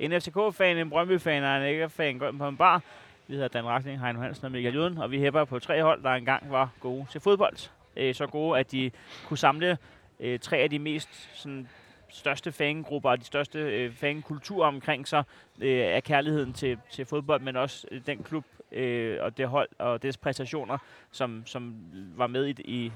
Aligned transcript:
en 0.00 0.20
FCK-fan, 0.20 0.76
en 0.78 0.90
Brøndby-fan 0.90 1.44
og 1.44 1.56
en 1.56 1.62
AGF-fan 1.62 2.18
går 2.18 2.28
ind 2.28 2.38
på 2.38 2.48
en 2.48 2.56
bar. 2.56 2.82
Vi 3.26 3.34
hedder 3.34 3.48
Dan 3.48 3.66
Racking, 3.66 4.00
Heino 4.00 4.20
Hansen 4.20 4.44
og 4.44 4.52
Michael 4.52 4.74
Juden, 4.74 4.98
og 4.98 5.10
vi 5.10 5.18
hæpper 5.18 5.44
på 5.44 5.58
tre 5.58 5.82
hold, 5.82 6.02
der 6.02 6.10
engang 6.10 6.50
var 6.50 6.70
gode 6.80 7.06
til 7.10 7.20
fodbold. 7.20 7.70
Øh, 7.96 8.14
så 8.14 8.26
gode, 8.26 8.58
at 8.58 8.72
de 8.72 8.90
kunne 9.26 9.38
samle 9.38 9.78
øh, 10.20 10.38
tre 10.38 10.56
af 10.56 10.70
de 10.70 10.78
mest 10.78 11.30
sådan, 11.34 11.68
største 12.08 12.52
fangrupper 12.52 13.10
og 13.10 13.18
de 13.18 13.24
største 13.24 13.58
øh, 13.58 13.92
fankulturer 13.94 14.68
omkring 14.68 15.08
sig 15.08 15.24
øh, 15.60 15.94
af 15.94 16.02
kærligheden 16.04 16.52
til, 16.52 16.78
til 16.90 17.06
fodbold, 17.06 17.40
men 17.40 17.56
også 17.56 17.86
øh, 17.90 18.00
den 18.06 18.22
klub 18.22 18.44
øh, 18.72 19.18
og 19.20 19.36
det 19.36 19.48
hold 19.48 19.68
og 19.78 20.02
dets 20.02 20.16
præstationer, 20.16 20.78
som, 21.10 21.42
som 21.46 21.74
var 22.16 22.26
med 22.26 22.46
i, 22.46 22.54
i, 22.58 22.92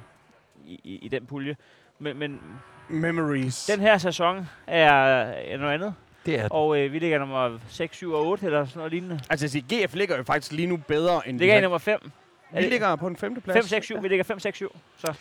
i, 0.64 0.98
i 1.02 1.08
den 1.08 1.26
pulje. 1.26 1.56
Men, 1.98 2.18
men 2.18 2.40
Memories. 2.88 3.66
den 3.66 3.80
her 3.80 3.98
sæson 3.98 4.48
er, 4.66 4.92
er 4.92 5.56
noget 5.56 5.72
andet, 5.74 5.94
Det 6.26 6.40
er 6.40 6.48
og 6.48 6.78
øh, 6.78 6.92
vi 6.92 6.98
ligger 6.98 7.18
nummer 7.18 7.58
6, 7.68 7.96
7 7.96 8.12
og 8.12 8.26
8 8.26 8.46
eller 8.46 8.64
sådan 8.66 8.78
noget 8.78 8.92
lignende. 8.92 9.20
Altså, 9.30 9.44
jeg 9.46 9.50
siger, 9.50 9.86
GF 9.86 9.94
ligger 9.94 10.16
jo 10.16 10.22
faktisk 10.22 10.52
lige 10.52 10.66
nu 10.66 10.76
bedre 10.76 11.28
end... 11.28 11.38
Vi 11.38 11.44
ligger 11.44 11.58
i 11.58 11.60
nummer 11.60 11.78
5. 11.78 12.10
her- 12.50 12.60
vi 12.60 12.66
ligger 12.66 12.96
på 12.96 13.06
en 13.06 13.16
femteplads. 13.16 13.56
5, 13.56 13.64
6, 13.64 13.86
7. 13.86 14.02
Vi 14.02 14.08
ligger 14.08 14.24
5, 14.24 14.38
6, 14.38 14.56
7. 14.56 14.76
Så 14.98 15.12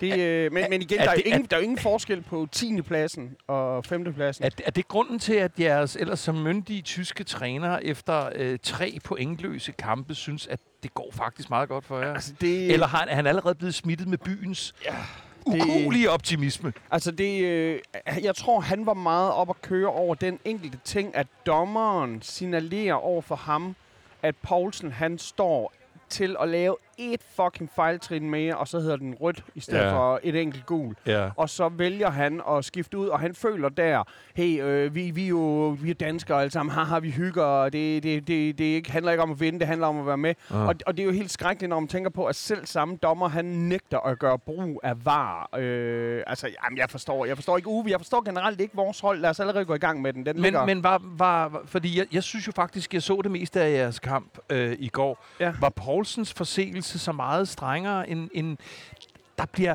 Det, 0.00 0.18
øh, 0.18 0.52
men, 0.52 0.64
men 0.70 0.82
igen, 0.82 0.98
er 0.98 1.02
der 1.04 1.10
er, 1.10 1.14
jo 1.14 1.16
det- 1.16 1.26
ingen, 1.26 1.44
der 1.44 1.56
er 1.56 1.60
jo 1.60 1.62
ingen 1.62 1.78
forskel 1.78 2.22
på 2.22 2.48
10. 2.52 2.82
pladsen 2.82 3.36
og 3.46 3.84
5. 3.84 4.14
pladsen. 4.14 4.44
Er, 4.44 4.50
er 4.64 4.70
det 4.70 4.88
grunden 4.88 5.18
til, 5.18 5.34
at 5.34 5.52
jeres 5.60 5.96
ellers 5.96 6.20
som 6.20 6.34
myndige 6.34 6.82
tyske 6.82 7.24
træner 7.24 7.78
efter 7.82 8.28
øh, 8.34 8.58
tre 8.62 8.98
pointløse 9.04 9.72
kampe 9.72 10.14
synes, 10.14 10.46
at 10.46 10.60
det 10.82 10.94
går 10.94 11.10
faktisk 11.12 11.50
meget 11.50 11.68
godt 11.68 11.84
for 11.84 12.00
jer? 12.00 12.14
Altså, 12.14 12.32
det, 12.40 12.72
Eller 12.72 12.86
har 12.86 12.98
han, 12.98 13.08
er 13.08 13.14
han 13.14 13.26
allerede 13.26 13.54
blevet 13.54 13.74
smittet 13.74 14.08
med 14.08 14.18
byens 14.18 14.74
det- 14.84 14.90
ukuelige 15.46 16.10
optimisme? 16.10 16.72
Altså 16.90 17.10
det, 17.10 17.44
øh, 17.44 17.80
jeg 18.22 18.36
tror, 18.36 18.60
han 18.60 18.86
var 18.86 18.94
meget 18.94 19.32
op 19.32 19.50
at 19.50 19.62
køre 19.62 19.88
over 19.88 20.14
den 20.14 20.38
enkelte 20.44 20.78
ting, 20.84 21.16
at 21.16 21.26
dommeren 21.46 22.22
signalerer 22.22 22.94
over 22.94 23.22
for 23.22 23.36
ham, 23.36 23.76
at 24.22 24.36
Poulsen 24.36 24.92
han 24.92 25.18
står 25.18 25.72
til 26.08 26.36
at 26.40 26.48
lave 26.48 26.76
et 26.98 27.20
fucking 27.36 27.70
fejltrin 27.76 28.30
mere, 28.30 28.56
og 28.56 28.68
så 28.68 28.80
hedder 28.80 28.96
den 28.96 29.14
rødt 29.20 29.44
i 29.54 29.60
stedet 29.60 29.84
ja. 29.84 29.92
for 29.92 30.20
et 30.22 30.36
enkelt 30.36 30.66
gul. 30.66 30.94
Ja. 31.06 31.30
Og 31.36 31.50
så 31.50 31.68
vælger 31.68 32.10
han 32.10 32.40
at 32.50 32.64
skifte 32.64 32.98
ud, 32.98 33.08
og 33.08 33.20
han 33.20 33.34
føler 33.34 33.68
der, 33.68 34.02
hey, 34.34 34.62
øh, 34.62 34.94
vi, 34.94 35.10
vi, 35.10 35.24
er 35.24 35.28
jo 35.28 35.76
vi 35.82 35.90
er 35.90 35.94
danskere 35.94 36.40
alle 36.40 36.50
sammen, 36.50 36.74
haha, 36.74 36.98
vi 36.98 37.10
hygger, 37.10 37.44
og 37.44 37.72
det, 37.72 38.02
det, 38.02 38.28
det, 38.28 38.58
det 38.58 38.64
ikke, 38.64 38.92
handler 38.92 39.12
ikke 39.12 39.22
om 39.22 39.30
at 39.30 39.40
vinde, 39.40 39.58
det 39.58 39.66
handler 39.66 39.86
om 39.86 40.00
at 40.00 40.06
være 40.06 40.18
med. 40.18 40.34
Ah. 40.50 40.66
Og, 40.66 40.74
og 40.86 40.96
det 40.96 41.02
er 41.02 41.06
jo 41.06 41.12
helt 41.12 41.30
skrækkeligt, 41.30 41.70
når 41.70 41.80
man 41.80 41.88
tænker 41.88 42.10
på, 42.10 42.24
at 42.24 42.36
selv 42.36 42.66
samme 42.66 42.96
dommer, 42.96 43.28
han 43.28 43.44
nægter 43.44 43.98
at 43.98 44.18
gøre 44.18 44.38
brug 44.38 44.80
af 44.82 45.04
var. 45.04 45.48
Øh, 45.58 46.22
altså, 46.26 46.48
jamen, 46.64 46.78
jeg 46.78 46.90
forstår, 46.90 47.24
jeg 47.24 47.36
forstår 47.36 47.56
ikke 47.56 47.68
Uwe, 47.68 47.90
jeg 47.90 48.00
forstår 48.00 48.24
generelt 48.24 48.60
ikke 48.60 48.74
vores 48.76 49.00
hold. 49.00 49.20
Lad 49.20 49.30
os 49.30 49.40
allerede 49.40 49.64
gå 49.64 49.74
i 49.74 49.78
gang 49.78 50.02
med 50.02 50.12
den. 50.12 50.26
Den 50.26 50.36
ligger... 50.36 50.66
Men, 50.66 50.76
men 50.76 50.84
var, 50.84 51.02
var, 51.04 51.48
var, 51.48 51.62
fordi 51.64 51.98
jeg, 51.98 52.06
jeg 52.12 52.22
synes 52.22 52.46
jo 52.46 52.52
faktisk, 52.52 52.94
jeg 52.94 53.02
så 53.02 53.20
det 53.22 53.30
meste 53.30 53.60
af 53.60 53.72
jeres 53.72 53.98
kamp 53.98 54.38
øh, 54.50 54.76
i 54.78 54.88
går. 54.88 55.24
Ja. 55.40 55.52
Var 55.60 55.68
Poulsens 55.68 56.32
forseelse 56.32 56.89
så 56.98 57.12
meget 57.12 57.48
strengere 57.48 58.08
end, 58.10 58.30
end 58.32 58.58
der 59.38 59.46
bliver 59.46 59.74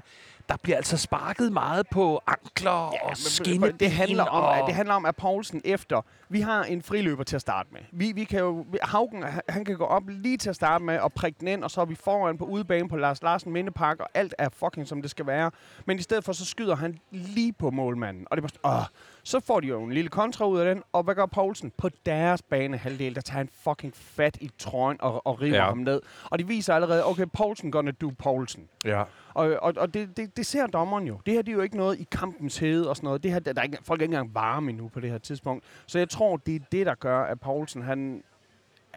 der 0.49 0.55
bliver 0.63 0.77
altså 0.77 0.97
sparket 0.97 1.51
meget 1.53 1.87
på 1.91 2.21
ankler 2.27 2.91
ja, 2.93 3.09
og 3.09 3.17
skinneben. 3.17 3.77
det 3.79 3.91
handler 3.91 4.23
om, 4.23 4.43
og... 4.43 4.57
at 4.57 4.63
det 4.67 4.75
handler 4.75 4.95
om, 4.95 5.05
at 5.05 5.15
Poulsen 5.15 5.61
efter, 5.65 6.01
vi 6.29 6.41
har 6.41 6.63
en 6.63 6.81
friløber 6.81 7.23
til 7.23 7.35
at 7.35 7.41
starte 7.41 7.69
med. 7.71 7.81
Vi, 7.91 8.11
vi 8.11 8.23
kan 8.23 8.39
jo, 8.39 8.65
Haugen, 8.81 9.23
han- 9.49 9.65
kan 9.65 9.77
gå 9.77 9.83
op 9.85 10.03
lige 10.07 10.37
til 10.37 10.49
at 10.49 10.55
starte 10.55 10.83
med 10.83 10.99
og 10.99 11.13
prikke 11.13 11.39
den 11.39 11.47
ind, 11.47 11.63
og 11.63 11.71
så 11.71 11.81
er 11.81 11.85
vi 11.85 11.95
foran 11.95 12.37
på 12.37 12.45
udebane 12.45 12.89
på 12.89 12.95
Lars 12.97 13.21
Larsen 13.23 13.51
Mindepark, 13.51 13.99
og 13.99 14.07
alt 14.13 14.35
er 14.37 14.49
fucking 14.49 14.87
som 14.87 15.01
det 15.01 15.11
skal 15.11 15.27
være. 15.27 15.51
Men 15.85 15.99
i 15.99 16.01
stedet 16.01 16.23
for, 16.23 16.33
så 16.33 16.45
skyder 16.45 16.75
han 16.75 16.99
lige 17.11 17.53
på 17.53 17.69
målmanden. 17.71 18.27
Og 18.31 18.37
det 18.37 18.43
er 18.43 18.47
bare 18.63 18.77
åh. 18.79 18.85
Så 19.23 19.39
får 19.39 19.59
de 19.59 19.67
jo 19.67 19.83
en 19.83 19.91
lille 19.93 20.09
kontra 20.09 20.45
ud 20.47 20.59
af 20.59 20.75
den, 20.75 20.83
og 20.93 21.03
hvad 21.03 21.15
gør 21.15 21.25
Poulsen? 21.25 21.71
På 21.77 21.89
deres 22.05 22.41
banehalvdel, 22.41 23.15
der 23.15 23.21
tager 23.21 23.37
han 23.37 23.49
fucking 23.63 23.93
fat 23.95 24.37
i 24.41 24.49
trøjen 24.59 24.97
og, 25.01 25.27
og 25.27 25.41
river 25.41 25.57
Ja. 25.57 25.63
ham 25.65 25.77
ned. 25.77 26.01
Og 26.25 26.39
det 26.39 26.47
viser 26.47 26.73
allerede, 26.75 27.05
okay, 27.05 27.25
Poulsen 27.33 27.71
gonna 27.71 27.91
do 27.91 28.11
Poulsen. 28.19 28.69
Ja. 28.85 29.03
Og, 29.35 29.57
og, 29.61 29.73
og 29.77 29.93
det, 29.93 30.17
det, 30.17 30.37
det 30.37 30.45
ser 30.45 30.67
dommeren 30.67 31.07
jo. 31.07 31.19
Det 31.25 31.33
her 31.33 31.41
det 31.41 31.51
er 31.51 31.55
jo 31.55 31.61
ikke 31.61 31.77
noget 31.77 31.99
i 31.99 32.07
kampens 32.11 32.57
hede 32.57 32.89
og 32.89 32.95
sådan 32.95 33.07
noget. 33.07 33.23
Det 33.23 33.31
her, 33.31 33.39
der 33.39 33.53
er 33.57 33.63
ikke, 33.63 33.77
folk 33.83 34.01
er 34.01 34.03
ikke 34.03 34.13
engang 34.15 34.35
varme 34.35 34.69
endnu 34.69 34.87
på 34.87 34.99
det 34.99 35.09
her 35.11 35.17
tidspunkt. 35.17 35.63
Så 35.87 35.97
jeg 35.97 36.09
tror, 36.09 36.37
det 36.37 36.55
er 36.55 36.59
det, 36.71 36.85
der 36.85 36.95
gør, 36.95 37.23
at 37.23 37.39
Poulsen 37.39 37.81
han 37.81 38.23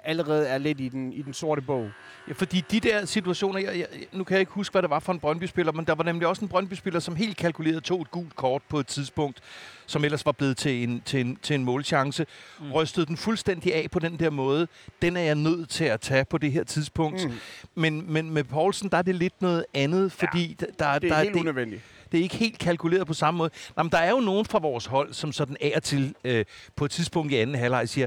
allerede 0.09 0.47
er 0.49 0.59
lidt 0.59 0.81
i 0.81 0.89
den, 0.89 1.13
i 1.13 1.23
den 1.23 1.35
sorte 1.35 1.63
bog. 1.63 1.91
Ja, 2.29 2.33
fordi 2.33 2.65
de 2.71 2.81
der 2.81 3.05
situationer, 3.05 3.61
jeg, 3.61 3.79
jeg, 3.79 3.87
nu 4.13 4.25
kan 4.25 4.35
jeg 4.35 4.41
ikke 4.41 4.53
huske, 4.53 4.73
hvad 4.73 4.83
det 4.83 4.91
var 4.91 4.99
for 5.01 5.13
en 5.13 5.21
Brøndby-spiller, 5.21 5.73
men 5.73 5.85
der 5.85 5.95
var 5.95 6.05
nemlig 6.05 6.29
også 6.29 6.43
en 6.45 6.49
Brøndby-spiller, 6.49 7.01
som 7.01 7.17
helt 7.17 7.37
kalkuleret 7.37 7.83
tog 7.85 8.01
et 8.03 8.11
gult 8.11 8.37
kort 8.37 8.63
på 8.69 8.81
et 8.81 8.87
tidspunkt, 8.87 9.41
som 9.87 10.05
ellers 10.05 10.27
var 10.27 10.33
blevet 10.33 10.57
til 10.57 10.83
en, 10.83 11.03
til 11.05 11.21
en, 11.21 11.39
til 11.43 11.55
en 11.55 11.65
målchance, 11.65 12.27
mm. 12.61 12.73
rystede 12.73 13.07
den 13.07 13.17
fuldstændig 13.17 13.75
af 13.75 13.91
på 13.91 13.99
den 13.99 14.19
der 14.19 14.31
måde. 14.31 14.69
Den 15.03 15.17
er 15.17 15.21
jeg 15.21 15.35
nødt 15.35 15.69
til 15.69 15.85
at 15.85 16.01
tage 16.01 16.25
på 16.25 16.39
det 16.39 16.53
her 16.53 16.65
tidspunkt. 16.65 17.25
Mm. 17.25 17.33
Men, 17.75 18.13
men 18.13 18.31
med 18.31 18.45
Poulsen, 18.45 18.89
der 18.91 18.97
er 18.97 19.03
det 19.03 19.15
lidt 19.15 19.43
noget 19.43 19.65
andet, 19.75 20.13
fordi 20.13 20.57
ja, 20.61 20.67
der, 20.79 20.99
Det 20.99 21.11
der 21.11 21.17
er 21.17 21.23
helt 21.23 21.35
det, 21.35 21.41
unødvendigt. 21.41 21.83
det 22.13 22.19
er 22.19 22.23
ikke 22.23 22.37
helt 22.37 22.59
kalkuleret 22.59 23.07
på 23.07 23.15
samme 23.15 23.39
måde. 23.39 23.51
Nå, 23.77 23.83
men 23.83 23.93
der 23.93 23.99
er 23.99 24.11
jo 24.11 24.21
nogen 24.21 24.45
fra 24.45 24.59
vores 24.59 24.87
hold, 24.87 25.13
som 25.13 25.33
sådan 25.33 25.57
af 25.61 25.73
og 25.77 25.83
til 25.83 26.15
øh, 26.25 26.45
på 26.77 26.85
et 26.85 26.91
tidspunkt 26.91 27.33
i 27.33 27.37
anden 27.37 27.57
halvleg 27.57 27.89
siger, 27.89 28.07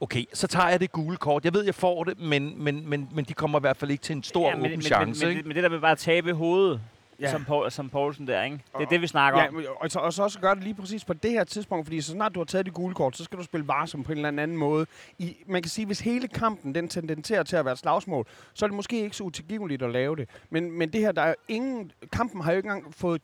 okay, 0.00 0.24
så 0.32 0.46
tager 0.46 0.68
jeg 0.68 0.80
det 0.80 0.92
gule 0.92 1.16
kort. 1.16 1.44
Jeg 1.44 1.54
ved, 1.54 1.64
jeg 1.64 1.74
får 1.74 2.04
det, 2.04 2.20
men, 2.20 2.64
men, 2.64 2.88
men, 2.90 3.08
men 3.14 3.24
de 3.24 3.32
kommer 3.34 3.58
i 3.58 3.60
hvert 3.60 3.76
fald 3.76 3.90
ikke 3.90 4.02
til 4.02 4.16
en 4.16 4.22
stor 4.22 4.48
ja, 4.48 4.54
men, 4.56 4.60
åben 4.60 4.70
men, 4.70 4.82
chance. 4.82 5.24
men, 5.26 5.30
ikke? 5.30 5.42
men, 5.42 5.48
men 5.48 5.54
det 5.54 5.62
der 5.62 5.70
med 5.70 5.80
bare 5.80 5.92
at 5.92 5.98
tabe 5.98 6.32
hovedet, 6.32 6.80
Ja. 7.20 7.30
som, 7.30 7.44
Paul, 7.44 7.70
som 7.70 7.88
Poulsen 7.88 8.26
der, 8.26 8.42
ikke? 8.42 8.56
Det 8.56 8.62
er 8.74 8.78
Og- 8.78 8.90
det, 8.90 9.02
vi 9.02 9.06
snakker 9.06 9.40
Ja, 9.42 9.48
om. 9.48 9.64
og, 9.80 9.90
så, 9.90 9.98
og 9.98 10.12
så 10.12 10.22
også 10.22 10.38
gøre 10.40 10.54
det 10.54 10.62
lige 10.64 10.74
præcis 10.74 11.04
på 11.04 11.12
det 11.12 11.30
her 11.30 11.44
tidspunkt, 11.44 11.86
fordi 11.86 12.00
så 12.00 12.12
snart 12.12 12.34
du 12.34 12.40
har 12.40 12.44
taget 12.44 12.66
de 12.66 12.70
gule 12.70 12.94
kort, 12.94 13.16
så 13.16 13.24
skal 13.24 13.38
du 13.38 13.44
spille 13.44 13.68
varsom 13.68 14.02
på 14.04 14.12
en 14.12 14.18
eller 14.18 14.28
anden 14.42 14.56
måde. 14.56 14.86
I, 15.18 15.36
man 15.46 15.62
kan 15.62 15.70
sige, 15.70 15.86
hvis 15.86 16.00
hele 16.00 16.28
kampen 16.28 16.74
den 16.74 16.88
tendenserer 16.88 17.42
til 17.42 17.56
at 17.56 17.64
være 17.64 17.72
et 17.72 17.78
slagsmål, 17.78 18.26
så 18.54 18.64
er 18.64 18.68
det 18.68 18.76
måske 18.76 19.02
ikke 19.02 19.16
så 19.16 19.24
utilgiveligt 19.24 19.82
at 19.82 19.90
lave 19.90 20.16
det. 20.16 20.28
Men, 20.50 20.70
men 20.78 20.92
det 20.92 21.00
her, 21.00 21.12
der 21.12 21.22
er 21.22 21.34
ingen... 21.48 21.92
Kampen 22.12 22.40
har 22.40 22.52
jo 22.52 22.56
ikke 22.56 22.66
engang 22.66 22.94
fået 22.94 23.22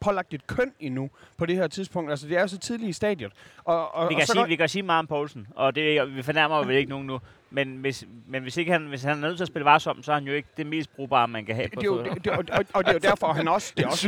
pålagt 0.00 0.34
et 0.34 0.46
køn 0.46 0.72
endnu 0.80 1.10
på 1.36 1.46
det 1.46 1.56
her 1.56 1.66
tidspunkt. 1.66 2.10
Altså, 2.10 2.28
det 2.28 2.36
er 2.36 2.40
jo 2.40 2.48
så 2.48 2.58
tidligt 2.58 2.88
i 2.88 2.92
stadiet. 2.92 3.32
Og, 3.64 3.94
og, 3.94 4.08
Vi 4.08 4.14
og 4.14 4.18
kan, 4.18 4.26
så 4.26 4.32
sige, 4.32 4.42
går- 4.42 4.48
vi 4.48 4.56
kan 4.56 4.68
sige 4.68 4.82
meget 4.82 4.98
om 4.98 5.06
Poulsen, 5.06 5.46
og 5.56 5.74
det, 5.74 6.16
vi 6.16 6.22
fornærmer 6.22 6.56
jo 6.56 6.62
vel 6.62 6.76
ikke 6.76 6.90
nogen 6.90 7.06
nu. 7.06 7.20
Men 7.50 7.76
hvis, 7.76 8.04
men 8.26 8.42
hvis, 8.42 8.56
ikke 8.56 8.72
han, 8.72 8.82
hvis 8.86 9.02
han 9.02 9.16
er 9.16 9.20
nødt 9.28 9.36
til 9.36 9.44
at 9.44 9.48
spille 9.48 9.64
varsom, 9.64 10.02
så 10.02 10.12
er 10.12 10.16
han 10.16 10.24
jo 10.24 10.32
ikke 10.32 10.48
det 10.56 10.66
mest 10.66 10.96
brugbare, 10.96 11.28
man 11.28 11.44
kan 11.44 11.54
have 11.54 11.64
det, 11.68 11.74
på 11.74 11.80
det, 11.80 11.88
er 12.10 12.14
det, 12.14 12.24
det, 12.24 12.32
og, 12.32 12.44
og, 12.52 12.64
og 12.74 12.84
det 12.84 12.88
er 12.88 12.92
jo 12.92 12.98
derfor, 12.98 13.32
han 13.32 13.48
også... 13.48 13.72
Det 13.76 13.84
er 13.84 13.88
også 13.88 14.06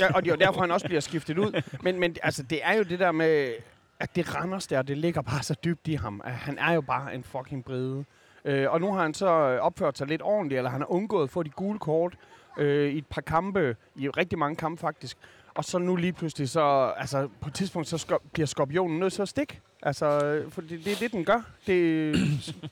ja, 0.00 0.12
og 0.14 0.22
det 0.24 0.30
er 0.30 0.34
jo 0.34 0.38
derfor, 0.46 0.60
han 0.60 0.70
også 0.70 0.86
bliver 0.86 1.00
skiftet 1.00 1.38
ud. 1.38 1.62
Men, 1.82 2.00
men 2.00 2.16
altså, 2.22 2.42
det 2.42 2.60
er 2.62 2.72
jo 2.72 2.82
det 2.82 2.98
der 2.98 3.12
med, 3.12 3.52
at 4.00 4.16
det 4.16 4.34
Randers 4.36 4.66
der, 4.66 4.82
det 4.82 4.98
ligger 4.98 5.22
bare 5.22 5.42
så 5.42 5.54
dybt 5.64 5.88
i 5.88 5.94
ham. 5.94 6.20
At 6.24 6.32
han 6.32 6.58
er 6.58 6.72
jo 6.72 6.80
bare 6.80 7.14
en 7.14 7.24
fucking 7.24 7.64
brede. 7.64 8.04
Øh, 8.44 8.70
og 8.72 8.80
nu 8.80 8.92
har 8.92 9.02
han 9.02 9.14
så 9.14 9.26
øh, 9.30 9.60
opført 9.60 9.98
sig 9.98 10.06
lidt 10.06 10.22
ordentligt, 10.22 10.58
eller 10.58 10.70
han 10.70 10.80
har 10.80 10.90
undgået 10.92 11.24
at 11.24 11.30
få 11.30 11.42
de 11.42 11.50
gule 11.50 11.78
kort 11.78 12.14
øh, 12.58 12.90
i 12.92 12.98
et 12.98 13.06
par 13.06 13.20
kampe, 13.20 13.76
i 13.96 14.08
rigtig 14.08 14.38
mange 14.38 14.56
kampe 14.56 14.80
faktisk. 14.80 15.16
Og 15.54 15.64
så 15.64 15.78
nu 15.78 15.96
lige 15.96 16.12
pludselig, 16.12 16.48
så, 16.48 16.92
altså 16.96 17.28
på 17.40 17.48
et 17.48 17.54
tidspunkt, 17.54 17.88
så 17.88 17.98
skop, 17.98 18.22
bliver 18.32 18.46
skorpionen 18.46 18.98
nødt 19.00 19.12
til 19.12 19.22
at 19.22 19.28
stikke. 19.28 19.60
Altså, 19.82 20.24
øh, 20.26 20.50
for 20.50 20.60
det, 20.60 20.84
det 20.84 20.92
er 20.92 20.96
det, 20.96 21.12
den 21.12 21.24
gør. 21.24 21.40
Det, 21.66 22.14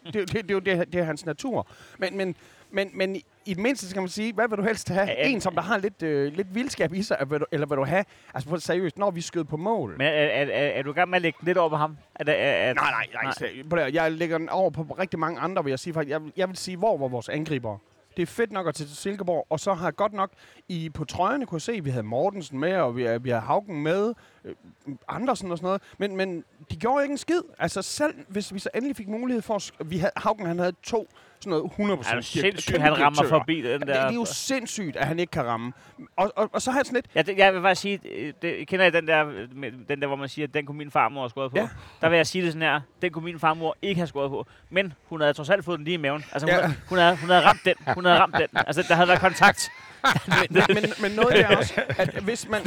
det, 0.04 0.14
det, 0.14 0.32
det, 0.32 0.50
er 0.50 0.54
jo 0.54 0.58
det, 0.58 0.92
det 0.92 1.00
er 1.00 1.04
hans 1.04 1.26
natur. 1.26 1.66
Men, 1.98 2.16
men, 2.16 2.34
men, 2.70 2.90
men 2.94 3.16
i, 3.16 3.24
det 3.46 3.58
mindste 3.58 3.88
skal 3.90 4.02
man 4.02 4.08
sige, 4.08 4.32
hvad 4.32 4.48
vil 4.48 4.58
du 4.58 4.62
helst 4.62 4.88
have? 4.88 5.06
Ja. 5.06 5.28
En, 5.28 5.40
som 5.40 5.54
der 5.54 5.62
har 5.62 5.78
lidt, 5.78 6.02
øh, 6.02 6.32
lidt 6.32 6.54
vildskab 6.54 6.92
i 6.94 7.02
sig, 7.02 7.16
eller 7.20 7.28
vil 7.28 7.40
du, 7.40 7.44
eller 7.52 7.66
vil 7.66 7.76
du 7.76 7.84
have, 7.84 8.04
altså 8.34 8.48
på 8.50 8.56
seriøst, 8.60 8.98
når 8.98 9.10
vi 9.10 9.20
skød 9.20 9.44
på 9.44 9.56
mål? 9.56 9.90
Men 9.98 10.06
er, 10.06 10.10
er, 10.10 10.44
er, 10.44 10.68
er 10.68 10.82
du 10.82 10.90
i 10.90 10.94
gang 10.94 11.10
med 11.10 11.16
at 11.16 11.22
lægge 11.22 11.38
lidt 11.42 11.58
over 11.58 11.68
på 11.70 11.76
ham? 11.76 11.96
Er, 12.14 12.24
er, 12.24 12.32
er, 12.32 12.74
Nej, 12.74 12.90
nej, 12.90 13.06
nej. 13.22 13.32
nej. 13.70 13.84
Det, 13.86 13.94
jeg 13.94 14.12
lægger 14.12 14.38
den 14.38 14.48
over 14.48 14.70
på 14.70 14.82
rigtig 14.98 15.18
mange 15.18 15.40
andre, 15.40 15.64
vil 15.64 15.70
jeg 15.70 15.78
sige. 15.78 15.94
Faktisk. 15.94 16.10
Jeg, 16.10 16.22
vil- 16.24 16.32
jeg 16.36 16.48
vil 16.48 16.56
sige, 16.56 16.76
hvor 16.76 16.98
var 16.98 17.08
vores 17.08 17.28
angriber? 17.28 17.78
Det 18.18 18.22
er 18.22 18.26
fedt 18.26 18.52
nok 18.52 18.68
at 18.68 18.74
tage 18.74 18.88
til 18.88 18.96
Silkeborg, 18.96 19.46
og 19.50 19.60
så 19.60 19.74
har 19.74 19.86
jeg 19.86 19.96
godt 19.96 20.12
nok 20.12 20.30
i, 20.68 20.90
på 20.90 21.04
trøjerne 21.04 21.46
kunne 21.46 21.60
se, 21.60 21.72
at 21.72 21.84
vi 21.84 21.90
havde 21.90 22.02
Mortensen 22.02 22.58
med, 22.58 22.76
og 22.76 22.96
vi, 22.96 23.18
vi 23.18 23.30
havde 23.30 23.42
Haugen 23.42 23.82
med, 23.82 24.14
øh, 24.44 24.54
Andersen 25.08 25.50
og 25.50 25.58
sådan 25.58 25.66
noget, 25.66 25.82
men, 25.98 26.16
men 26.16 26.44
de 26.70 26.76
gjorde 26.76 27.02
ikke 27.04 27.12
en 27.12 27.18
skid. 27.18 27.40
Altså 27.58 27.82
selv 27.82 28.14
hvis 28.28 28.54
vi 28.54 28.58
så 28.58 28.69
endelig 28.75 28.96
fik 28.96 29.08
mulighed 29.08 29.43
for, 29.43 29.54
at 29.54 29.90
vi 29.90 29.98
havde, 29.98 30.12
Haugen 30.16 30.46
han 30.46 30.58
havde 30.58 30.72
to 30.82 31.08
sådan 31.40 31.50
noget 31.50 31.73
100% 31.73 31.81
er 32.11 32.14
du 32.14 32.19
direk- 32.19 32.23
sindssygt, 32.23 32.79
han 32.81 33.00
rammer 33.00 33.23
forbi 33.29 33.56
den 33.62 33.64
Det, 33.81 33.88
der. 33.88 34.02
det 34.02 34.11
er 34.11 34.14
jo 34.14 34.25
sindssygt, 34.25 34.96
at 34.96 35.06
han 35.06 35.19
ikke 35.19 35.31
kan 35.31 35.44
ramme. 35.46 35.73
Og, 36.17 36.32
og, 36.37 36.50
og 36.52 36.62
så 36.62 36.70
har 36.70 36.79
jeg 36.79 36.87
sådan 36.87 36.94
lidt, 36.96 37.06
Ja, 37.14 37.23
det, 37.23 37.38
jeg 37.38 37.55
vil 37.55 37.61
bare 37.61 37.75
sige, 37.75 38.00
det, 38.43 38.69
kender 38.69 38.87
I 38.87 38.90
den 38.90 39.06
der, 39.06 39.25
den 39.88 40.00
der, 40.00 40.06
hvor 40.06 40.17
man 40.17 40.29
siger, 40.29 40.46
at 40.49 40.55
den 40.55 40.67
kunne 40.67 40.79
min 40.79 40.90
farmor 40.90 41.20
have 41.23 41.31
skåret 41.31 41.50
på? 41.50 41.56
Ja. 41.58 41.69
Der 42.00 42.08
vil 42.08 42.17
jeg 42.17 42.26
sige 42.26 42.44
det 42.44 42.52
sådan 42.52 42.69
her, 42.69 42.81
den 43.02 43.12
kunne 43.12 43.25
min 43.25 43.38
farmor 43.40 43.76
ikke 43.82 43.99
have 43.99 44.06
skåret 44.06 44.31
på. 44.31 44.46
Men 44.70 44.93
hun 45.08 45.20
havde 45.20 45.32
trods 45.32 45.50
alt 45.50 45.64
fået 45.64 45.79
den 45.79 45.85
lige 45.85 45.94
i 45.94 45.96
maven. 45.96 46.25
Altså, 46.32 46.46
hun, 46.46 46.55
Ja. 46.55 46.61
havde, 46.61 46.75
hun, 46.88 46.99
havde, 46.99 47.17
hun 47.17 47.29
havde 47.31 47.44
ramt 47.44 47.61
den. 47.64 47.75
Hun 47.94 48.05
havde 48.05 48.19
ramt 48.19 48.34
den. 48.34 48.49
Altså, 48.55 48.84
der 48.88 48.94
havde 48.94 49.08
været 49.08 49.20
kontakt. 49.20 49.70
men, 50.50 50.62
men, 50.69 50.84
men 51.02 51.11
noget 51.12 51.41
er 51.41 51.56
også, 51.56 51.75
at 51.99 52.08
hvis 52.23 52.49
man... 52.49 52.61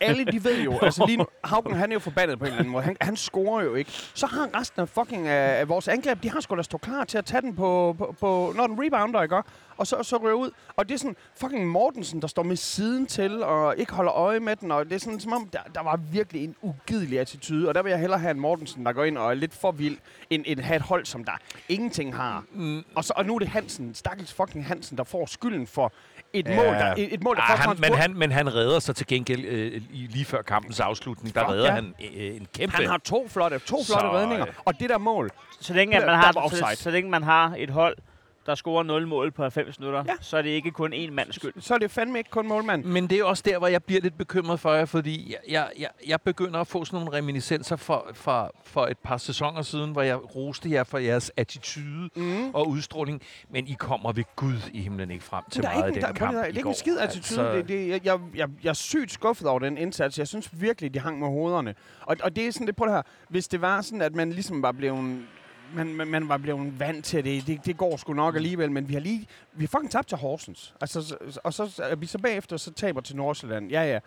alle 0.00 0.24
de 0.24 0.44
ved 0.44 0.62
jo, 0.68 0.78
altså 0.82 1.06
lige 1.06 1.16
nu, 1.16 1.26
Haugen 1.44 1.74
han 1.74 1.90
er 1.90 1.94
jo 1.94 2.00
forbandet 2.00 2.38
på 2.38 2.44
en 2.44 2.48
eller 2.48 2.58
anden 2.58 2.72
måde. 2.72 2.84
Han, 2.84 2.96
han 3.00 3.16
scorer 3.16 3.64
jo 3.64 3.74
ikke. 3.74 3.90
Så 4.14 4.26
har 4.26 4.60
resten 4.60 4.80
af 4.80 4.88
fucking 4.88 5.28
af, 5.28 5.60
af 5.60 5.68
vores 5.68 5.88
angreb, 5.88 6.22
de 6.22 6.30
har 6.30 6.40
sgu 6.40 6.56
da 6.56 6.62
stå 6.62 6.78
klar 6.78 7.04
til 7.04 7.18
at 7.18 7.24
tage 7.24 7.40
den 7.40 7.56
på, 7.56 7.94
på, 7.98 8.14
på 8.20 8.52
når 8.56 8.66
den 8.66 8.76
rebounder, 8.80 9.22
ikke? 9.22 9.42
Og 9.76 9.86
så, 9.86 10.02
så 10.02 10.16
ryger 10.16 10.34
ud. 10.34 10.50
Og 10.76 10.88
det 10.88 10.94
er 10.94 10.98
sådan 10.98 11.16
fucking 11.36 11.68
Mortensen, 11.68 12.22
der 12.22 12.28
står 12.28 12.42
med 12.42 12.56
siden 12.56 13.06
til 13.06 13.42
og 13.42 13.78
ikke 13.78 13.92
holder 13.92 14.12
øje 14.12 14.40
med 14.40 14.56
den. 14.56 14.70
Og 14.70 14.84
det 14.84 14.92
er 14.92 14.98
sådan, 14.98 15.20
som 15.20 15.32
om, 15.32 15.48
der, 15.52 15.58
der 15.74 15.82
var 15.82 15.96
virkelig 15.96 16.44
en 16.44 16.56
ugidelig 16.62 17.20
attitude. 17.20 17.68
Og 17.68 17.74
der 17.74 17.82
vil 17.82 17.90
jeg 17.90 17.98
hellere 17.98 18.18
have 18.18 18.30
en 18.30 18.40
Mortensen, 18.40 18.86
der 18.86 18.92
går 18.92 19.04
ind 19.04 19.18
og 19.18 19.30
er 19.30 19.34
lidt 19.34 19.54
for 19.54 19.72
vild, 19.72 19.98
end, 20.30 20.44
end 20.46 20.60
have 20.60 20.76
et 20.76 20.82
hold, 20.82 21.06
som 21.06 21.24
der 21.24 21.32
ingenting 21.68 22.16
har. 22.16 22.44
Mm. 22.52 22.84
Og, 22.94 23.04
så, 23.04 23.12
og 23.16 23.26
nu 23.26 23.34
er 23.34 23.38
det 23.38 23.48
Hansen, 23.48 23.94
stakkels 23.94 24.32
fucking 24.32 24.66
Hansen, 24.66 24.98
der 24.98 25.04
får 25.04 25.26
skylden 25.26 25.66
for 25.66 25.92
et 26.32 26.48
Ja. 26.48 26.56
mål, 26.56 26.64
der, 26.74 26.94
et, 26.96 27.14
et 27.14 27.22
mål, 27.22 27.36
der 27.36 27.42
Ah, 27.42 27.58
han, 27.58 27.76
men, 27.80 27.94
han, 27.94 28.14
men 28.16 28.32
han 28.32 28.54
redder 28.54 28.78
sig 28.78 28.96
til 28.96 29.06
gengæld 29.06 29.44
øh, 29.44 29.82
lige 29.92 30.24
før 30.24 30.42
kampens 30.42 30.80
afslutning. 30.80 31.34
Der 31.34 31.50
redder 31.52 31.64
ja. 31.66 31.70
han 31.74 31.94
øh, 32.16 32.36
en 32.36 32.46
kæmpe... 32.54 32.76
Han 32.76 32.86
har 32.86 32.98
to 32.98 33.28
flotte, 33.28 33.58
to 33.58 33.64
flotte 33.66 33.86
Så, 33.86 34.12
redninger. 34.12 34.46
Og 34.64 34.80
det 34.80 34.90
der 34.90 34.98
mål, 34.98 35.30
Så 35.60 35.74
længe, 35.74 35.96
at 35.96 36.06
man 36.06 36.14
har, 36.14 36.32
så, 36.32 36.66
så 36.82 36.90
længe 36.90 37.10
man 37.10 37.22
har 37.22 37.54
et 37.58 37.70
hold, 37.70 37.96
der 38.46 38.54
scorer 38.54 38.82
0 38.82 39.06
mål 39.08 39.30
på 39.30 39.42
90 39.42 39.78
minutter, 39.78 40.04
Ja. 40.06 40.12
så 40.20 40.36
er 40.36 40.42
det 40.42 40.50
ikke 40.50 40.70
kun 40.70 40.92
én 40.92 41.10
mands 41.10 41.34
skyld. 41.36 41.52
så 41.58 41.74
er 41.74 41.78
det 41.78 41.90
fandme 41.90 42.18
ikke 42.18 42.30
kun 42.30 42.48
målmanden. 42.48 42.92
Men 42.92 43.06
det 43.10 43.18
er 43.18 43.24
også 43.24 43.42
der, 43.46 43.58
hvor 43.58 43.66
jeg 43.66 43.82
bliver 43.84 44.00
lidt 44.00 44.18
bekymret 44.18 44.60
for 44.60 44.72
jer, 44.72 44.84
fordi 44.84 45.34
jeg, 45.48 45.68
jeg, 45.78 45.88
jeg, 46.06 46.20
begynder 46.20 46.60
at 46.60 46.66
få 46.66 46.84
sådan 46.84 47.00
nogle 47.04 47.18
reminiscenser 47.18 47.76
for, 47.76 48.10
for, 48.14 48.54
for 48.64 48.86
et 48.86 48.98
par 48.98 49.16
sæsoner 49.16 49.62
siden, 49.62 49.92
hvor 49.92 50.02
jeg 50.02 50.36
roste 50.36 50.70
jer 50.70 50.84
for 50.84 50.98
jeres 50.98 51.32
attitude 51.36 52.10
Mm. 52.16 52.50
og 52.54 52.68
udstråling, 52.68 53.22
men 53.50 53.66
I 53.66 53.72
kommer 53.78 54.12
ved 54.12 54.24
Gud 54.36 54.70
i 54.72 54.80
himlen 54.80 55.10
ikke 55.10 55.24
frem 55.24 55.44
til 55.50 55.62
Der 55.62 55.68
meget 55.72 55.88
ikke, 55.88 55.98
i 55.98 56.00
der, 56.00 56.06
den 56.06 56.16
prøv 56.16 56.26
kamp 56.26 56.32
i 56.34 56.36
det 56.38 56.42
er 56.54 56.56
ikke 56.56 56.68
en 56.68 56.74
skid 56.74 56.98
attitude. 56.98 57.40
Altså, 57.40 57.56
Det, 57.56 57.68
det, 57.68 57.88
jeg, 57.88 58.00
jeg, 58.04 58.18
jeg, 58.34 58.48
jeg 58.62 58.68
er 58.70 58.74
sygt 58.74 59.12
skuffet 59.12 59.48
over 59.48 59.58
den 59.58 59.78
indsats. 59.78 60.18
Jeg 60.18 60.28
synes 60.28 60.48
virkelig, 60.52 60.94
de 60.94 60.98
hang 60.98 61.18
med 61.18 61.28
hovederne. 61.28 61.74
Og, 62.00 62.16
og 62.22 62.36
det 62.36 62.46
er 62.46 62.50
sådan, 62.52 62.66
det 62.66 62.76
på 62.76 62.84
det 62.84 62.92
her. 62.92 63.02
Hvis 63.28 63.48
det 63.48 63.60
var 63.60 63.80
sådan, 63.80 64.02
at 64.02 64.14
man 64.14 64.32
ligesom 64.32 64.62
var 64.62 64.72
blevet 64.72 65.22
man, 65.74 65.94
man, 65.94 66.08
man 66.08 66.28
var 66.28 66.36
blevet 66.36 66.80
vant 66.80 67.04
til 67.04 67.24
det. 67.24 67.46
det. 67.46 67.64
Det 67.66 67.76
går 67.76 67.96
sgu 67.96 68.12
nok 68.12 68.36
alligevel, 68.36 68.70
men 68.70 68.88
vi 68.88 68.92
har 68.94 69.00
lige... 69.00 69.26
Vi 69.52 69.64
har 69.64 69.68
fucking 69.68 69.90
tabt 69.90 70.08
til 70.08 70.18
Horsens. 70.18 70.74
Altså, 70.80 71.02
så- 71.02 71.40
og 71.44 71.54
så 71.54 71.82
er 71.82 71.96
vi 71.96 72.06
så 72.06 72.18
bagefter, 72.18 72.56
så 72.56 72.72
taber 72.72 73.00
til 73.00 73.16
Nordsjælland. 73.16 73.70
Ja, 73.70 73.82
ja. 73.92 73.98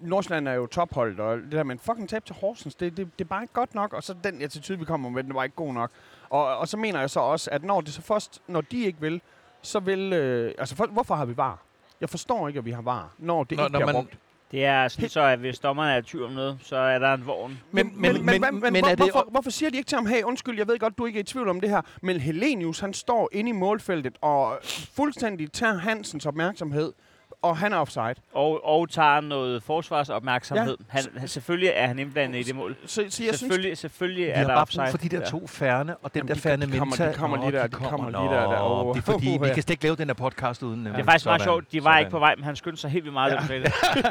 Nordsjælland 0.00 0.48
er 0.48 0.52
jo 0.52 0.66
topholdt, 0.66 1.20
og 1.20 1.36
det 1.38 1.52
der, 1.52 1.62
men 1.62 1.78
fucking 1.78 2.08
tab 2.08 2.24
til 2.24 2.34
Horsens, 2.40 2.74
det, 2.74 2.96
det, 2.96 3.18
det 3.18 3.24
er 3.24 3.28
bare 3.28 3.42
ikke 3.42 3.54
godt 3.54 3.74
nok. 3.74 3.92
Og 3.92 4.02
så 4.02 4.14
den 4.24 4.42
attitude, 4.42 4.78
vi 4.78 4.84
kommer 4.84 5.10
med, 5.10 5.24
den 5.24 5.34
var 5.34 5.44
ikke 5.44 5.56
god 5.56 5.74
nok. 5.74 5.90
Og, 6.30 6.56
og 6.58 6.68
så 6.68 6.76
mener 6.76 7.00
jeg 7.00 7.10
så 7.10 7.20
også, 7.20 7.50
at 7.50 7.64
når 7.64 7.80
det 7.80 7.92
så 7.94 8.02
først, 8.02 8.42
når 8.48 8.60
de 8.60 8.84
ikke 8.84 9.00
vil, 9.00 9.20
så 9.62 9.80
vil... 9.80 10.12
Øh, 10.12 10.54
altså, 10.58 10.76
for, 10.76 10.86
hvorfor 10.86 11.14
har 11.14 11.24
vi 11.24 11.36
var? 11.36 11.58
Jeg 12.00 12.10
forstår 12.10 12.48
ikke, 12.48 12.58
at 12.58 12.64
vi 12.64 12.70
har 12.70 12.82
var, 12.82 13.10
når 13.18 13.44
det 13.44 13.56
Når- 13.58 13.64
ikke 13.64 13.72
når 13.72 13.78
bliver 13.78 13.86
man- 13.92 13.94
brugt. 14.04 14.18
Det 14.52 14.64
er 14.64 14.88
sådan 14.88 15.08
så, 15.08 15.20
at 15.20 15.38
hvis 15.38 15.58
dommerne 15.58 15.92
er 15.92 15.96
i 15.98 16.02
tvivl 16.02 16.24
om 16.24 16.32
noget, 16.32 16.58
så 16.62 16.76
er 16.76 16.98
der 16.98 17.14
en 17.14 17.26
vogn. 17.26 17.60
Men, 17.70 17.92
men, 17.94 18.12
men, 18.12 18.26
men, 18.26 18.40
hvad- 18.40 18.70
men, 18.70 18.80
hvor, 18.80 18.88
det... 18.88 18.98
hvorfor, 18.98 19.28
hvorfor 19.30 19.50
siger 19.50 19.70
de 19.70 19.76
ikke 19.76 19.88
til 19.88 19.96
ham, 19.96 20.06
hey, 20.06 20.22
undskyld, 20.22 20.58
jeg 20.58 20.68
ved 20.68 20.78
godt, 20.78 20.98
du 20.98 21.06
ikke 21.06 21.18
er 21.18 21.22
i 21.22 21.24
tvivl 21.24 21.48
om 21.48 21.60
det 21.60 21.70
her, 21.70 21.80
men 22.02 22.20
Helenius, 22.20 22.80
han 22.80 22.94
står 22.94 23.28
inde 23.32 23.48
i 23.48 23.52
målfeltet 23.52 24.18
og 24.20 24.58
fuldstændig 24.96 25.52
tager 25.52 25.78
Hansens 25.78 26.26
opmærksomhed, 26.26 26.92
og 27.42 27.56
han 27.56 27.72
er 27.72 27.76
offside. 27.76 28.14
Og, 28.34 28.64
og 28.66 28.90
tager 28.90 29.20
noget 29.20 29.62
forsvarsopmærksomhed. 29.62 30.76
Ja. 30.80 30.84
Han, 30.88 31.04
han, 31.16 31.28
selvfølgelig 31.28 31.70
er 31.74 31.86
han 31.86 31.98
indblandet 31.98 32.38
i 32.38 32.42
det 32.42 32.56
mål. 32.56 32.76
Så, 32.86 32.88
så 32.88 33.00
jeg 33.02 33.10
synes, 33.12 33.38
Selvfølgelig, 33.38 33.78
selvfølgelig 33.78 34.24
Vi 34.26 34.30
er 34.30 34.36
har 34.36 34.42
der 34.44 34.48
bare 34.48 34.60
offside. 34.62 34.82
brug 34.82 34.90
for 34.90 34.98
de 34.98 35.08
der 35.08 35.24
to 35.30 35.46
færne, 35.46 35.96
og 35.96 36.14
den 36.14 36.18
Jamen, 36.18 36.28
der 36.28 36.34
de- 36.34 36.40
færne 36.40 36.66
de 36.66 36.78
kommer- 36.78 36.84
Menta. 36.96 37.08
de 37.08 37.14
kommer 37.14 37.36
lige 37.36 37.52
der, 37.58 37.66
de 37.66 37.72
kommer 37.76 38.10
lige 38.10 38.34
der, 38.40 38.50
der. 38.50 38.58
Nå, 38.58 38.88
Åh. 38.88 38.94
Det 38.94 39.00
er 39.00 39.12
fordi, 39.12 39.26
vi 39.40 39.46
Ja. 39.46 39.54
kan 39.54 39.62
slet 39.62 39.70
ikke 39.70 39.82
lave 39.84 39.96
den 39.96 40.08
her 40.08 40.14
podcast 40.14 40.62
uden. 40.62 40.86
Det 40.86 40.96
er 40.96 41.04
faktisk 41.04 41.26
meget 41.26 41.42
sjovt. 41.42 41.72
De 41.72 41.84
var 41.84 41.98
ikke 41.98 42.10
på 42.10 42.18
vej, 42.18 42.34
men 42.36 42.44
han 42.44 42.56
skyndte 42.56 42.80
sig 42.80 42.90
helt 42.90 43.04
vildt 43.04 43.12
meget. 43.14 43.32
Ja. 43.50 43.62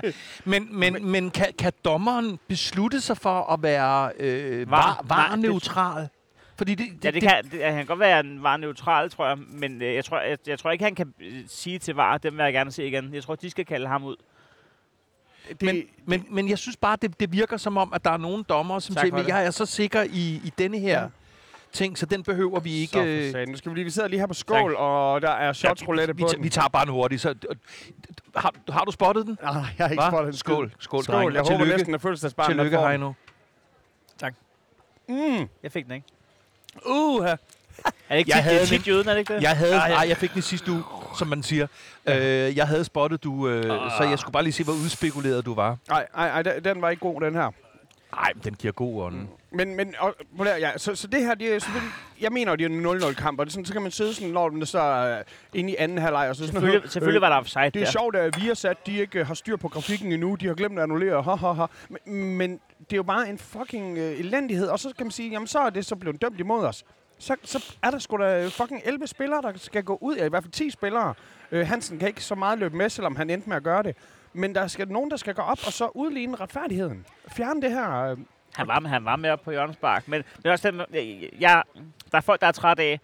Men, 0.46 0.68
men, 0.80 1.06
men 1.12 1.32
kan, 1.32 1.48
kan 1.60 1.72
dommeren 1.86 2.40
beslutte 2.48 3.02
sig 3.02 3.18
for 3.18 3.54
at 3.54 3.64
være 3.64 4.12
øh, 4.20 4.72
Var- 4.72 5.04
var, 5.08 5.30
var 5.30 5.36
neutral? 5.36 6.08
Fordi 6.62 6.76
det, 6.76 6.88
det, 6.96 7.06
Ja, 7.06 7.12
det 7.12 7.22
kan, 7.22 7.44
det, 7.52 7.64
han 7.64 7.74
kan 7.76 7.86
godt 7.86 8.00
være, 8.00 8.10
at 8.10 8.16
han 8.26 8.44
var 8.44 8.58
neutral, 8.58 9.10
tror 9.10 9.28
jeg. 9.28 9.38
Men 9.38 9.82
øh, 9.82 9.96
jeg, 9.96 10.06
tror, 10.06 10.20
jeg, 10.20 10.38
jeg 10.48 10.60
tror 10.60 10.72
ikke, 10.72 10.84
han 10.84 10.96
kan 10.96 11.14
øh, 11.20 11.34
sige 11.48 11.80
til 11.80 11.96
VAR, 11.96 12.18
dem 12.18 12.38
vil 12.38 12.44
jeg 12.44 12.54
gerne 12.54 12.72
se 12.72 12.88
igen. 12.88 13.14
Jeg 13.14 13.24
tror, 13.24 13.36
de 13.36 13.50
skal 13.50 13.66
kalde 13.66 13.88
ham 13.88 14.04
ud. 14.04 14.16
det, 15.50 15.62
men, 15.62 15.84
men, 16.06 16.26
men 16.30 16.50
jeg 16.50 16.58
synes 16.58 16.78
bare, 16.78 16.98
det, 17.02 17.20
det 17.20 17.32
virker 17.32 17.58
som 17.58 17.78
om, 17.78 17.94
at 17.94 18.04
der 18.06 18.12
er 18.12 18.18
nogle 18.18 18.44
dommer, 18.44 18.80
som 18.80 18.96
Tak 18.96 19.06
siger, 19.06 19.16
det. 19.18 19.28
jeg 19.28 19.46
er 19.46 19.52
så 19.52 19.66
sikker 19.66 20.02
i, 20.04 20.42
i 20.46 20.52
denne 20.58 20.80
her 20.80 20.92
Ja. 20.98 21.02
ja. 21.02 21.08
ting, 21.72 21.98
så 21.98 22.06
den 22.06 22.24
behøver 22.24 22.60
vi 22.60 22.74
ikke... 22.74 22.94
så 22.94 23.04
øh, 23.06 23.32
satan. 23.32 23.48
Nu 23.50 23.58
skal 23.58 23.70
vi 23.72 23.76
lige, 23.78 23.86
vi 23.86 23.92
sidder 23.92 24.08
lige 24.08 24.20
her 24.20 24.28
på 24.28 24.34
skål, 24.34 24.76
og 24.76 25.22
der 25.22 25.32
er 25.32 25.54
shots 25.54 25.88
roulette 25.88 26.16
vi, 26.16 26.22
på 26.24 26.28
vi, 26.28 26.36
den. 26.36 26.44
vi 26.44 26.50
tager 26.50 26.68
bare 26.70 26.84
en 26.84 26.90
hurtig. 26.90 27.20
Så, 27.20 27.36
har, 28.36 28.54
har 28.70 28.84
du 28.86 28.92
spottet 28.92 29.26
den? 29.26 29.38
Nej, 29.42 29.54
jeg 29.54 29.64
har 29.78 29.90
ikke 29.90 30.04
Hva? 30.04 30.10
spottet 30.10 30.28
en 30.28 30.38
skid. 30.38 30.54
Skål, 30.54 30.72
skål, 30.80 31.04
Skål, 31.04 31.16
drenge. 31.16 31.34
jeg 31.34 31.42
Og 31.42 31.48
håber 31.48 31.58
tillykke. 31.58 31.78
næsten, 31.78 31.96
at 31.96 32.02
fødselsdagsbarnet 32.02 32.56
Tillykke, 32.56 32.78
den. 32.78 32.88
Heino. 32.88 33.14
Mm. 35.10 35.48
Jeg 35.64 35.72
fik 35.72 35.86
den 35.86 35.94
ikke. 35.94 36.08
Uh, 36.86 37.26
Er 37.26 37.36
det 38.10 38.18
ikke 38.18 38.30
Jeg 38.30 38.36
tit, 38.36 38.44
havde 38.44 38.62
er 38.62 38.66
tit 38.66 38.88
jøden, 38.88 39.08
er 39.08 39.12
det 39.14 39.20
ikke 39.20 39.34
det? 39.36 39.42
Jeg 39.42 39.58
havde, 39.58 39.76
Ah, 39.82 39.90
ja. 39.90 39.96
nej, 39.96 40.06
jeg 40.08 40.18
fik 40.18 40.34
den 40.34 40.42
sidste 40.42 40.72
uge, 40.72 40.84
som 41.18 41.28
man 41.28 41.44
siger. 41.44 41.68
Øh, 42.06 42.58
jeg 42.58 42.68
havde 42.68 42.84
spottet, 42.84 43.24
du, 43.24 43.48
øh, 43.50 43.64
så 43.98 44.04
jeg 44.10 44.20
skulle 44.20 44.34
bare 44.34 44.44
lige 44.44 44.54
se, 44.54 44.64
hvor 44.64 44.74
udspekuleret 44.74 45.46
du 45.46 45.54
var. 45.54 45.78
Nej, 45.90 46.08
nej, 46.16 46.44
nej, 46.44 46.60
den- 46.60 46.82
var 46.82 46.90
ikke 46.90 47.00
god, 47.02 47.22
den 47.22 47.34
her. 47.36 47.52
Nej, 48.16 48.32
den 48.44 48.54
giver 48.54 48.72
god 48.74 49.04
ånd. 49.04 49.28
Men, 49.52 49.76
men 49.76 49.94
og, 50.00 50.16
ja, 50.40 50.78
så, 50.78 50.96
så 50.96 51.08
det 51.08 51.24
her, 51.24 51.34
det 51.34 51.54
er 51.56 51.60
selvfølgelig, 51.60 51.92
jeg 52.22 52.32
mener, 52.32 52.56
det 52.56 52.66
er 52.66 52.70
en 52.70 52.86
0-0 52.86 53.14
kamp, 53.14 53.40
og 53.40 53.46
det 53.46 53.52
er 53.52 53.54
sådan, 53.54 53.66
så 53.66 53.74
kan 53.74 53.82
man 53.82 53.92
sidde 53.92 54.14
sådan, 54.14 54.30
når 54.30 54.50
den 54.50 54.66
så 54.66 54.80
er 54.80 55.22
inde 55.54 55.72
i 55.72 55.76
anden 55.76 55.98
halvleg, 55.98 56.30
og 56.30 56.36
så 56.36 56.40
sådan, 56.46 56.62
Selvfølgelig, 56.62 56.92
selvfølgelig 56.92 57.22
var 57.22 57.30
der 57.30 57.36
offside 57.36 57.64
Det 57.66 57.76
er 57.76 57.86
der. 57.86 57.92
sjovt, 57.92 58.16
at 58.16 58.42
vi 58.42 58.48
har 58.48 58.54
sat, 58.54 58.88
de 58.88 58.98
ikke 58.98 59.20
øh, 59.20 59.28
har 59.28 59.34
styr 59.34 59.56
på 59.58 59.68
grafikken 59.68 60.12
endnu, 60.12 60.36
de 60.36 60.48
har 60.48 60.54
glemt 60.54 60.78
at 60.80 60.84
annullere, 60.84 61.22
ha, 61.24 61.36
ha, 61.36 61.52
ha. 61.52 61.66
Men, 62.06 62.38
men 62.38 62.60
det 62.90 62.94
er 62.94 62.98
jo 62.98 63.04
bare 63.04 63.30
en 63.30 63.38
fucking 63.38 63.98
øh, 63.98 64.20
elendighed, 64.20 64.68
og 64.68 64.80
så 64.80 64.94
kan 64.98 65.06
man 65.06 65.12
sige, 65.12 65.30
jamen 65.30 65.48
så 65.48 65.60
er 65.60 65.70
det 65.70 65.86
så 65.86 65.96
blevet 65.96 66.22
dømt 66.22 66.40
imod 66.40 66.66
os. 66.66 66.84
Så, 67.20 67.36
så 67.44 67.76
er 67.84 67.92
der 67.92 68.00
sgu 68.00 68.18
da 68.18 68.44
øh, 68.46 68.52
fucking 68.52 68.82
11 68.86 69.08
spillere, 69.08 69.42
der 69.42 69.54
skal 69.56 69.84
gå 69.84 69.98
ud, 70.02 70.16
ja, 70.16 70.26
i 70.26 70.30
hvert 70.30 70.44
fald 70.44 70.52
10 70.52 70.70
spillere. 70.70 71.14
Øh, 71.52 71.68
Hansen 71.68 72.00
kan 72.00 72.08
ikke 72.08 72.24
så 72.24 72.36
meget 72.36 72.60
løbe 72.60 72.78
med, 72.78 72.90
selvom 72.90 73.16
han 73.16 73.30
endte 73.30 73.50
med 73.50 73.58
at 73.58 73.64
gøre 73.64 73.84
det. 73.84 73.96
Men 74.34 74.56
der 74.56 74.68
skal 74.68 74.88
nogen, 74.88 75.12
der 75.12 75.18
skal 75.18 75.34
gå 75.34 75.42
op 75.42 75.60
og 75.66 75.74
så 75.74 75.88
udligne 75.96 76.36
retfærdigheden. 76.36 77.06
Fjerne 77.28 77.62
det 77.62 77.72
her. 77.72 78.04
Øh, 78.04 78.18
Han 78.56 78.68
var, 78.68 78.88
han 78.88 79.06
var 79.06 79.16
med 79.16 79.30
op 79.30 79.42
på 79.42 79.52
Jørgens 79.52 79.78
Bark. 79.78 80.08
Men 80.08 80.24
det 80.38 80.46
er 80.46 80.52
også 80.52 80.86
jeg, 80.94 81.30
jeg, 81.40 81.64
der 82.12 82.18
er 82.18 82.22
folk, 82.22 82.42
der 82.42 82.48
er 82.48 82.52
trætte 82.52 82.84
af, 82.84 83.00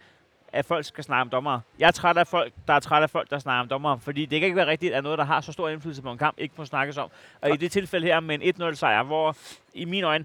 at 0.52 0.64
folk 0.64 0.84
skal 0.84 1.04
snakke 1.04 1.20
om 1.20 1.30
dommer. 1.30 1.60
Jeg 1.78 1.86
er 1.86 1.90
træt 1.90 2.16
af 2.16 2.26
folk, 2.26 2.52
der 2.68 2.74
er 2.74 2.80
træt 2.80 3.02
af 3.02 3.10
folk, 3.10 3.30
der 3.30 3.38
snakker 3.38 3.60
om 3.60 3.68
dommer. 3.68 3.96
Fordi 3.96 4.26
det 4.26 4.40
kan 4.40 4.46
ikke 4.46 4.56
være 4.56 4.66
rigtigt, 4.66 4.94
at 4.94 5.02
noget, 5.02 5.18
der 5.18 5.24
har 5.24 5.40
så 5.40 5.52
stor 5.52 5.68
indflydelse 5.68 6.02
på 6.02 6.12
en 6.12 6.18
kamp, 6.18 6.38
ikke 6.38 6.54
må 6.58 6.64
snakkes 6.64 6.96
om. 6.96 7.10
Og 7.40 7.50
i 7.50 7.56
det 7.56 7.72
tilfælde 7.72 8.06
her 8.06 8.20
med 8.20 8.42
en 8.42 8.62
1-0 8.62 8.74
sejr, 8.74 9.02
hvor 9.02 9.36
i 9.74 9.84
mine 9.84 10.06
øjne, 10.06 10.24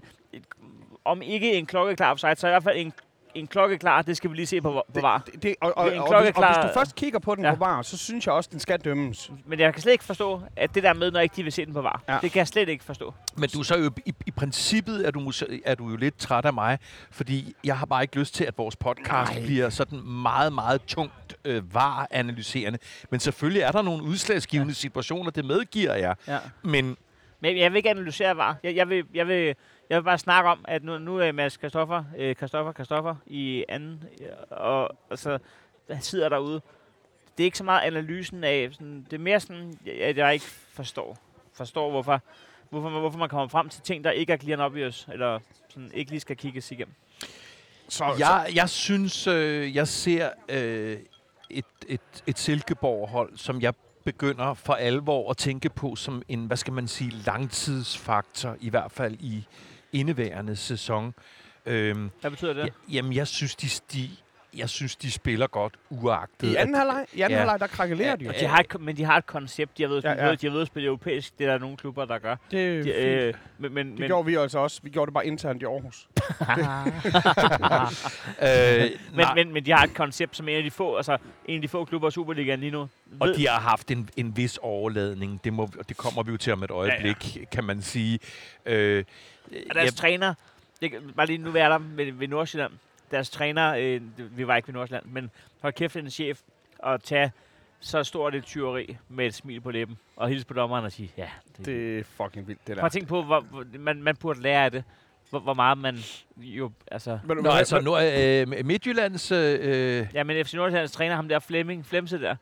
om 1.04 1.22
ikke 1.22 1.52
en 1.52 1.66
klokkeklar 1.66 2.10
offside, 2.10 2.36
så 2.36 2.46
i 2.46 2.50
hvert 2.50 2.62
fald 2.62 2.76
en, 2.76 2.92
en 3.34 3.46
klokkeklar, 3.46 4.02
det 4.02 4.16
skal 4.16 4.30
vi 4.30 4.36
lige 4.36 4.46
se 4.46 4.60
på, 4.60 4.82
på 4.94 5.00
var. 5.00 5.18
Det, 5.26 5.42
det, 5.42 5.54
og, 5.60 5.78
og, 5.78 5.86
Det 5.86 5.94
en 5.94 5.98
og, 6.00 6.08
og, 6.08 6.22
hvis, 6.22 6.30
og 6.30 6.36
klokkeklar- 6.44 6.60
hvis 6.62 6.70
du 6.72 6.78
først 6.78 6.94
kigger 6.94 7.18
på 7.18 7.34
den 7.34 7.44
Ja. 7.44 7.50
på 7.54 7.58
var, 7.58 7.82
så 7.82 7.98
synes 7.98 8.26
jeg 8.26 8.34
også, 8.34 8.48
den 8.52 8.60
skal 8.60 8.80
dømmes. 8.80 9.30
Men 9.46 9.60
jeg 9.60 9.72
kan 9.72 9.82
slet 9.82 9.92
ikke 9.92 10.04
forstå, 10.04 10.42
at 10.56 10.74
det 10.74 10.82
der 10.82 10.92
med, 10.92 11.10
når 11.10 11.20
ikke 11.20 11.36
de 11.36 11.42
vil 11.42 11.52
se 11.52 11.66
den 11.66 11.74
på 11.74 11.80
var. 11.82 12.02
Ja. 12.08 12.18
Det 12.22 12.32
kan 12.32 12.38
jeg 12.38 12.48
slet 12.48 12.68
ikke 12.68 12.84
forstå. 12.84 13.14
Men 13.36 13.48
du 13.50 13.58
er 13.58 13.62
så 13.62 13.78
jo, 13.78 13.90
i, 14.06 14.14
i 14.26 14.30
princippet 14.30 15.06
er 15.06 15.10
du, 15.10 15.32
er 15.64 15.74
du 15.74 15.88
jo 15.90 15.96
lidt 15.96 16.18
træt 16.18 16.44
af 16.44 16.52
mig, 16.52 16.78
fordi 17.10 17.54
jeg 17.64 17.78
har 17.78 17.86
bare 17.86 18.02
ikke 18.02 18.18
lyst 18.18 18.34
til, 18.34 18.44
at 18.44 18.58
vores 18.58 18.76
podcast. 18.76 19.32
Nej. 19.34 19.44
bliver 19.46 19.68
sådan 19.70 20.00
meget, 20.06 20.52
meget 20.52 20.82
tungt 20.86 21.36
øh, 21.44 21.74
var-analyserende. 21.74 22.78
Men 23.10 23.20
selvfølgelig 23.20 23.62
er 23.62 23.70
der 23.72 23.82
nogle 23.82 24.02
udslagsgivende 24.02 24.70
ja. 24.70 24.74
situationer, 24.74 25.30
det 25.30 25.44
medgiver 25.44 25.94
jeg. 25.94 26.14
Ja. 26.28 26.38
Men 26.62 26.96
Men 27.40 27.58
jeg 27.58 27.72
vil 27.72 27.76
ikke 27.76 27.90
analysere 27.90 28.36
VAR. 28.36 28.56
Jeg, 28.62 28.76
jeg, 28.76 28.88
vil, 28.88 29.04
jeg, 29.14 29.28
vil, 29.28 29.54
jeg 29.90 29.96
vil 29.98 30.04
bare 30.04 30.18
snakke 30.18 30.50
om, 30.50 30.64
at 30.68 30.84
nu, 30.84 30.98
nu 30.98 31.18
er 31.18 31.32
Mads 31.32 31.56
Kristoffer, 31.56 32.04
øh, 32.18 32.36
Kristoffer, 32.36 32.72
Kristoffer 32.72 33.14
i 33.26 33.64
anden, 33.68 34.04
øh, 34.20 34.28
og, 34.50 34.96
og 35.10 35.18
så 35.18 35.38
sidder 36.00 36.28
derude. 36.28 36.60
Det 37.38 37.44
er 37.44 37.44
ikke 37.44 37.58
så 37.58 37.64
meget 37.64 37.82
analysen 37.82 38.44
af, 38.44 38.68
sådan, 38.72 39.06
det 39.10 39.12
er 39.16 39.20
mere 39.20 39.40
sådan, 39.40 39.78
at 40.00 40.16
jeg 40.16 40.34
ikke 40.34 40.46
forstår, 40.72 41.18
forstår 41.52 41.90
hvorfor, 41.90 42.20
hvorfor, 42.70 42.88
man, 42.88 43.00
hvorfor 43.00 43.18
man 43.18 43.28
kommer 43.28 43.48
frem 43.48 43.68
til 43.68 43.82
ting, 43.82 44.04
der 44.04 44.10
ikke 44.10 44.32
er 44.32 44.36
clear 44.36 44.66
obvious, 44.66 45.08
eller 45.12 45.38
sådan, 45.68 45.90
ikke 45.94 46.10
lige 46.10 46.20
skal 46.20 46.36
kigges 46.36 46.70
igennem. 46.70 46.94
Så, 47.88 48.14
jeg, 48.18 48.50
jeg 48.54 48.68
synes, 48.68 49.26
øh, 49.26 49.76
jeg 49.76 49.88
ser 49.88 50.30
øh, 50.48 50.98
et, 51.50 51.64
et, 51.88 52.00
et 52.26 52.38
Silkeborg-hold, 52.38 53.36
som 53.36 53.60
jeg 53.60 53.74
begynder 54.04 54.54
for 54.54 54.72
alvor 54.72 55.30
at 55.30 55.36
tænke 55.36 55.68
på 55.68 55.96
som 55.96 56.22
en, 56.28 56.46
hvad 56.46 56.56
skal 56.56 56.72
man 56.72 56.88
sige, 56.88 57.10
langtidsfaktor, 57.26 58.56
i 58.60 58.70
hvert 58.70 58.92
fald 58.92 59.16
i 59.20 59.46
indeværende 59.94 60.56
sæson. 60.56 61.14
Øhm, 61.66 62.10
Hvad 62.20 62.30
betyder 62.30 62.52
det? 62.52 62.62
Ja, 62.64 62.68
jamen, 62.92 63.12
jeg 63.12 63.28
synes, 63.28 63.54
de, 63.56 63.66
de, 63.92 64.10
jeg 64.56 64.68
synes, 64.68 64.96
de 64.96 65.10
spiller 65.10 65.46
godt 65.46 65.74
uagtet. 65.90 66.52
I 66.52 66.54
anden 66.54 66.74
halvleg, 66.74 67.06
i 67.12 67.20
anden 67.20 67.30
Ja. 67.34 67.38
halvleg 67.38 67.60
der 67.60 67.66
krakelerer 67.66 68.16
de 68.16 68.24
jo. 68.24 68.32
De 68.40 68.46
har 68.46 68.58
et, 68.58 68.80
men 68.80 68.96
de 68.96 69.04
har 69.04 69.16
et 69.16 69.26
koncept. 69.26 69.78
De 69.78 69.82
har 69.82 69.88
været, 69.90 70.04
Ja, 70.04 70.10
ja, 70.10 70.16
ja. 70.16 70.26
ja. 70.28 70.34
De 70.34 70.46
har 70.46 70.50
været 70.50 70.60
at 70.62 70.66
spille 70.66 70.86
europæisk. 70.86 71.38
Det 71.38 71.46
er 71.46 71.50
der 71.50 71.58
nogle 71.58 71.76
klubber, 71.76 72.04
der 72.04 72.18
gør. 72.18 72.36
Det, 72.50 72.78
er 72.78 72.82
De, 72.82 72.90
øh, 72.92 73.34
men, 73.58 73.74
men, 73.74 73.90
det 73.90 73.98
men, 73.98 74.06
gjorde 74.06 74.26
vi 74.26 74.34
altså 74.34 74.58
også. 74.58 74.80
Vi 74.82 74.90
gjorde 74.90 75.06
det 75.08 75.14
bare 75.14 75.26
internt 75.26 75.62
i 75.62 75.64
Aarhus. 75.64 76.08
Øh, 78.42 78.90
men, 79.14 79.26
men, 79.34 79.52
men 79.52 79.66
de 79.66 79.70
har 79.72 79.84
et 79.84 79.94
koncept 79.94 80.36
som 80.36 80.48
en 80.48 80.56
af 80.56 80.62
de 80.62 80.70
få, 80.70 80.96
altså 80.96 81.18
en 81.46 81.54
af 81.54 81.62
de 81.62 81.68
få 81.68 81.84
klubber 81.84 82.08
i 82.08 82.10
Superligaen 82.10 82.60
lige 82.60 82.70
nu. 82.70 82.80
og 83.20 83.28
Ved- 83.28 83.34
de 83.34 83.48
har 83.48 83.60
haft 83.60 83.90
en, 83.90 84.08
en 84.16 84.36
vis 84.36 84.58
overladning. 84.62 85.44
Det, 85.44 85.52
må, 85.52 85.68
det 85.88 85.96
kommer 85.96 86.22
vi 86.22 86.30
jo 86.30 86.36
til 86.36 86.52
om 86.52 86.62
et 86.62 86.70
øjeblik, 86.70 87.36
ja, 87.36 87.40
ja. 87.40 87.46
kan 87.52 87.64
man 87.64 87.82
sige. 87.82 88.18
Øh, 88.66 89.04
Og 89.68 89.74
deres 89.74 89.94
træner, 89.94 90.34
det, 90.82 90.92
bare 91.16 91.26
lige 91.26 91.38
nu 91.38 91.56
jeg 91.56 91.70
der 91.70 91.78
ved, 91.78 92.12
ved 92.12 92.28
Nordsjælland. 92.28 92.72
Deres 93.10 93.30
træner, 93.30 93.74
øh, 93.74 94.00
vi 94.36 94.46
var 94.46 94.56
ikke 94.56 94.68
ved 94.68 94.74
Nordsjælland, 94.74 95.04
men 95.06 95.30
hold 95.62 95.72
kæft 95.72 95.96
en 95.96 96.10
chef 96.10 96.40
at 96.86 97.02
tage 97.02 97.32
så 97.80 98.02
stort 98.04 98.34
et 98.34 98.44
tyveri 98.44 98.96
med 99.08 99.26
et 99.26 99.34
smil 99.34 99.60
på 99.60 99.70
læben 99.70 99.98
og 100.16 100.28
hilse 100.28 100.46
på 100.46 100.54
dommeren 100.54 100.84
og 100.84 100.92
sige, 100.92 101.12
ja, 101.16 101.28
det, 101.56 101.66
det. 101.66 101.98
Er 101.98 102.04
fucking 102.04 102.46
vildt, 102.48 102.66
det 102.66 102.74
Prøv 102.74 102.80
der. 102.80 102.84
at 102.84 102.92
tænke 102.92 103.08
på, 103.08 103.22
hvor, 103.22 103.40
hvor, 103.40 103.64
man, 103.78 104.02
man 104.02 104.16
burde 104.16 104.42
lære 104.42 104.64
af 104.64 104.70
det. 104.70 104.84
Hvor, 105.30 105.38
hvor 105.38 105.54
meget 105.54 105.78
man 105.78 105.96
jo, 106.36 106.70
altså... 106.90 107.18
Men, 107.24 107.36
Nå, 107.36 107.50
altså, 107.50 107.80
nu, 107.80 107.98
øh, 107.98 108.64
Midtjyllands... 108.66 109.32
Øh, 109.32 110.06
Ja, 110.14 110.22
men 110.24 110.44
FC 110.44 110.54
Nordsjællands 110.54 110.92
træner, 110.92 111.14
ham 111.16 111.28
der 111.28 111.38
Flemming, 111.38 111.86
Flemse 111.86 112.20
der, 112.20 112.36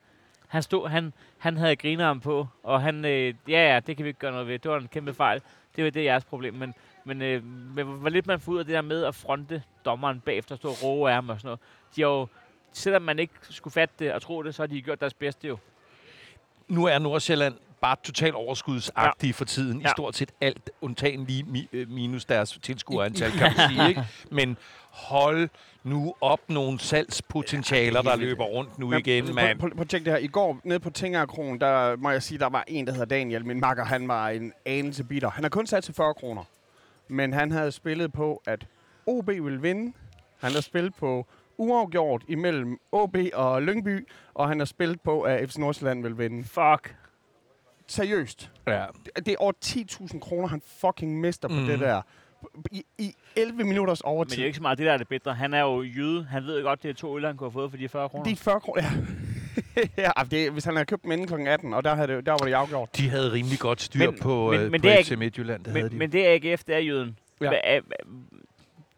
han 0.48 0.62
stod, 0.62 0.88
han, 0.88 1.12
han 1.38 1.56
havde 1.56 1.76
grineren 1.76 2.20
på, 2.20 2.46
og 2.62 2.82
han, 2.82 3.04
øh, 3.04 3.34
ja 3.48 3.72
ja, 3.74 3.80
det 3.80 3.96
kan 3.96 4.04
vi 4.04 4.08
ikke 4.08 4.20
gøre 4.20 4.32
noget 4.32 4.48
ved, 4.48 4.58
det 4.58 4.70
var 4.70 4.78
en 4.78 4.88
kæmpe 4.88 5.14
fejl. 5.14 5.40
Det 5.76 5.84
var 5.84 5.90
det 5.90 6.00
er 6.00 6.04
jeres 6.04 6.24
problem, 6.24 6.54
men, 6.54 6.74
men, 7.04 7.22
øh, 7.22 7.44
men 7.44 7.86
hvor 7.86 8.08
lidt 8.08 8.26
man 8.26 8.40
får 8.40 8.52
ud 8.52 8.58
af 8.58 8.64
det 8.64 8.74
der 8.74 8.80
med 8.82 9.04
at 9.04 9.14
fronte 9.14 9.62
dommeren 9.84 10.20
bagefter, 10.20 10.56
stå 10.56 10.68
og 10.68 10.82
roe 10.82 11.08
af 11.10 11.14
ham 11.14 11.28
og 11.28 11.40
sådan 11.40 11.46
noget. 11.46 11.60
De 11.96 12.02
har 12.02 12.08
jo, 12.08 12.26
selvom 12.72 13.02
man 13.02 13.18
ikke 13.18 13.34
skulle 13.50 13.72
fatte 13.72 13.94
det 13.98 14.12
og 14.12 14.22
tro 14.22 14.42
det, 14.42 14.54
så 14.54 14.62
har 14.62 14.66
de 14.66 14.82
gjort 14.82 15.00
deres 15.00 15.14
bedste 15.14 15.48
jo. 15.48 15.58
nu 16.68 16.84
er 16.84 16.98
Nordsjælland 16.98 17.54
bare 17.82 17.96
totalt 18.04 18.34
overskudsagtige 18.34 19.28
ja. 19.28 19.32
for 19.32 19.44
tiden. 19.44 19.80
Ja. 19.80 19.88
I 19.88 19.90
stort 19.90 20.16
set 20.16 20.32
alt, 20.40 20.70
undtagen 20.80 21.24
lige 21.24 21.42
mi, 21.42 21.68
øh, 21.72 21.90
minus 21.90 22.24
deres 22.24 22.58
tilskuerantal, 22.62 23.30
kan 23.30 23.52
man 23.56 23.68
sige. 23.70 23.88
Ikke? 23.88 24.04
Men 24.30 24.56
hold 24.90 25.48
nu 25.84 26.14
op 26.20 26.40
nogle 26.48 26.78
salgspotentialer, 26.78 28.02
der 28.02 28.16
løber 28.16 28.44
rundt 28.44 28.78
nu 28.78 28.92
igen, 28.92 29.34
mand. 29.34 29.58
Prøv, 29.58 29.70
prøv, 29.76 29.84
det 29.84 30.06
her. 30.06 30.16
I 30.16 30.26
går, 30.26 30.60
nede 30.64 30.80
på 30.80 30.90
Tingerkronen, 30.90 31.60
der 31.60 31.96
må 31.96 32.10
jeg 32.10 32.22
sige, 32.22 32.38
der 32.38 32.48
var 32.48 32.64
en, 32.68 32.86
der 32.86 32.92
hedder 32.92 33.06
Daniel. 33.06 33.46
Min 33.46 33.60
makker, 33.60 33.84
han 33.84 34.08
var 34.08 34.28
en 34.28 34.52
anelse 34.66 35.04
bitter. 35.04 35.30
Han 35.30 35.44
har 35.44 35.48
kun 35.48 35.66
sat 35.66 35.84
til 35.84 35.94
40 35.94 36.14
kroner. 36.14 36.44
Men 37.12 37.32
han 37.32 37.50
havde 37.50 37.72
spillet 37.72 38.12
på, 38.12 38.42
at 38.46 38.66
OB 39.06 39.26
ville 39.28 39.60
vinde. 39.60 39.92
Han 40.40 40.50
havde 40.50 40.62
spillet 40.62 40.94
på 40.94 41.26
uafgjort 41.58 42.22
imellem 42.28 42.78
OB 42.92 43.16
og 43.34 43.62
Lyngby. 43.62 44.08
Og 44.34 44.48
han 44.48 44.58
har 44.58 44.64
spillet 44.66 45.00
på, 45.00 45.22
at 45.22 45.50
FC 45.50 45.56
Nordsjælland 45.56 46.02
vil 46.02 46.18
vinde. 46.18 46.44
Fuck. 46.44 46.96
Seriøst. 47.86 48.50
Ja. 48.66 48.84
Det 49.16 49.28
er 49.28 49.36
over 49.38 49.52
10.000 49.64 50.18
kroner, 50.18 50.48
han 50.48 50.62
fucking 50.80 51.20
mister 51.20 51.48
på 51.48 51.54
Mm. 51.54 51.66
det 51.66 51.80
der. 51.80 52.02
I, 52.72 52.82
I 52.98 53.14
11 53.36 53.64
minutters 53.64 54.02
Men 54.04 54.08
overtid. 54.12 54.30
det 54.30 54.38
er 54.38 54.42
jo 54.42 54.46
ikke 54.46 54.56
så 54.56 54.62
meget 54.62 54.78
det, 54.78 54.86
der 54.86 54.92
er 54.92 54.96
det 54.98 55.08
bedre. 55.08 55.34
Han 55.34 55.54
er 55.54 55.60
jo 55.60 55.82
jyde. 55.82 56.24
Han 56.24 56.44
ved 56.44 56.58
jo 56.60 56.64
godt, 56.68 56.82
det 56.82 56.88
er 56.90 56.94
to 56.94 57.16
øl, 57.16 57.26
han 57.26 57.36
kunne 57.36 57.46
have 57.46 57.52
fået 57.52 57.70
for 57.70 57.78
de 57.78 57.88
40 57.88 58.08
kroner. 58.08 58.24
Det 58.24 58.32
er 58.32 58.36
40 58.36 58.60
kroner. 58.60 58.82
Ja. 58.82 58.90
ja, 59.98 60.10
det, 60.30 60.52
hvis 60.52 60.64
han 60.64 60.74
havde 60.76 60.86
købt 60.86 61.02
dem 61.02 61.12
inden 61.12 61.26
kl. 61.26 61.34
18, 61.48 61.74
og 61.74 61.84
der, 61.84 61.94
havde 61.94 62.08
det, 62.08 62.26
der 62.26 62.32
var 62.32 62.38
det 62.38 62.52
afgjort. 62.52 62.96
De 62.96 63.08
havde 63.10 63.32
rimelig 63.32 63.58
godt 63.58 63.80
styr 63.82 64.10
Men- 64.10 64.18
på, 64.20 64.50
men- 64.50 64.60
øh, 64.60 64.70
men 64.70 64.80
på 64.80 64.88
det 64.88 64.92
er 64.98 65.02
FC 65.02 65.10
ikke- 65.10 65.16
Midtjylland. 65.16 65.64
Det 65.64 65.72
havde 65.72 65.82
men, 65.84 65.92
de. 65.92 65.96
men 65.98 66.12
det 66.12 66.26
er 66.28 66.50
AGF, 66.52 66.64
det 66.64 66.74
er 66.74 66.78
jyden. 66.78 67.18
Ja. 67.40 67.48
Hva, 67.48 67.80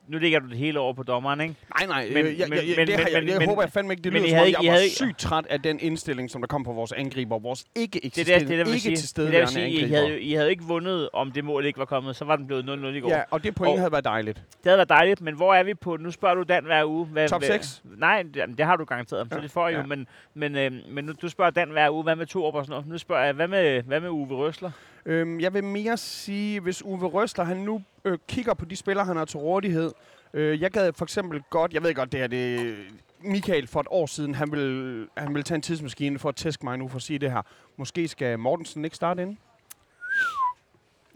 nu 0.08 0.18
ligger 0.18 0.38
du 0.38 0.48
det 0.48 0.56
hele 0.58 0.80
over 0.80 0.92
på 0.92 1.02
dommeren, 1.02 1.40
ikke? 1.40 1.54
Nej, 1.78 1.86
nej. 1.86 2.04
Men- 2.04 2.24
Men, 2.24 2.38
jeg, 2.38 2.46
men- 2.48 2.58
jeg, 2.58 2.68
jeg, 2.68 2.74
men- 2.76 2.86
det 2.86 2.94
har, 2.96 3.08
jeg, 3.12 3.28
jeg 3.28 3.38
men- 3.38 3.48
håber 3.48 3.62
jeg 3.62 3.70
fandme 3.72 3.92
ikke, 3.92 4.02
det 4.02 4.12
lyder 4.12 4.24
I 4.24 4.28
som 4.28 4.36
havde 4.38 4.46
om, 4.46 4.52
jeg 4.52 4.62
I 4.62 4.66
var 4.66 4.72
havde 4.72 4.84
ikke- 4.84 4.96
sygt 4.96 5.18
træt 5.18 5.46
af 5.50 5.62
den 5.62 5.78
indstilling, 5.80 6.30
som 6.30 6.42
der 6.42 6.46
kom 6.46 6.64
på 6.64 6.72
vores 6.72 6.92
angriber. 6.92 7.38
Vores 7.38 7.64
ikke 7.74 7.98
er 8.04 8.06
eksisterende, 8.06 8.34
det, 8.34 8.42
er 8.44 8.48
det, 8.48 8.58
jeg 8.58 8.66
vil 8.66 8.72
ikke 8.74 8.80
sige. 8.82 8.96
til 8.96 9.16
Det 9.16 9.26
det, 9.26 9.32
jeg 9.32 9.40
vil 9.40 9.48
stede 9.48 9.64
sige. 9.64 9.70
I 9.70 9.76
angriber. 9.82 9.96
havde, 9.96 10.08
jo- 10.10 10.18
I 10.20 10.32
havde 10.32 10.50
ikke 10.50 10.64
vundet, 10.64 11.08
om 11.12 11.32
det 11.32 11.44
mål 11.44 11.64
ikke 11.66 11.78
var 11.78 11.84
kommet. 11.84 12.16
Så 12.16 12.24
var 12.24 12.36
den 12.36 12.46
blevet 12.46 12.64
0-0 12.64 12.96
i 12.96 13.00
går. 13.00 13.08
Ja, 13.10 13.22
og 13.30 13.44
det 13.44 13.54
point 13.54 13.72
Og- 13.72 13.78
havde 13.78 13.92
været 13.92 14.04
dejligt. 14.04 14.36
Det 14.36 14.64
havde 14.64 14.76
været 14.78 14.88
dejligt, 14.88 15.20
men 15.20 15.34
hvor 15.34 15.54
er 15.54 15.62
vi 15.62 15.74
på? 15.74 15.96
Nu 15.96 16.10
spørger 16.10 16.34
du 16.34 16.42
Dan 16.42 16.64
hver 16.64 16.84
uge. 16.84 17.06
Hvad, 17.06 17.28
Top 17.28 17.40
hvad, 17.40 17.48
seks? 17.48 17.82
Nej, 17.98 18.22
det, 18.34 18.42
det 18.58 18.66
har 18.66 18.76
du 18.76 18.84
garanteret. 18.84 19.26
Så 19.30 19.36
Ja, 19.36 19.42
det 19.42 19.50
får 19.50 19.68
I 19.68 19.72
jo. 19.72 19.78
ja. 19.78 19.86
Men, 19.86 20.06
men, 20.34 20.56
øh, 20.56 20.72
men 20.90 21.04
nu, 21.04 21.12
du 21.22 21.28
spørger 21.28 21.50
Dan 21.50 21.70
hver 21.70 21.90
uge. 21.90 22.02
Hvad 22.02 22.16
med 22.16 22.26
to 22.26 22.44
og 22.44 22.52
sådan 22.64 22.70
noget? 22.70 22.86
Nu 22.86 22.98
spørger 22.98 23.24
jeg, 23.24 23.32
hvad 23.34 23.48
med, 23.48 23.82
hvad 23.82 24.00
med 24.00 24.08
Uwe 24.10 24.36
Røsler? 24.36 24.70
Øhm, 25.06 25.40
jeg 25.40 25.54
vil 25.54 25.64
mere 25.64 25.96
sige, 25.96 26.60
hvis 26.60 26.84
Uwe 26.84 27.06
Røsler, 27.06 27.44
han 27.44 27.56
nu 27.56 27.82
øh, 28.04 28.18
kigger 28.28 28.54
på 28.54 28.64
de 28.64 28.76
spillere, 28.76 29.06
han 29.06 29.16
har 29.16 29.24
til 29.24 29.38
rådighed. 29.38 29.92
Øh, 30.34 30.62
jeg 30.62 30.70
gad 30.70 30.92
for 30.92 31.04
eksempel 31.04 31.42
godt, 31.50 31.74
jeg 31.74 31.82
ved 31.82 31.94
godt, 31.94 32.12
det 32.12 32.20
her 32.20 32.26
det 32.26 32.76
Michael 33.20 33.66
for 33.66 33.80
et 33.80 33.86
år 33.90 34.06
siden, 34.06 34.34
han 34.34 34.52
ville, 34.52 35.06
han 35.16 35.34
ville 35.34 35.42
tage 35.42 35.56
en 35.56 35.62
tidsmaskine 35.62 36.18
for 36.18 36.28
at 36.28 36.36
tæske 36.36 36.64
mig 36.64 36.78
nu 36.78 36.88
for 36.88 36.96
at 36.96 37.02
sige 37.02 37.18
det 37.18 37.30
her. 37.30 37.42
Måske 37.76 38.08
skal 38.08 38.38
Mortensen 38.38 38.84
ikke 38.84 38.96
starte 38.96 39.22
ind? 39.22 39.36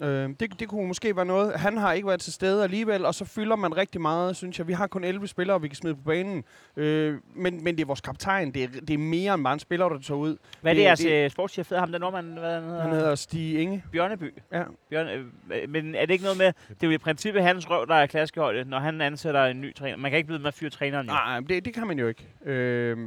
Øh, 0.01 0.31
det, 0.41 0.61
det 0.61 0.69
kunne 0.69 0.89
måske 0.89 1.17
være 1.17 1.25
noget. 1.25 1.55
Han 1.55 1.77
har 1.77 1.93
ikke 1.93 2.09
været 2.09 2.21
til 2.21 2.33
stede 2.33 2.65
alligevel, 2.65 3.05
og 3.05 3.15
så 3.15 3.25
fylder 3.25 3.57
man 3.57 3.77
rigtig 3.77 4.01
meget, 4.01 4.37
synes 4.37 4.59
jeg. 4.59 4.69
Vi 4.69 4.73
har 4.73 4.87
kun 4.87 5.05
11 5.05 5.29
spillere, 5.29 5.61
vi 5.61 5.69
kan 5.69 5.77
smide 5.77 5.95
på 5.95 6.03
banen. 6.03 6.45
Øh, 6.77 7.19
men, 7.35 7.65
men 7.65 7.77
det 7.77 7.83
er 7.83 7.87
vores 7.87 8.01
kaptajn. 8.01 8.51
Det 8.51 8.65
er, 8.65 8.69
det 8.69 8.91
er 8.91 8.99
mere 8.99 9.35
end 9.35 9.45
bare 9.45 9.53
en 9.53 9.59
spiller, 9.59 9.89
der 9.89 9.99
tager 9.99 10.19
ud. 10.19 10.37
Hvad 10.61 10.73
er 10.73 10.75
det, 10.75 10.83
jeres 10.83 11.01
det, 11.01 11.33
sportschef 11.33 11.69
hedder? 11.69 11.81
Ham 11.81 11.93
der 11.93 11.99
nordmand, 11.99 12.39
hvad 12.39 12.55
han 12.55 12.63
hedder? 12.63 12.83
Han 12.83 12.93
hedder 12.93 13.15
Stig 13.15 13.61
Inge. 13.61 13.85
Bjørneby. 13.93 14.35
Ja. 14.53 14.63
Bjørn, 14.91 15.09
øh, 15.09 15.71
men 15.71 15.95
er 15.95 16.07
det 16.07 16.11
ikke 16.11 16.25
noget 16.25 16.39
med, 16.39 16.53
det 16.69 16.83
er 16.83 16.87
jo 16.87 16.91
i 16.91 16.99
princippet 16.99 17.43
hans 17.43 17.71
røv, 17.71 17.87
der 17.87 17.95
er 17.95 18.07
klaskeholdet, 18.07 18.67
når 18.67 18.79
han 18.79 19.01
ansætter 19.01 19.45
en 19.45 19.61
ny 19.61 19.75
træner. 19.75 19.97
Man 19.97 20.11
kan 20.11 20.17
ikke 20.17 20.27
blive 20.27 20.39
med 20.39 20.49
at 20.49 20.55
fyre 20.55 20.71
træneren 20.71 21.07
jo. 21.07 21.13
Nej, 21.13 21.41
det, 21.41 21.65
det 21.65 21.75
kan 21.75 21.87
man 21.87 21.99
jo 21.99 22.09
ikke. 22.09 22.29
Øh, 22.45 22.99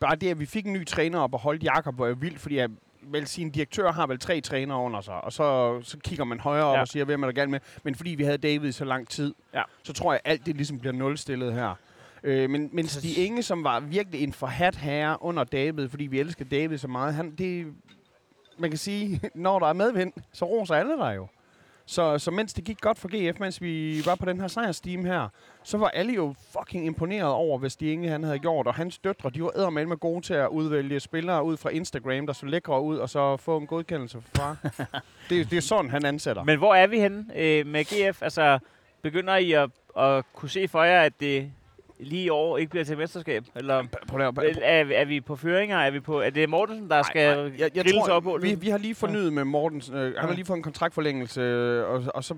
bare 0.00 0.16
det, 0.16 0.30
at 0.30 0.40
vi 0.40 0.46
fik 0.46 0.66
en 0.66 0.72
ny 0.72 0.86
træner 0.86 1.18
op 1.18 1.34
og 1.34 1.40
holdt 1.40 1.64
Jakob, 1.64 1.98
var 1.98 2.06
jo 2.06 2.16
vildt, 2.20 2.38
fordi 2.38 2.56
jeg 2.56 2.68
vel 3.06 3.26
sin 3.26 3.50
direktør 3.50 3.92
har 3.92 4.06
vel 4.06 4.18
tre 4.18 4.40
trænere 4.40 4.78
under 4.78 5.00
sig, 5.00 5.24
og 5.24 5.32
så, 5.32 5.78
så 5.82 5.98
kigger 5.98 6.24
man 6.24 6.40
højere 6.40 6.64
op 6.64 6.74
Ja. 6.76 6.80
og 6.80 6.88
siger, 6.88 7.04
hvem 7.04 7.22
er 7.22 7.26
der 7.26 7.32
galt 7.32 7.50
med. 7.50 7.60
Men 7.82 7.94
fordi 7.94 8.10
vi 8.10 8.24
havde 8.24 8.38
David 8.38 8.68
i 8.68 8.72
så 8.72 8.84
lang 8.84 9.08
tid, 9.08 9.34
Ja. 9.54 9.62
så 9.82 9.92
tror 9.92 10.12
jeg, 10.12 10.20
alt 10.24 10.46
det 10.46 10.56
ligesom 10.56 10.78
bliver 10.78 10.92
nulstillet 10.92 11.54
her. 11.54 11.74
Øh, 12.22 12.50
men, 12.50 12.70
men 12.72 12.86
Så- 12.86 12.98
Stig 12.98 13.18
Inge, 13.26 13.42
som 13.42 13.64
var 13.64 13.80
virkelig 13.80 14.22
en 14.22 14.32
forhat 14.32 14.76
herre 14.76 15.16
under 15.22 15.44
David, 15.44 15.88
fordi 15.88 16.04
vi 16.06 16.20
elsker 16.20 16.44
David 16.44 16.78
så 16.78 16.88
meget, 16.88 17.14
han, 17.14 17.30
det, 17.34 17.66
man 18.58 18.70
kan 18.70 18.78
sige, 18.78 19.20
når 19.34 19.58
der 19.58 19.66
er 19.66 19.72
medvind, 19.72 20.12
så 20.32 20.44
roser 20.44 20.74
alle 20.74 20.92
der 20.92 21.10
jo. 21.10 21.26
Så, 21.86 22.18
så 22.18 22.30
mens 22.30 22.52
det 22.52 22.64
gik 22.64 22.80
godt 22.80 22.98
for 22.98 23.08
GF, 23.08 23.40
mens 23.40 23.62
vi 23.62 24.02
var 24.06 24.14
på 24.14 24.26
den 24.26 24.40
her 24.40 24.48
sejrsteam 24.48 25.04
her, 25.04 25.28
så 25.62 25.78
var 25.78 25.88
alle 25.88 26.12
jo 26.12 26.34
fucking 26.58 26.86
imponeret 26.86 27.32
over, 27.32 27.58
hvad 27.58 27.70
Stig 27.70 27.92
Inge 27.92 28.08
han 28.08 28.22
havde 28.22 28.38
gjort. 28.38 28.66
Og 28.66 28.74
hans 28.74 28.98
døtre, 28.98 29.30
de 29.30 29.42
var 29.42 29.50
eddermame 29.56 29.88
med 29.88 29.96
gode 29.96 30.20
til 30.20 30.34
at 30.34 30.48
udvælge 30.48 31.00
spillere 31.00 31.44
ud 31.44 31.56
fra 31.56 31.70
Instagram, 31.70 32.26
der 32.26 32.32
så 32.32 32.46
lækre 32.46 32.82
ud, 32.82 32.96
og 32.96 33.10
så 33.10 33.36
få 33.36 33.56
en 33.56 33.66
godkendelse 33.66 34.20
fra 34.20 34.28
far. 34.34 34.70
det, 35.30 35.50
det 35.50 35.56
er 35.56 35.60
sådan, 35.60 35.90
han 35.90 36.04
ansætter. 36.04 36.44
Men 36.44 36.58
hvor 36.58 36.74
er 36.74 36.86
vi 36.86 37.00
henne 37.00 37.26
øh, 37.36 37.66
med 37.66 37.84
GF? 37.84 38.22
Altså, 38.22 38.58
begynder 39.02 39.36
I 39.36 39.52
at, 39.52 39.70
at 39.98 40.24
kunne 40.34 40.50
se 40.50 40.68
for 40.68 40.82
jer, 40.82 41.02
at 41.02 41.12
det 41.20 41.52
lige 41.98 42.24
i 42.24 42.28
år 42.28 42.58
ikke 42.58 42.70
bliver 42.70 42.84
til 42.84 42.98
mesterskab? 42.98 43.44
Eller 43.56 43.84
Prøv 44.08 44.20
at, 44.20 44.38
er, 44.38 44.42
er, 44.62 44.84
er 45.00 45.04
vi 45.04 45.20
på 45.20 45.36
føringer? 45.36 45.76
Er, 45.78 45.90
vi 45.90 46.00
på, 46.00 46.20
er 46.20 46.30
det 46.30 46.48
Mortensen, 46.48 46.90
der 46.90 47.02
skal 47.02 47.52
jeg, 47.58 47.76
jeg 47.76 47.84
sig 47.88 47.94
tror, 47.94 48.08
op 48.12 48.22
på 48.22 48.38
vi, 48.42 48.54
vi 48.54 48.68
har 48.68 48.78
lige 48.78 48.94
fornyet 48.94 49.32
med 49.32 49.44
Mortens. 49.44 49.88
Øh, 49.88 49.94
han 49.96 50.14
har 50.18 50.28
Ja. 50.28 50.34
lige 50.34 50.44
fået 50.44 50.56
en 50.56 50.62
kontraktforlængelse, 50.62 51.40
øh, 51.40 51.84
og, 51.90 52.04
og 52.14 52.24
så, 52.24 52.34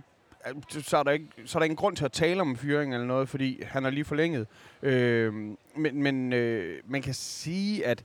øh, 0.48 0.82
så, 0.82 0.96
er 0.96 1.02
der 1.02 1.10
ikke, 1.10 1.26
så 1.44 1.58
er 1.58 1.60
der 1.60 1.64
ingen 1.64 1.76
grund 1.76 1.96
til 1.96 2.04
at 2.04 2.12
tale 2.12 2.40
om 2.40 2.56
fyring 2.56 2.94
eller 2.94 3.06
noget, 3.06 3.28
fordi 3.28 3.62
han 3.66 3.84
er 3.86 3.90
lige 3.90 4.04
forlænget. 4.04 4.46
Øh, 4.82 5.32
men 5.76 6.02
men 6.02 6.32
øh, 6.32 6.80
man 6.88 7.02
kan 7.02 7.14
sige, 7.14 7.86
at 7.86 8.02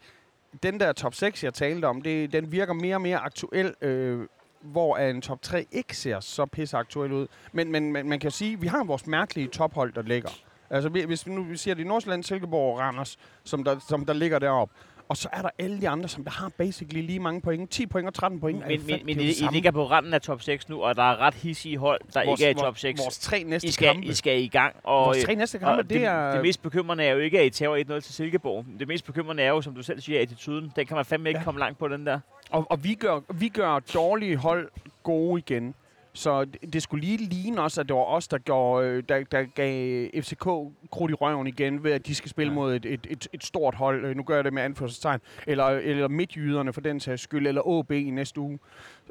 den 0.64 0.80
der 0.80 0.94
top 0.94 1.14
6, 1.14 1.44
jeg 1.44 1.54
talte 1.54 1.86
om, 1.86 2.02
det, 2.02 2.34
den 2.34 2.52
virker 2.52 2.74
mere 2.74 2.96
og 2.96 3.02
mere 3.02 3.18
aktuel, 3.18 3.74
øh, 3.82 4.20
hvor 4.62 4.98
en 4.98 5.22
top 5.22 5.42
3 5.42 5.66
ikke 5.72 5.98
ser 5.98 6.20
så 6.20 6.46
pisse 6.46 6.78
aktuel 6.78 7.12
ud. 7.12 7.28
Men, 7.52 7.72
men, 7.72 7.92
men 7.92 8.10
man 8.10 8.20
kan 8.20 8.32
sige, 8.32 8.54
at 8.54 8.62
vi 8.62 8.68
har 8.68 8.84
vores 8.84 9.08
mærkelige 9.08 9.48
tophold, 9.48 9.94
der 9.94 10.02
ligger. 10.02 10.30
Altså 10.72 10.90
vi- 10.90 11.04
hvis 11.06 11.28
vi 11.28 11.32
nu 11.32 11.44
vi 11.44 11.58
siger, 11.58 11.76
det 11.76 11.84
er 11.84 11.88
Nordsjælland, 11.88 12.24
Silkeborg 12.24 12.74
og 12.74 12.80
Randers, 12.80 13.18
som 13.44 13.64
der, 13.64 13.76
som 13.90 14.06
der 14.06 14.14
ligger 14.14 14.40
deroppe. 14.40 14.74
Og 15.10 15.18
så 15.18 15.30
er 15.34 15.42
der 15.42 15.50
alle 15.60 15.82
de 15.82 15.90
andre, 15.90 16.10
som 16.10 16.24
der 16.24 16.32
har 16.32 16.50
basically 16.58 17.02
lige 17.06 17.20
mange 17.20 17.42
point. 17.42 17.70
10 17.70 17.86
point 17.86 18.08
og 18.08 18.14
13 18.14 18.40
point. 18.40 18.68
Men, 18.68 18.82
men, 18.88 19.00
men 19.06 19.20
I, 19.20 19.24
I 19.24 19.48
ligger 19.52 19.72
på 19.72 19.86
randen 19.86 20.14
af 20.14 20.22
top 20.22 20.42
6 20.42 20.70
nu, 20.70 20.82
og 20.82 20.96
der 20.96 21.04
er 21.04 21.18
ret 21.18 21.34
hissige 21.34 21.78
hold, 21.78 22.00
der 22.14 22.26
vores, 22.26 22.40
ikke 22.42 22.46
er 22.48 22.52
i 22.52 22.54
top 22.54 22.64
vores- 22.64 22.80
6. 22.80 23.00
Vores 23.04 23.20
tre 23.20 23.44
næste 23.44 23.68
I 23.68 23.72
skal, 23.72 23.88
kampe. 23.88 24.06
I 24.08 24.14
skal 24.14 24.42
i 24.44 24.48
gang. 24.48 24.76
Og, 24.84 25.06
vores 25.06 25.24
tre 25.24 25.36
næste 25.36 25.60
kampe, 25.60 25.82
det, 25.84 25.90
det, 25.90 26.06
er... 26.06 26.32
det 26.34 26.42
mest 26.42 26.62
bekymrende 26.62 27.04
er 27.04 27.12
jo 27.14 27.20
ikke, 27.20 27.40
at 27.40 27.46
I 27.46 27.50
tager 27.50 27.84
1-0 27.98 28.00
til 28.00 28.14
Silkeborg. 28.14 28.66
Det 28.80 28.88
mest 28.88 29.06
bekymrende 29.06 29.44
er 29.44 29.50
jo, 29.50 29.62
som 29.62 29.76
du 29.76 29.84
selv 29.84 30.02
siger, 30.02 30.22
attituden. 30.22 30.72
Den 30.76 30.86
kan 30.88 30.96
man 30.96 31.06
fandme 31.06 31.30
ikke 31.30 31.40
Ja. 31.40 31.44
komme 31.44 31.60
langt 31.60 31.80
på, 31.80 31.88
den 31.88 32.06
der. 32.06 32.20
Og, 32.52 32.68
og 32.72 32.84
vi, 32.84 32.94
gør, 32.94 33.20
vi 33.34 33.48
gør 33.50 33.80
dårlige 33.80 34.38
hold 34.38 34.70
gode 35.04 35.40
igen. 35.48 35.76
Så 36.14 36.46
det, 36.46 36.74
det 36.74 36.84
skulle 36.84 37.06
lige 37.06 37.18
ligne 37.18 37.62
også, 37.62 37.82
at 37.82 37.88
det 37.88 37.96
var 37.96 38.02
os, 38.04 38.28
der, 38.28 38.38
gjorde, 38.38 38.88
øh, 38.88 39.04
der, 39.10 39.24
der 39.24 39.44
gav 39.44 40.08
FCK 40.24 40.44
krudt 40.92 41.12
i 41.12 41.14
røven 41.14 41.48
igen, 41.48 41.84
ved 41.84 41.92
at 41.92 42.08
de 42.08 42.16
skal 42.16 42.30
spille 42.30 42.52
Ja. 42.52 42.56
mod 42.56 42.76
et, 42.76 42.86
et, 42.86 43.08
et, 43.10 43.28
et 43.34 43.44
stort 43.44 43.76
hold. 43.76 44.06
Øh, 44.06 44.16
Nu 44.18 44.24
gør 44.24 44.36
jeg 44.36 44.44
det 44.44 44.54
med 44.54 44.64
anførselstegn. 44.64 45.20
Eller, 45.48 45.66
eller 45.66 46.08
midtjyderne 46.08 46.74
for 46.74 46.82
den 46.82 47.00
sags 47.00 47.22
skyld, 47.22 47.48
eller 47.48 47.80
AB 47.80 47.92
i 47.92 48.10
næste 48.10 48.40
uge. 48.40 48.60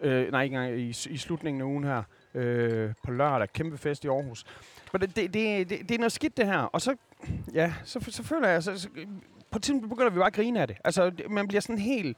Øh, 0.03 0.31
nej, 0.33 0.43
ikke 0.43 0.57
engang 0.57 0.79
i, 0.81 0.89
i 1.11 1.17
slutningen 1.17 1.61
af 1.61 1.67
ugen 1.67 1.85
her. 1.85 2.03
øh, 2.35 2.91
på 3.05 3.11
lørdag. 3.11 3.53
Kæmpe 3.53 3.79
fest 3.79 4.05
i 4.05 4.09
Aarhus. 4.09 4.45
Men 4.93 5.01
det, 5.01 5.17
det, 5.17 5.35
det, 5.35 5.71
det, 5.71 5.79
det 5.89 5.95
er 5.95 5.99
noget 5.99 6.13
skidt, 6.13 6.37
det 6.37 6.47
her. 6.47 6.59
Og 6.59 6.81
så, 6.81 6.97
ja, 7.55 7.73
så, 7.85 8.07
så 8.09 8.23
føler 8.23 8.49
jeg, 8.49 8.63
så, 8.63 8.79
så, 8.79 8.89
på 9.51 9.59
et 9.59 9.63
tidspunkt 9.63 9.89
begynder 9.89 10.11
vi 10.11 10.17
bare 10.19 10.27
at 10.27 10.33
grine 10.33 10.61
af 10.61 10.67
det. 10.69 10.77
Altså, 10.85 11.13
man 11.31 11.49
bliver 11.49 11.61
sådan 11.61 11.79
helt... 11.79 12.17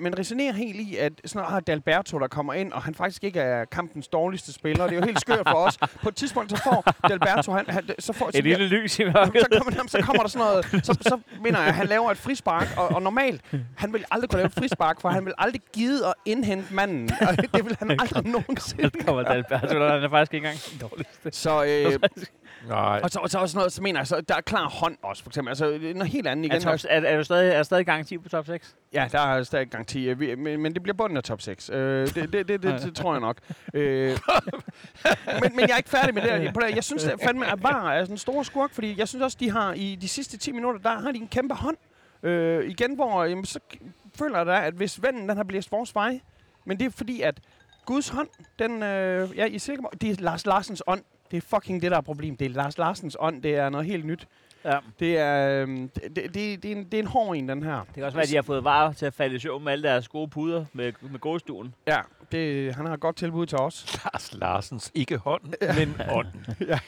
Man 0.00 0.18
resonerer 0.18 0.52
helt 0.52 0.80
i, 0.80 0.96
at 0.96 1.12
sådan 1.24 1.42
noget, 1.42 1.56
ah, 1.56 1.62
Dalberto, 1.66 2.18
der 2.18 2.28
kommer 2.28 2.52
ind, 2.54 2.72
og 2.72 2.82
han 2.82 2.94
faktisk 2.94 3.24
ikke 3.24 3.40
er 3.40 3.64
kampens 3.64 4.08
dårligste 4.08 4.52
spiller. 4.52 4.84
Det 4.86 4.92
er 4.92 5.00
jo 5.00 5.04
helt 5.04 5.20
skørt 5.20 5.48
for 5.48 5.56
os. 5.56 5.78
På 6.02 6.08
et 6.08 6.16
tidspunkt, 6.16 6.50
så 6.50 6.62
får 6.64 7.08
Dalberto, 7.08 7.52
han, 7.52 7.64
han, 7.68 7.90
så 7.98 8.12
får, 8.12 8.30
så 8.30 8.38
Et 8.38 8.44
lille 8.44 8.66
lys 8.68 8.98
i 8.98 9.04
mørket. 9.04 9.42
så 9.42 9.62
kommer, 9.62 9.88
så 9.88 10.02
kommer 10.02 10.22
der 10.22 10.28
sådan 10.28 10.46
noget, 10.46 10.86
så, 10.86 10.98
så 11.00 11.20
mener 11.42 11.58
jeg, 11.58 11.68
at 11.68 11.74
han 11.74 11.86
laver 11.86 12.10
et 12.10 12.18
frispark, 12.18 12.68
og, 12.76 12.88
og 12.88 13.02
normalt, 13.02 13.40
han 13.76 13.92
vil 13.92 14.04
aldrig 14.10 14.30
kunne 14.30 14.38
lave 14.38 14.46
et 14.46 14.54
frispark, 14.54 15.00
for 15.00 15.08
han 15.08 15.24
vil 15.24 15.34
aldrig 15.38 15.60
gide 15.72 16.06
at 16.06 16.14
indhente 16.24 16.74
manden. 16.74 17.10
Og 17.20 17.36
det 17.54 17.64
vil 17.64 17.76
han 17.78 17.90
aldrig 17.90 18.26
nogensinde. 18.26 18.90
Så 19.00 19.06
kommer 19.06 19.22
Dalberto, 19.22 19.78
der 19.78 19.92
han 19.92 20.02
er 20.02 20.08
faktisk 20.08 20.34
ikke 20.34 20.46
engang 20.48 20.60
den 20.72 20.88
dårligste. 20.88 21.30
Så, 21.32 21.64
øh, 21.64 21.92
Nej. 22.70 23.00
og, 23.04 23.10
så, 23.10 23.18
og 23.18 23.30
så 23.30 23.38
også 23.38 23.58
noget, 23.58 23.72
så 23.72 23.82
mener 23.82 24.00
jeg, 24.00 24.06
så 24.06 24.20
der 24.20 24.34
er 24.34 24.40
klar 24.40 24.68
hånd 24.68 24.96
også, 25.02 25.22
for 25.22 25.30
eksempel. 25.30 25.48
Altså, 25.50 25.70
det 25.70 25.90
er 25.90 25.94
noget 25.94 26.08
helt 26.12 26.26
andet 26.26 26.44
Er, 26.52 26.54
igen. 26.54 26.62
top, 26.62 26.78
er, 26.88 27.00
er, 27.00 27.16
du 27.16 27.24
stadig, 27.24 27.50
er 27.50 27.56
der 27.56 27.62
stadig 27.62 27.86
garanti 27.86 28.18
på 28.18 28.28
top 28.28 28.46
6? 28.46 28.76
Ja, 28.92 29.08
der 29.12 29.20
er 29.20 29.42
stadig 29.42 29.68
garanti, 29.68 30.12
vi- 30.12 30.34
men, 30.34 30.60
men 30.62 30.74
det 30.74 30.82
bliver 30.82 30.96
bunden 30.96 31.16
af 31.16 31.22
top 31.22 31.40
6. 31.42 31.70
Øh, 31.70 32.06
det, 32.06 32.14
det, 32.14 32.32
det, 32.32 32.62
det, 32.62 32.82
det, 32.82 32.94
tror 32.96 33.12
jeg 33.12 33.20
nok. 33.20 33.36
Øh, 33.74 34.10
men, 35.42 35.56
men 35.56 35.60
jeg 35.60 35.70
er 35.70 35.76
ikke 35.76 35.90
færdig 35.90 36.14
med 36.14 36.22
det. 36.22 36.30
her. 36.30 36.52
På 36.52 36.60
det. 36.60 36.68
her. 36.68 36.74
Jeg 36.74 36.84
synes 36.84 37.04
at 37.06 37.20
fandme, 37.24 37.46
at 37.52 37.62
VAR 37.62 37.92
er 37.92 38.04
sådan 38.04 38.14
en 38.14 38.18
stor 38.18 38.42
skurk, 38.42 38.74
fordi 38.74 38.98
jeg 38.98 39.08
synes 39.08 39.22
også, 39.22 39.36
de 39.40 39.50
har 39.50 39.72
i 39.72 39.98
de 40.00 40.08
sidste 40.08 40.36
10 40.38 40.52
minutter, 40.52 40.80
der 40.80 40.98
har 41.00 41.12
de 41.12 41.18
en 41.18 41.28
kæmpe 41.28 41.54
hånd. 41.54 41.76
Øh, 42.22 42.70
igen, 42.70 42.94
hvor 42.94 43.24
jamen, 43.24 43.44
så 43.44 43.58
føler 44.18 44.36
jeg 44.36 44.46
da, 44.46 44.60
at 44.66 44.74
hvis 44.74 45.02
vennen 45.02 45.28
den 45.28 45.36
har 45.36 45.44
blæst 45.44 45.72
vores 45.72 45.94
vej, 45.94 46.20
men 46.64 46.78
det 46.78 46.86
er 46.86 46.90
fordi, 46.90 47.20
at 47.20 47.34
Guds 47.86 48.08
hånd, 48.08 48.28
den, 48.58 48.82
øh, 48.82 49.36
ja, 49.36 49.44
i 49.44 49.58
Silkeborg, 49.58 50.00
det 50.00 50.10
er 50.10 50.14
Lars 50.22 50.46
Larsens 50.46 50.82
ånd. 50.86 51.02
Det 51.30 51.36
er 51.36 51.40
fucking 51.40 51.82
det, 51.82 51.90
der 51.90 51.96
er 51.96 52.00
problem. 52.00 52.36
Det 52.36 52.44
er 52.44 52.48
Lars 52.50 52.78
Larsens 52.78 53.16
ånd. 53.20 53.42
Det 53.42 53.54
er 53.56 53.68
noget 53.68 53.86
helt 53.86 54.04
nyt. 54.06 54.26
Ja. 54.64 54.78
Det 55.00 55.18
er, 55.18 55.62
øh, 55.62 55.68
det, 55.68 56.16
det, 56.16 56.34
det, 56.34 56.64
er 56.64 56.76
en, 56.76 56.84
det 56.84 56.94
er 56.94 56.98
en 56.98 57.06
hård 57.06 57.36
en, 57.36 57.48
den 57.48 57.62
her. 57.62 57.76
Det 57.78 57.94
kan 57.94 58.04
også 58.04 58.16
være, 58.16 58.22
at 58.24 58.30
de 58.30 58.34
har 58.34 58.42
fået 58.42 58.64
varer 58.64 58.92
til 58.92 59.06
at 59.06 59.14
falde 59.14 59.36
i 59.36 59.38
søvn 59.38 59.64
med 59.64 59.72
alle 59.72 59.88
deres 59.88 60.08
gode 60.08 60.28
puder 60.28 60.64
med, 60.72 60.92
med 61.00 61.18
gåstuen. 61.20 61.74
Ja, 61.86 61.98
det, 62.32 62.74
han 62.74 62.86
har 62.86 62.94
et 62.94 63.00
godt 63.00 63.16
tilbud 63.16 63.46
til 63.46 63.58
os. 63.58 63.98
Lars 64.04 64.30
Larsens, 64.32 64.90
ikke 64.94 65.16
hånd, 65.18 65.42
men 65.78 65.94
ånd. 66.16 66.26
Ja. 66.68 66.78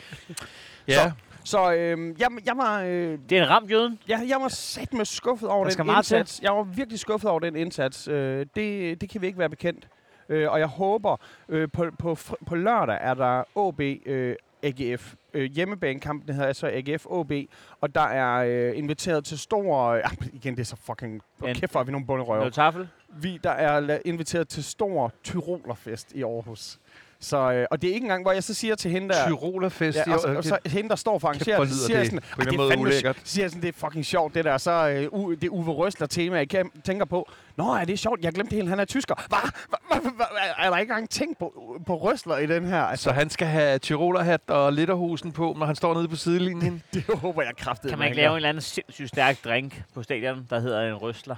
Ja. 0.88 1.12
Så 1.44 1.72
øh, 1.72 2.14
jeg, 2.20 2.28
jeg 2.46 2.56
var... 2.56 2.82
Øh, 2.82 3.18
Det 3.28 3.38
er 3.38 3.42
en 3.42 3.50
ramt 3.50 3.70
jøden. 3.70 3.98
jeg, 4.08 4.24
jeg 4.28 4.40
var 4.40 4.48
sat 4.48 4.92
med 4.92 5.04
skuffet 5.04 5.48
over 5.48 5.58
Der 5.58 5.64
den 5.64 5.72
skal 5.72 5.84
meget 5.84 6.04
til. 6.04 6.18
indsats. 6.18 6.42
Jeg 6.42 6.52
var 6.52 6.62
virkelig 6.62 6.98
skuffet 7.00 7.30
over 7.30 7.40
den 7.40 7.56
indsats. 7.56 8.08
Øh, 8.08 8.46
det, 8.56 9.00
det 9.00 9.08
kan 9.10 9.20
vi 9.20 9.26
ikke 9.26 9.38
være 9.38 9.50
bekendt. 9.50 9.88
Øh, 10.28 10.50
og 10.50 10.58
jeg 10.58 10.66
håber, 10.66 11.16
øh, 11.48 11.68
på, 11.72 11.84
på, 11.98 12.16
på 12.46 12.54
lørdag 12.54 12.98
er 13.00 13.14
der 13.14 13.42
OB 13.54 13.80
øh, 13.80 14.36
AGF. 14.62 15.14
Øh, 15.34 15.50
hjemmebanekampen 15.50 16.34
hedder 16.34 16.48
altså 16.48 16.66
AGF 16.72 17.06
OB. 17.06 17.32
Og 17.80 17.94
der 17.94 18.00
er 18.00 18.44
øh, 18.70 18.78
inviteret 18.78 19.24
til 19.24 19.38
stor... 19.38 19.88
Øh, 19.92 20.02
igen, 20.32 20.54
det 20.54 20.60
er 20.60 20.64
så 20.64 20.76
fucking... 20.86 21.20
En- 21.46 21.54
Kæft, 21.54 21.72
hvor 21.72 21.80
er 21.80 21.84
vi 21.84 21.92
nogle 21.92 22.06
bunderøve. 22.06 22.38
Noget 22.38 22.54
tafel. 22.54 22.88
Vi, 23.08 23.40
der 23.44 23.50
er 23.50 23.80
la- 23.80 24.00
inviteret 24.04 24.48
til 24.48 24.64
stor 24.64 25.12
Tyrolerfest 25.24 26.12
i 26.12 26.22
Aarhus. 26.22 26.78
Så, 27.20 27.52
øh, 27.52 27.66
og 27.70 27.82
det 27.82 27.90
er 27.90 27.94
ikke 27.94 28.04
engang, 28.04 28.22
hvor 28.24 28.32
jeg 28.32 28.42
så 28.44 28.54
siger 28.54 28.74
til 28.74 28.90
hende 28.90 29.08
der... 29.08 29.26
Tyrolerfest. 29.26 29.98
Ja, 30.06 30.14
og, 30.14 30.20
så, 30.20 30.28
og 30.36 30.44
så 30.44 30.58
hende, 30.66 30.88
der 30.88 30.96
står 30.96 31.18
for 31.18 31.28
arrangeret, 31.28 31.58
hvor 31.58 31.64
så 31.64 31.70
lyder 31.74 31.86
siger 31.86 31.96
jeg 31.98 32.04
det 32.04 32.12
sådan, 32.12 32.28
på 32.34 32.40
en 32.40 32.46
"Ej, 32.48 32.52
eller 32.52 32.52
anden 32.52 32.56
måde 32.58 32.70
fandme 32.70 32.82
ulækkert." 32.88 33.16
sj- 33.16 33.20
siger 33.24 33.48
sådan, 33.48 33.62
det 33.62 33.68
er 33.68 33.72
fucking 33.72 34.04
sjovt, 34.04 34.34
det 34.34 34.44
der. 34.44 34.58
Så 34.58 34.88
øh, 35.12 35.20
u, 35.20 35.34
det 35.34 35.48
Uwe 35.48 35.72
Røsler 35.72 36.06
tema, 36.06 36.36
jeg 36.52 36.64
tænker 36.84 37.04
på, 37.04 37.28
nå, 37.56 37.74
er 37.74 37.84
det 37.84 37.98
sjovt? 37.98 38.20
Jeg 38.24 38.32
glemte 38.32 38.54
helt, 38.54 38.68
han 38.68 38.80
er 38.80 38.84
tysker. 38.84 39.14
Hvad? 39.28 39.52
Hva? 39.68 39.98
Hva? 40.00 40.10
Hva? 40.10 40.24
Er 40.58 40.70
der 40.70 40.78
ikke 40.78 40.90
engang 40.90 41.10
tænkt 41.10 41.38
på, 41.38 41.76
på 41.86 41.96
Røsler 41.96 42.36
i 42.38 42.46
den 42.46 42.66
her? 42.66 42.82
Altså, 42.82 43.04
Så 43.04 43.12
han 43.12 43.30
skal 43.30 43.46
have 43.46 43.78
tyrolerhat 43.78 44.40
og 44.50 44.72
litterhusen 44.72 45.32
på, 45.32 45.56
når 45.58 45.66
han 45.66 45.76
står 45.76 45.94
nede 45.94 46.08
på 46.08 46.16
sidelinjen. 46.16 46.82
det 46.94 47.04
håber 47.14 47.42
jeg 47.42 47.56
kraftigt. 47.56 47.90
Kan 47.90 47.98
man 47.98 48.06
ikke 48.08 48.16
lave 48.16 48.30
en 48.30 48.36
eller 48.36 48.48
anden 48.48 48.60
sindssygt 48.60 49.08
stærk 49.08 49.44
drink 49.44 49.82
på 49.94 50.02
stadion, 50.02 50.46
der 50.50 50.60
hedder 50.60 50.88
en 50.88 50.94
røsler? 50.94 51.36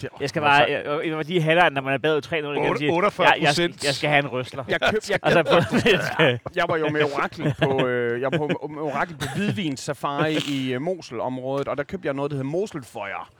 Det, 0.00 0.08
Jeg 0.20 0.28
skal 0.28 0.42
bare... 0.42 0.52
Jeg, 0.54 0.82
jeg, 0.86 1.16
jeg, 1.16 1.26
de 1.26 1.40
halvdelen, 1.40 1.72
når 1.72 1.80
man 1.82 1.94
er 1.94 1.98
bagud 1.98 2.20
3-0, 2.26 2.30
kan 2.30 2.44
jeg 2.64 2.72
sige, 2.78 2.92
48 2.92 3.28
jeg, 3.28 3.36
jeg, 3.58 3.84
jeg 3.84 3.94
skal 3.94 4.10
have 4.10 4.18
en 4.18 4.28
røsler. 4.28 4.64
jeg, 4.68 4.80
køb, 4.90 5.00
jeg, 5.10 5.18
Altså, 5.26 5.38
jeg, 5.84 6.38
på, 6.44 6.50
jeg 6.54 6.64
var 6.68 6.76
jo 6.76 6.88
med 6.88 7.02
Orakel 7.02 7.54
på, 7.62 7.86
øh, 7.86 8.20
jeg 8.20 8.32
var 8.32 8.38
på 8.38 8.66
med 8.70 8.82
Orakel 8.82 9.16
på 9.16 9.24
Hvidvins 9.36 9.80
Safari 9.80 10.36
i 10.48 10.72
øh, 10.72 10.82
Moselområdet, 10.82 11.68
og 11.68 11.76
der 11.76 11.82
købte 11.84 12.06
jeg 12.06 12.14
noget, 12.14 12.30
der 12.30 12.36
hedder 12.36 12.50
Moselføjer. 12.50 13.30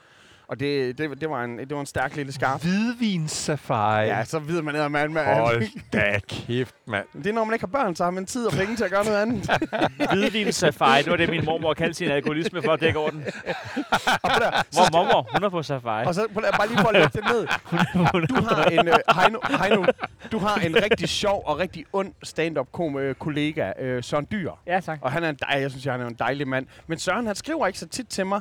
Og 0.48 0.60
det, 0.60 0.98
det, 0.98 1.20
det, 1.20 1.30
var 1.30 1.44
en, 1.44 1.58
det 1.58 1.74
var 1.74 1.80
en 1.80 1.86
stærk 1.86 2.16
lille 2.16 2.32
skarp. 2.32 2.62
Hvidvinssafari. 2.62 4.06
Ja, 4.06 4.24
så 4.24 4.38
ved 4.38 4.62
man, 4.62 4.76
at 4.76 4.90
man, 4.92 5.12
man, 5.12 5.24
Hold 5.24 5.90
da 5.92 6.20
kæft, 6.28 6.74
mand. 6.86 7.06
Det 7.12 7.26
er, 7.26 7.32
når 7.32 7.44
man 7.44 7.54
ikke 7.54 7.62
har 7.62 7.82
børn, 7.82 7.96
så 7.96 8.04
har 8.04 8.10
man 8.10 8.26
tid 8.26 8.46
og 8.46 8.52
penge 8.52 8.76
til 8.76 8.84
at 8.84 8.90
gøre 8.90 9.04
noget 9.04 9.22
andet. 9.22 9.50
Hvidvin 10.12 10.52
safari, 10.52 11.02
det 11.02 11.10
var 11.10 11.16
det, 11.16 11.28
min 11.30 11.44
mormor 11.44 11.74
kaldte 11.74 11.94
sin 11.94 12.08
alkoholisme 12.10 12.62
for 12.62 12.72
at 12.72 12.80
dække 12.80 12.98
over 12.98 13.10
den. 13.10 13.18
Mor, 13.20 14.90
mormor, 14.96 15.28
hun 15.32 15.44
er 15.44 15.48
på 15.48 15.62
safari. 15.62 16.06
og 16.06 16.14
så 16.14 16.26
på 16.34 16.40
der, 16.40 16.50
bare 16.50 16.68
lige 16.68 16.78
for 16.78 16.88
at 16.88 16.94
lægge 16.94 17.08
det 17.12 17.24
ned. 17.24 17.46
Du 18.36 18.44
har 18.44 18.64
en, 18.64 18.88
øh, 18.88 18.94
Heino, 19.20 19.38
Heino, 19.62 19.84
du 20.32 20.38
har 20.38 20.56
en 20.56 20.76
rigtig 20.82 21.08
sjov 21.08 21.42
og 21.46 21.58
rigtig 21.58 21.84
ond 21.92 22.12
stand-up 22.22 22.80
øh, 22.98 23.14
kollega, 23.14 23.72
øh, 23.80 24.02
Søren 24.02 24.26
Dyr. 24.30 24.50
Ja, 24.66 24.80
tak. 24.80 24.98
Og 25.02 25.12
han 25.12 25.24
er 25.24 25.28
en 25.28 25.36
dej, 25.48 25.60
jeg 25.60 25.70
synes, 25.70 25.84
han 25.84 26.00
er 26.00 26.06
en 26.06 26.16
dejlig 26.18 26.48
mand. 26.48 26.66
Men 26.86 26.98
Søren, 26.98 27.26
han 27.26 27.36
skriver 27.36 27.66
ikke 27.66 27.78
så 27.78 27.88
tit 27.88 28.08
til 28.08 28.26
mig. 28.26 28.40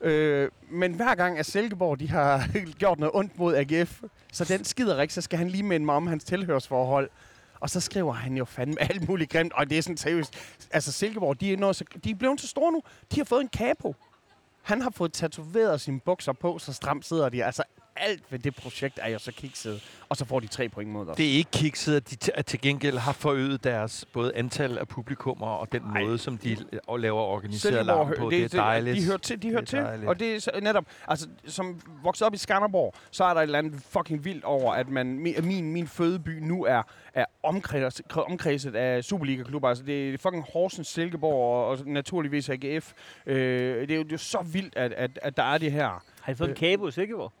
Øh, 0.00 0.50
men 0.70 0.94
hver 0.94 1.14
gang, 1.14 1.38
at 1.38 1.46
Silkeborg 1.46 2.00
de 2.00 2.08
har 2.08 2.48
gjort 2.78 2.98
noget 2.98 3.14
ondt 3.14 3.38
mod 3.38 3.54
AGF, 3.56 4.02
så 4.32 4.44
den 4.44 4.64
skider 4.64 5.02
ikke, 5.02 5.14
så 5.14 5.20
skal 5.20 5.38
han 5.38 5.48
lige 5.48 5.62
minde 5.62 5.86
mig 5.86 5.94
om 5.94 6.06
hans 6.06 6.24
tilhørsforhold. 6.24 7.10
Og 7.60 7.70
så 7.70 7.80
skriver 7.80 8.12
han 8.12 8.36
jo 8.36 8.44
fandme 8.44 8.82
alt 8.82 9.08
muligt 9.08 9.30
grimt, 9.30 9.52
og 9.52 9.70
det 9.70 9.78
er 9.78 9.82
sådan 9.82 9.96
seriøst. 9.96 10.34
Altså 10.70 10.92
Silkeborg, 10.92 11.40
de 11.40 11.52
er, 11.52 11.56
noget, 11.56 11.76
så, 11.76 11.84
de 12.04 12.10
er 12.10 12.14
blevet 12.14 12.40
så 12.40 12.48
store 12.48 12.72
nu. 12.72 12.82
De 13.14 13.20
har 13.20 13.24
fået 13.24 13.40
en 13.40 13.48
capo. 13.48 13.94
Han 14.62 14.80
har 14.80 14.90
fået 14.90 15.12
tatoveret 15.12 15.80
sine 15.80 16.00
bukser 16.00 16.32
på, 16.32 16.58
så 16.58 16.72
stramt 16.72 17.06
sidder 17.06 17.28
de. 17.28 17.44
Altså 17.44 17.62
alt 17.96 18.22
ved 18.30 18.38
det 18.38 18.54
projekt 18.56 18.98
er 19.02 19.08
jo 19.08 19.18
så 19.18 19.32
kikset. 19.32 19.82
Og 20.08 20.16
så 20.16 20.24
får 20.24 20.40
de 20.40 20.46
tre 20.46 20.68
point 20.68 20.90
mod 20.90 21.08
os. 21.08 21.16
Det 21.16 21.26
er 21.26 21.32
ikke 21.32 21.50
kikset, 21.50 21.96
at 21.96 22.10
de 22.10 22.16
t- 22.24 22.34
at 22.34 22.46
til 22.46 22.60
gengæld 22.60 22.98
har 22.98 23.12
forøget 23.12 23.64
deres 23.64 24.04
både 24.12 24.34
antal 24.34 24.78
af 24.78 24.88
publikummer 24.88 25.46
og 25.46 25.72
den 25.72 25.82
Nej. 25.82 26.02
måde, 26.04 26.18
som 26.18 26.38
de 26.38 26.56
laver 26.98 27.20
organiseret 27.20 27.86
larm 27.86 28.12
på. 28.18 28.30
Det, 28.30 28.44
er 28.44 28.48
dejligt. 28.48 28.96
De 28.96 29.04
hører 29.06 29.16
til, 29.18 29.42
de 29.42 29.48
hører 29.50 29.60
Det 29.60 29.74
er 29.74 29.78
til. 29.78 29.84
dejligt. 29.86 30.08
Og 30.08 30.20
det 30.20 30.34
er 30.34 30.40
så, 30.40 30.50
netop, 30.62 30.84
altså, 31.08 31.28
som 31.46 31.80
vokset 32.02 32.26
op 32.26 32.34
i 32.34 32.36
Skanderborg, 32.38 32.94
så 33.10 33.24
er 33.24 33.34
der 33.34 33.40
et 33.40 33.42
eller 33.42 33.58
andet 33.58 33.82
fucking 33.88 34.24
vildt 34.24 34.44
over, 34.44 34.72
at 34.74 34.88
man, 34.88 35.06
min, 35.42 35.72
min 35.72 35.88
fødeby 35.88 36.38
nu 36.38 36.64
er, 36.64 36.82
er 37.14 37.24
omkreds, 37.42 38.00
omkredset 38.16 38.74
af 38.76 39.04
Superliga-klubber. 39.04 39.68
Altså, 39.68 39.84
det 39.84 40.14
er 40.14 40.18
fucking 40.18 40.44
Horsens, 40.52 40.88
Silkeborg 40.88 41.34
og, 41.34 41.66
og 41.68 41.78
naturligvis 41.86 42.48
AGF. 42.48 42.92
Øh, 43.26 43.36
det, 43.80 43.90
er 43.90 43.96
jo, 43.96 44.02
det 44.02 44.08
er 44.08 44.12
jo 44.12 44.18
så 44.18 44.38
vildt, 44.52 44.76
at, 44.76 44.92
at, 44.92 45.18
at 45.22 45.36
der 45.36 45.42
er 45.42 45.58
det 45.58 45.72
her. 45.72 46.02
Har 46.20 46.32
I 46.32 46.34
fået 46.34 46.48
en 46.48 46.54
kabo 46.56 46.88
i 46.88 46.92
Silkeborg? 46.92 47.32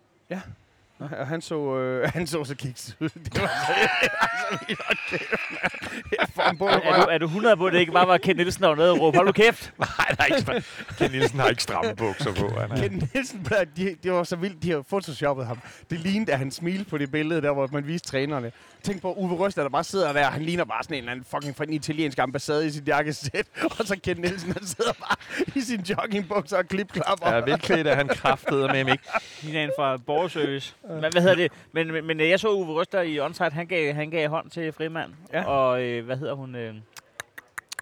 Og 0.98 1.26
han 1.26 1.40
så, 1.40 1.76
øh, 1.78 2.10
han 2.14 2.26
så 2.26 2.44
så 2.44 2.54
kiks 2.54 2.96
ud. 3.00 3.08
Det 3.08 3.40
var 3.42 3.48
så, 3.48 3.72
altså, 4.20 4.64
vi 4.68 4.76
var 4.78 4.96
kæft, 5.08 6.36
Er 6.38 7.04
du, 7.04 7.10
er 7.10 7.18
du 7.18 7.26
100 7.26 7.56
på, 7.56 7.66
at 7.66 7.72
det 7.72 7.80
ikke 7.80 7.92
bare 7.92 8.08
var 8.08 8.18
Ken 8.18 8.36
Nielsen, 8.36 8.62
der 8.62 8.68
var 8.68 8.76
nede 8.76 8.90
og 8.90 9.00
råbe, 9.00 9.16
hold 9.16 9.26
nu 9.26 9.32
kæft? 9.32 9.72
Nej, 9.78 9.88
der 10.10 10.22
er 10.22 10.24
ikke 10.24 10.64
Ken 10.98 11.10
Nielsen 11.10 11.38
har 11.40 11.48
ikke 11.48 11.62
stramme 11.62 11.96
bukser 11.96 12.34
på. 12.34 12.48
Han 12.60 12.70
er. 12.70 12.76
Ken 12.76 13.10
Nielsen, 13.14 13.46
de, 13.76 13.96
det 14.02 14.12
var 14.12 14.24
så 14.24 14.36
vildt, 14.36 14.62
de 14.62 14.70
har 14.70 14.82
photoshoppet 14.82 15.46
ham. 15.46 15.60
Det 15.90 16.00
lignede, 16.00 16.32
at 16.32 16.38
han 16.38 16.50
smilte 16.50 16.90
på 16.90 16.98
det 16.98 17.10
billede, 17.10 17.42
der 17.42 17.52
hvor 17.52 17.68
man 17.72 17.86
viste 17.86 18.08
trænerne. 18.08 18.52
Tænk 18.84 19.02
på 19.02 19.12
Uwe 19.14 19.34
Røsler, 19.36 19.62
der 19.64 19.70
bare 19.70 19.84
sidder 19.84 20.12
der. 20.12 20.24
Han 20.24 20.42
ligner 20.42 20.64
bare 20.64 20.82
sådan 20.82 20.94
en 20.94 20.98
eller 20.98 21.12
anden 21.12 21.24
fucking 21.24 21.56
fra 21.56 21.64
den 21.64 21.72
italienske 21.72 22.22
ambassade 22.22 22.66
i 22.66 22.70
sit 22.70 22.88
jakkesæt. 22.88 23.46
Og 23.78 23.86
så 23.86 23.98
Ken 24.04 24.16
Nielsen, 24.16 24.52
han 24.52 24.64
sidder 24.66 24.92
bare 24.92 25.16
i 25.56 25.60
sin 25.60 25.80
joggingbukser 25.80 26.56
og 26.58 26.66
klipklapper. 26.68 27.34
Ja, 27.34 27.40
velklædt 27.40 27.86
er 27.86 27.94
han 27.94 28.08
kraftede 28.08 28.66
med 28.68 28.78
ikke. 28.78 28.98
Ligner 29.42 29.64
en 29.64 29.70
fra 29.78 29.96
Borgerservice. 29.96 30.74
Men, 30.88 31.00
hvad 31.12 31.22
hedder 31.22 31.34
det? 31.34 31.52
Men, 31.72 31.92
men, 31.92 32.06
men 32.06 32.20
jeg 32.20 32.40
så 32.40 32.48
Uwe 32.52 32.66
Røster 32.74 33.00
i 33.00 33.20
onsite, 33.20 33.50
han 33.50 33.66
gav, 33.66 33.94
han 33.94 34.10
gav 34.10 34.28
hånd 34.28 34.50
til 34.50 34.72
Frimand. 34.72 35.12
Ja. 35.32 35.44
Og 35.44 35.82
øh, 35.82 36.04
hvad 36.04 36.16
hedder 36.16 36.34
hun? 36.34 36.54
Øh, 36.54 36.74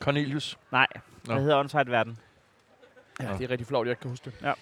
Cornelius. 0.01 0.59
nej, 0.73 0.87
Nå. 1.27 1.33
hvad 1.35 1.43
hedder 1.43 1.59
onsite-verden? 1.59 2.19
Ja, 3.21 3.29
det 3.39 3.45
er 3.45 3.51
rigtig 3.51 3.67
flot, 3.67 3.87
jeg 3.87 3.91
ikke 3.93 4.01
kan 4.01 4.11
huske 4.11 4.25
det. 4.43 4.55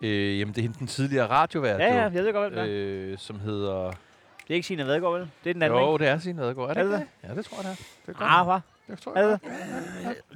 Øh, 0.00 0.38
jamen, 0.40 0.54
det 0.54 0.58
er 0.60 0.62
hende 0.62 0.78
den 0.78 0.86
tidligere 0.86 1.26
radiovært, 1.26 1.80
Ja, 1.80 1.94
ja, 1.94 2.02
jeg 2.02 2.12
ved 2.24 2.32
godt, 2.32 2.52
hvem 2.52 2.64
det 2.66 2.74
er. 3.08 3.12
øh, 3.12 3.18
som 3.18 3.40
hedder... 3.40 3.92
Det 4.48 4.54
er 4.54 4.56
ikke 4.56 4.66
Signe 4.66 4.86
Vadegaard, 4.86 5.12
vel? 5.18 5.30
Det 5.44 5.50
er 5.50 5.54
den 5.54 5.62
anden, 5.62 5.78
Jo, 5.78 5.94
ikke? 5.94 6.04
det 6.04 6.10
er 6.12 6.18
Signe 6.18 6.42
Adegaard. 6.42 6.70
Er 6.70 6.74
det 6.74 6.80
Er 6.82 6.86
det 6.86 7.00
ikke 7.00 7.10
det? 7.22 7.28
Ja, 7.30 7.34
det 7.34 7.44
tror 7.44 7.56
jeg, 7.56 7.64
det 7.64 7.70
er. 7.70 8.12
Det 8.12 8.16
er 8.20 8.40
Ah, 8.40 8.46
hvad? 8.46 8.60
det 8.90 8.98
tror 9.02 9.14
Er 9.14 9.20
jeg. 9.28 9.30
det? 9.30 9.40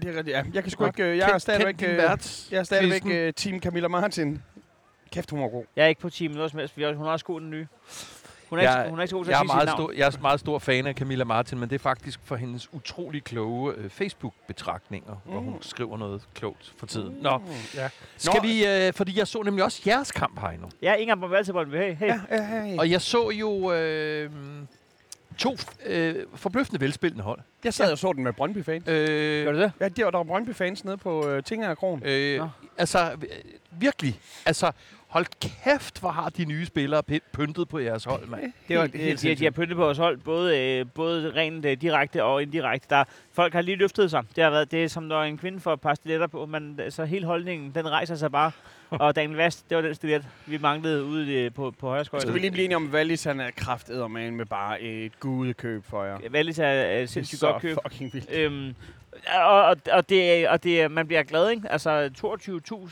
Det 0.02 0.14
er 0.14 0.18
rigtigt, 0.18 0.28
ja. 0.36 0.42
Jeg 0.54 0.62
kan 0.62 0.70
sgu 0.72 0.84
ikke... 0.86 1.02
øh, 1.04 1.16
Jeg 1.18 1.30
er 1.30 1.38
stadigvæk... 1.38 1.74
Kend 1.74 1.90
din 1.90 2.00
øh. 2.00 2.52
Jeg 2.52 2.58
er 2.58 2.62
stadigvæk 2.62 3.04
uh, 3.04 3.34
team 3.36 3.60
Camilla 3.60 3.88
Martin. 3.88 4.42
Kæft, 5.12 5.30
hun 5.30 5.40
var 5.42 5.48
god. 5.48 5.64
Jeg 5.76 5.84
er 5.84 5.88
ikke 5.88 6.00
på 6.00 6.10
team 6.10 6.32
noget 6.32 6.50
som 6.50 6.58
helst, 6.58 6.74
fordi 6.74 6.92
hun 6.94 7.04
har 7.06 7.12
også 7.12 7.24
god 7.24 7.40
den 7.40 7.50
nye. 7.50 7.66
Hun 8.52 8.58
er, 8.58 8.62
Jeg- 8.62 8.78
ikke, 8.80 8.90
hun 8.90 8.98
er 8.98 9.02
ikke 9.02 9.10
så 9.10 9.16
god 9.16 9.24
til 9.24 9.30
Jeg 9.30 9.40
at 9.40 9.44
er, 9.44 9.46
sige 9.46 9.50
sit 9.50 9.54
meget 9.56 9.66
navn. 9.66 9.78
stor, 9.78 9.92
jeg 9.98 10.06
er 10.06 10.20
meget 10.22 10.40
stor 10.40 10.58
fan 10.58 10.86
af 10.86 10.94
Camilla 10.94 11.24
Martin, 11.24 11.58
men 11.58 11.68
det 11.70 11.74
er 11.74 11.78
faktisk 11.78 12.20
for 12.24 12.36
hendes 12.36 12.72
utrolig 12.74 13.24
kloge 13.24 13.74
øh, 13.76 13.90
Facebook-betragtninger, 13.90 15.12
mm. 15.24 15.30
hvor 15.32 15.40
hun 15.40 15.52
Mm. 15.54 15.62
skriver 15.62 15.98
noget 15.98 16.22
klogt 16.34 16.72
for 16.76 16.86
tiden. 16.86 17.16
Nå, 17.20 17.38
Mm, 17.38 17.44
ja. 17.74 17.88
skal 18.16 18.40
Nå. 18.42 18.48
vi... 18.48 18.66
Øh, 18.66 18.92
fordi 18.92 19.18
jeg 19.18 19.26
så 19.28 19.42
nemlig 19.42 19.64
også 19.64 19.82
jeres 19.86 20.12
kamp, 20.12 20.40
Heino. 20.40 20.66
Ja, 20.82 20.94
Inger 20.94 21.14
på 21.16 21.26
valgtilbolden. 21.26 21.72
Hey, 21.78 21.94
hey. 21.94 22.06
Ja, 22.06 22.20
ja, 22.30 22.64
ja. 22.64 22.78
Og 22.78 22.90
jeg 22.90 23.00
så 23.00 23.30
jo... 23.30 23.72
Øh, 23.72 24.30
to 25.38 25.56
øh, 25.86 26.14
forbløffende 26.34 26.80
velspillende 26.80 27.24
hold. 27.24 27.38
Jeg 27.64 27.74
sad 27.74 27.92
og 27.92 27.98
så 27.98 28.12
den 28.12 28.24
med 28.24 28.32
Brøndby-fans. 28.32 28.84
Øh, 28.88 29.44
Gør 29.44 29.52
du 29.52 29.58
det? 29.58 29.72
Ja, 29.80 29.88
der, 29.88 30.10
der 30.10 30.16
var 30.18 30.24
Brøndby-fans 30.24 30.84
nede 30.84 30.96
på 30.96 31.28
øh, 31.28 31.42
Tinger 31.42 31.74
Kron. 31.74 32.02
øh, 32.04 32.38
Nå. 32.38 32.48
altså, 32.78 33.10
øh, 33.12 33.28
virkelig. 33.70 34.20
Altså, 34.46 34.72
hold 35.12 35.26
kæft, 35.64 36.00
hvor 36.00 36.08
har 36.10 36.28
de 36.28 36.44
nye 36.44 36.66
spillere 36.66 37.02
py- 37.12 37.30
pyntet 37.32 37.68
på 37.68 37.78
jeres 37.78 38.04
hold, 38.04 38.26
mand. 38.26 38.52
Det 38.68 38.78
var 38.78 38.86
de, 38.86 38.98
helt 38.98 39.22
de, 39.38 39.44
har 39.44 39.50
pyntet 39.50 39.76
på 39.76 39.88
os 39.88 39.98
hold, 39.98 40.18
både, 40.18 40.58
øh, 40.60 40.86
både 40.94 41.32
rent 41.36 41.64
øh, 41.64 41.76
direkte 41.80 42.24
og 42.24 42.42
indirekte. 42.42 42.86
Der, 42.90 43.04
folk 43.32 43.52
har 43.52 43.60
lige 43.60 43.76
løftet 43.76 44.10
sig. 44.10 44.22
Det 44.36 44.44
har 44.44 44.50
været 44.50 44.70
det, 44.70 44.84
er 44.84 44.88
som 44.88 45.02
når 45.02 45.22
en 45.22 45.38
kvinde 45.38 45.60
får 45.60 45.72
et 45.72 45.80
par 45.80 45.94
stiletter 45.94 46.26
på. 46.26 46.46
Men 46.46 46.80
altså, 46.80 47.04
hele 47.04 47.26
holdningen, 47.26 47.72
den 47.74 47.90
rejser 47.90 48.14
sig 48.14 48.32
bare. 48.32 48.50
og 48.90 49.14
Daniel 49.16 49.36
Vast, 49.36 49.68
det 49.70 49.76
var 49.76 49.82
den 49.82 49.94
stilet, 49.94 50.24
vi 50.46 50.58
manglede 50.58 51.04
ude 51.04 51.32
øh, 51.34 51.52
på, 51.52 51.74
på 51.78 51.88
højre 51.88 52.04
skøjte. 52.04 52.22
Skal 52.22 52.34
vi 52.34 52.38
lige 52.38 52.50
blive 52.50 52.64
enige 52.64 52.76
om, 52.76 52.90
Wallis 52.92 53.24
han 53.24 53.40
er 53.40 53.50
krafteddermand 53.56 54.34
med 54.34 54.46
bare 54.46 54.80
et 54.80 55.20
gudekøb 55.20 55.84
for 55.84 56.04
jer. 56.04 56.18
Wallis 56.32 56.58
er, 56.58 56.64
er 56.66 57.06
sindssygt 57.06 57.40
Så 57.40 57.50
godt 57.52 57.62
køb. 57.62 57.76
fucking 57.82 58.12
vildt. 58.14 58.30
Øhm, 58.32 58.74
og, 59.40 59.62
og, 59.64 59.76
og, 59.92 60.08
det, 60.08 60.48
og 60.48 60.62
det, 60.64 60.90
man 60.90 61.06
bliver 61.06 61.22
glad, 61.22 61.50
ikke? 61.50 61.68
Altså 61.70 62.10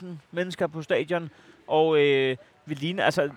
22.000 0.01 0.07
mennesker 0.33 0.67
på 0.67 0.83
stadion, 0.83 1.31
og 1.71 1.99
øh, 1.99 2.37
vi 2.67 2.75
ligner, 2.75 3.05
altså, 3.05 3.31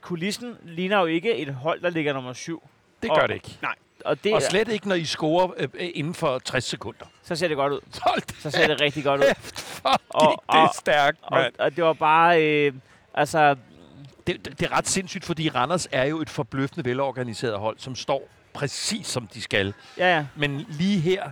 kulissen 0.00 0.56
ligner 0.64 0.98
jo 1.00 1.06
ikke 1.06 1.34
et 1.36 1.54
hold, 1.54 1.80
der 1.80 1.90
ligger 1.90 2.12
nummer 2.12 2.32
syv. 2.32 2.62
Det 3.02 3.10
Og- 3.10 3.16
gør 3.18 3.26
det 3.26 3.34
ikke. 3.34 3.58
Og, 4.04 4.24
det, 4.24 4.34
Og 4.34 4.42
slet 4.42 4.68
ikke, 4.68 4.88
når 4.88 4.94
I 4.94 5.04
scorer 5.04 5.50
øh, 5.56 5.68
øh, 5.74 5.90
inden 5.94 6.14
for 6.14 6.38
60 6.38 6.64
sekunder. 6.64 7.04
så 7.22 7.36
ser 7.36 7.48
det 7.48 7.56
godt 7.56 7.72
ud. 7.72 7.80
Hold 8.02 8.22
Så 8.40 8.50
ser 8.50 8.66
det 8.66 8.80
rigtig 8.80 9.04
godt 9.04 9.20
ud. 9.20 9.34
for 9.42 10.00
Og- 10.08 10.42
det 10.52 10.60
og- 10.62 10.70
stærkt, 10.74 11.18
Og, 11.22 11.38
mand. 11.38 11.54
og 11.58 11.76
det 11.76 11.84
var 11.84 11.92
bare, 11.92 12.42
øh, 12.44 12.72
altså, 13.14 13.56
Det, 14.26 14.44
det, 14.44 14.60
det 14.60 14.66
er 14.66 14.76
ret 14.76 14.88
sindssygt, 14.88 15.24
fordi 15.24 15.48
Randers 15.48 15.88
er 15.92 16.04
jo 16.04 16.20
et 16.20 16.30
forbløffende 16.30 16.84
velorganiseret 16.90 17.58
hold, 17.58 17.78
som 17.78 17.94
står 17.94 18.28
præcis 18.52 19.06
som 19.06 19.26
de 19.26 19.40
skal. 19.42 19.74
ja, 19.98 20.16
ja. 20.16 20.26
Men 20.36 20.66
lige 20.68 21.00
her, 21.00 21.30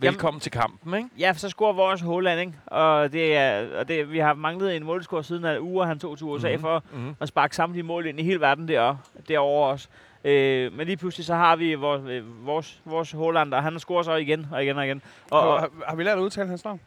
velkommen 0.00 0.40
til 0.40 0.52
kampen, 0.52 0.94
ikke? 0.94 1.08
Ja, 1.18 1.32
så 1.34 1.48
scorer 1.48 1.72
vores 1.72 2.00
Håland, 2.00 2.40
ikke? 2.40 2.52
Og, 2.66 3.12
det 3.12 3.36
er, 3.36 3.66
og 3.78 3.88
det, 3.88 4.12
vi 4.12 4.18
har 4.18 4.34
manglet 4.34 4.76
en 4.76 4.84
målscore 4.84 5.24
siden 5.24 5.44
af 5.44 5.58
uger, 5.58 5.86
han 5.86 5.98
tog 5.98 6.18
til 6.18 6.26
USA 6.26 6.48
Mhm. 6.48 6.52
mm-hmm. 6.56 6.62
for 6.62 6.82
Mm-hmm. 6.92 7.14
at 7.20 7.28
sparke 7.28 7.56
samtlige 7.56 7.82
mål 7.82 8.06
ind 8.06 8.20
i 8.20 8.22
hele 8.22 8.40
verden 8.40 8.68
der, 8.68 8.96
derovre 9.28 9.70
også. 9.70 9.88
Øh, 10.24 10.72
men 10.72 10.86
lige 10.86 10.96
pludselig 10.96 11.26
så 11.26 11.34
har 11.34 11.56
vi 11.56 11.74
vores, 11.74 12.02
øh, 12.08 12.46
vores, 12.46 12.80
vores 12.84 13.12
Håland, 13.12 13.54
og 13.54 13.62
han 13.62 13.78
scorer 13.78 14.02
så 14.02 14.14
igen 14.14 14.46
og 14.52 14.62
igen 14.64 14.78
og 14.78 14.86
igen. 14.86 15.02
Og, 15.30 15.40
og 15.40 15.60
har, 15.60 15.70
har 15.88 15.96
vi 15.96 16.02
lært 16.04 16.18
at 16.18 16.22
udtale 16.22 16.48
hans 16.48 16.64
navn? 16.64 16.80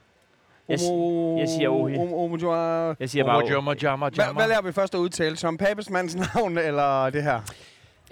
Jeg 0.70 0.80
jeg 1.40 1.50
siger 1.50 1.70
Ohi. 1.70 1.96
Ohi. 1.98 2.96
jeg 3.00 3.10
siger 3.10 3.26
bare, 3.26 3.46
Jammer, 3.50 3.76
jammer, 3.84 4.10
Hvad, 4.10 4.26
hvad 4.36 4.48
lærer 4.48 4.62
vi 4.62 4.72
først 4.72 4.96
at 4.96 5.00
udtale? 5.00 5.36
Som 5.38 5.58
Papesmands 5.58 6.16
navn, 6.36 6.58
eller 6.58 7.10
det 7.10 7.24
her? 7.24 7.42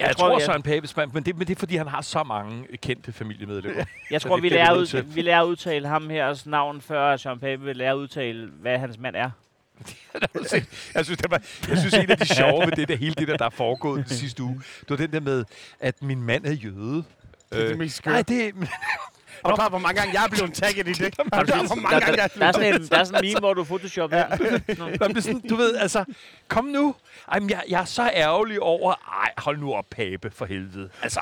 Ja, 0.02 0.06
jeg, 0.06 0.10
Jeg 0.10 0.18
tror, 0.18 0.30
tror, 0.30 0.40
Søren 0.40 0.62
Papesmand, 0.64 1.12
men 1.14 1.24
det, 1.24 1.38
men 1.38 1.48
det 1.48 1.56
er, 1.56 1.60
fordi 1.60 1.76
han 1.76 1.88
har 1.88 2.02
så 2.02 2.24
mange 2.24 2.78
kendte 2.78 3.12
familiemedlemmer. 3.12 3.84
jeg 4.12 4.22
tror, 4.22 4.36
det 4.36 4.44
vi 4.44 4.50
lærer, 4.50 4.74
ud, 4.74 5.04
vi 5.04 5.22
lærer 5.22 5.42
at 5.42 5.46
udtale 5.46 5.88
ham 5.88 6.10
her 6.10 6.42
navn, 6.46 6.82
før 6.82 7.18
Søren 7.18 7.40
Pape 7.40 7.62
vil 7.62 7.76
lære 7.76 7.92
at 7.92 7.96
udtale, 7.96 8.48
hvad 8.62 8.78
hans 8.78 8.98
mand 9.00 9.16
er. 9.16 9.30
jeg, 10.96 11.06
synes, 11.06 11.18
det 11.18 11.32
var, 11.32 11.42
jeg 11.70 11.78
synes, 11.78 11.94
en 11.94 12.12
af 12.12 12.18
de 12.18 12.36
sjove 12.36 12.66
ved 12.66 12.72
det 12.72 12.88
der, 12.88 12.96
hele 12.96 13.16
det 13.16 13.28
der, 13.28 13.38
der 13.38 13.46
er 13.46 13.50
foregået 13.50 14.08
den 14.10 14.16
sidste 14.16 14.44
uge, 14.44 14.62
det 14.80 14.90
var 14.90 14.96
den 14.96 15.12
der 15.12 15.20
med, 15.20 15.46
at 15.80 16.02
min 16.02 16.24
mand 16.24 16.46
er 16.46 16.52
jøde. 16.52 17.04
Det 17.52 17.64
er 17.64 17.68
det 17.68 17.78
mest 17.78 17.96
skøre. 17.98 18.14
nej, 18.14 18.22
det, 18.22 18.54
Er 19.45 19.49
du 19.49 19.56
klar, 19.56 19.69
hvor 19.69 19.80
mange 19.80 19.99
gange 20.01 20.13
jeg 20.13 20.25
er 20.25 20.30
blevet 20.30 20.54
tagget 20.54 20.88
i 20.88 20.91
det? 20.91 21.01
Er 21.34 21.43
klar, 21.43 21.65
hvor 21.65 21.75
Der, 21.75 21.82
mange 21.82 21.99
gange 21.99 22.21
jeg 22.21 22.30
der, 22.34 22.39
der, 22.39 22.45
er 22.45 22.51
sådan 22.51 22.73
en, 22.82 22.88
der 22.88 22.97
er 22.97 23.04
sådan 23.04 23.23
en 23.23 23.30
meme, 23.30 23.39
hvor 23.39 23.54
du 23.54 23.63
photoshoppet. 23.63 24.17
Ja. 24.17 24.25
Nå, 24.80 25.08
men 25.08 25.21
sådan, 25.21 25.41
du 25.49 25.56
ved, 25.56 25.75
altså, 25.75 26.06
kom 26.47 26.65
nu. 26.65 26.95
Ej, 27.32 27.39
jeg, 27.49 27.62
jeg 27.69 27.82
er 27.82 27.86
så 27.86 28.10
ærgerlig 28.13 28.60
over, 28.62 28.93
ej, 29.23 29.32
hold 29.38 29.58
nu 29.60 29.73
op, 29.73 29.86
Pape, 29.91 30.32
for 30.32 30.45
helvede. 30.45 30.89
Altså, 31.01 31.19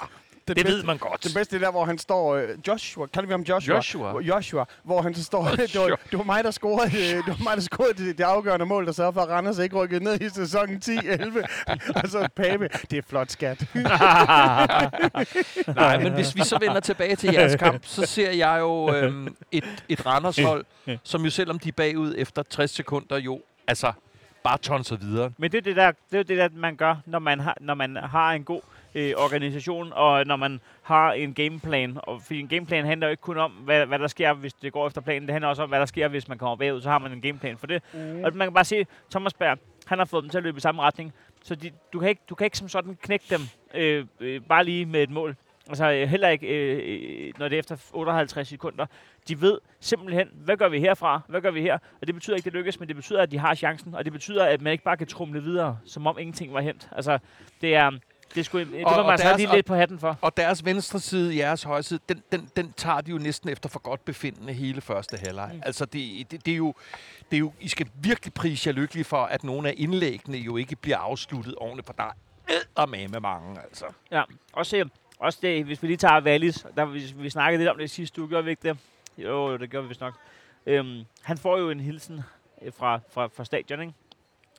det, 0.54 0.66
bedste- 0.66 0.78
ved 0.78 0.84
man 0.84 0.98
godt. 0.98 1.24
Det 1.24 1.34
bedste 1.36 1.56
er 1.56 1.60
der, 1.60 1.72
hvor 1.72 1.86
han 1.86 1.98
står... 1.98 2.36
Øh, 2.36 2.50
Joshua, 2.68 3.08
kalder 3.08 3.28
vi 3.28 3.34
ham 3.34 3.42
Joshua? 3.42 3.76
Joshua. 3.76 4.12
Hvor- 4.12 4.22
Joshua, 4.22 4.66
hvor 4.84 5.02
han 5.02 5.14
så 5.14 5.24
står... 5.24 5.44
det, 5.50 5.76
var, 5.80 5.88
det 6.12 6.18
var 6.20 6.24
mig, 6.24 6.44
der 6.44 6.52
scorede, 6.52 6.98
øh, 6.98 7.18
det, 7.18 7.28
var 7.28 7.44
mig, 7.44 7.56
der 7.58 7.62
scorede 7.62 7.94
det, 8.06 8.18
det 8.18 8.24
afgørende 8.24 8.66
mål, 8.66 8.86
der 8.86 8.92
sørger 8.92 9.12
for, 9.12 9.22
at 9.22 9.30
Randers 9.30 9.58
ikke 9.60 9.76
rykkede 9.76 10.04
ned 10.04 10.22
i 10.22 10.30
sæsonen 10.30 10.82
10-11. 10.86 11.40
og 12.04 12.10
så 12.10 12.28
Pape. 12.36 12.70
Det 12.92 12.98
er 12.98 13.02
flot, 13.10 13.32
skat. 13.32 13.66
Nej, 15.76 16.04
men 16.04 16.14
hvis 16.14 16.36
vi 16.36 16.42
så 16.44 16.58
vender 16.60 16.80
tilbage 16.80 17.16
til 17.16 17.34
jeres 17.34 17.56
kamp, 17.56 17.86
så 17.86 18.06
ser 18.06 18.32
jeg 18.32 18.58
jo 18.60 18.94
øhm, 18.96 19.36
et, 19.52 19.84
et 19.90 20.06
Randers-hold, 20.06 20.66
som 21.04 21.24
jo 21.24 21.30
selvom 21.30 21.60
de 21.60 21.70
er 21.70 21.74
bagud 21.74 22.14
efter 22.18 22.44
60 22.44 22.72
sekunder, 22.72 23.18
jo 23.18 23.42
altså 23.68 23.92
bare 24.44 24.58
tonser 24.58 24.96
videre. 24.96 25.32
Men 25.38 25.52
det 25.52 25.58
er 25.58 25.62
det 25.62 25.76
der, 25.76 25.92
det 26.12 26.20
er 26.20 26.24
det 26.24 26.38
der, 26.38 26.50
man 26.54 26.76
gør, 26.76 26.96
når 27.06 27.20
man 27.20 27.40
har, 27.40 27.58
når 27.62 27.74
man 27.74 27.96
har 27.96 28.32
en 28.32 28.44
god 28.44 28.62
øh, 28.96 29.14
organisation, 29.18 29.94
og 29.94 30.26
når 30.26 30.36
man 30.36 30.62
har 30.82 31.12
en 31.12 31.34
gameplan. 31.34 31.98
Og, 32.04 32.22
fordi 32.22 32.40
en 32.40 32.48
gameplan 32.48 32.86
handler 32.86 33.08
jo 33.08 33.12
ikke 33.12 33.22
kun 33.22 33.38
om, 33.38 33.52
hvad, 33.52 33.86
hvad 33.86 34.00
der 34.00 34.08
sker, 34.08 34.34
hvis 34.34 34.54
det 34.54 34.74
går 34.74 34.88
efter 34.88 35.02
planen. 35.02 35.28
Det 35.28 35.34
handler 35.34 35.48
også 35.48 35.64
om, 35.64 35.70
hvad 35.70 35.80
der 35.80 35.86
sker, 35.86 36.08
hvis 36.08 36.28
man 36.28 36.38
kommer 36.38 36.56
bagud. 36.56 36.82
Så 36.82 36.90
har 36.90 37.00
man 37.00 37.12
en 37.12 37.22
gameplan 37.22 37.58
for 37.58 37.68
det. 37.68 37.84
Mm. 37.94 38.24
Og 38.24 38.36
man 38.36 38.46
kan 38.46 38.54
bare 38.54 38.66
se, 38.66 38.86
Thomas 39.12 39.34
Berg, 39.34 39.58
han 39.86 39.98
har 39.98 40.06
fået 40.06 40.24
dem 40.24 40.30
til 40.30 40.38
at 40.38 40.44
løbe 40.44 40.58
i 40.58 40.62
samme 40.62 40.82
retning. 40.82 41.14
Så 41.44 41.56
de, 41.56 41.72
du, 41.94 42.00
kan 42.00 42.10
ikke, 42.10 42.22
du 42.30 42.36
kan 42.36 42.46
ikke 42.46 42.58
som 42.58 42.70
sådan 42.70 42.98
knække 43.02 43.26
dem 43.30 43.42
øh, 43.74 44.06
øh, 44.20 44.42
bare 44.42 44.64
lige 44.64 44.86
med 44.86 45.04
et 45.04 45.10
mål. 45.10 45.36
Altså 45.70 45.92
øh, 45.92 46.08
heller 46.08 46.30
ikke, 46.30 46.48
øh, 46.48 47.28
øh, 47.28 47.34
når 47.38 47.48
det 47.48 47.56
er 47.56 47.60
efter 47.60 47.78
58 47.94 48.48
sekunder. 48.48 48.86
De 49.28 49.42
ved 49.42 49.58
simpelthen, 49.80 50.28
hvad 50.34 50.58
gør 50.58 50.70
vi 50.70 50.80
herfra? 50.80 51.22
Hvad 51.28 51.42
gør 51.42 51.52
vi 51.52 51.62
her? 51.62 51.74
Og 51.74 52.08
det 52.08 52.16
betyder 52.16 52.36
ikke, 52.36 52.46
det 52.46 52.54
lykkes, 52.54 52.80
men 52.80 52.88
det 52.88 52.96
betyder, 52.96 53.22
at 53.22 53.32
de 53.32 53.38
har 53.38 53.56
chancen. 53.56 53.96
Og 53.96 54.06
det 54.06 54.14
betyder, 54.14 54.46
at 54.46 54.62
man 54.62 54.72
ikke 54.72 54.84
bare 54.84 54.98
kan 54.98 55.08
trumle 55.08 55.44
videre, 55.44 55.78
som 55.86 56.08
om 56.08 56.18
ingenting 56.20 56.54
var 56.54 56.62
hent. 56.62 56.90
Altså, 56.92 57.20
det 57.62 57.76
er... 57.76 57.92
Det, 58.36 58.46
skulle, 58.46 58.72
det 58.78 58.86
Og- 58.86 58.92
må 58.92 58.98
og 58.98 59.04
man 59.06 59.12
altså 59.12 59.38
lige 59.38 59.56
lidt 59.56 59.66
på 59.66 59.76
hatten 59.76 60.00
for. 60.00 60.18
Og 60.22 60.38
deres 60.38 60.66
venstre 60.66 61.00
side, 61.00 61.38
jeres 61.38 61.64
højre 61.64 61.84
side, 61.84 62.00
den, 62.10 62.24
den, 62.32 62.50
den 62.56 62.74
tager 62.74 63.02
de 63.02 63.12
jo 63.12 63.18
næsten 63.18 63.50
efter 63.50 63.70
for 63.70 63.80
godt 63.80 64.06
befindende 64.06 64.54
hele 64.54 64.82
første 64.82 65.18
halvleg. 65.18 65.52
Mm. 65.54 65.62
Altså, 65.66 65.86
det, 65.86 66.32
det, 66.32 66.46
det, 66.46 66.52
er 66.52 66.58
jo, 66.58 66.74
det 67.32 67.38
er 67.38 67.40
jo, 67.40 67.54
I 67.60 67.68
skal 67.68 67.88
virkelig 67.94 68.34
prise 68.34 68.68
jer 68.68 68.74
lykkelige 68.74 69.04
for, 69.06 69.24
at 69.24 69.44
nogle 69.44 69.70
af 69.70 69.74
indlæggene 69.78 70.38
jo 70.38 70.58
ikke 70.58 70.76
bliver 70.76 70.98
afsluttet 70.98 71.56
ordentligt, 71.58 71.86
for 71.86 71.94
der 71.94 72.04
er 72.78 72.86
med 72.86 73.20
mange, 73.20 73.62
altså. 73.62 73.86
Ja, 74.12 74.24
også, 74.54 74.90
også 75.20 75.40
det, 75.42 75.66
hvis 75.66 75.82
vi 75.84 75.88
lige 75.88 75.98
tager 75.98 76.22
Wallis, 76.22 76.66
der, 76.78 76.86
vi, 76.86 77.14
vi 77.16 77.30
snakkede 77.30 77.58
lidt 77.58 77.70
om 77.70 77.78
det 77.78 77.90
sidste 77.90 78.22
uge, 78.22 78.30
gjorde 78.30 78.44
vi 78.44 78.50
ikke 78.50 78.70
det? 78.70 78.78
Jo, 79.18 79.58
det 79.58 79.70
gjorde 79.70 79.84
vi 79.84 79.88
vist 79.88 80.02
nok. 80.02 80.14
Øhm, 80.66 81.04
han 81.22 81.38
får 81.38 81.58
jo 81.58 81.70
en 81.70 81.80
hilsen 81.80 82.22
øh, 82.62 82.72
fra, 82.78 83.00
fra, 83.12 83.28
fra 83.28 83.46
stadion, 83.46 83.82
ikke? 83.82 83.94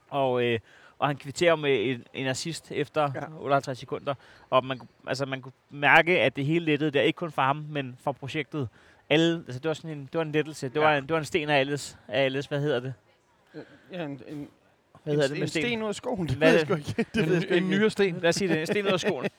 Og, 0.09 0.43
øh, 0.45 0.59
og 1.01 1.07
han 1.09 1.17
kvitterer 1.17 1.57
med 1.57 1.91
en, 1.91 2.05
en 2.15 2.27
assist 2.27 2.73
efter 2.73 3.03
Ja. 3.15 3.21
ja. 3.21 3.27
58 3.41 3.79
sekunder. 3.79 4.15
Og 4.51 4.65
man, 4.65 4.81
altså, 5.07 5.27
man 5.27 5.41
kunne 5.43 5.53
mærke, 5.71 6.21
at 6.21 6.37
det 6.37 6.45
hele 6.47 6.65
lettede 6.65 6.91
der, 6.91 7.03
ikke 7.03 7.17
kun 7.17 7.33
for 7.33 7.43
ham, 7.43 7.65
men 7.69 7.97
for 8.05 8.13
projektet. 8.13 8.69
Alle, 9.11 9.35
altså, 9.47 9.59
det 9.61 9.69
var 9.69 9.75
sådan 9.75 9.91
en, 9.91 10.01
det 10.13 10.15
var 10.15 10.23
en 10.23 10.33
lettelse. 10.33 10.69
Det, 10.69 10.75
Ja. 10.77 10.81
var 10.81 10.97
en, 10.97 11.03
det 11.03 11.13
var 11.13 11.19
en 11.19 11.25
sten 11.25 11.49
af 11.51 11.59
alles, 11.59 11.99
af 12.09 12.25
alles, 12.25 12.47
hvad 12.47 12.61
hedder 12.61 12.81
det? 12.81 12.95
Ja, 13.93 14.05
en, 14.05 14.11
en, 14.11 14.19
Hvad 15.03 15.15
en, 15.15 15.21
hedder 15.21 15.23
det 15.29 15.31
med 15.31 15.43
en 15.43 15.49
sten? 15.49 15.63
sten 15.63 15.83
ud 15.83 15.89
af 15.89 15.95
skoen. 15.95 16.29
Det 16.29 16.41
ved 16.41 16.49
er 16.49 16.53
jeg 16.53 16.61
sgu 16.61 16.75
ikke. 16.75 17.07
Det 17.15 17.27
ved 17.27 17.33
jeg 17.35 17.43
sgu 17.43 17.55
En, 17.55 17.63
en 17.63 17.71
nyere 17.71 17.91
sten. 17.91 18.19
Lad 18.21 18.29
os 18.29 18.37
sige 18.37 18.49
det. 18.49 18.61
En 18.61 18.67
sten 18.67 18.87
ud 18.87 18.91
af 18.93 19.01
skoen. 19.01 19.27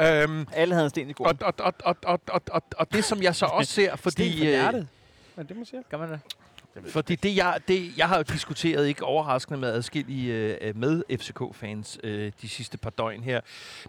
Øhm, 0.00 0.46
Alle 0.52 0.74
havde 0.74 0.84
en 0.84 0.90
sten 0.90 1.10
i 1.10 1.12
skoen. 1.12 1.28
og, 1.28 1.36
og, 1.42 1.54
og, 1.58 1.74
og, 1.84 1.96
og, 2.04 2.20
og, 2.28 2.42
og, 2.50 2.62
og 2.76 2.92
det, 2.92 3.04
som 3.04 3.22
jeg 3.22 3.34
så 3.34 3.46
også 3.46 3.72
ser, 3.72 3.96
fordi... 3.96 4.28
Sten 4.28 4.38
for 4.38 4.44
øh, 4.44 4.50
hjertet. 4.50 4.88
Er 5.36 5.42
det, 5.42 5.56
man 5.56 5.64
siger? 5.66 5.82
Kan 5.90 5.98
man 5.98 6.08
det? 6.10 6.20
Fordi 6.84 7.14
det 7.14 7.36
jeg, 7.36 7.60
det, 7.68 7.98
jeg 7.98 8.08
har 8.08 8.16
jo 8.16 8.22
diskuteret, 8.22 8.86
ikke 8.88 9.04
overraskende 9.04 9.60
med 9.60 9.68
adskillige 9.68 10.56
øh, 10.62 10.76
med 10.76 11.02
FCK-fans 11.18 11.98
øh, 12.04 12.32
de 12.42 12.48
sidste 12.48 12.78
par 12.78 12.90
døgn 12.90 13.22
her. 13.22 13.40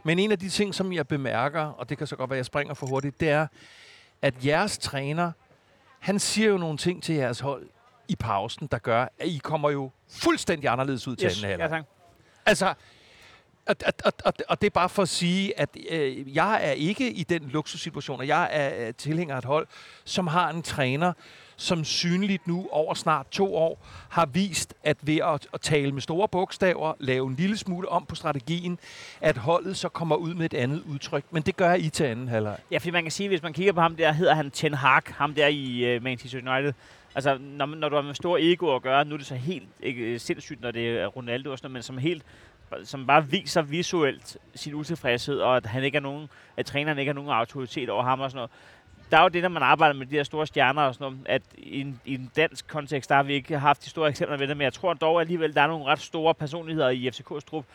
Men 0.04 0.19
en 0.19 0.32
af 0.32 0.39
de 0.39 0.50
ting, 0.50 0.76
som 0.76 0.93
jeg 0.93 1.08
bemærker, 1.08 1.62
og 1.62 1.89
det 1.89 1.97
kan 1.97 2.08
så 2.08 2.15
godt 2.15 2.30
være, 2.30 2.36
at 2.36 2.39
jeg 2.39 2.45
springer 2.45 2.73
for 2.73 2.88
hurtigt, 2.88 3.19
det 3.19 3.30
er, 3.30 3.47
at 4.21 4.45
jeres 4.45 4.78
træner, 4.78 5.32
han 6.00 6.19
siger 6.19 6.50
jo 6.50 6.58
nogle 6.58 6.78
ting 6.78 7.04
til 7.04 7.15
jeres 7.15 7.39
hold 7.39 7.67
i 8.08 8.15
pausen, 8.15 8.67
der 8.71 8.78
gør, 8.78 9.02
at 9.19 9.28
I 9.28 9.39
kommer 9.43 9.69
jo 9.69 9.91
fuldstændig 10.10 10.69
anderledes 10.69 11.08
ud 11.08 11.15
til 11.15 11.26
Yes. 11.26 11.43
anden 11.43 11.50
halvleg. 11.60 11.69
Ja, 11.71 11.76
tak. 11.78 11.86
Altså, 12.45 12.73
og, 13.67 13.75
og, 14.06 14.13
og, 14.25 14.34
og, 14.49 14.62
det 14.62 14.67
er 14.67 14.71
bare 14.71 14.89
for 14.89 15.01
at 15.01 15.10
sige, 15.10 15.60
at 15.60 15.69
øh, 15.89 16.36
jeg 16.36 16.60
er 16.63 16.71
ikke 16.71 17.12
i 17.12 17.23
den 17.23 17.49
luksussituation, 17.53 18.19
og 18.19 18.27
jeg 18.27 18.49
er 18.51 18.88
øh, 18.88 18.93
tilhænger 18.93 19.36
af 19.36 19.39
et 19.39 19.45
hold, 19.45 19.67
som 20.06 20.27
har 20.27 20.49
en 20.49 20.62
træner, 20.62 21.13
som 21.58 21.84
synligt 21.84 22.47
nu 22.47 22.67
over 22.71 22.93
snart 22.93 23.27
to 23.32 23.56
år 23.56 23.86
har 24.10 24.25
vist, 24.25 24.73
at 24.84 24.97
ved 25.01 25.17
at, 25.17 25.47
at 25.53 25.62
tale 25.62 25.91
med 25.91 26.01
store 26.01 26.27
bogstaver, 26.27 26.93
lave 26.99 27.27
en 27.27 27.36
lille 27.36 27.58
smule 27.58 27.89
om 27.89 28.06
på 28.06 28.15
strategien, 28.15 28.80
at 29.21 29.38
holdet 29.38 29.77
så 29.77 29.89
kommer 29.89 30.15
ud 30.15 30.34
med 30.34 30.45
et 30.45 30.53
andet 30.53 30.84
udtryk. 30.86 31.23
Men 31.32 31.43
det 31.43 31.58
gør 31.58 31.73
I 31.73 31.89
til 31.89 32.03
anden 32.03 32.27
halvleg. 32.27 32.58
Ja, 32.71 32.77
fordi 32.77 32.91
man 32.91 33.03
kan 33.03 33.12
sige, 33.12 33.30
hvis 33.30 33.43
man 33.43 33.53
kigger 33.53 33.73
på 33.73 33.82
ham 33.82 33.95
der, 33.95 34.12
hedder 34.12 34.34
han 34.34 34.51
Ten 34.51 34.73
Hag, 34.73 35.01
ham 35.06 35.34
der 35.34 35.47
i 35.47 35.95
uh, 35.95 36.03
Manchester 36.03 36.51
United. 36.51 36.73
Altså, 37.15 37.38
når, 37.41 37.65
når 37.65 37.89
du 37.89 37.95
har 37.95 38.01
med 38.01 38.13
store 38.13 38.41
ego 38.41 38.75
at 38.75 38.82
gøre, 38.82 39.06
nu 39.06 39.13
er 39.13 39.17
det 39.17 39.27
så 39.27 39.36
helt 39.36 39.67
ikke, 39.82 40.19
sindssygt, 40.19 40.62
når 40.62 40.71
det 40.71 40.99
er 40.99 41.08
Ronaldo 41.08 41.51
og 41.51 41.58
sådan 41.58 41.71
noget, 41.71 41.73
men 41.73 41.84
som 41.84 41.97
helt 41.97 42.23
som 42.84 43.08
bare 43.08 43.27
viser 43.27 43.62
visuelt 43.62 44.38
sin 44.56 44.73
utilfredshed, 44.73 45.39
og 45.39 45.58
at 45.58 45.65
han 45.65 45.84
ikke 45.84 45.95
er 45.95 46.01
nogen, 46.01 46.30
at 46.58 46.65
træneren 46.65 46.97
ikke 46.99 47.10
har 47.10 47.13
nogen 47.13 47.30
autoritet 47.30 47.89
over 47.89 48.03
ham 48.03 48.19
og 48.19 48.32
sådan 48.32 48.38
noget. 48.38 48.51
Der 49.12 49.17
er 49.17 49.21
jo 49.21 49.27
det, 49.27 49.41
når 49.41 49.49
man 49.49 49.63
arbejder 49.63 49.95
med 49.95 50.06
de 50.06 50.15
her 50.15 50.23
store 50.23 50.47
stjerner 50.47 50.82
og 50.82 50.93
sådan 50.93 51.06
noget, 51.06 51.19
at 51.25 51.41
i 51.58 51.82
en, 51.82 52.01
i 52.06 52.13
en 52.13 52.32
dansk 52.36 52.67
kontekst, 52.67 53.10
der 53.10 53.15
har 53.15 53.23
vi 53.23 53.34
ikke 53.34 53.60
haft 53.60 53.86
de 53.86 53.89
store 53.89 54.10
eksempler 54.10 54.38
ved 54.38 54.47
det, 54.47 54.58
men 54.58 54.63
jeg 54.63 54.73
tror 54.73 54.93
dog 54.93 55.21
alligevel, 55.21 55.56
der 55.56 55.62
er 55.62 55.67
nogle 55.67 55.86
ret 55.86 55.99
store 55.99 56.34
personligheder 56.34 56.89
i 56.89 57.10
FCK's 57.10 57.39
trup, 57.49 57.65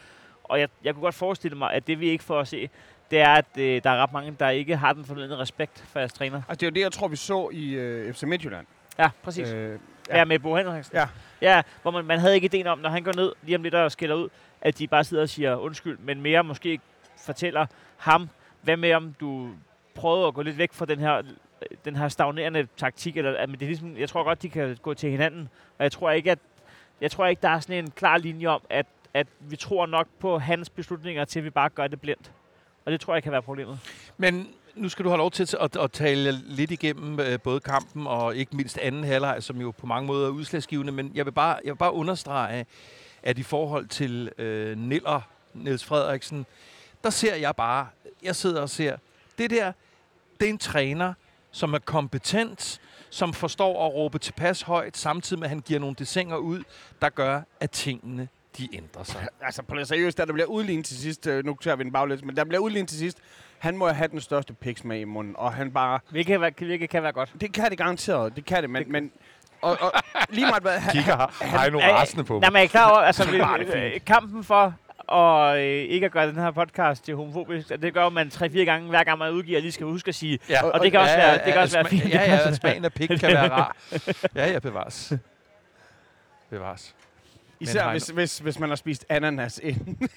og 0.44 0.61
jeg, 0.61 0.68
jeg 0.85 0.94
kunne 0.94 1.02
godt 1.02 1.14
forestille 1.14 1.57
mig, 1.57 1.72
at 1.72 1.87
det 1.87 2.00
vi 2.00 2.09
ikke 2.09 2.24
får 2.24 2.40
at 2.40 2.48
se, 2.48 2.70
det 3.11 3.20
er, 3.20 3.28
at 3.35 3.46
øh, 3.59 3.83
der 3.85 3.90
er 3.90 4.02
ret 4.02 4.12
mange, 4.12 4.37
der 4.40 4.48
ikke 4.48 4.76
har 4.76 4.92
den 4.92 5.05
fornødne 5.05 5.37
respekt 5.38 5.85
for 5.88 5.98
jeres 5.98 6.12
træner. 6.12 6.42
Altså, 6.48 6.55
det 6.61 6.62
er 6.62 6.66
jo 6.70 6.74
det, 6.74 6.81
jeg 6.81 6.92
tror, 6.92 7.09
vi 7.09 7.16
så 7.16 7.48
i 7.52 7.72
øh, 7.72 8.14
FC 8.14 8.22
Midtjylland. 8.22 8.66
Ja, 8.98 9.11
præcis. 9.22 9.52
Øh, 9.52 9.78
Ja. 10.09 10.18
ja, 10.18 10.24
med 10.24 10.38
Bo 10.38 10.57
Henriksen. 10.57 10.96
Ja. 10.96 11.09
ja 11.40 11.62
hvor 11.83 11.90
man, 11.90 12.05
man 12.05 12.18
havde 12.18 12.35
ikke 12.35 12.44
ideen 12.44 12.66
om, 12.66 12.78
når 12.78 12.88
han 12.90 13.02
går 13.02 13.12
ned 13.16 13.33
lige 13.42 13.57
om 13.57 13.62
lidt 13.62 13.74
og 13.74 13.92
skælder 13.92 14.16
ud, 14.16 14.28
at 14.62 14.79
de 14.79 14.87
bare 14.88 15.05
sidder 15.05 15.22
og 15.22 15.29
siger 15.29 15.57
undskyld, 15.57 15.98
men 15.98 16.20
mere 16.20 16.44
måske 16.44 16.81
fortæller 17.25 17.66
ham, 17.96 18.29
hvad 18.62 18.77
med 18.77 18.92
om 18.92 19.14
du 19.20 19.48
prøvede 19.94 20.27
at 20.27 20.35
gå 20.35 20.42
lidt 20.42 20.59
væk 20.59 20.72
fra 20.72 20.87
den 20.87 20.98
her, 20.98 21.22
den 21.85 21.96
her 21.96 22.09
stagnerende 22.09 22.66
taktik, 22.77 23.16
eller, 23.16 23.37
at- 23.38 23.48
men 23.48 23.59
det 23.61 23.64
er 23.66 23.68
ligesom, 23.68 23.96
jeg 23.96 24.09
tror 24.09 24.25
godt, 24.25 24.42
de 24.42 24.48
kan 24.48 24.77
gå 24.83 24.94
til 24.94 25.11
hinanden, 25.11 25.48
og 25.79 25.83
jeg 25.85 25.92
tror 25.92 26.11
ikke, 26.11 26.31
at 26.31 26.38
jeg 27.01 27.11
tror 27.11 27.27
ikke, 27.27 27.42
der 27.42 27.48
er 27.48 27.61
sådan 27.61 27.85
en 27.85 27.90
klar 27.90 28.18
linje 28.18 28.46
om, 28.46 28.61
at, 28.70 28.87
at 29.14 29.27
vi 29.40 29.57
tror 29.57 29.87
nok 29.87 30.07
på 30.20 30.38
hans 30.38 30.70
beslutninger, 30.70 31.25
til 31.25 31.44
vi 31.44 31.51
bare 31.51 31.68
gør 31.68 31.87
det 31.87 32.01
blindt. 32.01 32.33
Og 32.85 32.92
det 32.92 33.01
tror 33.01 33.14
jeg 33.14 33.22
kan 33.22 33.33
være 33.33 33.42
problemet. 33.42 33.79
Men 34.16 34.48
nu 34.75 34.88
skal 34.88 35.05
du 35.05 35.11
have 35.11 35.18
lov 35.18 35.31
til 35.31 35.57
at, 35.61 35.77
at 35.77 35.92
tale 35.92 36.33
lidt 36.33 36.70
igennem 36.70 37.20
øh, 37.20 37.40
både 37.40 37.61
kampen 37.61 38.07
og 38.07 38.37
ikke 38.37 38.57
mindst 38.57 38.79
anden 38.79 39.05
halvleg, 39.05 39.42
som 39.42 39.61
jo 39.61 39.70
på 39.70 39.87
mange 39.87 40.07
måder 40.07 40.27
er 40.27 40.31
udslagsgivende. 40.31 40.92
Men 40.92 41.12
jeg 41.14 41.25
vil 41.27 41.33
bare, 41.33 41.59
jeg 41.64 41.72
vil 41.72 41.79
bare 41.79 41.92
understrege, 41.92 42.66
at 43.22 43.38
i 43.38 43.42
forhold 43.42 43.87
til 43.87 44.32
øh, 44.38 44.78
Niller, 44.78 45.20
Niels 45.54 45.85
Frederiksen, 45.85 46.46
der 47.04 47.11
ser 47.11 47.35
jeg 47.35 47.56
bare, 47.56 47.87
jeg 48.22 48.37
sidder 48.37 48.61
og 48.62 48.70
ser, 48.70 48.96
det 49.38 49.50
der, 49.50 49.72
det 50.40 50.46
er 50.46 50.50
en 50.50 50.58
træner, 50.58 51.14
som 51.50 51.74
er 51.74 51.78
kompetent, 51.78 52.80
som 53.11 53.32
forstår 53.32 53.87
at 53.87 53.94
råbe 53.94 54.18
tilpas 54.18 54.62
højt, 54.62 54.96
samtidig 54.96 55.40
med, 55.40 55.46
at 55.46 55.48
han 55.50 55.61
giver 55.61 55.80
nogle 55.80 55.96
desinger 55.98 56.37
ud, 56.37 56.62
der 57.02 57.08
gør, 57.08 57.42
at 57.61 57.70
tingene 57.70 58.28
de 58.58 58.76
ændrer 58.76 59.02
sig. 59.02 59.28
Altså, 59.40 59.62
på 59.62 59.76
det 59.76 59.88
seriøst, 59.88 60.18
da 60.18 60.24
der 60.24 60.32
bliver 60.32 60.46
udlignet 60.46 60.87
til 60.87 60.96
sidst, 60.96 61.26
øh, 61.26 61.44
nu 61.44 61.56
tager 61.61 61.76
vi 61.76 61.85
den 61.85 61.92
baglæns, 61.92 62.24
men 62.24 62.37
der 62.37 62.44
bliver 62.44 62.61
udlignet 62.61 62.88
til 62.88 62.98
sidst, 62.98 63.18
han 63.58 63.76
må 63.76 63.88
have 63.88 64.08
den 64.08 64.20
største 64.20 64.54
piks 64.54 64.85
med 64.85 65.00
i 65.00 65.04
munden, 65.04 65.35
og 65.37 65.52
han 65.52 65.72
bare, 65.72 66.00
Hvilket, 66.11 66.56
kan 66.56 66.66
hvilket 66.66 66.90
kan 66.90 67.02
være 67.02 67.12
godt. 67.12 67.32
det 67.40 67.52
kan 67.52 67.70
det 67.70 67.78
garanteret, 67.78 68.37
det 68.37 68.44
kan 68.44 68.62
det, 68.62 68.70
men, 68.70 68.92
men 68.92 69.12
og, 69.62 69.78
og 69.80 69.92
lige 70.31 70.46
meget 70.46 70.62
hvad, 70.62 70.79
han, 70.79 70.92
Kigger 70.92 71.44
Heino 71.61 71.79
Er- 71.79 71.92
rasende 71.94 72.25
på 72.25 72.33
Nej, 72.33 72.40
mig. 72.40 72.53
men 72.53 72.59
jeg 72.59 72.64
er 72.64 72.68
klar 72.68 72.90
over, 72.90 72.98
altså, 73.01 73.25
vi, 73.31 73.37
er 73.38 73.57
øh, 73.75 73.92
kampen 74.07 74.44
for 74.44 74.75
og 74.98 75.59
øh, 75.59 75.62
ikke 75.64 76.07
at 76.07 76.12
gøre 76.12 76.27
den 76.27 76.37
her 76.37 76.51
podcast 76.51 77.05
til 77.05 77.16
homofobisk, 77.16 77.68
det 77.68 77.94
gør 77.94 78.09
man 78.09 78.31
tre-fire 78.31 78.64
gange, 78.64 78.88
hver 78.88 79.05
gang 79.05 79.18
man 79.18 79.33
udgiver, 79.33 79.61
lige 79.61 79.72
skal 79.72 79.87
huske 79.87 80.09
at 80.09 80.14
sige, 80.14 80.38
Ja, 80.48 80.64
og 80.64 80.81
det 80.81 80.90
kan 80.92 81.01
også 81.01 81.16
være- 81.16 81.35
det 81.44 81.53
kan 81.53 81.62
også 81.62 81.77
være 81.77 81.85
fint. 81.88 82.03
Det 82.05 82.11
Ja, 82.11 82.22
ja, 82.35 82.53
smagen 82.55 82.85
af 82.85 82.92
pik 82.92 83.09
kan 83.09 83.22
være 83.22 83.48
rar. 83.51 83.77
Ja, 84.35 84.51
ja, 84.53 84.59
bevares. 84.59 85.12
Bevares. 86.51 86.94
Især 87.62 87.85
Men 87.85 87.92
hvis, 87.92 88.09
hvis, 88.09 88.38
hvis 88.38 88.59
man 88.59 88.68
har 88.68 88.77
spist 88.77 89.05
ananas 89.09 89.61
inden. 89.62 89.98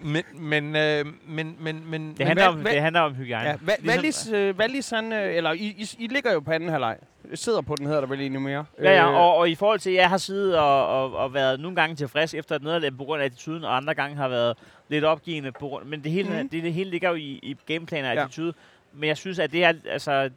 Men, 0.00 0.22
men, 0.34 0.76
øh, 0.76 1.04
men, 1.26 1.56
men, 1.60 1.90
men, 1.90 2.08
det 2.10 2.18
men 2.18 2.26
handler, 2.26 2.44
hvad- 2.44 2.54
om, 2.54 2.60
hvad- 2.60 2.72
det 2.72 2.80
handler 2.80 3.00
om 3.00 3.14
hygiejne. 3.14 3.48
Ja, 3.48 3.54
Va- 3.56 3.76
Ligesom- 3.80 3.88
Wallis, 3.88 4.30
øh, 4.32 4.56
Wallis, 4.56 4.90
han, 4.90 5.12
øh, 5.12 5.34
eller 5.36 5.52
I, 5.52 5.58
I, 5.58 5.86
I 5.98 6.06
ligger 6.06 6.32
jo 6.32 6.40
på 6.40 6.50
anden 6.50 6.68
halvleg. 6.70 6.96
Sidder 7.34 7.60
på 7.60 7.74
den, 7.78 7.86
hedder 7.86 8.00
der 8.00 8.08
vel 8.08 8.20
egentlig 8.20 8.42
mere. 8.42 8.64
Ja, 8.82 8.90
ja, 8.90 9.08
Øh, 9.08 9.14
og, 9.14 9.36
og 9.36 9.50
i 9.50 9.54
forhold 9.54 9.78
til, 9.78 9.90
at 9.90 9.96
jeg 9.96 10.08
har 10.08 10.16
siddet 10.18 10.58
og, 10.58 10.86
og, 10.88 11.12
og 11.16 11.34
været 11.34 11.60
nogle 11.60 11.76
gange 11.76 11.96
tilfreds 11.96 12.34
efter 12.34 12.56
et 12.56 12.62
nederlag 12.62 12.96
på 12.96 13.04
grund 13.04 13.20
af 13.22 13.26
attituden, 13.26 13.64
og 13.64 13.76
andre 13.76 13.94
gange 13.94 14.16
har 14.16 14.28
været 14.28 14.56
lidt 14.88 15.04
opgivende 15.04 15.52
på 15.52 15.68
grund 15.68 15.84
men 15.84 16.04
det 16.04 16.12
hele, 16.12 16.42
mm. 16.42 16.48
det, 16.48 16.62
det 16.62 16.72
hele 16.72 16.90
ligger 16.90 17.08
jo 17.08 17.14
i, 17.14 17.40
i 17.42 17.56
gameplan 17.66 18.04
og 18.04 18.14
Ja. 18.14 18.22
attitude. 18.22 18.52
Men 18.92 19.08
jeg 19.08 19.16
synes, 19.16 19.38
at 19.38 19.52
det 19.52 19.64
er, 19.64 19.72
altså, 19.90 20.30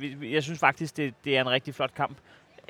øh, 0.00 0.32
jeg 0.32 0.42
synes 0.42 0.58
faktisk, 0.58 0.96
det, 0.96 1.14
det 1.24 1.36
er 1.36 1.40
en 1.40 1.50
rigtig 1.50 1.74
flot 1.74 1.94
kamp. 1.94 2.16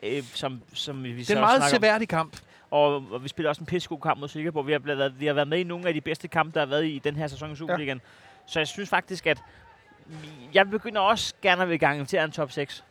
Øh, 0.04 0.22
som, 0.22 0.62
som 0.74 1.04
vi 1.04 1.20
det 1.20 1.30
er 1.30 1.34
en 1.34 1.40
meget 1.40 1.62
seværdig 1.70 2.08
kamp. 2.08 2.36
Og, 2.70 3.04
og 3.10 3.24
vi 3.24 3.28
spiller 3.28 3.48
også 3.48 3.60
en 3.60 3.66
pissegod 3.66 4.00
kamp 4.00 4.20
mod 4.20 4.28
Silkeborg. 4.28 4.66
Vi 4.66 4.72
har, 4.72 4.78
blevet, 4.78 5.20
vi 5.20 5.26
har 5.26 5.34
været 5.34 5.48
med 5.48 5.58
i 5.58 5.62
nogle 5.64 5.88
af 5.88 5.94
de 5.94 6.00
bedste 6.00 6.28
kampe, 6.28 6.54
der 6.54 6.60
har 6.60 6.66
været 6.66 6.86
i 6.86 7.00
den 7.04 7.16
her 7.16 7.26
sæson 7.26 7.52
i 7.52 7.56
Superligaen. 7.56 7.98
Ja. 7.98 8.10
Så 8.46 8.60
jeg 8.60 8.68
synes 8.68 8.88
faktisk, 8.88 9.26
at 9.26 9.38
jeg 10.54 10.70
begynder 10.70 11.00
også 11.00 11.34
gerne 11.42 11.62
at 11.62 11.68
vil 11.68 11.78
garantere 11.78 12.24
en 12.24 12.30
top 12.30 12.52
6. 12.52 12.84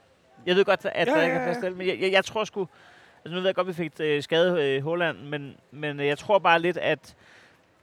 Jeg 0.45 0.55
ved 0.55 0.65
godt, 0.65 0.85
at 0.85 1.07
Ja, 1.07 1.13
der 1.13 1.21
ikke 1.21 1.35
er 1.35 1.43
plads 1.43 1.57
til 1.57 1.75
men 1.75 1.87
jeg, 1.87 1.97
jeg, 2.01 2.11
jeg 2.11 2.25
tror 2.25 2.43
sgu... 2.43 2.67
Altså 3.25 3.35
nu 3.35 3.39
ved 3.39 3.45
jeg 3.45 3.55
godt, 3.55 3.67
at 3.67 3.77
vi 3.77 3.83
fik 3.83 3.91
øh, 3.99 4.23
skadet 4.23 4.59
øh, 4.59 4.83
Holland, 4.83 5.17
men, 5.17 5.55
men 5.71 5.99
øh, 5.99 6.07
jeg 6.07 6.17
tror 6.17 6.39
bare 6.39 6.59
lidt, 6.59 6.77
at 6.77 7.15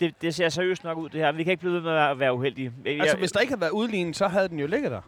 det, 0.00 0.22
det 0.22 0.34
ser 0.34 0.48
seriøst 0.48 0.84
nok 0.84 0.98
ud, 0.98 1.08
det 1.08 1.20
her. 1.20 1.32
Vi 1.32 1.44
kan 1.44 1.50
ikke 1.50 1.60
blive 1.60 1.74
ved 1.74 1.80
med 1.80 1.92
at 1.92 2.18
være 2.18 2.34
uheldige. 2.34 2.72
Jeg, 2.84 2.92
Altså, 2.92 3.16
jeg, 3.16 3.18
hvis 3.18 3.32
der 3.32 3.40
ikke 3.40 3.50
havde 3.50 3.60
været 3.60 3.70
udlignet, 3.70 4.16
så 4.16 4.28
havde 4.28 4.48
den 4.48 4.58
jo 4.58 4.66
ligget 4.66 4.90
der. 4.90 5.00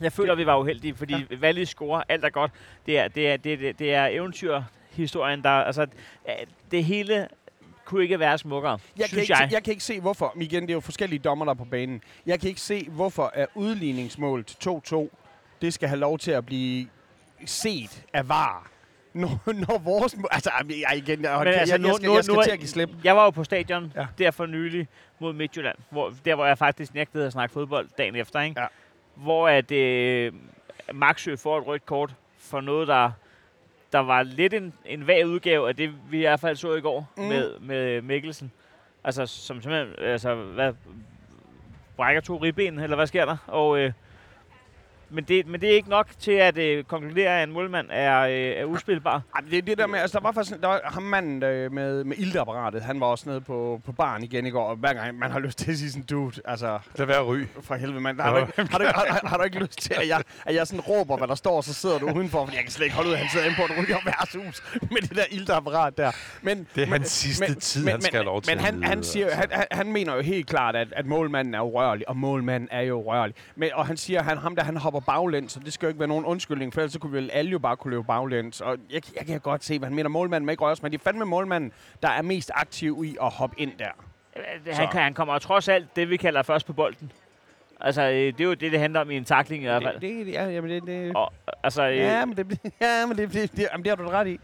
Jeg 0.00 0.12
føler, 0.12 0.32
at 0.32 0.38
vi 0.38 0.46
var 0.46 0.58
uheldige, 0.58 0.94
fordi 0.94 1.14
ja. 1.30 1.36
Valle 1.36 1.66
scorer, 1.66 2.02
alt 2.08 2.24
er 2.24 2.30
godt. 2.30 2.50
Det 2.86 2.98
er, 2.98 3.08
det 3.08 3.28
er, 3.30 3.36
det 3.36 3.68
er, 3.68 3.72
det 3.72 3.94
er 3.94 4.06
eventyrhistorien, 4.06 5.42
der... 5.42 5.50
Altså, 5.50 5.86
det 6.70 6.84
hele 6.84 7.28
kunne 7.84 8.02
ikke 8.02 8.18
være 8.18 8.38
smukkere, 8.38 8.72
Jeg 8.72 8.78
kan, 8.96 9.08
synes 9.08 9.22
ikke, 9.22 9.36
jeg. 9.40 9.48
Jeg 9.52 9.62
kan 9.64 9.70
ikke 9.70 9.84
se, 9.84 10.00
hvorfor. 10.00 10.32
Men 10.34 10.42
Igen, 10.42 10.62
det 10.62 10.70
er 10.70 10.74
jo 10.74 10.80
forskellige 10.80 11.18
dommer, 11.18 11.44
der 11.44 11.50
er 11.52 11.56
på 11.56 11.64
banen. 11.64 12.02
Jeg 12.26 12.40
kan 12.40 12.48
ikke 12.48 12.60
se, 12.60 12.86
hvorfor 12.90 13.30
er 13.34 13.46
udligningsmål 13.54 14.44
til 14.44 14.68
2-2, 14.68 15.08
det 15.62 15.74
skal 15.74 15.88
have 15.88 15.98
lov 15.98 16.18
til 16.18 16.30
at 16.30 16.46
blive 16.46 16.88
set 17.46 18.04
af 18.12 18.28
VAR. 18.28 18.70
Når, 19.14 19.52
når 19.52 19.78
vores... 19.78 20.16
må- 20.16 20.28
Altså, 20.30 20.50
jeg, 20.68 20.96
igen, 20.98 21.22
jeg, 21.22 21.30
jeg, 21.30 21.46
jeg, 21.46 21.56
jeg, 21.56 21.66
skal, 21.94 22.10
jeg 22.10 22.24
skal 22.24 22.42
til 22.44 22.50
at 22.50 22.58
give 22.58 22.68
slip. 22.68 22.88
Jeg 23.04 23.16
var 23.16 23.24
jo 23.24 23.30
på 23.30 23.44
stadion 23.44 23.92
ja. 23.96 24.06
der 24.18 24.30
for 24.30 24.46
nylig 24.46 24.88
mod 25.18 25.32
Midtjylland, 25.32 25.76
hvor, 25.90 26.12
der 26.24 26.34
hvor 26.34 26.46
jeg 26.46 26.58
faktisk 26.58 26.94
nægtede 26.94 27.26
at 27.26 27.32
snakke 27.32 27.52
fodbold 27.52 27.88
dagen 27.98 28.16
efter, 28.16 28.40
ikke? 28.40 28.60
Ja. 28.60 28.66
Hvor 29.14 29.48
at 29.48 29.72
øh, 29.72 30.32
Maxø 30.92 31.36
får 31.36 31.58
et 31.58 31.66
rødt 31.66 31.86
kort 31.86 32.14
for 32.38 32.60
noget, 32.60 32.88
der, 32.88 33.10
der 33.92 33.98
var 33.98 34.22
lidt 34.22 34.54
en, 34.54 34.72
en 34.86 35.06
vag 35.06 35.26
udgave 35.26 35.68
af 35.68 35.76
det, 35.76 35.92
vi 36.10 36.16
i 36.16 36.20
hvert 36.20 36.40
fald 36.40 36.56
så 36.56 36.74
i 36.74 36.80
går 36.80 37.08
Mm. 37.16 37.22
med, 37.22 37.58
med 37.58 38.02
Mikkelsen. 38.02 38.52
Altså, 39.04 39.26
som 39.26 39.62
simpelthen, 39.62 40.04
altså, 40.04 40.34
hvad, 40.34 40.72
brækker 41.96 42.20
to 42.20 42.36
ribben, 42.36 42.78
eller 42.78 42.96
hvad 42.96 43.06
sker 43.06 43.24
der? 43.24 43.36
Og, 43.46 43.78
øh, 43.78 43.92
men, 45.10 45.24
det, 45.24 45.46
men 45.46 45.60
det 45.60 45.70
er 45.70 45.74
ikke 45.74 45.90
nok 45.90 46.08
til 46.18 46.32
at 46.32 46.58
øh, 46.58 46.84
konkludere, 46.84 47.40
at 47.40 47.48
en 47.48 47.54
målmand 47.54 47.86
er, 47.90 48.20
øh, 48.20 48.32
er 48.32 48.64
uspilbar. 48.64 49.22
Ej, 49.34 49.40
men 49.40 49.50
det 49.50 49.58
er 49.58 49.62
det 49.62 49.78
der 49.78 49.86
med, 49.86 49.98
altså 49.98 50.18
der 50.18 50.24
var 50.24 50.32
faktisk, 50.32 50.60
der 50.60 50.68
var 50.68 50.80
ham 50.84 51.02
manden 51.02 51.42
øh, 51.42 51.72
med, 51.72 52.04
med 52.04 52.16
iltapparatet, 52.18 52.82
han 52.82 53.00
var 53.00 53.06
også 53.06 53.28
nede 53.28 53.40
på, 53.40 53.80
på 53.86 53.92
baren 53.92 54.22
igen 54.24 54.46
i 54.46 54.50
går, 54.50 54.64
og 54.64 54.76
hver 54.76 54.92
gang 54.92 55.18
man 55.18 55.30
har 55.30 55.38
lyst 55.38 55.58
til 55.58 55.70
at 55.70 55.78
sige 55.78 55.90
sådan, 55.90 56.06
dude, 56.06 56.40
altså, 56.44 56.78
Lad 56.96 57.06
være 57.06 57.22
ry. 57.22 57.44
for 57.62 57.74
helvede 57.74 58.00
mand, 58.00 58.20
har, 58.20 58.30
du 58.30 58.36
ikke, 58.38 58.72
har, 58.72 58.78
du, 58.78 58.84
har, 58.94 59.28
har, 59.28 59.36
du 59.36 59.42
ikke 59.42 59.58
lyst 59.58 59.80
til, 59.80 59.94
at 59.94 60.08
jeg, 60.08 60.22
at 60.46 60.54
jeg 60.54 60.66
sådan 60.66 60.80
råber, 60.80 61.16
hvad 61.16 61.28
der 61.28 61.34
står, 61.34 61.56
og 61.56 61.64
så 61.64 61.74
sidder 61.74 61.98
du 61.98 62.10
udenfor, 62.16 62.44
fordi 62.44 62.56
jeg 62.56 62.64
kan 62.64 62.72
slet 62.72 62.84
ikke 62.84 62.96
holde 62.96 63.08
ud, 63.08 63.14
at 63.14 63.20
han 63.20 63.28
sidder 63.28 63.46
inde 63.46 63.56
på 63.56 63.64
et 63.64 63.70
ryger 63.78 63.98
værtshus 64.04 64.62
med 64.90 65.00
det 65.00 65.16
der 65.16 65.24
iltapparat 65.30 65.98
der. 65.98 66.12
Men, 66.42 66.66
Det 66.74 66.82
er 66.82 66.86
men, 66.86 66.92
hans 66.92 67.10
sidste 67.10 67.54
tid, 67.54 67.88
han 67.88 68.00
skal 68.02 68.14
have 68.14 68.24
lov 68.24 68.42
til 68.42 68.56
Men 68.56 68.64
han, 68.64 68.82
han, 68.82 69.02
siger, 69.02 69.26
altså. 69.26 69.40
han, 69.40 69.48
han, 69.50 69.66
han 69.72 69.92
mener 69.92 70.14
jo 70.14 70.20
helt 70.20 70.46
klart, 70.46 70.76
at, 70.76 70.88
at 70.96 71.06
målmanden 71.06 71.54
er 71.54 71.60
urørlig, 71.60 72.08
og 72.08 72.16
målmanden 72.16 72.68
er 72.72 72.80
jo 72.80 73.02
urørlig. 73.02 73.34
Men, 73.56 73.70
og 73.74 73.86
han 73.86 73.96
siger, 73.96 74.20
at 74.20 74.26
han, 74.26 74.38
ham 74.38 74.56
der, 74.56 74.62
han 74.64 74.76
hopper 74.76 74.93
baglæns, 75.00 75.52
så 75.52 75.60
det 75.60 75.72
skal 75.72 75.86
jo 75.86 75.88
ikke 75.88 76.00
være 76.00 76.08
nogen 76.08 76.24
undskyldning, 76.24 76.74
for 76.74 76.80
ellers 76.80 76.92
så 76.92 76.98
kunne 76.98 77.12
vi 77.12 77.16
vel 77.18 77.30
alle 77.32 77.50
jo 77.50 77.58
bare 77.58 77.76
kunne 77.76 77.90
løbe 77.90 78.04
baglæns. 78.04 78.60
Og 78.60 78.76
jeg, 78.90 79.02
jeg 79.16 79.26
kan 79.26 79.40
godt 79.40 79.64
se, 79.64 79.78
hvad 79.78 79.88
han 79.88 79.94
mener. 79.96 80.08
Målmanden 80.08 80.46
må 80.46 80.50
ikke 80.50 80.64
røres, 80.64 80.82
men 80.82 80.92
det 80.92 80.98
er 81.00 81.02
fandme 81.02 81.24
målmanden, 81.24 81.72
der 82.02 82.08
er 82.08 82.22
mest 82.22 82.50
aktiv 82.54 83.02
i 83.06 83.16
at 83.22 83.30
hoppe 83.30 83.60
ind 83.60 83.72
der. 83.78 83.88
Øh, 84.36 84.74
Han, 84.74 84.88
kan, 84.92 85.02
han 85.02 85.14
kommer 85.14 85.38
trods 85.38 85.68
alt 85.68 85.96
det, 85.96 86.10
vi 86.10 86.16
kalder 86.16 86.42
først 86.42 86.66
på 86.66 86.72
bolden. 86.72 87.12
Altså, 87.80 88.02
øh, 88.02 88.10
det 88.12 88.40
er 88.40 88.44
jo 88.44 88.54
det, 88.54 88.72
det 88.72 88.80
handler 88.80 89.00
om 89.00 89.10
i 89.10 89.16
en 89.16 89.24
takling 89.24 89.62
i 89.62 89.66
hvert 89.66 89.82
fald. 89.82 90.00
Det, 90.00 90.26
det, 90.26 90.32
ja, 90.32 90.48
jamen 90.48 90.70
det, 90.70 90.82
det, 90.86 91.16
Og, 91.16 91.32
altså, 91.62 91.88
øh, 91.88 91.96
Ja, 91.96 92.24
men 92.24 92.36
det, 92.36 92.58
ja, 92.80 93.06
men 93.06 93.16
det, 93.16 93.32
det, 93.32 93.52
det, 93.52 93.68
jamen, 93.72 93.84
det 93.84 93.90
har 93.90 93.96
du 94.04 94.08
ret 94.10 94.26
i. 94.26 94.40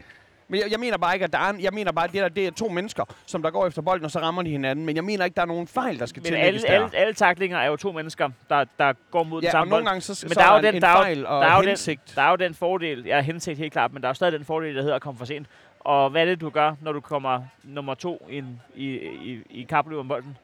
Men 0.51 0.61
jeg, 0.61 0.71
jeg 0.71 0.81
mener 0.81 0.97
bare 0.99 1.15
ikke, 1.15 1.25
at 1.25 1.33
der 1.33 1.39
er, 1.39 1.53
jeg 1.61 1.73
mener 1.73 1.93
bare, 1.93 2.05
at 2.05 2.13
det, 2.13 2.23
der, 2.23 2.29
det 2.29 2.47
er 2.47 2.51
to 2.51 2.69
mennesker, 2.69 3.05
som 3.27 3.43
der 3.43 3.51
går 3.51 3.67
efter 3.67 3.83
bolden, 3.83 4.05
og 4.05 4.11
så 4.11 4.19
rammer 4.19 4.43
de 4.43 4.51
hinanden. 4.51 4.87
Men 4.87 4.97
jeg 4.97 5.05
mener 5.05 5.25
ikke, 5.25 5.35
der 5.35 5.43
er 5.43 5.47
nogen 5.47 5.67
fejl, 5.67 5.99
der 5.99 6.07
skal 6.07 6.21
men 6.21 6.25
tillægges 6.25 6.65
alle, 6.65 6.85
alle, 6.85 6.97
alle 6.97 7.15
taklinger 7.15 7.59
er 7.59 7.67
jo 7.67 7.77
to 7.77 7.93
mennesker, 7.93 8.31
der, 8.49 8.65
der 8.79 8.93
går 9.11 9.23
mod 9.23 9.41
den 9.41 9.45
ja, 9.45 9.49
og 9.49 9.53
samme 9.53 9.71
nogle 9.71 9.83
bold. 9.85 9.89
gange 9.91 10.01
så, 10.01 10.27
Men 10.29 10.35
der 10.35 10.45
er 10.45 10.53
jo 10.53 10.59
en, 10.59 10.65
den- 10.65 10.75
en 10.75 10.83
der 10.83 10.89
er 10.89 10.93
fejl 10.93 11.27
og 11.27 11.43
der 11.43 11.49
er 11.51 11.55
jo 11.57 11.61
den- 11.61 11.69
hensigt. 11.69 12.13
Der 12.17 12.23
er 12.23 12.31
jo 12.31 12.37
den 12.37 12.55
fordel, 12.55 13.05
ja, 13.07 13.21
hensigt 13.21 13.59
helt 13.59 13.73
klart, 13.73 13.93
men 13.93 14.03
der 14.03 14.09
er 14.09 14.11
jo 14.11 14.15
stadig 14.15 14.33
den 14.33 14.45
fordel, 14.45 14.75
der 14.77 14.83
hedder 14.83 14.97
at 14.97 15.03
komme 15.03 15.19
for 15.19 15.25
sent. 15.25 15.47
Og 15.81 16.11
hvad 16.11 16.21
er 16.23 16.27
det, 16.27 16.41
du 16.41 16.51
gør, 16.51 16.75
når 16.81 16.93
du 16.93 17.01
kommer 17.01 17.43
nummer 17.65 17.95
to 17.95 18.27
ind 18.31 18.47
i, 18.75 18.87
i, 18.97 19.39
i 19.51 19.63
kapløb 19.63 19.99
om 19.99 20.09
bolden? 20.09 20.37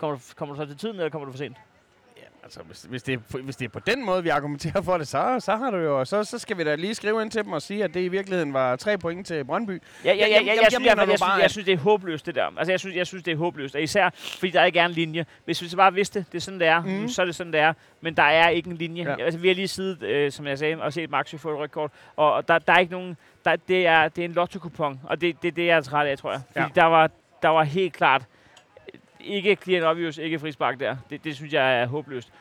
Kommer 0.00 0.16
du, 0.16 0.22
kommer 0.36 0.54
du 0.54 0.60
så 0.60 0.66
til 0.66 0.76
tiden, 0.76 0.96
eller 0.96 1.08
kommer 1.10 1.26
du 1.26 1.32
for 1.32 1.38
sent? 1.38 1.56
Altså, 2.42 2.60
hvis, 2.62 2.82
hvis, 2.82 3.02
det 3.02 3.14
er, 3.14 3.38
hvis 3.38 3.56
det 3.56 3.64
er 3.64 3.68
på 3.68 3.80
den 3.80 4.04
måde, 4.06 4.22
vi 4.22 4.28
argumenterer 4.28 4.82
for 4.82 4.98
det, 4.98 5.08
så, 5.08 5.36
så 5.40 5.56
har 5.56 5.70
du 5.70 5.76
jo... 5.76 6.04
Så, 6.04 6.24
så 6.24 6.38
skal 6.38 6.58
vi 6.58 6.64
da 6.64 6.74
lige 6.74 6.94
skrive 6.94 7.22
ind 7.22 7.30
til 7.30 7.44
dem 7.44 7.52
og 7.52 7.62
sige, 7.62 7.84
at 7.84 7.94
det 7.94 8.00
i 8.00 8.08
virkeligheden 8.08 8.52
var 8.54 8.76
tre 8.76 8.98
point 8.98 9.26
til 9.26 9.44
Brøndby. 9.44 9.82
Ja, 10.04 10.12
ja, 10.12 10.14
ja, 10.14 10.20
Jeg- 10.22 10.30
ja, 10.30 10.36
jeg- 10.36 10.46
jeg, 10.46 10.56
jeg 10.62 10.66
synes, 10.72 10.86
jeg, 10.86 10.96
jeg, 10.98 11.06
synes, 11.08 11.22
at- 11.36 11.42
jeg 11.42 11.50
synes, 11.50 11.64
det 11.64 11.74
er 11.74 11.78
håbløst, 11.78 12.26
det 12.26 12.34
der. 12.34 12.46
Altså, 12.58 12.72
jeg 12.72 12.80
synes, 12.80 12.96
jeg 12.96 13.06
synes, 13.06 13.24
det 13.24 13.32
er 13.32 13.36
håbløst. 13.36 13.74
Og 13.74 13.82
især, 13.82 14.10
fordi 14.14 14.50
der 14.52 14.64
ikke 14.64 14.78
er 14.78 14.84
en 14.86 14.90
linje. 14.92 15.26
Hvis 15.44 15.62
vi 15.62 15.68
så 15.68 15.76
bare 15.76 15.94
vidste, 15.94 16.18
det 16.32 16.38
er 16.38 16.40
sådan, 16.40 16.60
det 16.60 16.68
er, 16.68 16.80
Mhm. 16.80 16.90
mm. 17.00 17.08
så 17.08 17.22
er 17.22 17.26
det 17.26 17.34
sådan, 17.34 17.52
det 17.52 17.60
er. 17.60 17.72
Men 18.00 18.16
der 18.16 18.22
er 18.22 18.48
ikke 18.48 18.70
en 18.70 18.76
linje. 18.76 19.02
Ja. 19.18 19.24
Altså, 19.24 19.40
vi 19.40 19.48
har 19.48 19.54
lige 19.54 19.68
siddet, 19.68 20.02
øh, 20.02 20.32
som 20.32 20.46
jeg 20.46 20.58
sagde, 20.58 20.82
og 20.82 20.92
set 20.92 21.10
Maxi 21.10 21.38
få 21.38 21.50
et 21.52 21.58
rødt. 21.76 21.76
Og, 22.16 22.32
og 22.32 22.48
der, 22.48 22.58
der 22.58 22.72
er 22.72 22.78
ikke 22.78 22.92
nogen... 22.92 23.16
Der, 23.44 23.56
det, 23.56 23.86
er, 23.86 24.08
det 24.08 24.22
er 24.22 24.28
en 24.28 24.32
lotto-kupon, 24.32 25.00
og 25.04 25.20
det, 25.20 25.42
det 25.42 25.48
er 25.48 25.52
det, 25.52 25.66
jeg 25.66 25.76
er 25.76 25.80
træt 25.80 26.06
af, 26.06 26.18
tror 26.18 26.30
jeg. 26.32 26.40
Fordi 26.52 26.60
Ja. 26.76 26.80
der, 26.80 26.84
var, 26.86 27.10
der 27.42 27.48
var 27.48 27.62
helt 27.62 27.92
klart 27.92 28.22
ikke 29.20 29.56
clear 29.62 29.90
obvious, 29.90 30.18
ikke 30.18 30.38
frispark 30.38 30.80
der. 30.80 30.96
Det, 31.10 31.24
det 31.24 31.36
synes 31.36 31.52
jeg 31.52 31.80
er 31.80 31.86
håbløst. 31.86 32.32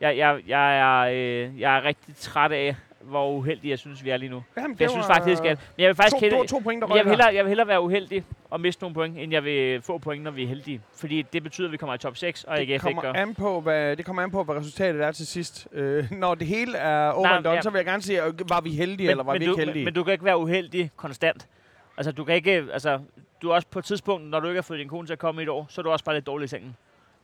Jeg, 0.00 0.16
jeg, 0.16 0.40
jeg, 0.46 0.78
er, 0.78 1.00
øh, 1.00 1.60
jeg 1.60 1.76
er 1.76 1.84
rigtig 1.84 2.16
træt 2.16 2.52
af, 2.52 2.76
hvor 3.00 3.30
uheldige 3.32 3.70
jeg 3.70 3.78
synes, 3.78 4.04
vi 4.04 4.10
er 4.10 4.16
lige 4.16 4.30
nu. 4.30 4.42
Jamen, 4.56 4.76
jeg 4.80 4.90
synes 4.90 5.06
faktisk, 5.06 5.44
at 5.44 5.58
men 5.76 5.82
jeg 5.82 5.88
vil 5.88 5.94
faktisk 5.94 6.14
to, 6.14 6.20
hellere, 6.20 6.40
to, 6.40 6.46
to 6.46 6.58
point, 6.58 6.82
der 6.82 6.96
jeg 6.96 7.04
vil, 7.04 7.10
hellere, 7.10 7.34
jeg 7.34 7.44
vil 7.44 7.48
hellere 7.48 7.68
være 7.68 7.80
uheldig 7.82 8.24
og 8.50 8.60
miste 8.60 8.82
nogle 8.82 8.94
point, 8.94 9.18
end 9.18 9.32
jeg 9.32 9.44
vil 9.44 9.82
få 9.82 9.98
point, 9.98 10.24
når 10.24 10.30
vi 10.30 10.42
er 10.42 10.48
heldige. 10.48 10.80
Fordi 10.96 11.22
det 11.22 11.42
betyder, 11.42 11.68
at 11.68 11.72
vi 11.72 11.76
kommer 11.76 11.94
i 11.94 11.98
top 11.98 12.16
6, 12.16 12.44
og 12.44 12.56
det 12.56 12.62
ikke 12.62 12.78
kommer 12.78 13.02
an 13.02 13.34
på, 13.34 13.60
hvad, 13.60 13.96
det 13.96 14.04
kommer 14.04 14.22
an 14.22 14.30
på, 14.30 14.44
hvad 14.44 14.54
resultatet 14.54 15.04
er 15.04 15.12
til 15.12 15.26
sidst. 15.26 15.68
Øh, 15.72 16.12
når 16.12 16.34
det 16.34 16.46
hele 16.46 16.78
er 16.78 17.10
over 17.10 17.26
Nej, 17.26 17.36
and 17.36 17.44
done, 17.44 17.54
ja. 17.54 17.62
så 17.62 17.70
vil 17.70 17.78
jeg 17.78 17.86
gerne 17.86 18.02
sige, 18.02 18.24
øh, 18.24 18.32
var 18.48 18.60
vi 18.60 18.70
heldige, 18.70 19.10
eller 19.10 19.24
var 19.24 19.32
men, 19.32 19.40
vi 19.40 19.46
du, 19.46 19.52
ikke 19.52 19.64
heldige? 19.64 19.84
men, 19.84 19.84
men 19.84 19.94
du 19.94 20.04
kan 20.04 20.12
ikke 20.12 20.24
være 20.24 20.38
uheldig 20.38 20.90
konstant. 20.96 21.48
Altså, 21.96 22.12
du 22.12 22.24
kan 22.24 22.34
ikke, 22.34 22.64
altså, 22.72 22.98
du 23.42 23.50
er 23.50 23.54
også 23.54 23.68
på 23.68 23.78
et 23.78 23.84
tidspunkt, 23.84 24.26
når 24.30 24.40
du 24.40 24.48
ikke 24.48 24.58
har 24.58 24.62
fået 24.62 24.78
din 24.78 24.88
kone 24.88 25.06
til 25.06 25.12
at 25.12 25.18
komme 25.18 25.42
i 25.42 25.44
et 25.44 25.48
år, 25.48 25.66
så 25.68 25.80
er 25.80 25.82
du 25.82 25.90
også 25.90 26.04
bare 26.04 26.14
lidt 26.14 26.26
dårlig 26.26 26.44
i 26.44 26.48
sengen. 26.48 26.76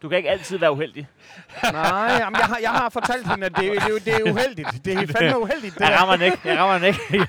Du 0.02 0.08
kan 0.08 0.18
ikke 0.18 0.30
altid 0.30 0.58
være 0.58 0.72
uheldig. 0.72 1.06
Nej, 1.72 1.82
jamen, 2.20 2.38
jeg, 2.38 2.46
har, 2.46 2.58
jeg 2.62 2.70
har 2.70 2.88
fortalt 2.88 3.30
hende, 3.30 3.46
at 3.46 3.56
det, 3.56 3.72
det, 3.72 3.82
det, 3.86 4.04
det 4.04 4.14
er 4.14 4.32
uheldigt. 4.32 4.68
Det 4.84 4.92
er 4.92 5.06
fandme 5.18 5.40
uheldigt, 5.40 5.74
det 5.74 5.80
Jeg 5.80 6.00
rammer 6.00 6.16
den 6.16 6.24
ikke. 6.24 6.38
Jeg 6.44 6.58
rammer 6.58 6.78
den 6.78 6.86
ikke. 6.86 7.26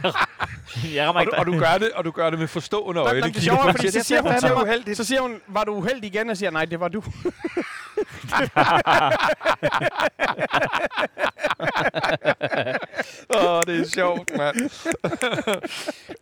Jeg 0.96 1.08
rammer 1.08 1.20
Og 1.20 1.24
ikke. 1.24 1.36
du, 1.36 1.40
og, 1.40 1.46
du 1.46 1.60
gør 1.60 1.78
det, 1.80 1.92
og 1.92 2.06
du 2.06 2.12
gør 2.12 2.30
det 2.30 2.40
med 2.40 2.48
forstående 2.48 3.02
øjne. 3.02 3.22
det 3.22 3.38
er 3.38 3.42
sjovt, 3.42 3.62
fordi 3.62 3.84
det. 3.84 3.94
så 3.94 4.04
siger 4.04 4.22
hun 4.22 4.32
er 4.32 4.94
så 4.94 5.04
siger 5.04 5.22
hun, 5.22 5.42
var 5.48 5.64
du 5.64 5.76
uheldig 5.76 6.16
igen? 6.16 6.30
Og 6.30 6.38
siger, 6.38 6.52
nej, 6.52 6.66
det 6.66 6.80
var 6.80 6.88
du. 6.88 7.04
Åh, 13.36 13.56
oh, 13.56 13.62
det 13.68 13.80
er 13.80 13.86
sjovt, 13.88 14.32
mand. 14.38 14.56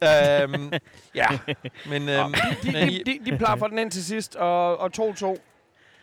øhm, 0.04 0.72
ja, 1.16 1.28
men... 1.90 2.10
Øhm, 2.10 2.34
De, 2.64 2.72
de, 2.74 3.02
de, 3.06 3.20
de 3.32 3.38
plaffer 3.38 3.68
den 3.68 3.78
ind 3.78 3.92
til 3.92 4.06
sidst, 4.06 4.36
og, 4.36 4.80
og 4.80 4.92
2-2. 4.98 5.38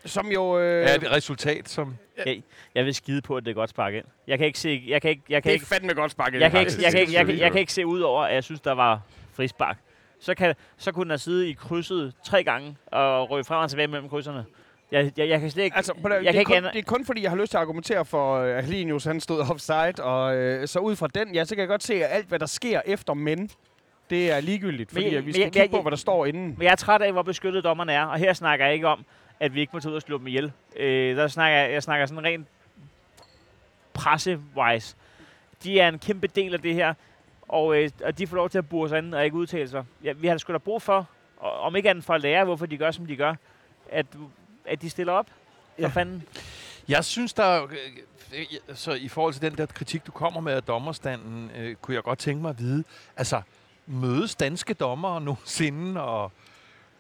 Som 0.05 0.27
jo... 0.27 0.59
Øh, 0.59 0.89
er 0.89 0.95
et 0.95 1.11
resultat, 1.11 1.69
som... 1.69 1.97
Jeg, 2.27 2.43
jeg 2.75 2.85
vil 2.85 2.95
skide 2.95 3.23
på, 3.23 3.37
at 3.37 3.45
det 3.45 3.51
er 3.51 3.55
godt 3.55 3.71
spark 3.71 3.95
ind. 3.95 4.05
Jeg 4.27 4.39
kan 4.39 4.47
ikke 4.47 4.59
se, 4.59 4.85
jeg 4.89 5.03
kan 5.03 5.11
ikke, 5.11 5.23
jeg 5.29 5.43
kan 5.43 5.51
det 5.51 5.55
ikke, 5.55 5.65
er 5.65 5.67
fandme 5.67 5.95
godt 5.95 6.11
sparket. 6.11 6.41
jeg 6.41 6.51
kan 6.51 6.61
ikke, 6.61 6.73
jeg 6.83 6.93
kan 6.93 7.01
ikke, 7.01 7.13
jeg 7.13 7.27
kan, 7.27 7.39
jeg 7.39 7.51
kan 7.53 7.61
ikke 7.61 7.73
se 7.73 7.87
ud 7.87 8.01
over, 8.01 8.25
at 8.25 8.35
jeg 8.35 8.45
synes, 8.45 8.61
der 8.61 8.73
var 8.73 9.01
frispark. 9.33 9.79
Så, 10.21 10.35
kan, 10.35 10.55
så 10.77 10.93
kunne 10.93 11.05
den 11.05 11.11
have 11.11 11.19
siddet 11.19 11.45
i 11.45 11.53
krydset 11.53 12.13
tre 12.25 12.45
gange 12.45 12.77
og 12.87 13.31
røge 13.31 13.45
frem 13.45 13.59
og 13.63 13.71
tilbage 13.71 13.89
mellem 13.89 14.09
krydserne. 14.09 14.45
Jeg, 14.93 15.13
jeg, 15.17 15.29
jeg 15.29 15.41
kan 15.41 15.51
slet 15.51 15.65
ikke... 15.65 15.77
Altså, 15.77 15.95
på 16.03 16.09
det, 16.09 16.15
jeg 16.15 16.19
det, 16.25 16.27
kan 16.27 16.37
er 16.37 16.41
ikke 16.41 16.53
kun, 16.53 16.63
det 16.73 16.79
er 16.79 16.83
kun 16.83 17.05
fordi, 17.05 17.23
jeg 17.23 17.31
har 17.31 17.37
lyst 17.39 17.51
til 17.51 17.57
at 17.57 17.61
argumentere 17.61 18.05
for, 18.05 18.35
øh, 18.39 18.59
at 18.59 18.65
Helinius 18.65 19.05
han 19.05 19.21
stod 19.21 19.41
offside, 19.51 19.95
og 20.05 20.37
øh, 20.37 20.69
så 20.69 20.79
ud 20.79 20.97
fra 20.97 21.07
den, 21.15 21.35
ja, 21.35 21.45
så 21.45 21.55
kan 21.55 21.61
jeg 21.61 21.69
godt 21.69 21.83
se, 21.83 21.95
at 22.05 22.17
alt, 22.17 22.27
hvad 22.29 22.39
der 22.39 22.47
sker 22.47 22.81
efter 22.87 23.15
men, 23.15 23.51
det 24.11 24.31
er 24.31 24.41
ligegyldigt, 24.41 24.91
fordi 24.93 25.05
Men 25.05 25.13
vi 25.15 25.21
men 25.21 25.33
skal 25.33 25.41
jeg- 25.43 25.53
kigge 25.53 25.61
jeg- 25.61 25.71
på, 25.71 25.83
hvad 25.83 25.91
der 25.91 25.97
står 25.97 26.27
inden. 26.27 26.55
Men 26.59 26.63
jeg 26.63 26.71
er 26.73 26.77
træt 26.77 27.03
af, 27.03 27.13
hvor 27.13 27.23
beskyttet 27.23 27.65
dommerne 27.65 27.93
er, 27.93 28.05
og 28.05 28.19
her 28.19 28.33
snakker 28.33 28.65
jeg 28.65 28.75
ikke 28.75 28.89
om, 28.89 29.05
at 29.41 29.55
vi 29.55 29.61
ikke 29.61 29.71
må 29.73 29.81
tage 29.81 29.91
ud 29.91 29.97
og 29.97 30.03
slå 30.03 30.19
dem 30.19 30.27
ihjel. 30.27 30.53
Øh, 30.77 31.17
der 31.17 31.29
snakker 31.29 31.59
jeg, 31.59 31.73
jeg 31.73 31.83
snakker 31.83 32.07
sådan 32.07 32.25
rent 32.25 32.47
presse-wise. 33.95 34.97
De 35.65 35.81
er 35.81 35.89
en 35.89 35.99
kæmpe 35.99 36.27
del 36.27 36.55
af 36.55 36.61
det 36.61 36.75
her, 36.75 36.95
og, 37.49 37.77
øh, 37.83 37.91
og 38.05 38.19
de 38.19 38.27
får 38.27 38.37
lov 38.37 38.51
til 38.51 38.59
at 38.59 38.69
bure 38.69 38.89
sig 38.89 38.99
ind 38.99 39.15
og 39.15 39.25
ikke 39.25 39.37
udtale 39.37 39.69
sig. 39.69 39.85
Ja, 40.05 40.13
vi 40.13 40.27
har 40.27 40.37
sgu 40.37 40.53
da 40.53 40.59
brug 40.59 40.83
for, 40.83 41.09
og, 41.37 41.53
om 41.61 41.77
ikke 41.77 41.91
andet 41.91 42.05
for 42.05 42.15
at 42.15 42.21
lære, 42.21 42.45
hvorfor 42.45 42.67
de 42.67 42.77
gør, 42.77 42.91
som 42.91 43.07
de 43.07 43.17
gør, 43.17 43.35
at, 43.91 44.07
at 44.69 44.83
de 44.83 44.91
stiller 44.91 45.13
op. 45.13 45.27
For 45.27 45.83
Ja. 45.83 45.89
fanden. 45.89 46.23
Jeg 46.89 47.05
synes, 47.05 47.33
der... 47.33 47.45
er- 47.45 47.67
øh, 48.35 48.47
Så 48.75 48.93
i 48.93 49.09
forhold 49.09 49.33
til 49.35 49.43
den 49.43 49.59
der 49.59 49.67
kritik, 49.67 50.07
du 50.07 50.13
kommer 50.13 50.41
med 50.41 50.53
af 50.53 50.63
dommerstanden, 50.63 51.51
øh, 51.57 51.77
kunne 51.77 51.95
jeg 51.95 52.03
godt 52.03 52.19
tænke 52.19 52.43
mig 52.43 52.49
at 52.51 52.59
vide, 52.59 52.85
altså, 53.17 53.43
mødes 53.87 54.35
danske 54.35 54.75
dommere 54.75 55.21
nogensinde 55.31 56.03
og 56.03 56.33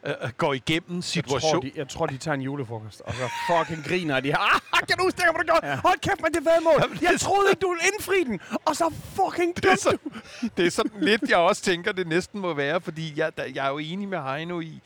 øh, 0.06 0.14
øh, 0.22 0.30
går 0.37 0.54
igennem 0.54 0.96
Jeg 0.96 1.02
tror, 1.02 1.11
situation? 1.11 1.62
de, 1.62 1.72
jeg 1.76 1.88
tror, 1.88 2.06
de 2.06 2.18
tager 2.18 2.34
en 2.34 2.40
julefrokost, 2.40 3.00
og 3.00 3.14
så 3.14 3.30
fucking 3.46 3.84
griner 3.84 4.20
de. 4.20 4.37
Ah, 4.37 4.61
kan 4.88 4.98
du 4.98 5.04
huske, 5.04 5.16
det, 5.16 5.24
du 5.40 5.44
gjorde? 5.44 5.66
Ja. 5.66 5.76
Hold 5.76 5.98
kæft, 6.00 6.22
men 6.22 6.32
det 6.34 6.44
var 6.44 6.61
mål. 6.61 6.98
Jeg 7.02 7.20
troede 7.20 7.50
ikke, 7.50 7.61
du 7.61 7.68
ville 7.68 7.84
indfri 7.94 8.24
den. 8.24 8.40
Og 8.64 8.76
så 8.76 8.92
fucking 9.14 9.56
det, 9.56 9.64
er 9.64 9.76
så, 9.76 9.96
det 10.56 10.66
er 10.66 10.70
sådan 10.70 11.00
lidt, 11.00 11.22
jeg 11.28 11.38
også 11.38 11.62
tænker, 11.62 11.92
det 11.92 12.06
næsten 12.06 12.40
må 12.40 12.54
være, 12.54 12.80
fordi 12.80 13.12
jeg, 13.16 13.37
der, 13.37 13.44
jeg 13.54 13.66
er 13.66 13.70
jo 13.70 13.78
enig 13.78 14.08
med 14.08 14.18
Heino 14.22 14.61
i, 14.61 14.80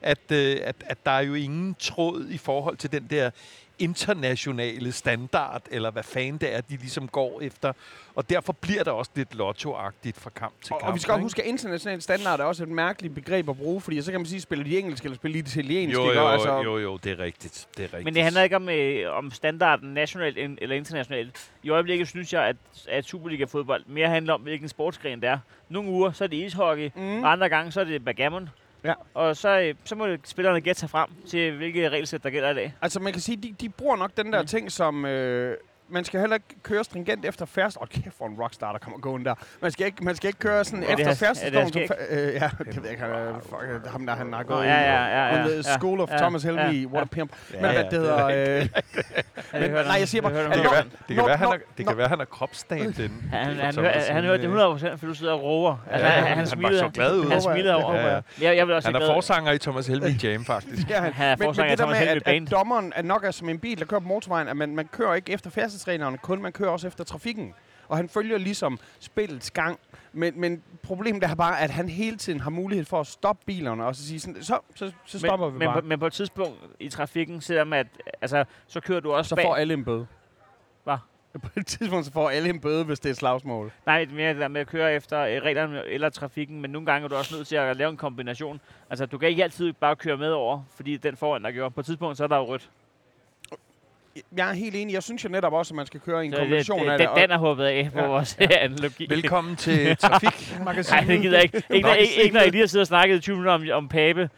at, 0.00 0.32
øh, 0.32 0.56
at, 0.64 0.76
at 0.80 1.06
der 1.06 1.10
er 1.12 1.20
jo 1.20 1.34
ingen 1.34 1.74
tråd 1.74 2.26
i 2.30 2.38
forhold 2.38 2.76
til 2.76 2.92
den 2.92 3.06
der 3.10 3.30
internationale 3.78 4.92
standard, 4.92 5.62
eller 5.70 5.90
hvad 5.90 6.02
fanden 6.02 6.38
det 6.40 6.54
er, 6.54 6.60
de 6.60 6.76
ligesom 6.76 7.08
går 7.08 7.40
efter. 7.40 7.72
Og 8.14 8.30
derfor 8.30 8.52
bliver 8.52 8.84
der 8.84 8.90
også 8.90 9.10
lidt 9.14 9.34
lottoagtigt 9.34 10.20
fra 10.20 10.30
kamp 10.30 10.54
til 10.62 10.72
Og, 10.72 10.80
kamp. 10.80 10.88
og 10.88 10.94
vi 10.94 11.00
skal 11.00 11.12
også 11.12 11.18
ikke? 11.18 11.24
huske, 11.24 11.42
at 11.42 11.48
international 11.48 12.02
standard 12.02 12.40
er 12.40 12.44
også 12.44 12.62
et 12.62 12.68
mærkeligt 12.68 13.14
begreb 13.14 13.48
at 13.48 13.56
bruge, 13.56 13.80
fordi 13.80 14.02
så 14.02 14.10
kan 14.10 14.20
man 14.20 14.26
sige, 14.26 14.40
spiller 14.40 14.64
de 14.64 14.78
engelsk 14.78 15.04
eller 15.04 15.16
spiller 15.16 15.42
de 15.42 15.48
italiensk. 15.48 15.94
Jo, 15.96 16.12
jo, 16.12 16.24
Og 16.24 16.32
altså, 16.32 16.62
jo, 16.62 16.78
jo, 16.78 16.96
det 16.96 17.12
er 17.12 17.18
rigtigt. 17.18 17.66
Det 17.76 17.80
er 17.82 17.84
rigtigt. 17.84 18.04
Men 18.04 18.14
det 18.14 18.22
handler 18.22 18.42
ikke 18.42 18.56
om, 18.56 18.68
øh, 18.68 19.16
om 19.16 19.30
standarden 19.30 19.94
nationalt 19.94 20.38
eller 20.38 20.76
internationalt. 20.76 21.50
I 21.62 21.70
øjeblikket 21.70 22.08
synes 22.08 22.32
jeg, 22.32 22.42
at, 22.44 22.56
at 22.88 23.04
Superliga-fodbold 23.04 23.84
mere 23.86 24.08
handler 24.08 24.34
om, 24.34 24.40
hvilken 24.40 24.68
sportsgren 24.68 25.20
det 25.20 25.28
er. 25.28 25.38
Nogle 25.68 25.90
uger, 25.90 26.12
så 26.12 26.24
er 26.24 26.28
det 26.28 26.36
ishockey, 26.36 26.90
Mm. 26.94 27.22
og 27.22 27.32
andre 27.32 27.48
gange, 27.48 27.72
så 27.72 27.80
er 27.80 27.84
det 27.84 28.04
backgammon. 28.04 28.48
Ja. 28.84 28.94
Og 29.14 29.36
så, 29.36 29.60
øh, 29.60 29.74
så 29.84 29.94
må 29.94 30.06
spillerne 30.24 30.60
gætte 30.60 30.80
sig 30.80 30.90
frem 30.90 31.08
til, 31.28 31.56
hvilke 31.56 31.88
regelsæt, 31.88 32.22
der 32.22 32.30
gælder 32.30 32.50
i 32.50 32.54
dag. 32.54 32.74
Altså 32.82 33.00
man 33.00 33.12
kan 33.12 33.22
sige, 33.22 33.36
de, 33.36 33.54
de 33.60 33.68
bruger 33.68 33.96
nok 33.96 34.10
den 34.16 34.32
der 34.32 34.40
Mm. 34.42 34.46
ting, 34.46 34.72
som... 34.72 35.04
Øh, 35.04 35.56
man 35.90 36.04
skal 36.04 36.20
heller 36.20 36.34
ikke 36.36 36.62
køre 36.62 36.84
stringent 36.84 37.24
efter 37.24 37.46
færst. 37.46 37.76
Åh, 37.76 37.82
oh, 37.82 37.88
kæft 38.02 38.16
for 38.18 38.26
en 38.26 38.34
rockstar, 38.40 38.72
der 38.72 38.78
kommer 38.78 38.98
gående 38.98 39.24
der. 39.26 39.34
Man 39.62 39.70
skal 39.70 39.86
ikke, 39.86 40.04
man 40.04 40.16
skal 40.16 40.28
ikke 40.28 40.38
køre 40.38 40.64
sådan 40.64 40.80
det 40.82 40.90
efter 40.90 41.06
er 41.06 41.50
det 41.50 41.60
Haskæg? 41.62 41.88
Øh, 42.10 42.34
ja, 42.34 42.50
det 42.58 42.76
ved 42.76 42.82
jeg 42.82 42.90
ikke. 42.90 43.02
Han, 43.02 43.10
er- 43.10 43.40
fuck, 43.42 43.62
øh, 43.84 43.92
ham 43.92 44.06
der, 44.06 44.16
han 44.16 44.32
har 44.32 44.42
gået 44.42 44.64
ja, 44.64 44.80
ja, 44.80 45.04
ja, 45.06 45.36
ja, 45.36 45.46
ja, 45.48 45.62
School 45.62 46.00
of 46.00 46.10
ja, 46.10 46.16
Thomas 46.16 46.44
ja, 46.44 46.48
Helvey. 46.48 46.82
ja, 46.82 46.86
What 46.88 47.02
a 47.02 47.06
pimp. 47.06 47.32
Ja, 47.52 47.56
Men 47.60 47.70
hvad 47.70 47.82
ja, 47.82 47.82
det 47.90 47.92
hedder... 47.92 48.26
Øh, 48.26 48.68
Men- 49.60 49.70
nej, 49.70 49.96
jeg 49.98 50.08
siger 50.08 50.22
bare, 50.22 50.32
Det 50.34 50.38
at 50.38 50.52
kan 50.52 50.62
det. 50.62 50.70
være, 50.72 50.84
det 51.08 51.16
kan 51.16 51.26
være, 51.26 51.36
han 51.36 51.48
er, 51.48 51.56
det 51.78 51.86
kan 51.86 51.96
være, 51.96 52.08
han 52.08 52.20
er 52.20 52.24
kropsstand 52.24 52.94
den. 53.02 53.28
Han, 53.32 53.56
han, 53.56 53.72
Thomas 53.72 54.08
han 54.08 54.24
hørte 54.24 54.36
det 54.38 54.44
100 54.44 54.70
procent, 54.70 55.00
for 55.00 55.06
du 55.06 55.14
sidder 55.14 55.32
og 55.32 55.42
råber. 55.42 55.76
Altså, 55.90 56.06
Ja, 56.06 56.12
han, 56.12 56.22
han 56.24 56.28
han, 56.36 56.38
var 56.38 56.44
smilede, 56.46 56.78
så 56.78 56.88
glad 56.88 57.16
ud. 57.16 57.30
Han 57.30 57.42
smilede 57.42 57.68
Det 57.68 57.74
over. 57.84 57.94
jeg. 57.94 58.22
Jeg, 58.40 58.56
jeg 58.56 58.66
vil 58.66 58.74
også 58.74 58.88
Han 58.92 59.02
er 59.02 59.06
forsanger 59.06 59.52
i 59.52 59.58
Thomas 59.58 59.86
Helvig 59.86 60.24
Jam, 60.24 60.44
faktisk. 60.44 60.90
Ja, 60.90 61.00
han, 61.00 61.12
er 61.18 61.28
men, 61.30 61.38
men 61.38 61.46
forsanger 61.48 61.64
det 61.64 61.70
af 61.70 61.76
der 61.76 61.86
med, 61.86 61.94
Thomas 61.94 61.98
Helveg 61.98 62.10
at, 62.10 62.16
at 62.16 62.24
Band. 62.24 62.46
dommeren 62.46 62.92
er 62.96 63.02
nok 63.02 63.24
er 63.24 63.30
som 63.30 63.48
en 63.48 63.58
bil, 63.58 63.78
der 63.78 63.84
kører 63.84 64.00
på 64.00 64.06
motorvejen, 64.08 64.48
at 64.48 64.56
man, 64.56 64.76
man 64.76 64.88
kører 64.92 65.14
ikke 65.14 65.32
efter 65.32 65.50
færdselsreglerne 65.78 66.18
kun, 66.18 66.42
man 66.42 66.52
kører 66.52 66.70
også 66.70 66.86
efter 66.86 67.04
trafikken. 67.04 67.54
Og 67.88 67.96
han 67.96 68.08
følger 68.08 68.38
ligesom 68.38 68.78
spillets 69.00 69.50
gang. 69.50 69.78
Men, 70.12 70.40
men 70.40 70.62
problemet 70.82 71.24
er 71.24 71.34
bare, 71.34 71.60
at 71.60 71.70
han 71.70 71.88
hele 71.88 72.16
tiden 72.16 72.40
har 72.40 72.50
mulighed 72.50 72.84
for 72.84 73.00
at 73.00 73.06
stoppe 73.06 73.42
bilerne 73.46 73.86
og 73.86 73.96
så 73.96 74.06
sige 74.06 74.20
sådan, 74.20 74.42
så, 74.42 74.58
så, 74.74 74.92
så 75.04 75.18
stopper 75.18 75.46
men, 75.46 75.54
vi 75.54 75.58
men, 75.58 75.66
bare. 75.66 75.82
på, 75.82 75.88
men 75.88 75.98
på 75.98 76.06
et 76.06 76.12
tidspunkt 76.12 76.58
i 76.80 76.88
trafikken, 76.88 77.40
selvom 77.40 77.72
at, 77.72 77.86
altså, 78.20 78.44
så 78.66 78.80
kører 78.80 79.00
du 79.00 79.12
også 79.12 79.28
så 79.28 79.34
bag. 79.34 79.44
får 79.44 79.56
alle 79.56 79.74
en 79.74 79.84
bøde. 79.84 80.06
Hvad? 80.84 80.96
På 81.42 81.48
et 81.56 81.66
tidspunkt 81.66 82.06
så 82.06 82.12
får 82.12 82.30
alle 82.30 82.48
en 82.48 82.60
bøde, 82.60 82.84
hvis 82.84 83.00
det 83.00 83.08
er 83.08 83.10
et 83.10 83.16
slagsmål. 83.16 83.72
Nej, 83.86 84.04
det 84.04 84.10
er 84.10 84.16
mere 84.16 84.32
det 84.32 84.40
der 84.40 84.48
med 84.48 84.60
at 84.60 84.66
køre 84.66 84.94
efter 84.94 85.20
øh, 85.20 85.42
reglerne 85.42 85.86
eller 85.86 86.08
trafikken, 86.10 86.60
men 86.60 86.70
nogle 86.70 86.86
gange 86.86 87.04
er 87.04 87.08
du 87.08 87.14
også 87.14 87.34
nødt 87.36 87.46
til 87.46 87.56
at 87.56 87.76
lave 87.76 87.90
en 87.90 87.96
kombination. 87.96 88.60
Altså, 88.90 89.06
du 89.06 89.18
kan 89.18 89.28
ikke 89.28 89.42
altid 89.42 89.72
bare 89.72 89.96
køre 89.96 90.16
med 90.16 90.30
over, 90.30 90.62
fordi 90.76 90.96
den 90.96 91.16
foran 91.16 91.44
der 91.44 91.50
gjorde. 91.50 91.70
På 91.70 91.80
et 91.80 91.86
tidspunkt, 91.86 92.16
så 92.16 92.24
er 92.24 92.28
der 92.28 92.36
jo 92.36 92.44
rødt. 92.44 92.70
Jeg 94.36 94.48
er 94.50 94.52
helt 94.54 94.74
enig. 94.76 94.94
Jeg 94.94 95.02
synes 95.02 95.24
jo 95.24 95.28
netop 95.28 95.52
også, 95.52 95.72
at 95.72 95.76
man 95.76 95.86
skal 95.86 96.00
køre 96.00 96.22
i 96.22 96.26
en 96.26 96.32
Så 96.32 96.38
kombination 96.38 96.84
det, 96.84 96.90
af 96.90 96.98
den, 96.98 97.06
det. 97.06 97.08
og- 97.14 97.20
den 97.20 97.30
er 97.30 97.38
håbet 97.38 97.64
af 97.64 97.88
på 97.92 97.98
Ja, 98.00 98.06
vores 98.06 98.36
analogi. 98.40 99.06
Velkommen 99.08 99.56
til 99.56 99.96
Trafik. 99.96 100.58
Nej, 100.64 100.74
det 101.08 101.20
gider 101.22 101.36
jeg 101.36 101.42
ikke. 101.44 101.62
Ikke, 101.70 101.86
når, 101.88 101.94
ikke, 101.94 102.22
ikke 102.22 102.34
når 102.34 102.42
I 102.42 102.50
lige 102.50 102.60
har 102.60 102.66
siddet 102.66 102.82
og 102.82 102.86
snakket 102.86 103.16
i 103.16 103.20
20 103.20 103.36
minutter 103.36 103.52
om, 103.52 103.82
om 103.84 103.88
Pape. 103.88 104.30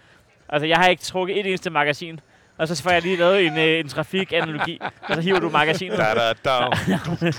Altså, 0.49 0.67
jeg 0.67 0.77
har 0.77 0.89
ikke 0.89 1.03
trukket 1.03 1.41
et 1.41 1.47
eneste 1.47 1.71
magasin. 1.71 2.21
Og 2.61 2.69
så 2.69 2.83
får 2.83 2.91
jeg 2.91 3.03
lige 3.03 3.17
lavet 3.17 3.47
en, 3.47 3.59
øh, 3.59 3.79
en 3.81 3.89
trafikanalogi, 3.89 4.79
og 5.03 5.15
så 5.15 5.21
hiver 5.21 5.41
du 5.41 5.49
magasinet. 5.51 5.99
Da, 5.99 6.15
da, 6.15 6.33
da. 6.45 7.33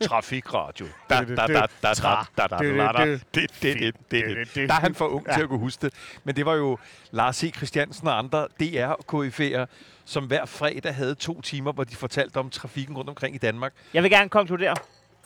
Trafikradio. 0.08 0.86
Da, 1.10 1.14
da, 1.14 1.24
da, 1.34 1.46
da, 1.46 1.46
da, 1.82 1.92
da, 2.36 2.46
da, 2.48 2.56
da, 2.58 2.92
da. 2.92 3.04
Det, 3.12 3.22
det, 3.34 3.50
det, 3.62 3.94
det, 4.10 4.54
det. 4.54 4.68
Der 4.68 4.74
er 4.74 4.80
han 4.80 4.94
for 4.94 5.06
ung 5.06 5.32
til 5.34 5.40
at 5.42 5.48
kunne 5.48 5.58
huske 5.58 5.82
det. 5.86 5.94
Men 6.24 6.36
det 6.36 6.46
var 6.46 6.54
jo 6.54 6.78
Lars 7.10 7.36
C. 7.36 7.54
Christiansen 7.56 8.08
og 8.08 8.18
andre 8.18 8.46
DR-KF'er, 8.62 9.66
som 10.04 10.24
hver 10.24 10.44
fredag 10.44 10.94
havde 10.94 11.14
to 11.14 11.40
timer, 11.40 11.72
hvor 11.72 11.84
de 11.84 11.96
fortalte 11.96 12.36
om 12.36 12.50
trafikken 12.50 12.96
rundt 12.96 13.10
omkring 13.10 13.34
i 13.34 13.38
Danmark. 13.38 13.72
Jeg 13.94 14.02
vil 14.02 14.10
gerne 14.10 14.28
konkludere 14.28 14.74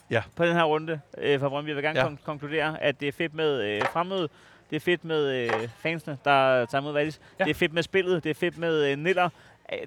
Ja. 0.09 0.21
på 0.35 0.45
den 0.45 0.53
her 0.53 0.63
runde 0.63 0.99
øh, 1.17 1.39
fra 1.39 1.49
Brøndby. 1.49 1.67
Jeg 1.69 1.75
vil 1.75 1.83
gerne 1.83 1.99
Ja. 1.99 2.05
ja. 2.09 2.15
konkludere, 2.25 2.83
at 2.83 2.99
det 2.99 3.07
er 3.07 3.11
fedt 3.11 3.33
med 3.33 3.61
øh, 3.63 3.81
fremmøde. 3.93 4.29
Det 4.69 4.75
er 4.75 4.79
fedt 4.79 5.05
med 5.05 5.33
øh, 5.33 5.69
fansene, 5.77 6.17
der 6.25 6.65
tager 6.65 6.81
imod 6.81 6.93
Valis. 6.93 7.19
Ja. 7.21 7.25
Ja. 7.39 7.43
Det 7.43 7.49
er 7.49 7.55
fedt 7.55 7.73
med 7.73 7.83
spillet. 7.83 8.23
Det 8.23 8.29
er 8.29 8.33
fedt 8.33 8.57
med 8.57 8.91
øh, 8.91 8.97
Niller. 8.97 9.29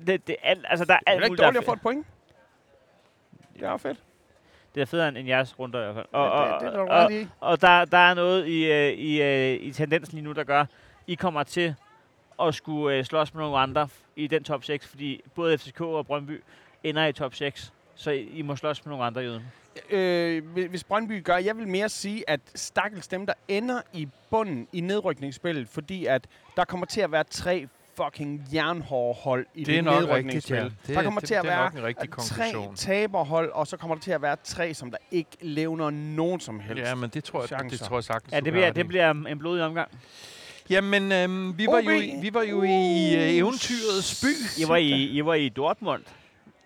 Det, 0.06 0.26
det, 0.26 0.36
alt, 0.42 0.66
altså, 0.68 0.84
der 0.84 0.94
er 0.94 0.98
Det 0.98 1.06
er 1.06 1.10
alt 1.12 1.16
ikke 1.24 1.28
muligt, 1.30 1.42
dårligt 1.42 1.56
er 1.56 1.60
at 1.60 1.64
få 1.66 1.72
et 1.72 1.80
point. 1.80 2.06
Det 3.54 3.62
er 3.62 3.76
fedt. 3.76 3.98
Det 4.74 4.80
er 4.80 4.84
federe 4.86 5.08
end, 5.08 5.28
jeres 5.28 5.58
runder 5.58 5.80
i 5.80 5.82
hvert 5.82 5.94
fald. 5.94 6.06
Og, 6.12 6.30
Og, 6.32 6.44
og, 6.44 6.60
det, 6.60 6.72
det 6.72 6.78
er 6.78 6.82
og, 6.82 6.88
ret 6.88 7.12
i. 7.12 7.26
og 7.40 7.60
der, 7.60 7.84
der 7.84 7.98
er 7.98 8.14
noget 8.14 8.46
i, 8.46 8.72
øh, 8.72 8.92
i, 8.92 9.22
øh, 9.22 9.60
i 9.60 9.72
tendensen 9.72 10.14
lige 10.14 10.24
nu, 10.24 10.32
der 10.32 10.44
gør, 10.44 10.64
I 11.06 11.14
kommer 11.14 11.42
til 11.42 11.74
at 12.42 12.54
skulle 12.54 12.96
øh, 12.96 13.04
slås 13.04 13.34
med 13.34 13.42
nogle 13.42 13.58
andre 13.58 13.88
i 14.16 14.26
den 14.26 14.44
top 14.44 14.64
6, 14.64 14.86
fordi 14.88 15.20
både 15.34 15.58
FCK 15.58 15.80
og 15.80 16.06
Brøndby 16.06 16.42
ender 16.84 17.06
i 17.06 17.12
top 17.12 17.34
6. 17.34 17.72
Så 18.00 18.10
I, 18.10 18.28
I 18.34 18.42
må 18.42 18.56
slås 18.56 18.84
med 18.84 18.90
nogle 18.90 19.04
andre 19.04 19.20
jøden. 19.20 19.42
øh, 19.90 20.42
hvis- 20.68 20.84
Brøndby 20.84 21.22
gør, 21.24 21.36
jeg 21.36 21.56
vil 21.56 21.68
mere 21.68 21.88
sige, 21.88 22.30
at 22.30 22.40
stakkels 22.54 23.08
dem, 23.08 23.26
der 23.26 23.32
ender 23.48 23.80
i 23.92 24.08
bunden 24.30 24.68
i 24.72 24.80
nedrykningsspillet, 24.80 25.68
fordi 25.68 26.06
at 26.06 26.26
der 26.56 26.64
kommer 26.64 26.86
til 26.86 27.00
at 27.00 27.12
være 27.12 27.24
tre 27.30 27.66
fucking 27.96 28.44
jernhårde 28.54 29.18
hold 29.22 29.46
i 29.54 29.64
Det 29.64 29.66
det, 29.74 29.84
nedrykningsspil. 29.84 30.56
rigtigt, 30.56 30.78
ja. 30.80 30.86
Det- 30.86 30.96
der 30.96 31.02
kommer 31.02 31.20
det- 31.20 31.26
til 31.26 31.34
at 31.34 31.42
det 31.42 31.50
være 31.50 31.64
nok 31.64 31.74
en 31.74 31.82
rigtig 31.84 32.10
tre 32.18 32.52
taberhold, 32.76 33.50
og 33.50 33.66
så 33.66 33.76
kommer 33.76 33.94
der 33.94 34.02
til 34.02 34.10
at 34.10 34.22
være 34.22 34.36
tre, 34.44 34.74
som 34.74 34.90
der 34.90 34.98
ikke 35.10 35.30
levner 35.40 35.90
nogen 35.90 36.40
som 36.40 36.60
helst. 36.60 36.82
Ja, 36.82 36.94
men 36.94 37.10
det 37.10 37.24
tror 37.24 37.38
jeg, 37.40 37.48
det 37.48 37.58
chancer. 37.58 37.86
tror 37.86 37.96
jeg 37.96 38.04
sagtens. 38.04 38.32
Ja, 38.32 38.40
det 38.40 38.52
bliver, 38.52 38.70
det 38.72 38.88
bliver 38.88 39.10
en 39.10 39.38
blodig 39.38 39.62
omgang. 39.64 39.88
Jamen, 40.70 41.12
øhm, 41.12 41.58
vi, 41.58 41.66
var 41.66 41.80
jo, 41.80 41.90
i- 41.90 42.16
OB. 42.16 42.22
vi 42.22 42.34
var 42.34 42.42
jo 42.42 42.62
i 42.62 43.14
øh, 43.16 43.34
eventyrets 43.36 44.24
by. 44.24 44.60
I 44.62 44.68
var 44.68 44.76
i, 44.76 44.90
I 45.04 45.24
var 45.24 45.34
i 45.34 45.48
Dortmund. 45.48 46.02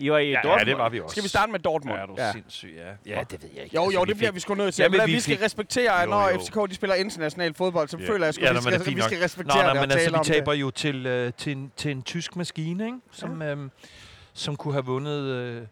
I 0.03 0.11
var 0.11 0.19
i 0.19 0.31
Ja, 0.31 0.35
Dortmund. 0.35 0.59
ja, 0.61 0.65
det 0.65 0.79
var 0.79 0.89
vi 0.89 1.01
også. 1.01 1.13
Skal 1.15 1.23
vi 1.25 1.29
starte 1.29 1.53
med 1.53 1.61
Dortmund? 1.61 1.97
Ja, 1.97 2.03
er 2.03 2.07
du 2.07 2.15
ja. 2.19 2.33
sindssyg, 2.33 2.75
ja. 3.07 3.15
Ja, 3.17 3.23
det 3.31 3.43
ved 3.43 3.51
jeg 3.55 3.65
ikke. 3.65 3.77
Jo, 3.77 3.83
Altså, 3.83 3.99
jo, 3.99 4.03
vi 4.03 4.09
det 4.09 4.17
bliver 4.17 4.33
vi 4.33 4.41
sgu 4.41 4.55
nødt 4.55 4.75
til. 4.75 4.83
Jamen, 4.83 4.95
Jamen, 5.01 5.07
vi 5.09 5.13
vi 5.15 5.21
skal 5.21 5.37
fik- 5.37 5.45
respektere, 5.45 6.01
at 6.01 6.05
Jo, 6.07 6.11
når 6.11 6.29
jo. 6.31 6.39
FCK 6.41 6.71
de 6.71 6.75
spiller 6.75 6.95
international 6.95 7.55
fodbold, 7.55 7.89
så 7.89 7.97
Ja. 7.99 8.09
føler 8.09 8.27
jeg 8.27 8.35
sgu, 8.35 8.45
Ja, 8.45 8.51
vi, 8.53 8.59
men 8.65 8.73
det 8.73 8.81
skal, 8.83 8.97
vi 8.97 9.01
skal 9.01 9.19
respektere 9.19 9.57
Nå, 9.57 9.69
det 9.69 9.75
nå, 9.75 9.81
og 9.81 9.89
men 9.89 9.91
altså, 9.99 10.19
vi 10.19 10.25
taber 10.35 10.53
det. 10.53 10.61
jo 10.61 10.71
til, 10.71 11.07
øh, 11.07 11.33
til, 11.39 11.53
en, 11.53 11.73
til 11.77 11.91
en 11.91 12.03
tysk 12.03 12.37
maskine, 12.37 12.85
ikke? 12.87 12.99
Som, 13.13 13.43
øh, 13.43 13.57
som 14.33 14.57
kunne 14.57 14.75
have 14.75 14.85
vundet 14.85 15.23
øh, 15.23 15.63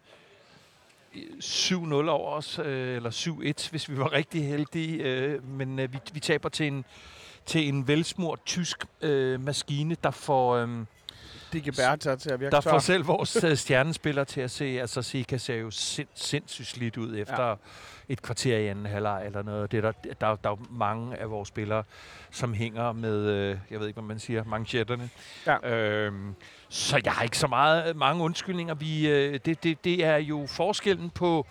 7-0 1.39 2.09
over 2.09 2.31
os, 2.31 2.59
øh, 2.65 2.95
eller 2.95 3.09
7-1, 3.11 3.69
hvis 3.69 3.89
vi 3.89 3.97
var 3.97 4.13
rigtig 4.19 4.47
heldige. 4.47 5.03
Øh, 5.03 5.49
men 5.49 5.79
øh, 5.79 5.93
vi, 5.93 5.99
vi 6.13 6.19
taber 6.19 6.49
til 6.49 6.67
en, 6.67 6.85
til 7.45 7.67
en 7.67 7.87
velsmurt 7.87 8.39
tysk 8.45 8.85
øh, 9.01 9.41
maskine, 9.45 9.95
der 10.03 10.11
får... 10.11 10.55
Øh, 10.55 10.69
Bære 11.77 11.97
til 11.97 12.29
at 12.29 12.39
virke 12.39 12.51
der 12.51 12.61
får 12.61 12.71
tør. 12.71 12.79
selv 12.79 13.07
vores 13.07 13.35
øh, 13.43 13.57
stjernespillere 13.57 14.25
til 14.25 14.41
at 14.41 14.51
se, 14.51 14.65
altså 14.65 15.01
Sika 15.01 15.37
ser 15.37 15.55
jo 15.55 15.71
sind, 15.71 16.07
sindssygt 16.15 16.67
slidt 16.67 16.97
ud 16.97 17.17
efter 17.17 17.47
ja. 17.47 17.55
et 18.09 18.21
kvarter 18.21 18.57
i 18.57 18.67
anden 18.67 18.85
halvleg 18.85 19.25
eller 19.25 19.41
noget. 19.41 19.71
Det 19.71 19.77
er 19.77 19.81
der, 19.81 20.13
der, 20.21 20.35
der 20.35 20.49
er 20.49 20.57
mange 20.69 21.17
af 21.17 21.29
vores 21.29 21.47
spillere, 21.47 21.83
som 22.31 22.53
hænger 22.53 22.91
med, 22.91 23.17
øh, 23.19 23.57
jeg 23.71 23.79
ved 23.79 23.87
ikke, 23.87 24.01
hvad 24.01 24.07
man 24.07 24.19
siger, 24.19 24.43
manchetterne. 24.43 25.09
Ja. 25.47 25.69
Øhm, 25.69 26.35
så 26.69 27.01
jeg 27.05 27.13
har 27.13 27.23
ikke 27.23 27.37
så 27.37 27.47
meget, 27.47 27.95
mange 27.95 28.23
undskyldninger. 28.23 28.73
Vi, 28.73 29.07
øh, 29.09 29.39
det, 29.45 29.63
det, 29.63 29.83
det 29.83 30.05
er 30.05 30.17
jo 30.17 30.47
forskellen 30.47 31.09
på 31.09 31.47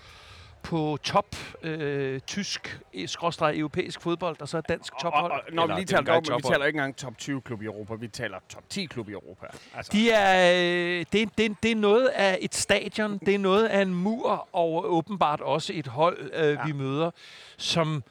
på 0.63 0.99
top 1.03 1.37
øh, 1.63 2.21
tysk, 2.21 2.81
eh, 2.95 3.09
skråstreg 3.09 3.59
europæisk 3.59 4.01
fodbold, 4.01 4.41
og 4.41 4.49
så 4.49 4.57
er 4.57 4.61
dansk 4.61 4.93
tophold. 5.03 5.33
Og, 5.33 5.41
og, 5.47 5.55
når 5.55 5.67
vi 5.67 5.73
lige 5.73 5.85
det 5.85 5.93
er 5.93 6.03
taler 6.03 6.35
om, 6.35 6.43
vi 6.43 6.49
taler 6.49 6.67
ikke 6.67 6.77
engang 6.77 6.97
top 6.97 7.19
20 7.19 7.41
klub 7.41 7.63
i 7.63 7.65
Europa, 7.65 7.95
vi 7.95 8.09
taler 8.09 8.39
top 8.49 8.63
10 8.69 8.85
klub 8.85 9.09
i 9.09 9.13
Europa. 9.13 9.47
Altså, 9.75 9.93
De 9.93 10.11
er, 10.11 10.53
øh, 10.55 11.07
det, 11.13 11.39
det, 11.39 11.57
det 11.63 11.71
er 11.71 11.77
noget 11.77 12.07
af 12.07 12.39
et 12.41 12.55
stadion, 12.55 13.19
det 13.19 13.35
er 13.35 13.39
noget 13.39 13.67
af 13.67 13.83
en 13.83 13.95
mur, 13.95 14.49
og 14.53 14.93
åbenbart 14.93 15.41
også 15.41 15.73
et 15.77 15.87
hold, 15.87 16.31
øh, 16.33 16.53
ja. 16.53 16.67
vi 16.67 16.73
møder, 16.73 17.11
som 17.57 18.03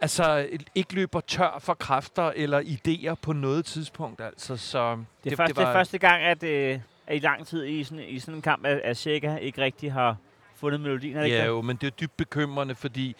altså 0.00 0.48
ikke 0.74 0.94
løber 0.94 1.20
tør 1.20 1.58
for 1.60 1.74
kræfter 1.74 2.32
eller 2.36 2.60
idéer 2.60 3.14
på 3.14 3.32
noget 3.32 3.64
tidspunkt. 3.64 4.20
Altså, 4.20 4.56
så 4.56 4.90
Det 4.90 4.96
er, 4.96 5.30
det, 5.30 5.36
først, 5.36 5.56
det, 5.56 5.62
er 5.62 5.72
første 5.72 5.98
gang, 5.98 6.22
at, 6.22 6.42
øh, 6.42 6.80
at 7.06 7.16
i 7.16 7.18
lang 7.18 7.46
tid 7.46 7.64
i 7.64 7.84
sådan, 7.84 8.04
i 8.08 8.18
sådan 8.18 8.34
en 8.34 8.42
kamp, 8.42 8.66
at, 8.66 8.78
at 8.78 8.96
Sjækker 8.96 9.36
ikke 9.36 9.62
rigtig 9.62 9.92
har 9.92 10.16
fundet 10.62 10.80
melodien. 10.80 11.16
Er 11.16 11.20
det 11.20 11.26
ikke 11.26 11.36
Ja, 11.36 11.42
det? 11.42 11.48
jo, 11.48 11.62
men 11.62 11.76
det 11.76 11.86
er 11.86 11.90
dybt 11.90 12.16
bekymrende, 12.16 12.74
fordi 12.74 13.16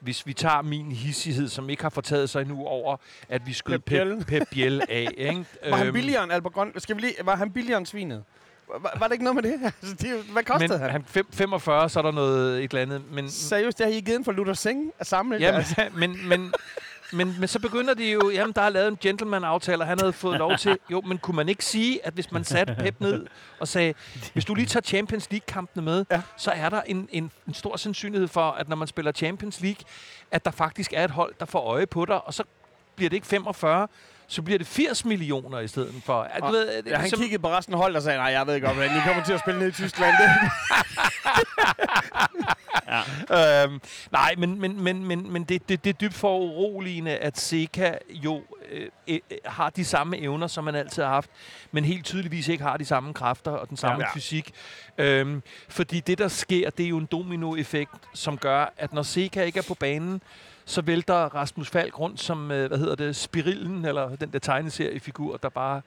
hvis 0.00 0.26
vi 0.26 0.32
tager 0.32 0.62
min 0.62 0.92
hissighed, 0.92 1.48
som 1.48 1.70
ikke 1.70 1.82
har 1.82 1.90
fortaget 1.90 2.30
sig 2.30 2.40
endnu 2.42 2.64
over, 2.66 2.96
at 3.28 3.46
vi 3.46 3.52
skød 3.52 3.78
Pep 3.78 3.84
Biel. 3.86 4.16
Pep, 4.18 4.26
Pep 4.26 4.42
Biel 4.50 4.82
af. 4.88 5.08
Ikke? 5.16 5.44
var 5.70 5.76
han 5.76 5.86
Øhm, 5.86 5.94
billigere 5.94 6.24
end 6.24 6.32
Albert 6.32 6.52
Grøn? 6.52 6.72
Skal 6.76 6.96
vi 6.96 7.00
lige, 7.00 7.14
var 7.24 7.36
han 7.36 7.50
billigere 7.52 7.78
end 7.78 7.86
svinet? 7.86 8.24
Var, 8.68 8.96
var 8.98 9.06
det 9.06 9.12
ikke 9.12 9.24
noget 9.24 9.34
med 9.44 9.52
det? 9.52 9.60
Altså, 9.82 9.96
det 10.00 10.22
hvad 10.32 10.42
kostede 10.42 10.68
men 10.72 10.80
han? 10.80 10.90
han 10.90 11.04
fem, 11.06 11.26
45, 11.32 11.88
så 11.88 11.98
er 11.98 12.02
der 12.02 12.10
noget 12.12 12.64
et 12.64 12.70
eller 12.70 12.82
andet. 12.82 13.02
Men, 13.12 13.30
Seriøst, 13.30 13.78
det 13.78 13.86
har 13.86 13.92
I 13.92 14.00
givet 14.00 14.16
ind 14.16 14.24
for 14.24 14.32
Luther 14.32 14.54
Singh 14.54 14.90
at 14.98 15.06
samle? 15.06 15.36
Jamen, 15.40 15.54
altså, 15.58 15.84
men, 16.00 16.28
men, 16.28 16.52
men, 17.14 17.36
men 17.38 17.48
så 17.48 17.58
begynder 17.60 17.94
de 17.94 18.10
jo, 18.12 18.30
jamen 18.30 18.52
der 18.52 18.62
er 18.62 18.68
lavet 18.68 18.88
en 18.88 18.98
gentleman-aftale, 19.00 19.82
og 19.82 19.86
han 19.86 19.98
havde 20.00 20.12
fået 20.12 20.38
lov 20.38 20.56
til, 20.58 20.78
jo, 20.90 21.00
men 21.00 21.18
kunne 21.18 21.36
man 21.36 21.48
ikke 21.48 21.64
sige, 21.64 22.06
at 22.06 22.14
hvis 22.14 22.32
man 22.32 22.44
satte 22.44 22.74
Pep 22.78 23.00
ned 23.00 23.26
og 23.60 23.68
sagde, 23.68 23.94
hvis 24.32 24.44
du 24.44 24.54
lige 24.54 24.66
tager 24.66 24.82
Champions 24.82 25.30
League-kampene 25.30 25.84
med, 25.84 26.04
Ja. 26.10 26.22
så 26.36 26.50
er 26.50 26.68
der 26.68 26.82
en, 26.82 27.08
en, 27.12 27.30
en 27.48 27.54
stor 27.54 27.76
sandsynlighed 27.76 28.28
for, 28.28 28.50
at 28.50 28.68
når 28.68 28.76
man 28.76 28.88
spiller 28.88 29.12
Champions 29.12 29.60
League, 29.60 29.84
at 30.30 30.44
der 30.44 30.50
faktisk 30.50 30.92
er 30.92 31.04
et 31.04 31.10
hold, 31.10 31.34
der 31.40 31.46
får 31.46 31.60
øje 31.60 31.86
på 31.86 32.04
dig, 32.04 32.26
og 32.26 32.34
så 32.34 32.42
bliver 32.96 33.10
det 33.10 33.16
ikke 33.16 33.26
45, 33.26 33.88
så 34.26 34.42
bliver 34.42 34.58
det 34.58 34.66
80 34.66 35.04
millioner 35.04 35.58
i 35.60 35.68
stedet 35.68 35.94
for. 36.04 36.20
At, 36.22 36.40
du 36.40 36.46
Og- 36.46 36.52
ved, 36.52 36.82
ja, 36.86 36.92
han 36.94 37.00
ligesom- 37.02 37.20
kiggede 37.20 37.42
på 37.42 37.48
resten 37.50 37.74
af 37.74 37.80
holdet 37.80 37.96
og 37.96 38.02
sagde, 38.02 38.18
nej, 38.18 38.26
jeg 38.26 38.46
ved 38.46 38.60
godt, 38.60 38.74
hvordan 38.74 38.96
I 38.96 39.00
kommer 39.06 39.24
til 39.24 39.32
at 39.32 39.40
spille 39.40 39.60
ned 39.60 39.68
i 39.68 39.72
Tyskland. 39.72 40.14
Det. 40.22 40.50
Øhm, 43.30 43.80
nej, 44.12 44.34
men, 44.38 44.60
men, 44.60 44.80
men, 44.82 45.04
men, 45.04 45.32
men 45.32 45.44
det, 45.44 45.68
det, 45.68 45.84
det 45.84 45.90
er 45.90 45.94
dybt 45.98 46.14
for 46.14 46.38
uroligende, 46.38 47.16
at 47.16 47.38
Seca 47.38 47.98
jo 48.10 48.42
øh, 48.72 48.88
øh, 49.08 49.18
har 49.44 49.70
de 49.70 49.84
samme 49.84 50.18
evner, 50.18 50.46
som 50.46 50.64
man 50.64 50.74
altid 50.74 51.02
har 51.02 51.10
haft, 51.10 51.30
men 51.72 51.84
helt 51.84 52.04
tydeligvis 52.04 52.48
ikke 52.48 52.64
har 52.64 52.76
de 52.76 52.84
samme 52.84 53.14
kræfter 53.14 53.50
og 53.50 53.68
den 53.68 53.76
samme 53.76 54.02
Ja. 54.02 54.08
ja. 54.08 54.14
fysik. 54.16 54.50
Øhm, 54.98 55.42
fordi 55.68 56.00
det, 56.00 56.18
der 56.18 56.28
sker, 56.28 56.70
det 56.70 56.84
er 56.84 56.88
jo 56.88 56.96
en 56.98 57.06
dominoeffekt, 57.06 57.90
som 58.14 58.38
gør, 58.38 58.72
at 58.76 58.92
når 58.92 59.02
Seca 59.02 59.42
ikke 59.42 59.58
er 59.58 59.64
på 59.68 59.74
banen, 59.74 60.22
så 60.64 60.82
vælter 60.82 61.14
Rasmus 61.14 61.70
Falk 61.70 61.98
rundt 62.00 62.20
som, 62.20 62.50
øh, 62.50 62.68
hvad 62.68 62.78
hedder 62.78 62.94
det, 62.94 63.16
Spirillen, 63.16 63.84
eller 63.84 64.16
den 64.16 64.32
der 64.32 64.38
tegneseriefigur, 64.38 65.36
der 65.36 65.48
bare 65.48 65.82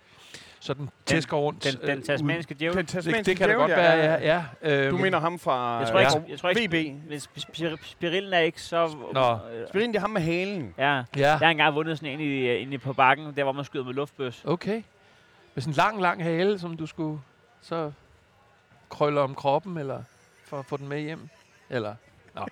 sådan 0.60 0.90
tæsker 1.06 1.38
rundt. 1.38 1.64
Den, 1.64 1.74
den 1.90 1.98
øh, 1.98 2.04
tasmanske 2.04 2.54
djævel. 2.60 2.78
Den 2.78 2.86
tasmanske 2.86 3.18
det, 3.18 3.26
det 3.26 3.38
kan 3.38 3.48
da 3.50 3.54
djævel, 3.54 3.60
godt 3.70 3.78
være, 3.78 4.20
ja. 4.22 4.44
ja. 4.64 4.90
Du 4.90 4.96
Øhm, 4.96 5.02
mener 5.02 5.20
ham 5.20 5.40
fra 5.40 5.78
Jeg 5.80 5.88
tror 5.88 6.00
ikke, 6.00 6.18
øh, 6.26 6.30
jeg 6.32 6.40
tror 6.40 6.50
ikke 6.50 6.94
VB? 6.96 7.08
hvis 7.08 7.30
Spir- 7.38 7.78
Spirillen 7.92 8.34
er 8.34 8.40
ikke 8.40 8.62
så... 8.62 8.96
Nå. 9.14 9.32
Øh, 9.34 9.68
Spirin, 9.70 9.90
det 9.90 9.96
er 9.96 10.00
ham 10.00 10.10
med 10.10 10.22
halen. 10.22 10.74
ja. 10.78 10.84
ja. 10.96 11.04
Jeg 11.16 11.38
har 11.38 11.50
engang 11.50 11.76
vundet 11.76 11.98
sådan 11.98 12.14
en 12.14 12.20
i, 12.20 12.48
øh, 12.48 12.62
inde 12.62 12.78
på 12.78 12.94
bakken, 12.94 13.34
der 13.36 13.44
hvor 13.44 13.52
man 13.52 13.66
skyder 13.66 13.86
med 13.86 13.94
luftbøs. 13.94 14.42
Okay. 14.46 14.82
Med 15.56 15.62
sådan 15.62 15.72
en 15.74 15.76
lang, 15.78 16.02
lang 16.02 16.24
hale, 16.24 16.60
som 16.60 16.78
du 16.78 16.86
skulle 16.86 17.20
så 17.62 17.92
krølle 18.90 19.22
om 19.22 19.36
kroppen, 19.36 19.78
eller 19.78 20.02
for 20.46 20.60
at 20.60 20.66
få 20.66 20.78
den 20.78 20.88
med 20.88 21.00
hjem? 21.02 21.30
Eller? 21.70 21.96
Nå. 22.40 22.46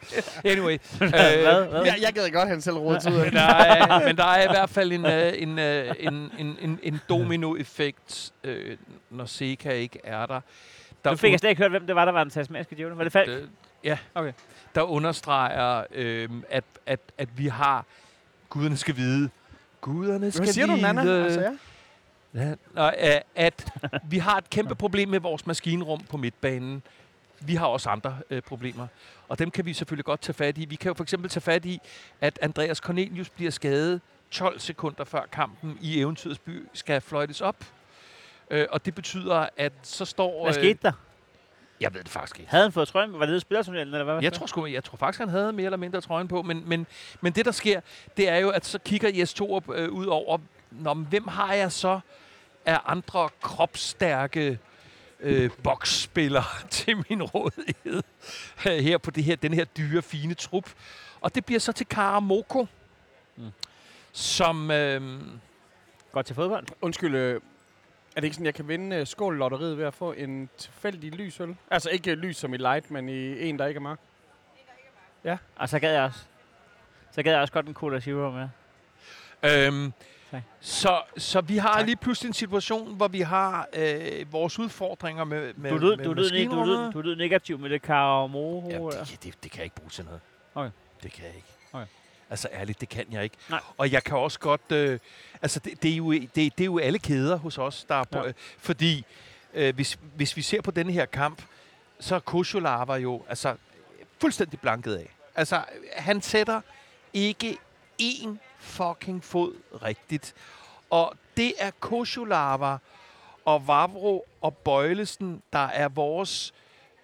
Anyway. 0.43 0.77
Hvad? 0.97 1.37
øh, 1.37 1.69
Hvad? 1.69 1.83
Jeg, 1.85 1.97
jeg 2.01 2.13
gad 2.13 2.29
godt, 2.31 2.41
at 2.43 2.47
han 2.49 2.61
selv 2.61 2.75
rådede 2.77 3.11
ud 3.11 3.19
af 3.19 3.25
men, 3.25 3.33
der 3.33 3.41
er, 3.41 4.05
men 4.07 4.17
der 4.17 4.23
er 4.25 4.43
i 4.43 4.47
hvert 4.47 4.69
fald 4.69 4.91
en, 4.91 5.05
øh, 5.05 5.33
en, 5.35 5.59
øh, 5.59 5.95
en, 5.99 6.31
en, 6.37 6.57
en, 6.61 6.79
en 6.83 7.01
dominoeffekt, 7.09 8.31
øh, 8.43 8.77
når 9.09 9.25
Seca 9.25 9.69
ikke 9.71 9.99
er 10.03 10.25
der. 10.25 10.41
Der, 11.03 11.09
Nu 11.11 11.17
fik 11.17 11.31
jeg 11.31 11.39
slet 11.39 11.49
ikke 11.49 11.61
hørt, 11.61 11.71
hvem 11.71 11.87
det 11.87 11.95
var, 11.95 12.05
der 12.05 12.11
var 12.11 12.23
den 12.23 12.31
tasmanske 12.31 12.75
djævel. 12.75 12.93
Var 12.93 13.03
det 13.03 13.13
Falk? 13.13 13.29
øh, 13.29 13.47
ja, 13.83 13.97
Okay. 14.15 14.33
der 14.75 14.81
understreger, 14.81 15.83
øh, 15.91 16.29
at, 16.49 16.63
at, 16.85 16.99
at 17.17 17.29
vi 17.37 17.47
har, 17.47 17.85
guderne 18.49 18.77
skal 18.77 18.95
vide, 18.95 19.29
guderne 19.81 20.31
skal 20.31 20.43
Hvad 20.45 20.53
siger 20.53 20.65
du, 20.67 20.71
vide, 20.73 20.81
Nana? 20.81 21.23
Altså, 21.23 21.41
ja. 21.41 21.51
Ja, 22.33 22.53
og, 22.75 22.97
at 23.35 23.65
vi 24.03 24.17
har 24.17 24.37
et 24.37 24.49
kæmpe 24.49 24.75
problem 24.75 25.09
med 25.09 25.19
vores 25.19 25.47
maskinrum 25.47 26.01
på 26.09 26.17
midtbanen. 26.17 26.83
Vi 27.39 27.55
har 27.55 27.65
også 27.65 27.89
andre 27.89 28.17
øh, 28.29 28.41
problemer, 28.41 28.87
og 29.27 29.39
dem 29.39 29.51
kan 29.51 29.65
vi 29.65 29.73
selvfølgelig 29.73 30.05
godt 30.05 30.21
tage 30.21 30.33
fat 30.33 30.57
i. 30.57 30.65
Vi 30.65 30.75
kan 30.75 30.89
jo 30.89 30.93
for 30.93 31.03
eksempel 31.03 31.29
tage 31.29 31.41
fat 31.41 31.65
i, 31.65 31.79
at 32.21 32.39
Andreas 32.41 32.77
Cornelius 32.77 33.29
bliver 33.29 33.51
skadet 33.51 34.01
12 34.31 34.59
sekunder 34.59 35.03
før 35.03 35.21
kampen 35.31 35.77
i 35.81 35.99
Eventyrets 35.99 36.39
by 36.39 36.67
skal 36.73 37.01
fløjtes 37.01 37.41
op. 37.41 37.55
Øh, 38.51 38.67
og 38.71 38.85
det 38.85 38.95
betyder, 38.95 39.47
at 39.57 39.73
så 39.83 40.05
står... 40.05 40.43
Hvad 40.43 40.53
skete 40.53 40.79
der? 40.81 40.91
Jeg 41.81 41.93
ved 41.93 42.03
det 42.03 42.09
faktisk 42.09 42.39
ikke. 42.39 42.51
Havde 42.51 42.63
han 42.63 42.71
fået 42.71 42.87
trøjen? 42.87 43.19
Var 43.19 43.25
det 43.25 43.41
spillertunnelen, 43.41 43.93
eller 43.93 44.03
hvad? 44.03 44.23
Jeg 44.23 44.33
tror, 44.33 44.45
sgu, 44.45 44.65
jeg 44.65 44.83
tror 44.83 44.97
faktisk, 44.97 45.19
han 45.19 45.29
havde 45.29 45.53
mere 45.53 45.65
eller 45.65 45.77
mindre 45.77 46.01
trøjen 46.01 46.27
på, 46.27 46.41
men, 46.41 46.63
men, 46.69 46.87
men 47.21 47.33
det, 47.33 47.45
der 47.45 47.51
sker, 47.51 47.81
det 48.17 48.29
er 48.29 48.37
jo, 48.37 48.49
at 48.49 48.65
så 48.65 48.79
kigger 48.79 49.09
Jes 49.09 49.33
Torup 49.33 49.69
øh, 49.69 49.89
ud 49.91 50.05
over, 50.05 50.37
Nå, 50.71 50.93
men 50.93 51.05
hvem 51.05 51.27
har 51.27 51.53
jeg 51.53 51.71
så 51.71 51.99
af 52.65 52.79
andre 52.85 53.29
kropsstærke 53.41 54.59
øh, 55.25 55.49
boksspillere 55.63 56.43
til 56.69 56.97
min 57.09 57.23
rådighed 57.23 58.03
øh, 58.67 58.77
her 58.77 58.97
på 58.97 59.11
det 59.11 59.23
her, 59.23 59.35
den 59.35 59.53
her 59.53 59.65
dyre, 59.65 60.01
fine 60.01 60.33
trup. 60.33 60.73
Og 61.21 61.35
det 61.35 61.45
bliver 61.45 61.59
så 61.59 61.71
til 61.71 61.85
Karamoko, 61.87 62.67
Mm. 63.37 63.43
mm. 63.43 63.51
som... 64.11 64.71
Øh, 64.71 65.21
Godt 66.11 66.25
til 66.25 66.35
fodbold. 66.35 66.67
Undskyld, 66.81 67.15
øh, 67.15 67.41
er 68.15 68.21
det 68.21 68.23
ikke 68.23 68.33
sådan, 68.35 68.45
jeg 68.45 68.53
kan 68.53 68.67
vinde 68.67 69.01
uh, 69.01 69.07
skål-lotteriet 69.07 69.77
ved 69.77 69.85
at 69.85 69.93
få 69.93 70.11
en 70.11 70.49
tilfældig 70.57 71.11
lys 71.11 71.39
øl? 71.39 71.55
Altså 71.71 71.89
ikke 71.89 72.11
øh, 72.11 72.17
lys 72.17 72.37
som 72.37 72.53
i 72.53 72.57
light, 72.57 72.91
men 72.91 73.09
i 73.09 73.49
en, 73.49 73.59
der 73.59 73.65
ikke 73.65 73.77
er 73.77 73.81
mørk. 73.81 73.99
Og 75.55 75.69
så 75.69 75.79
gad 75.79 75.93
jeg 75.93 76.03
også. 76.03 76.19
Så 77.11 77.23
gad 77.23 77.31
jeg 77.31 77.41
også 77.41 77.53
godt 77.53 77.67
en 77.67 77.73
Cola 77.73 77.99
Zero 77.99 78.31
med. 78.31 78.47
Øhm, 79.43 79.93
Tak. 80.31 80.41
så, 80.59 81.01
så 81.17 81.41
vi 81.41 81.57
har 81.57 81.73
Tak. 81.73 81.85
lige 81.85 81.95
pludselig 81.95 82.27
en 82.29 82.33
situation, 82.33 82.95
hvor 82.95 83.07
vi 83.07 83.21
har 83.21 83.67
øh, 83.73 84.31
vores 84.33 84.59
udfordringer 84.59 85.23
med, 85.23 85.53
med, 85.53 85.71
Du 85.71 85.77
lød, 85.77 85.97
med 85.97 86.05
du, 86.05 86.13
lød, 86.13 86.29
du, 86.49 86.63
lød, 86.63 86.91
du 86.91 87.01
lød 87.01 87.15
negativ 87.15 87.59
med 87.59 87.69
det 87.69 87.81
Karamoro. 87.81 88.69
Jamen, 88.69 88.91
der. 88.91 89.03
det, 89.03 89.23
det, 89.23 89.43
det 89.43 89.51
kan 89.51 89.57
jeg 89.57 89.63
ikke 89.63 89.75
bruge 89.75 89.89
til 89.89 90.05
noget. 90.05 90.19
Okay. 90.55 90.71
Det 91.03 91.11
kan 91.11 91.25
jeg 91.25 91.35
ikke. 91.35 91.47
Okay. 91.73 91.85
Altså 92.29 92.47
ærligt, 92.53 92.81
det 92.81 92.89
kan 92.89 93.05
jeg 93.11 93.23
ikke. 93.23 93.35
Nej. 93.49 93.59
Og 93.77 93.91
jeg 93.91 94.03
kan 94.03 94.17
også 94.17 94.39
godt... 94.39 94.71
Øh, 94.71 94.99
altså, 95.41 95.59
det, 95.59 95.83
det, 95.83 95.91
er 95.91 95.95
jo, 95.95 96.11
det, 96.11 96.35
det 96.35 96.59
er 96.59 96.65
jo 96.65 96.79
alle 96.79 96.99
kæder 96.99 97.35
hos 97.35 97.57
os, 97.57 97.83
der 97.83 97.95
er 97.95 98.03
på... 98.03 98.17
Ja. 98.17 98.27
Øh, 98.27 98.33
fordi 98.57 99.05
øh, 99.53 99.75
hvis, 99.75 99.99
hvis 100.15 100.37
vi 100.37 100.41
ser 100.41 100.61
på 100.61 100.71
denne 100.71 100.91
her 100.91 101.05
kamp, 101.05 101.41
så 101.99 102.15
er 102.15 102.19
Kosholava 102.19 102.93
jo 102.93 103.23
altså, 103.29 103.55
fuldstændig 104.21 104.59
blanket 104.59 104.95
af. 104.95 105.15
Altså, 105.35 105.63
han 105.93 106.21
sætter 106.21 106.61
ikke 107.13 107.57
én 108.01 108.29
fucking 108.65 109.23
fod 109.23 109.53
rigtigt. 109.83 110.35
Og 110.89 111.13
det 111.37 111.53
er 111.57 111.71
Kosulava 111.79 112.77
og 113.45 113.67
Vavro 113.67 114.25
og 114.41 114.57
Bøjlesen, 114.57 115.41
der 115.53 115.67
er 115.67 115.87
vores 115.87 116.53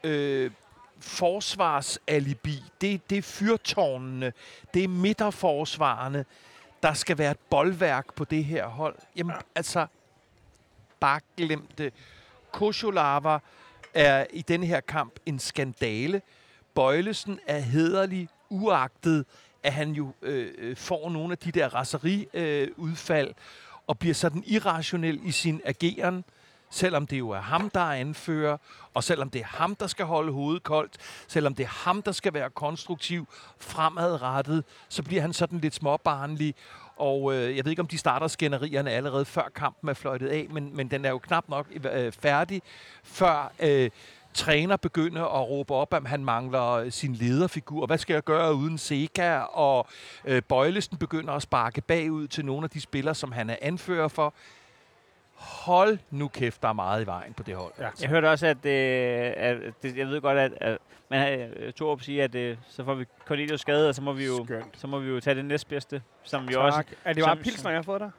øh, 0.04 0.52
forsvarsalibi. 1.00 2.64
Det, 2.82 3.10
det 3.10 3.18
er 3.18 3.22
fyrtårnene, 3.22 4.34
det 4.74 4.84
er 4.84 4.88
midterforsvarerne, 4.88 6.26
der 6.84 6.94
skal 6.94 7.18
være 7.18 7.32
et 7.32 7.40
boldværk 7.50 8.14
på 8.14 8.26
det 8.26 8.46
her 8.46 8.68
hold. 8.68 8.96
Jamen, 9.16 9.36
altså, 9.56 9.88
bare 11.00 11.20
glem 11.38 11.68
det. 11.78 11.94
Kosulava 12.52 13.40
er 13.94 14.26
i 14.34 14.42
den 14.42 14.64
her 14.64 14.80
kamp 14.80 15.14
en 15.26 15.40
skandale. 15.40 16.22
Bøjlesen 16.74 17.40
er 17.48 17.60
hederlig, 17.60 18.30
uagtet, 18.50 19.26
at 19.64 19.74
han 19.74 19.92
jo 19.92 20.14
øh, 20.22 20.52
øh, 20.58 20.78
får 20.78 21.10
nogle 21.10 21.32
af 21.32 21.38
de 21.38 21.52
der 21.52 21.76
raseriudfald, 21.76 22.44
øh, 22.44 22.68
udfald, 22.78 23.34
og 23.88 24.00
bliver 24.00 24.14
sådan 24.16 24.44
irrationel 24.48 25.20
i 25.24 25.32
sin 25.32 25.62
ageren, 25.66 26.24
selvom 26.70 27.08
det 27.08 27.20
jo 27.20 27.30
er 27.30 27.42
ham, 27.42 27.70
der 27.70 27.80
er 27.80 27.94
anfører, 27.94 28.58
og 28.94 29.04
selvom 29.04 29.30
det 29.30 29.42
er 29.42 29.46
ham, 29.46 29.76
der 29.76 29.88
skal 29.88 30.06
holde 30.06 30.32
hovedet 30.32 30.64
koldt, 30.64 30.98
selvom 31.28 31.56
det 31.56 31.64
er 31.64 31.68
ham, 31.68 32.02
der 32.02 32.12
skal 32.12 32.34
være 32.34 32.50
konstruktiv, 32.50 33.28
fremadrettet, 33.60 34.64
så 34.90 35.04
bliver 35.04 35.22
han 35.22 35.34
sådan 35.34 35.60
lidt 35.60 35.74
småbarnlig, 35.74 36.56
og 36.96 37.34
øh, 37.34 37.58
jeg 37.58 37.66
ved 37.66 37.72
ikke, 37.72 37.82
om 37.82 37.88
de 37.88 37.98
starter 37.98 38.28
skænderierne 38.28 38.92
allerede 38.92 39.26
før 39.26 39.50
kampen 39.56 39.90
er 39.90 39.94
fløjtet 39.94 40.28
af, 40.28 40.48
men, 40.50 40.76
men 40.76 40.92
den 40.92 41.06
er 41.06 41.10
jo 41.10 41.18
knap 41.18 41.50
nok 41.50 41.68
øh, 41.94 42.12
færdig, 42.12 42.62
før 43.04 43.54
øh, 43.60 43.90
træner 44.34 44.78
begynder 44.78 45.24
at 45.42 45.50
råbe 45.50 45.74
op, 45.74 45.94
at 45.94 46.08
han 46.08 46.26
mangler 46.26 46.70
øh, 46.72 46.92
sin 46.92 47.14
lederfigur. 47.14 47.86
Hvad 47.86 47.98
skal 47.98 48.14
jeg 48.14 48.24
gøre 48.24 48.56
uden 48.56 48.78
Seka? 48.78 49.38
Og 49.40 49.88
øh, 50.26 50.42
Bøjlesen 50.44 50.98
begynder 50.98 51.34
at 51.34 51.42
sparke 51.42 51.82
bagud 51.82 52.28
til 52.28 52.46
nogle 52.46 52.64
af 52.64 52.70
de 52.70 52.82
spillere, 52.82 53.16
som 53.16 53.32
han 53.32 53.50
er 53.50 53.56
anfører 53.62 54.08
for. 54.08 54.34
Hold 55.36 55.98
nu 56.12 56.28
kæft, 56.28 56.62
der 56.62 56.70
er 56.70 56.74
meget 56.74 57.04
i 57.04 57.06
vejen 57.06 57.34
på 57.34 57.44
det 57.44 57.56
hold. 57.56 57.72
Ja. 57.80 57.88
Jeg 58.02 58.10
hørte 58.10 58.30
også, 58.30 58.48
at, 58.48 58.66
øh, 58.66 59.34
at 59.36 59.58
det, 59.84 59.98
jeg 59.98 60.08
ved 60.08 60.22
godt, 60.22 60.38
at, 60.38 60.52
at 60.62 60.78
man 61.10 61.40
øh, 61.40 61.74
Torup 61.74 62.02
siger, 62.02 62.24
at 62.24 62.36
øh, 62.36 62.58
så 62.70 62.84
får 62.84 62.94
vi 62.94 63.06
Cornelius 63.26 63.62
skade, 63.62 63.90
og 63.90 63.96
så 63.96 64.02
må 64.02 64.14
vi 64.14 64.26
jo, 64.26 64.46
Skønt. 64.46 64.66
så 64.80 64.88
må 64.88 65.00
vi 65.00 65.10
jo 65.10 65.20
tage 65.20 65.36
det 65.36 65.46
næstbedste, 65.46 66.02
som 66.24 66.48
vi 66.48 66.54
Tak. 66.54 66.64
også, 66.64 66.84
er 67.06 67.14
det 67.14 67.24
bare 67.24 67.36
som- 67.36 67.44
pilsner, 67.44 67.72
jeg 67.72 67.78
har 67.78 67.84
fået 67.84 68.02
der? 68.02 68.10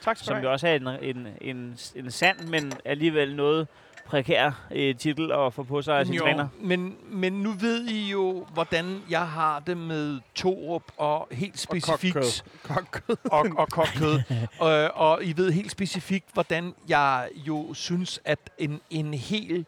Tak 0.00 0.16
skal 0.16 0.26
som 0.26 0.34
jo 0.36 0.40
have. 0.40 0.50
også 0.50 0.68
er 0.68 0.74
en, 0.74 0.88
en, 0.88 1.28
en, 1.40 1.78
en 1.94 2.10
sand, 2.10 2.48
men 2.48 2.72
alligevel 2.84 3.36
noget 3.36 3.68
prekær 4.10 4.66
øh, 4.70 4.96
titel 4.96 5.32
at 5.32 5.54
få 5.54 5.62
på 5.62 5.82
sig 5.82 5.98
af 5.98 6.06
sin 6.06 6.14
Jo, 6.14 6.22
træner. 6.22 6.48
Men, 6.60 6.96
men 7.08 7.32
nu 7.32 7.52
ved 7.52 7.86
I 7.86 8.10
jo, 8.10 8.46
hvordan 8.52 9.02
jeg 9.10 9.28
har 9.28 9.60
det 9.60 9.76
med 9.76 10.20
Torup, 10.34 10.82
og 10.96 11.28
helt 11.32 11.58
specifikt... 11.58 12.44
Kokkød. 12.62 13.16
og, 13.32 13.46
og 13.56 13.68
kogt 13.68 13.94
kød. 13.98 14.20
og, 14.58 14.90
og 14.94 15.24
I 15.24 15.36
ved 15.36 15.52
helt 15.52 15.70
specifikt, 15.70 16.26
hvordan 16.32 16.74
jeg 16.88 17.28
jo 17.34 17.74
synes, 17.74 18.20
at 18.24 18.38
en, 18.58 18.80
en 18.90 19.14
hel 19.14 19.66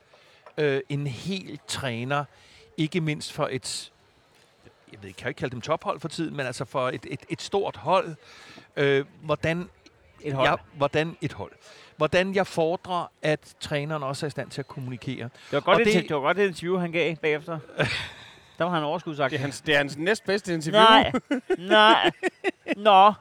øh, 0.59 0.81
en 0.89 1.07
hel 1.07 1.59
træner, 1.69 2.25
ikke 2.77 3.01
mindst 3.01 3.33
for 3.33 3.49
et, 3.53 3.93
jeg 4.93 4.99
ved 5.03 5.09
ikke, 5.09 5.19
kan 5.19 5.25
jeg 5.25 5.31
ikke 5.31 5.39
kalde 5.39 5.53
dem 5.53 5.61
tophold 5.61 6.01
for 6.01 6.09
tiden, 6.09 6.37
men 6.37 6.47
altså 6.47 6.65
for 6.65 6.89
et, 6.89 7.07
et, 7.11 7.21
et 7.29 7.43
stort 7.43 7.77
hold, 7.77 8.15
øh, 8.77 9.05
hvordan, 9.23 9.69
Et 10.21 10.33
hold. 10.33 10.49
jeg, 10.49 10.59
hvordan 10.73 11.17
et 11.21 11.33
hold. 11.33 11.53
Hvordan 12.03 12.35
jeg 12.35 12.47
fordrer, 12.47 13.11
at 13.23 13.55
træneren 13.61 14.03
også 14.03 14.27
er 14.27 14.29
i 14.29 14.31
stand 14.31 14.51
til 14.51 14.61
at 14.61 14.69
kommunikere. 14.69 15.25
Det 15.25 15.53
var 15.53 15.61
godt, 15.61 15.79
det, 15.79 15.87
det- 15.87 16.09
det 16.09 16.17
var 16.17 16.23
godt 16.23 16.37
det 16.37 16.47
interview, 16.49 16.79
han 16.79 16.93
gav 16.93 17.17
bagefter. 17.17 17.59
Der 18.59 18.65
var 18.65 18.71
han 18.75 18.83
overskudsagt. 18.83 19.31
Det 19.31 19.37
er 19.37 19.41
hans, 19.41 19.61
det 19.61 19.75
er 19.75 19.79
hans 19.79 19.97
næstbedste 19.97 20.55
interview. 20.55 20.83
Nej, 20.83 21.13
nej. 21.59 22.11
Nå, 22.77 23.13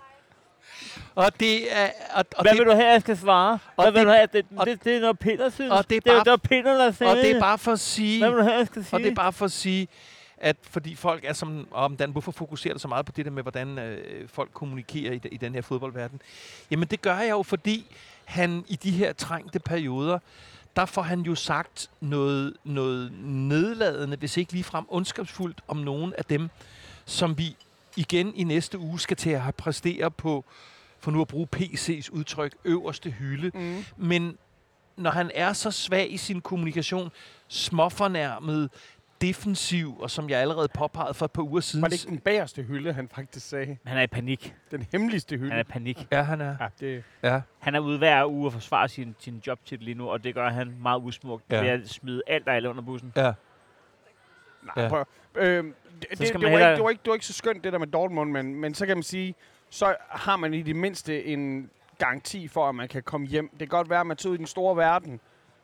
Og 1.16 1.40
det 1.40 1.78
er... 1.78 1.90
Og, 2.14 2.26
og 2.36 2.42
hvad 2.44 2.52
det, 2.52 2.60
vil 2.60 2.66
du 2.68 2.72
have, 2.72 2.88
jeg 2.88 3.02
skal 3.02 3.18
svare? 3.18 3.60
Hvad 3.76 3.86
og 3.86 3.94
vil 3.94 4.00
det- 4.00 4.08
du 4.08 4.12
have? 4.12 4.28
Det, 4.34 4.46
og- 4.58 4.66
det, 4.66 4.84
det 4.84 4.96
er 4.96 5.00
noget 5.02 5.20
Peter 5.20 5.50
synes. 5.50 5.72
og 5.72 5.90
det 5.90 5.96
er 5.98 6.00
det, 6.02 6.10
er, 6.10 6.16
bare- 6.16 6.24
det 6.24 6.32
var 6.32 6.38
Peter, 6.38 6.74
der 6.78 6.92
sagde 6.92 7.12
og 7.12 7.18
det 7.18 7.32
er 7.32 7.40
bare 7.40 7.58
for 7.58 7.72
at 7.72 7.80
sige... 7.80 8.20
Hvad 8.20 8.30
vil 8.30 8.38
du 8.40 8.44
have, 8.44 8.56
jeg 8.58 8.68
skal 8.68 8.84
sige? 8.84 8.96
Og 8.96 9.00
det 9.00 9.12
er 9.12 9.16
bare 9.16 9.34
for 9.34 9.46
at 9.46 9.52
sige, 9.52 9.88
at 10.38 10.56
fordi 10.70 10.96
folk 10.96 11.26
er 11.26 11.34
som, 11.34 11.68
om 11.72 11.98
Dan, 11.98 12.12
hvorfor 12.12 12.32
fokuserer 12.32 12.74
du 12.74 12.80
så 12.80 12.88
meget 12.88 13.06
på 13.06 13.12
det 13.16 13.26
der 13.26 13.32
med, 13.32 13.44
hvordan 13.44 13.80
øh, 13.80 14.30
folk 14.30 14.50
kommunikerer 14.54 15.14
i, 15.14 15.22
i 15.32 15.38
den 15.38 15.54
her 15.56 15.62
fodboldverden? 15.62 16.22
Jamen 16.72 16.88
det 16.88 17.02
gør 17.02 17.18
jeg 17.18 17.30
jo, 17.30 17.44
fordi 17.44 17.96
han 18.32 18.66
i 18.68 18.76
de 18.76 18.92
her 18.92 19.14
trængte 19.14 19.60
perioder, 19.60 20.20
der 20.76 20.86
får 20.86 21.02
han 21.02 21.22
jo 21.22 21.36
sagt 21.36 21.90
noget, 22.00 22.54
noget 22.64 23.12
nedladende, 23.24 24.18
hvis 24.18 24.38
ikke 24.38 24.54
ligefrem 24.54 24.86
ondskabsfuldt, 24.90 25.62
om 25.68 25.78
nogen 25.78 26.14
af 26.18 26.26
dem, 26.26 26.50
som 27.06 27.38
vi 27.38 27.56
igen 27.96 28.36
i 28.36 28.44
næste 28.44 28.80
uge 28.80 29.00
skal 29.00 29.18
til 29.18 29.30
at 29.30 29.56
præstere 29.56 30.12
på, 30.12 30.46
for 31.00 31.12
nu 31.12 31.22
at 31.22 31.28
bruge 31.28 31.48
PC's 31.56 32.10
udtryk, 32.12 32.56
øverste 32.66 33.10
hylde. 33.10 33.52
Mm. 33.54 33.86
Men 33.98 34.38
når 34.98 35.12
han 35.12 35.32
er 35.36 35.54
så 35.54 35.72
svag 35.72 36.14
i 36.14 36.18
sin 36.18 36.42
kommunikation, 36.42 37.12
småfornærmet, 37.48 38.70
defensiv, 39.22 40.00
og 40.00 40.12
som 40.12 40.30
jeg 40.30 40.40
allerede 40.40 40.68
påpegede 40.68 41.14
for 41.14 41.26
et 41.26 41.32
par 41.32 41.42
uger 41.44 41.62
siden... 41.62 41.82
Var 41.82 41.88
det 41.88 42.04
ikke 42.04 42.10
den 42.10 42.20
bagerste 42.20 42.64
hylde, 42.64 42.94
han 42.94 43.10
faktisk 43.16 43.50
sagde? 43.50 43.78
Han 43.86 43.98
er 43.98 44.02
i 44.02 44.08
panik. 44.08 44.56
Den 44.72 44.86
hemmeligste 44.92 45.38
hylde? 45.38 45.50
Han 45.50 45.58
er 45.60 45.64
i 45.64 45.64
panik. 45.64 46.08
Ja, 46.12 46.22
han 46.22 46.42
er. 46.42 46.56
Ja, 46.60 46.68
det... 46.80 47.04
Ja. 47.24 47.42
Han 47.60 47.76
er 47.76 47.80
ude 47.80 47.98
hver 47.98 48.26
uge 48.26 48.46
og 48.48 48.54
forsvarer 48.54 48.88
sin, 48.88 49.16
sin 49.20 49.42
jobtitel 49.48 49.86
lige 49.86 49.96
nu, 49.96 50.10
og 50.10 50.24
det 50.24 50.34
gør 50.36 50.50
han 50.50 50.76
meget 50.82 51.02
usmukt 51.04 51.44
Ja. 51.52 51.62
ved 51.62 51.70
at 51.70 51.90
smide 51.90 52.22
alt 52.28 52.48
og 52.48 52.56
alle 52.56 52.70
under 52.70 52.82
bussen. 52.84 53.14
Ja. 53.16 53.22
Nej, 54.64 54.84
Ja. 54.84 54.90
prøv. 54.90 55.06
Øhm, 55.36 55.76
det, 56.02 56.10
det, 56.10 56.20
det, 56.20 56.34
var 56.34 56.40
hellere- 56.50 56.70
ikke, 56.70 56.76
det, 56.76 56.84
var 56.84 56.90
ikke, 56.90 57.02
det 57.04 57.10
var 57.10 57.14
ikke 57.16 57.26
så 57.26 57.34
skønt, 57.34 57.64
det 57.64 57.74
der 57.74 57.80
med 57.80 57.88
Dortmund, 57.88 58.32
men, 58.32 58.56
men 58.56 58.74
så 58.74 58.86
kan 58.86 58.98
man 58.98 59.04
sige, 59.04 59.36
så 59.70 59.96
har 60.10 60.38
man 60.38 60.54
i 60.54 60.62
det 60.62 60.76
mindste 60.76 61.26
en 61.26 61.70
garanti 61.98 62.48
for, 62.48 62.70
at 62.70 62.76
man 62.76 62.88
kan 62.88 63.04
komme 63.04 63.28
hjem. 63.28 63.50
Det 63.50 63.60
kan 63.60 63.68
godt 63.68 63.90
være, 63.90 64.00
at 64.00 64.08
man 64.08 64.18
tager 64.18 64.32
ud 64.32 64.36
i 64.36 64.38
den 64.38 64.48
store 64.48 64.78
verden, 64.78 65.20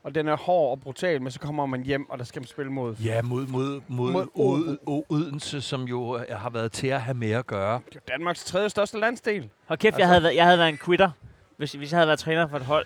og 0.08 0.16
den 0.16 0.28
er 0.28 0.36
hård 0.38 0.72
og 0.72 0.80
brutal, 0.80 1.22
men 1.22 1.32
så 1.32 1.40
kommer 1.40 1.66
man 1.66 1.84
hjem, 1.84 2.10
og 2.10 2.18
der 2.20 2.24
skal 2.26 2.40
man 2.40 2.48
spille 2.48 2.72
mod. 2.72 2.96
Ja, 2.96 3.22
mod, 3.22 3.48
mod, 3.48 3.82
mod, 3.88 4.12
Mod 4.12 4.24
Od- 4.36 4.78
O- 4.90 5.06
Odense, 5.16 5.62
som 5.62 5.84
jo 5.84 6.18
øh, 6.18 6.38
har 6.40 6.50
været 6.50 6.72
til 6.72 6.88
at 6.88 7.02
have 7.02 7.16
med 7.16 7.32
at 7.32 7.48
gøre. 7.48 7.82
Det 7.90 7.96
er 7.96 8.00
Danmarks 8.08 8.46
tredje 8.46 8.70
største 8.70 9.00
landsdel. 9.00 9.50
Hold 9.66 9.80
kæft, 9.80 9.86
altså. 9.86 10.00
jeg, 10.02 10.08
havde 10.08 10.24
været, 10.24 10.36
jeg 10.36 10.46
havde 10.46 10.58
været 10.58 10.70
en 10.70 10.78
quitter, 10.86 11.10
hvis, 11.58 11.72
hvis 11.74 11.92
jeg 11.92 11.98
havde 11.98 12.08
været 12.08 12.20
træner 12.20 12.48
for 12.48 12.58
et 12.58 12.66
hold, 12.66 12.86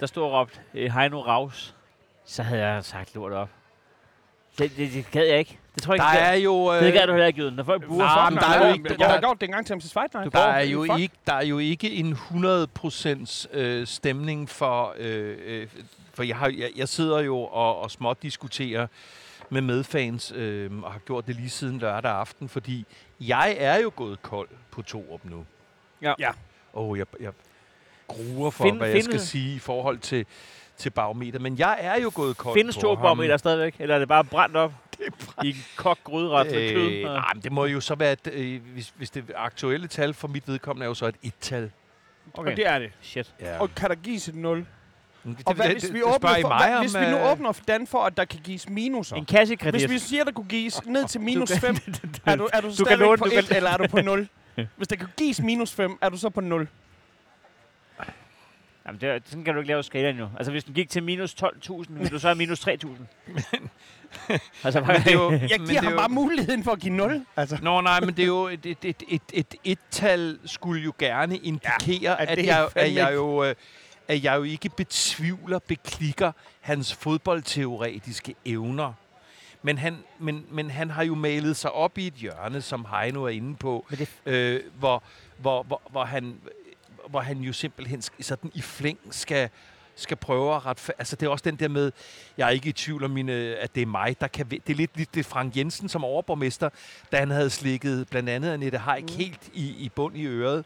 der 0.00 0.06
stod 0.06 0.22
og 0.24 0.32
råbte 0.32 0.58
øh, 0.74 0.92
Heino 0.92 1.20
Raus, 1.20 1.74
så 2.24 2.42
havde 2.42 2.66
jeg 2.66 2.84
sagt 2.84 3.14
lort 3.14 3.32
op. 3.32 3.48
Det, 4.58 4.76
det, 4.76 4.92
det 4.92 5.10
gad 5.10 5.26
jeg 5.26 5.38
ikke. 5.38 5.58
Det 5.74 5.82
tror 5.82 5.94
jeg 5.94 6.00
Der 6.02 6.12
ikke, 6.12 6.22
er 6.24 6.32
jeg 6.32 6.44
jo... 6.44 6.66
gad. 6.70 6.84
Det 6.84 6.92
gad 6.92 7.06
du 7.06 7.12
heller 7.12 7.26
ikke, 7.26 7.40
Jyden. 7.42 7.54
Når 7.54 7.64
folk 7.64 7.86
buer, 7.86 7.98
Nej, 7.98 8.30
men 8.30 8.38
der 8.38 8.46
er 8.48 8.66
jo 8.68 8.74
ikke- 8.74 8.86
Jeg 8.90 8.98
der- 8.98 9.08
har 9.08 9.20
gjort 9.20 9.40
det 9.40 9.46
engang 9.46 9.66
til 9.66 9.76
MC 9.76 9.92
Fight 9.92 10.14
Night. 10.14 10.32
Der 10.32 10.38
er, 10.40 10.62
jo 10.62 10.94
ikke, 10.98 11.14
der 11.26 11.32
er 11.32 11.44
jo 11.44 11.58
ikke 11.58 11.90
en 11.90 12.12
100% 12.12 13.46
øh, 13.52 13.86
stemning 13.86 14.50
for... 14.50 14.94
Øh, 14.98 15.36
øh, 15.46 15.66
for 16.14 16.22
jeg, 16.22 16.36
har, 16.36 16.48
jeg, 16.48 16.70
jeg 16.76 16.88
sidder 16.88 17.20
jo 17.20 17.38
og, 17.38 17.78
og 17.80 17.90
småt 17.90 18.22
diskuterer 18.22 18.86
med 19.50 19.60
medfans, 19.60 20.32
øh, 20.36 20.70
og 20.82 20.92
har 20.92 20.98
gjort 20.98 21.26
det 21.26 21.36
lige 21.36 21.50
siden 21.50 21.78
lørdag 21.78 22.10
aften, 22.12 22.48
fordi 22.48 22.86
jeg 23.20 23.56
er 23.58 23.76
jo 23.78 23.92
gået 23.96 24.22
kold 24.22 24.48
på 24.70 24.82
Torup 24.82 25.20
nu. 25.24 25.44
Ja. 26.02 26.14
Ja. 26.18 26.30
Og 26.72 26.98
jeg, 26.98 27.06
jeg 27.20 27.32
gruer 28.08 28.50
for, 28.50 28.64
Find- 28.64 28.72
Find, 28.72 28.78
hvad 28.78 28.88
jeg 28.90 29.04
skal 29.04 29.20
sige 29.20 29.56
i 29.56 29.58
forhold 29.58 29.98
til, 29.98 30.26
til 30.78 30.90
barometer. 30.90 31.38
Men 31.38 31.58
jeg 31.58 31.78
er 31.80 32.00
jo 32.00 32.10
gået 32.14 32.36
kold 32.36 32.54
Findes 32.58 32.76
på 32.76 32.80
to 32.80 32.88
ham. 32.94 33.02
barometer 33.02 33.36
stadigvæk, 33.36 33.74
eller 33.78 33.94
er 33.94 33.98
det 33.98 34.08
bare 34.08 34.24
brændt 34.24 34.56
op 34.56 34.72
i 35.44 35.48
en 35.48 35.56
kok 35.76 35.98
gryderet 36.04 36.46
med 36.46 36.72
kød? 36.74 36.90
Øh, 36.90 37.02
nej, 37.04 37.30
men 37.34 37.42
det 37.42 37.52
må 37.52 37.64
jo 37.64 37.80
så 37.80 37.94
være, 37.94 38.12
et, 38.12 38.26
øh, 38.32 38.60
hvis, 38.72 38.92
hvis 38.96 39.10
det 39.10 39.24
aktuelle 39.36 39.88
tal 39.88 40.14
for 40.14 40.28
mit 40.28 40.48
vedkommende 40.48 40.84
er 40.84 40.88
jo 40.88 40.94
så 40.94 41.06
et 41.06 41.14
et-tal. 41.22 41.70
Og 42.34 42.46
det 42.46 42.66
er 42.66 42.78
det. 42.78 42.92
Shit. 43.00 43.34
Ja. 43.40 43.58
Og 43.60 43.74
kan 43.74 43.88
der 43.88 43.94
gives 43.94 44.28
et 44.28 44.34
0? 44.34 44.66
Det, 45.24 45.36
Og 45.46 45.54
hvad, 45.54 45.68
hvis 45.68 45.92
vi, 45.92 46.02
åbner 46.02 46.40
for, 46.40 46.58
hvad, 46.68 46.78
hvis 46.80 46.94
vi 46.94 47.00
nu 47.10 47.16
øh, 47.16 47.32
åbner 47.32 47.52
for 47.52 47.64
Dan 47.64 47.86
for, 47.86 47.98
at 48.04 48.16
der 48.16 48.24
kan 48.24 48.40
gives 48.44 48.68
minuser? 48.68 49.16
En 49.16 49.24
kassekredit. 49.24 49.80
Hvis 49.80 49.90
vi 49.90 49.98
siger, 49.98 50.24
der 50.24 50.32
kunne 50.32 50.48
gives 50.48 50.86
ned 50.86 51.08
til 51.08 51.20
minus 51.20 51.50
kan- 51.60 51.60
5, 51.60 51.76
er 52.26 52.36
du, 52.36 52.48
er 52.52 52.60
du, 52.60 52.66
kan 52.66 52.72
stadigvæk 52.76 53.18
på 53.18 53.24
du 53.24 53.30
1, 53.38 53.44
kan- 53.48 53.56
eller 53.56 53.70
er 53.70 53.76
du 53.76 53.86
på 53.88 54.00
0? 54.00 54.28
Hvis 54.76 54.88
der 54.88 54.96
kan 54.96 55.08
gives 55.16 55.40
minus 55.42 55.72
5, 55.72 55.98
er 56.00 56.08
du 56.08 56.16
så 56.18 56.30
på 56.30 56.40
0? 56.40 56.68
Jamen, 58.88 59.00
det, 59.00 59.08
er- 59.08 59.18
sådan 59.24 59.44
kan 59.44 59.54
du 59.54 59.60
ikke 59.60 59.68
lave 59.68 59.82
skalaen 59.82 60.18
jo. 60.18 60.28
Altså, 60.36 60.50
hvis 60.52 60.64
den 60.64 60.74
gik 60.74 60.90
til 60.90 61.02
minus 61.02 61.34
12.000, 61.42 61.84
vil 61.88 62.10
du 62.10 62.18
så 62.18 62.28
have 62.28 62.34
minus 62.38 62.68
3.000. 62.68 62.88
altså, 64.64 64.80
Men 64.80 64.96
det 64.96 65.06
er 65.06 65.12
jo, 65.12 65.30
Jeg 65.32 65.40
men 65.58 65.68
giver 65.68 65.78
er 65.80 65.82
ham 65.82 65.92
jo- 65.92 65.98
bare 65.98 66.08
muligheden 66.08 66.64
for 66.64 66.72
at 66.72 66.78
give 66.78 66.94
0. 66.94 67.24
Altså. 67.36 67.58
Nå 67.62 67.80
nej, 67.80 68.00
men 68.00 68.08
det 68.16 68.22
er 68.22 68.26
jo 68.26 68.46
et, 68.46 68.66
et, 68.66 68.78
et, 68.84 69.02
et, 69.08 69.22
et 69.32 69.54
et-tal 69.64 70.38
skulle 70.44 70.82
jo 70.82 70.92
gerne 70.98 71.36
indikere, 71.36 71.98
Ja, 72.02 72.22
at 72.22 72.28
at, 72.28 72.38
det 72.38 72.46
jeg, 72.46 72.68
at, 72.74 72.94
jeg 72.94 73.14
jo, 73.14 73.44
øh, 73.44 73.54
at 74.08 74.24
jeg 74.24 74.36
jo 74.36 74.42
ikke 74.42 74.68
betvivler, 74.68 75.58
beklikker 75.58 76.32
hans 76.60 76.94
fodboldteoretiske 76.94 78.34
evner. 78.44 78.92
Men 79.62 79.78
han, 79.78 79.96
men, 80.18 80.44
men 80.50 80.70
han 80.70 80.90
har 80.90 81.02
jo 81.04 81.14
malet 81.14 81.56
sig 81.56 81.72
op 81.72 81.98
i 81.98 82.06
et 82.06 82.14
hjørne, 82.14 82.60
som 82.60 82.86
Heino 82.90 83.24
er 83.24 83.28
inde 83.28 83.56
på, 83.56 83.86
Men 83.90 83.98
det- 83.98 84.08
øh, 84.26 84.60
hvor, 84.78 85.02
hvor, 85.38 85.62
hvor, 85.62 85.82
hvor, 85.90 86.04
han, 86.04 86.36
hvor 87.10 87.20
han 87.20 87.38
jo 87.38 87.52
simpelthen 87.52 88.02
sådan 88.20 88.50
i 88.54 88.60
flæng 88.60 88.98
skal, 89.10 89.48
skal 89.94 90.16
prøve 90.16 90.54
at 90.56 90.66
rette... 90.66 90.82
Altså, 90.98 91.16
det 91.16 91.26
er 91.26 91.30
også 91.30 91.42
den 91.44 91.56
der 91.56 91.68
med, 91.68 91.92
jeg 92.38 92.46
er 92.46 92.50
ikke 92.50 92.68
i 92.68 92.72
tvivl 92.72 93.04
om, 93.04 93.10
mine, 93.10 93.32
at 93.32 93.74
det 93.74 93.82
er 93.82 93.86
mig, 93.86 94.20
der 94.20 94.26
kan... 94.28 94.46
Det 94.48 94.70
er 94.70 94.74
lidt, 94.74 94.96
lidt 94.96 95.14
det 95.14 95.26
Frank 95.26 95.56
Jensen 95.56 95.88
som 95.88 96.04
overborgmester, 96.04 96.68
da 97.12 97.16
han 97.18 97.30
havde 97.30 97.50
slikket 97.50 98.08
blandt 98.10 98.28
andet 98.28 98.52
Annette 98.52 98.78
Haik 98.78 99.02
mm. 99.04 99.16
helt 99.16 99.48
i, 99.52 99.68
i 99.68 99.88
bund 99.94 100.16
i 100.16 100.26
øret. 100.26 100.64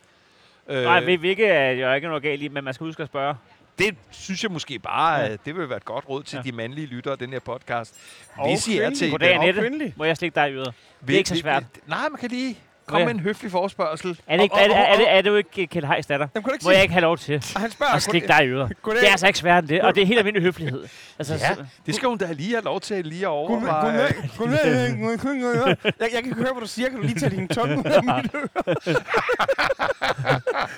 Øh, 0.68 0.82
Nej, 0.84 1.00
ved, 1.04 1.18
hvilket 1.18 1.50
er 1.50 1.70
jo 1.70 1.92
ikke 1.92 2.06
noget 2.08 2.22
galt 2.22 2.42
i, 2.42 2.48
men 2.48 2.64
man 2.64 2.74
skal 2.74 2.86
huske 2.86 3.02
at 3.02 3.08
spørge. 3.08 3.34
det 3.78 3.96
synes 4.10 4.42
jeg 4.42 4.50
måske 4.52 4.78
bare, 4.78 5.20
Ja. 5.20 5.26
ja. 5.26 5.36
det 5.44 5.56
vil 5.56 5.68
være 5.68 5.76
et 5.76 5.84
godt 5.84 6.08
råd 6.08 6.22
til 6.22 6.36
Ja. 6.36 6.42
de 6.42 6.52
mandlige 6.52 6.86
lyttere 6.86 7.12
af 7.12 7.18
den 7.18 7.30
her 7.30 7.38
podcast. 7.40 7.94
Og 8.36 8.48
Hvis 8.50 8.68
I 8.68 8.78
er 8.78 8.90
til... 8.90 9.10
Goddag, 9.10 9.34
Annette. 9.34 9.92
Må 9.96 10.04
jeg 10.04 10.16
slikke 10.16 10.34
dig 10.34 10.50
i 10.50 10.52
øret? 10.52 10.74
Det 11.06 11.14
er 11.14 11.18
ikke 11.18 11.28
så 11.28 11.36
svært. 11.36 11.64
Nej, 11.86 12.08
man 12.08 12.20
kan 12.20 12.30
lige 12.30 12.58
komme 12.92 13.06
med 13.06 13.14
en 13.14 13.20
høflig 13.20 13.50
forspørgsel. 13.50 14.18
Er 14.26 14.36
det, 14.36 14.42
ikke, 14.42 14.56
er, 14.56 14.68
det, 14.68 14.76
er, 14.76 14.96
det, 14.96 15.10
er 15.10 15.20
det 15.22 15.30
jo 15.30 15.36
ikke 15.36 15.66
Kjeld 15.66 15.84
Heiss 15.86 16.06
datter? 16.06 16.26
Jamen, 16.34 16.50
ikke 16.54 16.64
Må 16.64 16.68
sige, 16.70 16.74
jeg 16.74 16.82
ikke 16.82 16.92
have 16.92 17.02
lov 17.02 17.18
til 17.18 17.44
Og 17.54 17.60
han 17.60 17.70
spørger, 17.70 17.92
at 17.92 18.02
slikke 18.02 18.28
dig 18.28 18.44
i 18.44 18.48
øret? 18.48 18.68
Det 18.86 19.06
er 19.06 19.10
altså 19.10 19.26
ikke 19.26 19.38
sværere 19.38 19.58
end 19.58 19.68
det, 19.68 19.82
og 19.82 19.94
det 19.94 20.02
er 20.02 20.06
helt 20.06 20.18
almindelig 20.18 20.42
høflighed. 20.42 20.84
Altså, 21.18 21.34
Ja, 21.34 21.54
det 21.86 21.94
skal 21.94 22.08
hun 22.08 22.18
da 22.18 22.32
lige 22.32 22.50
have 22.50 22.64
lov 22.64 22.80
til 22.80 23.06
lige 23.06 23.22
at 23.22 23.26
overveje. 23.28 24.12
Jeg, 26.00 26.08
jeg 26.14 26.22
kan 26.24 26.32
høre, 26.34 26.52
hvad 26.52 26.60
du 26.60 26.66
siger. 26.66 26.88
Kan 26.88 26.98
du 26.98 27.02
lige 27.06 27.20
tage 27.20 27.30
din 27.36 27.48
tunge 27.48 27.78
ud 27.78 27.84
af 27.84 28.02
mit 28.04 28.34
øre? 28.34 28.74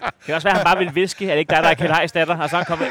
Det 0.05 0.27
kan 0.27 0.35
også 0.35 0.49
være, 0.49 0.53
at 0.53 0.59
han 0.59 0.65
bare 0.65 0.79
vil 0.79 0.95
viske, 0.95 1.25
at 1.25 1.31
det 1.31 1.39
ikke 1.39 1.51
dig, 1.55 1.63
der 1.63 1.69
er 1.69 1.75
Kjeld 1.75 1.93
Heiss 1.93 2.13
datter, 2.13 2.39
og 2.39 2.51
så 2.51 2.57
er 2.57 2.59
han 2.65 2.67
kommet 2.67 2.89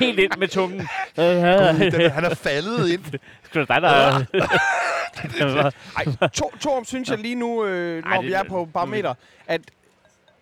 helt 0.00 0.18
ind 0.18 0.30
med 0.38 0.48
tungen. 0.48 0.80
Det 0.80 1.92
den- 1.92 2.10
Han 2.10 2.24
er 2.24 2.34
faldet 2.34 2.88
ind. 2.88 3.04
er 3.60 3.64
dig, 3.64 3.82
der... 3.82 4.24
Ej, 5.96 6.28
to, 6.28 6.52
Torm 6.60 6.84
synes 6.84 7.10
jeg 7.10 7.18
lige 7.18 7.34
nu, 7.34 7.64
øh, 7.64 8.04
når 8.04 8.10
Ej, 8.10 8.16
det- 8.16 8.26
vi 8.26 8.32
er 8.32 8.42
på 8.42 8.64
barometer, 8.64 9.14
at 9.46 9.60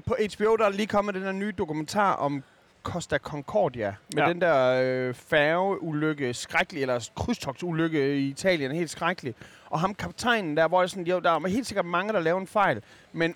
på 0.07 0.17
HBO 0.37 0.57
der 0.57 0.65
er 0.67 0.71
lige 0.71 0.87
kommet 0.87 1.15
den 1.15 1.23
her 1.23 1.33
nye 1.33 1.53
dokumentar 1.59 2.13
om 2.13 2.43
Costa 2.83 3.19
Concordia. 3.19 3.95
Med 4.15 4.23
ja. 4.23 4.29
den 4.29 4.41
der 4.41 4.81
øh, 4.85 5.15
færgeulykke, 5.15 6.35
skrækkelig, 6.35 6.83
eller 6.83 7.09
krydstogtsulykke 7.17 8.17
i 8.17 8.29
Italien, 8.29 8.73
helt 8.73 8.91
skrækkelig. 8.91 9.35
Og 9.71 9.81
ham 9.81 9.95
kaptajnen 9.95 10.57
der, 10.57 10.69
hvor 10.69 10.83
jeg 10.83 10.91
sådan, 10.91 11.07
jo, 11.07 11.19
der 11.19 11.31
er 11.31 11.49
helt 11.49 11.67
sikkert 11.67 11.87
mange, 11.87 12.13
der 12.13 12.21
laver 12.21 12.41
en 12.41 12.47
fejl, 12.47 12.83
men 13.13 13.35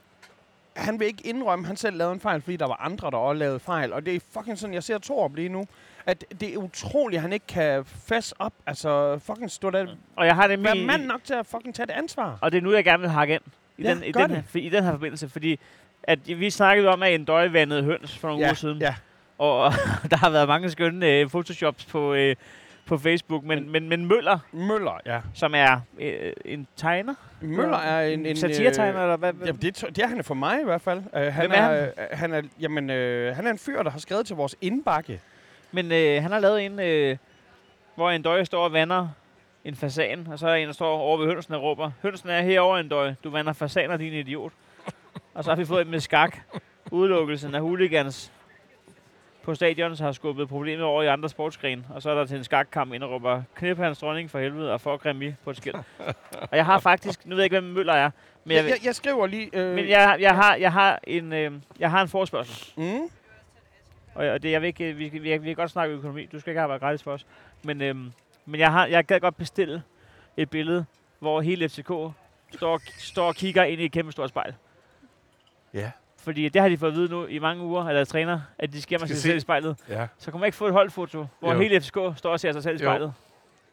han 0.77 1.01
vil 1.01 1.07
ikke 1.07 1.27
indrømme, 1.27 1.63
at 1.63 1.67
han 1.67 1.77
selv 1.77 1.97
lavede 1.97 2.15
en 2.15 2.21
fejl, 2.21 2.41
fordi 2.43 2.57
der 2.57 2.67
var 2.67 2.77
andre, 2.81 3.11
der 3.11 3.17
også 3.17 3.39
lavede 3.39 3.61
fejl. 3.61 3.93
Og 3.93 4.07
det 4.07 4.15
er 4.15 4.21
fucking 4.33 4.59
sådan, 4.59 4.75
jeg 4.75 4.83
ser 4.83 4.99
Torb 4.99 5.35
lige 5.35 5.49
nu, 5.49 5.67
at 6.07 6.25
det 6.41 6.55
er 6.55 6.57
utroligt, 6.59 7.19
at 7.19 7.23
han 7.23 7.33
ikke 7.33 7.47
kan 7.47 7.85
fess 7.85 8.35
op. 8.39 8.53
Altså, 8.67 9.19
fucking 9.19 9.51
stå 9.51 9.71
der. 9.71 9.87
Og 10.17 10.27
jeg 10.27 10.35
har 10.35 10.49
Være 10.49 10.57
nemlig... 10.57 10.87
mand 10.87 11.05
nok 11.05 11.25
til 11.25 11.35
at 11.35 11.47
fucking 11.47 11.75
tage 11.75 11.87
det 11.87 11.93
ansvar. 11.93 12.39
Og 12.41 12.53
det 12.53 12.59
er 12.59 12.63
nu, 12.63 12.73
jeg 12.73 12.85
gerne 12.85 13.01
vil 13.01 13.11
hakke 13.11 13.35
ind 13.35 13.43
i, 13.79 13.83
Ja, 13.83 13.91
den, 13.95 14.03
i, 14.05 14.13
den, 14.13 14.31
det. 14.31 14.45
her, 14.53 14.61
i 14.61 14.69
den 14.69 14.85
her 14.85 14.91
forbindelse, 14.91 15.29
fordi 15.29 15.59
at 16.03 16.19
vi 16.27 16.51
snakkede 16.51 16.89
om, 16.89 17.03
at 17.03 17.15
en 17.15 17.25
døje 17.25 17.53
vandede 17.53 17.83
høns 17.83 18.19
for 18.19 18.29
nogle 18.29 18.41
ja, 18.43 18.49
uger 18.49 18.55
siden. 18.55 18.79
Ja, 18.79 18.95
Og 19.39 19.73
der 20.11 20.17
har 20.17 20.31
været 20.31 20.49
mange 20.49 20.71
skønne 20.71 21.07
øh, 21.11 21.29
photoshops 21.29 21.85
på, 21.85 22.15
øh, 22.15 22.37
på 22.87 22.99
Facebook. 22.99 23.45
Men, 23.45 23.71
men, 23.73 23.89
men 23.89 24.07
Møller, 24.07 24.39
Møller, 24.53 25.01
ja. 25.07 25.21
som 25.35 25.55
er 25.55 25.81
øh, 25.99 26.33
en 26.45 26.67
tegner, 26.77 27.15
Møller 27.49 27.79
er 27.79 28.07
en... 28.07 28.27
en 28.27 28.37
satiretegner, 28.37 28.97
øh, 28.97 29.03
eller 29.03 29.17
hvad? 29.17 29.33
Jamen, 29.47 29.63
det, 29.63 29.83
er- 29.83 29.87
det 29.87 29.99
er 29.99 30.07
han 30.07 30.25
for 30.25 30.35
mig 30.35 30.61
i 30.61 30.65
hvert 30.65 30.81
fald. 30.81 30.99
Uh, 30.99 31.21
han, 31.21 31.33
Hvem 31.33 31.51
er 31.51 31.57
er, 31.57 31.85
øh, 31.87 31.91
han 32.13 32.33
er, 32.33 32.43
jamen, 32.61 32.91
øh, 32.91 33.37
han 33.37 33.47
er 33.47 33.51
en 33.51 33.59
fyr, 33.59 33.83
der 33.83 33.91
har 33.91 33.99
skrevet 33.99 34.27
til 34.27 34.37
vores 34.37 34.57
indbakke. 34.61 35.21
Men 35.73 35.93
øh, 35.93 36.23
han 36.23 36.31
har 36.33 36.39
lavet 36.41 36.67
en, 36.67 36.81
øh, 36.81 37.17
hvor 37.95 38.11
en 38.11 38.23
døje 38.23 38.45
står 38.45 38.65
og 38.65 38.73
vander 38.73 39.09
en 39.65 39.75
fasan, 39.77 40.27
og 40.31 40.39
så 40.39 40.49
er 40.49 40.55
en, 40.55 40.67
der 40.67 40.73
står 40.73 40.97
over 40.99 41.19
ved 41.19 41.27
hønsen 41.27 41.55
og 41.55 41.63
råber, 41.63 41.91
hønsen 42.03 42.29
er 42.29 42.41
herovre 42.43 42.81
en 42.81 42.89
døje, 42.89 43.17
du 43.25 43.31
vander 43.31 43.53
fasaner, 43.53 43.97
din 43.97 44.13
idiot. 44.13 44.53
og 45.35 45.45
så 45.45 45.51
har 45.51 45.57
vi 45.57 45.65
fået 45.65 45.85
en 45.85 45.91
med 45.91 46.01
skak. 46.01 46.39
Udelukkelsen 46.91 47.55
af 47.55 47.61
hooligans 47.61 48.33
på 49.45 49.55
stadion 49.55 49.97
har 49.97 50.13
skubbet 50.13 50.49
problemet 50.49 50.85
over 50.85 51.03
i 51.03 51.07
andre 51.07 51.29
sportsgrene, 51.29 51.85
og 51.91 52.03
så 52.03 52.11
er 52.11 52.15
der 52.15 52.27
til 52.27 52.37
en 52.37 52.45
skakkamp 52.45 52.93
ind 52.93 53.03
og 53.03 53.11
råber, 53.11 53.43
knip 53.55 53.79
hans 53.79 53.99
dronning 53.99 54.31
for 54.31 54.39
helvede, 54.39 54.73
og 54.73 54.81
for 54.81 54.97
Grammy 54.97 55.35
på 55.45 55.51
et 55.51 55.57
skilt. 55.57 55.77
og 56.51 56.57
jeg 56.57 56.67
har 56.67 56.79
faktisk, 56.79 57.27
nu 57.27 57.35
ved 57.35 57.43
jeg 57.43 57.45
ikke, 57.45 57.61
hvem 57.61 57.73
Møller 57.73 57.93
er, 57.93 58.11
men 58.45 58.57
jeg, 58.57 58.65
Jeg, 58.65 58.85
jeg, 58.85 58.95
skriver 58.95 59.27
lige... 59.27 59.51
Øh, 59.53 59.75
men 59.75 59.89
jeg, 59.89 60.17
jeg, 60.21 60.35
har, 60.35 60.55
jeg, 60.55 60.73
har 60.73 61.01
en, 61.05 61.33
øh, 61.33 61.53
jeg 61.79 61.91
har 61.91 62.03
en 62.03 62.09
forespørgsel. 62.09 62.73
Mm, 62.77 63.01
Og, 64.15 64.27
og 64.27 64.43
det, 64.43 64.51
jeg 64.51 64.61
vil 64.61 64.67
ikke, 64.67 64.93
vi, 64.93 65.09
vi, 65.09 65.39
vi, 65.39 65.47
kan 65.47 65.55
godt 65.55 65.71
snakke 65.71 65.95
økonomi. 65.95 66.27
Du 66.27 66.41
skal 66.41 66.51
ikke 66.51 66.61
arbejde 66.61 66.81
gratis 66.81 67.03
for 67.03 67.13
os. 67.13 67.27
Men, 67.63 67.83
øhm, 67.83 68.13
men 68.47 68.61
jeg, 68.61 68.73
har, 68.73 68.87
jeg 68.87 69.05
gad 69.05 69.21
godt 69.21 69.37
bestille 69.37 69.83
et 70.37 70.51
billede, 70.51 70.85
hvor 71.19 71.41
hele 71.41 71.69
FCK 71.69 71.93
står, 72.55 72.81
står 72.99 73.27
og 73.27 73.35
kigger 73.35 73.65
ind 73.65 73.81
i 73.81 73.85
et 73.85 73.93
kæmpe 73.93 74.13
stort 74.13 74.29
spejl. 74.29 74.55
Ja. 75.75 75.91
Fordi 76.25 76.49
det 76.49 76.63
har 76.63 76.69
de 76.69 76.79
fået 76.79 76.91
at 76.91 76.97
vide 76.97 77.11
nu 77.11 77.27
i 77.27 77.39
mange 77.39 77.63
uger, 77.63 77.85
af 77.89 77.95
deres 77.95 78.09
træner, 78.09 78.41
at 78.59 78.73
de 78.73 78.83
skal 78.83 79.01
mig 79.01 79.09
sig 79.09 79.17
se. 79.17 79.23
selv 79.23 79.37
i 79.37 79.41
spejlet. 79.41 79.77
Ja. 79.89 80.07
Så 80.19 80.31
kan 80.31 80.41
man 80.41 80.47
ikke 80.47 80.57
få 80.57 80.67
et 80.67 80.73
holdfoto, 80.73 81.27
hvor 81.41 81.53
Jo. 81.53 81.59
hele 81.61 81.81
FCK 81.81 81.99
står 82.17 82.31
og 82.33 82.41
ser 82.41 82.53
sig 82.53 82.63
selv 82.63 82.77
i 82.81 82.85
Jo. 82.85 82.89
spejlet. 82.89 83.13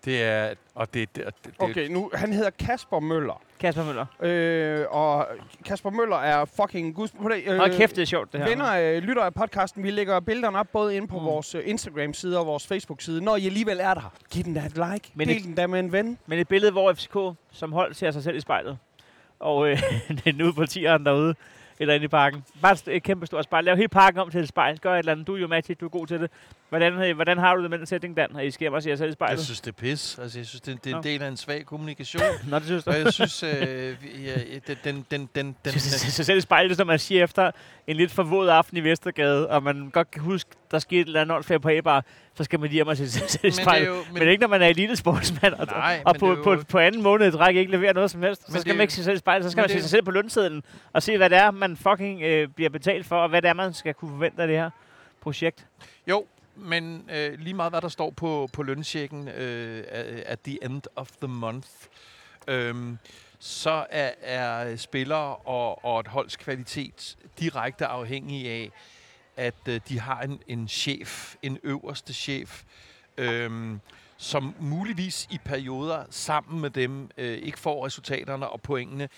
Det 0.05 0.23
er... 0.23 0.53
Og 0.75 0.93
det, 0.93 1.15
det, 1.15 1.25
det, 1.25 1.33
det 1.45 1.53
okay, 1.59 1.87
nu, 1.87 2.11
han 2.13 2.33
hedder 2.33 2.49
Kasper 2.49 2.99
Møller. 2.99 3.41
Kasper 3.59 3.83
Møller. 3.83 4.05
Øh, 4.21 4.85
og 4.89 5.27
Kasper 5.65 5.89
Møller 5.89 6.15
er 6.17 6.45
fucking 6.45 6.95
guds... 6.95 7.11
på 7.11 7.29
det, 7.29 7.41
Øh, 7.47 7.57
Hold 7.57 7.77
kæft, 7.77 7.95
det 7.95 8.01
er 8.01 8.05
sjovt, 8.05 8.33
det 8.33 8.39
her. 8.41 8.47
Venner, 8.49 8.95
øh, 8.95 9.03
lytter 9.03 9.23
af 9.23 9.33
podcasten, 9.33 9.83
vi 9.83 9.91
lægger 9.91 10.19
billederne 10.19 10.59
op 10.59 10.67
både 10.73 10.95
inde 10.95 11.07
på 11.07 11.15
Mm. 11.15 11.21
mm. 11.21 11.27
vores 11.27 11.55
øh, 11.55 11.61
Instagram-side 11.65 12.39
og 12.39 12.45
vores 12.47 12.67
Facebook-side. 12.67 13.23
Når 13.23 13.35
I 13.35 13.45
alligevel 13.45 13.79
er 13.81 13.93
der, 13.93 14.13
giv 14.31 14.43
den 14.43 14.53
da 14.53 14.59
et 14.59 14.73
like. 14.93 15.11
Men 15.13 15.27
Del 15.27 15.37
et- 15.37 15.43
den 15.43 15.55
da 15.55 15.67
med 15.67 15.79
en 15.79 15.91
ven. 15.91 16.17
Men 16.25 16.39
et 16.39 16.47
billede, 16.47 16.71
hvor 16.71 16.93
FCK 16.93 17.17
som 17.51 17.71
hold 17.73 17.93
ser 17.93 18.11
sig 18.11 18.23
selv 18.23 18.35
i 18.37 18.39
spejlet. 18.39 18.77
Og 19.39 19.69
øh, 19.69 19.81
det 20.09 20.27
er 20.27 20.33
nu 20.33 20.51
på 20.53 20.65
tieren 20.65 21.05
derude, 21.05 21.35
eller 21.81 21.93
inde 21.93 22.05
i 22.05 22.07
parken. 22.07 22.43
Bare 22.61 22.77
et, 22.87 23.03
kæmpe 23.03 23.25
stort 23.25 23.43
spejl. 23.43 23.63
Lav 23.63 23.75
hele 23.75 23.87
parken 23.87 24.19
om 24.19 24.31
til 24.31 24.39
et 24.39 24.47
spejl. 24.47 24.79
Gør 24.79 24.93
et 24.93 24.99
eller 24.99 25.11
andet. 25.11 25.27
Du 25.27 25.35
er 25.35 25.39
jo 25.39 25.47
Matti, 25.47 25.73
du 25.73 25.85
er 25.85 25.89
god 25.89 26.07
til 26.07 26.21
det. 26.21 26.31
Hvordan, 26.69 27.15
hvordan 27.15 27.37
har 27.37 27.55
du 27.55 27.61
det 27.61 27.69
med 27.69 27.77
den 27.77 27.85
sætning, 27.85 28.17
Dan? 28.17 28.35
At 28.35 28.45
I 28.45 28.51
skal 28.51 28.73
og 28.73 28.83
se 28.83 28.89
jer 28.89 28.95
selv 28.95 29.07
i 29.07 29.09
Jeg 29.09 29.13
spejlet? 29.13 29.45
synes, 29.45 29.61
det 29.61 29.71
er 29.71 29.75
pis. 29.75 30.19
Altså, 30.19 30.39
jeg 30.39 30.45
synes, 30.45 30.61
det, 30.61 30.83
det 30.83 30.91
er 30.91 30.97
en 30.97 31.03
del 31.03 31.21
af 31.21 31.27
en 31.27 31.37
svag 31.37 31.65
kommunikation. 31.65 32.21
Nå, 32.49 32.59
det 32.59 32.65
synes 32.65 32.83
du. 32.83 32.89
og 32.89 32.99
jeg 32.99 33.13
synes, 33.13 33.43
øh, 33.43 33.95
ja, 34.25 34.33
den, 34.67 34.77
den, 34.83 35.05
den, 35.11 35.29
den, 35.35 35.55
den, 35.65 35.79
selv 35.79 36.37
i 36.37 36.41
spejlet, 36.41 36.77
som 36.77 36.87
man 36.87 36.99
siger 36.99 37.23
efter 37.23 37.51
en 37.87 37.95
lidt 37.95 38.11
forvåd 38.11 38.49
aften 38.49 38.77
i 38.77 38.79
Vestergade, 38.79 39.49
og 39.49 39.63
man 39.63 39.89
godt 39.89 40.11
kan 40.11 40.21
huske, 40.21 40.49
der 40.71 40.79
skete 40.79 41.01
et 41.01 41.07
eller 41.07 41.21
andet 41.21 41.35
åndssvagt 41.35 41.61
på 41.61 41.69
A-bar, 41.69 42.05
så 42.35 42.43
skal 42.43 42.59
man 42.59 42.69
lige 42.69 42.73
hjem 42.75 42.87
og 42.87 42.97
se 42.97 43.11
sig 43.11 43.39
Men 43.43 43.67
er 43.67 43.77
jo- 43.87 43.93
Men, 43.95 44.19
men 44.19 44.27
ikke 44.27 44.41
når 44.41 44.47
man 44.47 44.61
er 44.61 44.67
elitesportsmand, 44.67 45.53
og, 45.53 45.65
Nej, 45.67 46.01
og 46.05 46.15
på, 46.15 46.37
på, 46.43 46.55
på 46.69 46.77
anden 46.79 47.01
måned 47.03 47.27
i 47.27 47.31
træk 47.31 47.55
ikke 47.55 47.71
levere 47.71 47.93
noget 47.93 48.11
som 48.11 48.21
helst. 48.23 48.51
Så 48.51 48.61
skal 48.61 48.75
man 48.75 48.81
ikke 48.81 48.93
se 48.93 48.95
sig 48.95 49.05
selv 49.05 49.15
i 49.15 49.19
spejlet, 49.19 49.43
så 49.45 49.49
skal 49.51 49.61
man 49.61 49.69
se 49.69 49.81
sig 49.81 49.89
selv 49.89 50.03
på 50.03 50.11
lønsedlen, 50.11 50.63
og 50.93 51.03
se, 51.03 51.17
hvad 51.17 51.29
det 51.29 51.37
er, 51.37 51.51
man 51.51 51.77
fucking 51.77 52.21
øh, 52.21 52.47
bliver 52.47 52.69
betalt 52.69 53.05
for, 53.05 53.15
og 53.15 53.29
hvad 53.29 53.41
det 53.41 53.49
er, 53.49 53.53
man 53.53 53.73
skal 53.73 53.93
kunne 53.93 54.11
forvente 54.11 54.41
af 54.41 54.47
det 54.47 54.57
her 54.57 54.69
projekt. 55.21 55.65
Jo, 56.07 56.25
men 56.55 57.09
øh, 57.15 57.39
lige 57.39 57.53
meget 57.53 57.71
hvad 57.71 57.81
der 57.81 57.87
står 57.87 58.09
på, 58.11 58.49
på 58.53 58.63
lønchecken 58.63 59.27
øh, 59.27 59.83
at 60.25 60.39
the 60.39 60.63
end 60.65 60.81
of 60.95 61.07
the 61.11 61.27
month, 61.27 61.67
øhm, 62.47 62.97
så 63.39 63.85
er, 63.89 64.11
er 64.21 64.75
spillere 64.75 65.35
og, 65.35 65.85
og 65.85 65.99
et 65.99 66.07
holds 66.07 66.35
kvalitet 66.37 67.15
direkte 67.39 67.85
afhængige 67.85 68.51
af, 68.51 68.71
at 69.37 69.67
øh, 69.67 69.81
de 69.89 69.99
har 69.99 70.21
en, 70.21 70.39
en 70.47 70.67
chef, 70.67 71.35
en 71.41 71.57
øverste 71.63 72.13
chef, 72.13 72.63
øhm, 73.17 73.79
som 74.17 74.55
muligvis 74.59 75.27
i 75.31 75.37
perioder 75.45 76.03
sammen 76.09 76.61
med 76.61 76.69
dem 76.69 77.09
øh, 77.17 77.37
ikke 77.37 77.59
får 77.59 77.85
resultaterne 77.85 78.49
og 78.49 78.61
pointene, 78.61 79.09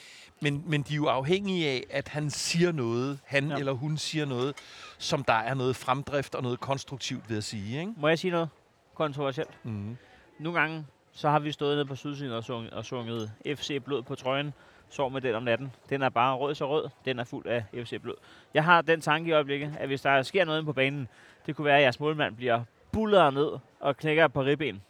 men, 0.41 0.63
men 0.67 0.81
de 0.81 0.93
er 0.93 0.95
jo 0.95 1.05
afhængige 1.05 1.69
af, 1.69 1.83
at 1.89 2.07
han 2.07 2.29
siger 2.29 2.71
noget, 2.71 3.19
han 3.25 3.49
ja. 3.49 3.55
eller 3.55 3.71
hun 3.71 3.97
siger 3.97 4.25
noget, 4.25 4.55
som 4.97 5.23
der 5.23 5.33
er 5.33 5.53
noget 5.53 5.75
fremdrift 5.75 6.35
og 6.35 6.43
noget 6.43 6.59
konstruktivt 6.59 7.29
ved 7.29 7.37
at 7.37 7.43
sige. 7.43 7.79
Ikke? 7.79 7.93
Må 7.97 8.07
jeg 8.07 8.19
sige 8.19 8.31
noget 8.31 8.49
kontroversielt? 8.95 9.49
Mm. 9.63 9.97
Nogle 10.39 10.59
gange, 10.59 10.85
så 11.11 11.29
har 11.29 11.39
vi 11.39 11.51
stået 11.51 11.75
nede 11.75 11.85
på 11.85 11.95
sydsiden 11.95 12.33
og 12.33 12.43
sunget, 12.43 12.73
og 12.73 12.85
sunget 12.85 13.31
FC 13.45 13.81
Blod 13.85 14.03
på 14.03 14.15
trøjen. 14.15 14.53
Sov 14.93 15.11
med 15.11 15.21
den 15.21 15.35
om 15.35 15.43
natten. 15.43 15.71
Den 15.89 16.01
er 16.01 16.09
bare 16.09 16.35
rød 16.35 16.55
så 16.55 16.69
rød. 16.69 16.89
Den 17.05 17.19
er 17.19 17.23
fuld 17.23 17.45
af 17.45 17.63
FC 17.73 18.01
Blod. 18.01 18.15
Jeg 18.53 18.63
har 18.63 18.81
den 18.81 19.01
tanke 19.01 19.29
i 19.29 19.31
øjeblikket, 19.31 19.75
at 19.79 19.87
hvis 19.87 20.01
der 20.01 20.21
sker 20.21 20.45
noget 20.45 20.59
inde 20.59 20.65
på 20.65 20.73
banen, 20.73 21.07
det 21.45 21.55
kunne 21.55 21.65
være, 21.65 21.77
at 21.77 21.83
jeres 21.83 21.99
målmand 21.99 22.35
bliver 22.35 22.63
bullet 22.91 23.33
ned 23.33 23.51
og 23.79 23.97
knækker 23.97 24.27
på 24.27 24.43
ribben 24.43 24.81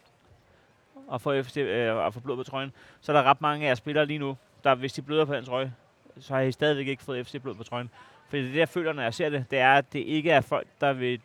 og 1.08 1.20
får, 1.20 1.42
FC, 1.42 1.56
øh, 1.56 1.96
og 1.96 2.14
får 2.14 2.20
blod 2.20 2.36
på 2.36 2.42
trøjen. 2.42 2.72
Så 3.00 3.12
er 3.12 3.16
der 3.16 3.22
ret 3.22 3.40
mange 3.40 3.64
af 3.64 3.68
jeres 3.68 3.78
spillere 3.78 4.06
lige 4.06 4.18
nu, 4.18 4.36
der 4.64 4.74
hvis 4.74 4.92
de 4.92 5.02
bløder 5.02 5.24
på 5.24 5.34
den 5.34 5.44
trøje, 5.44 5.74
så 6.20 6.34
har 6.34 6.40
I 6.40 6.52
stadigvæk 6.52 6.88
ikke 6.88 7.02
fået 7.02 7.26
FC 7.26 7.42
Blod 7.42 7.54
på 7.54 7.62
trøjen. 7.62 7.90
For 8.28 8.36
det, 8.36 8.52
det, 8.52 8.58
jeg 8.58 8.68
føler, 8.68 8.92
når 8.92 9.02
jeg 9.02 9.14
ser 9.14 9.28
det, 9.28 9.44
det 9.50 9.58
er, 9.58 9.74
at 9.74 9.92
det 9.92 9.98
ikke 9.98 10.30
er 10.30 10.40
folk, 10.40 10.66
der 10.80 10.92
vil 10.92 11.20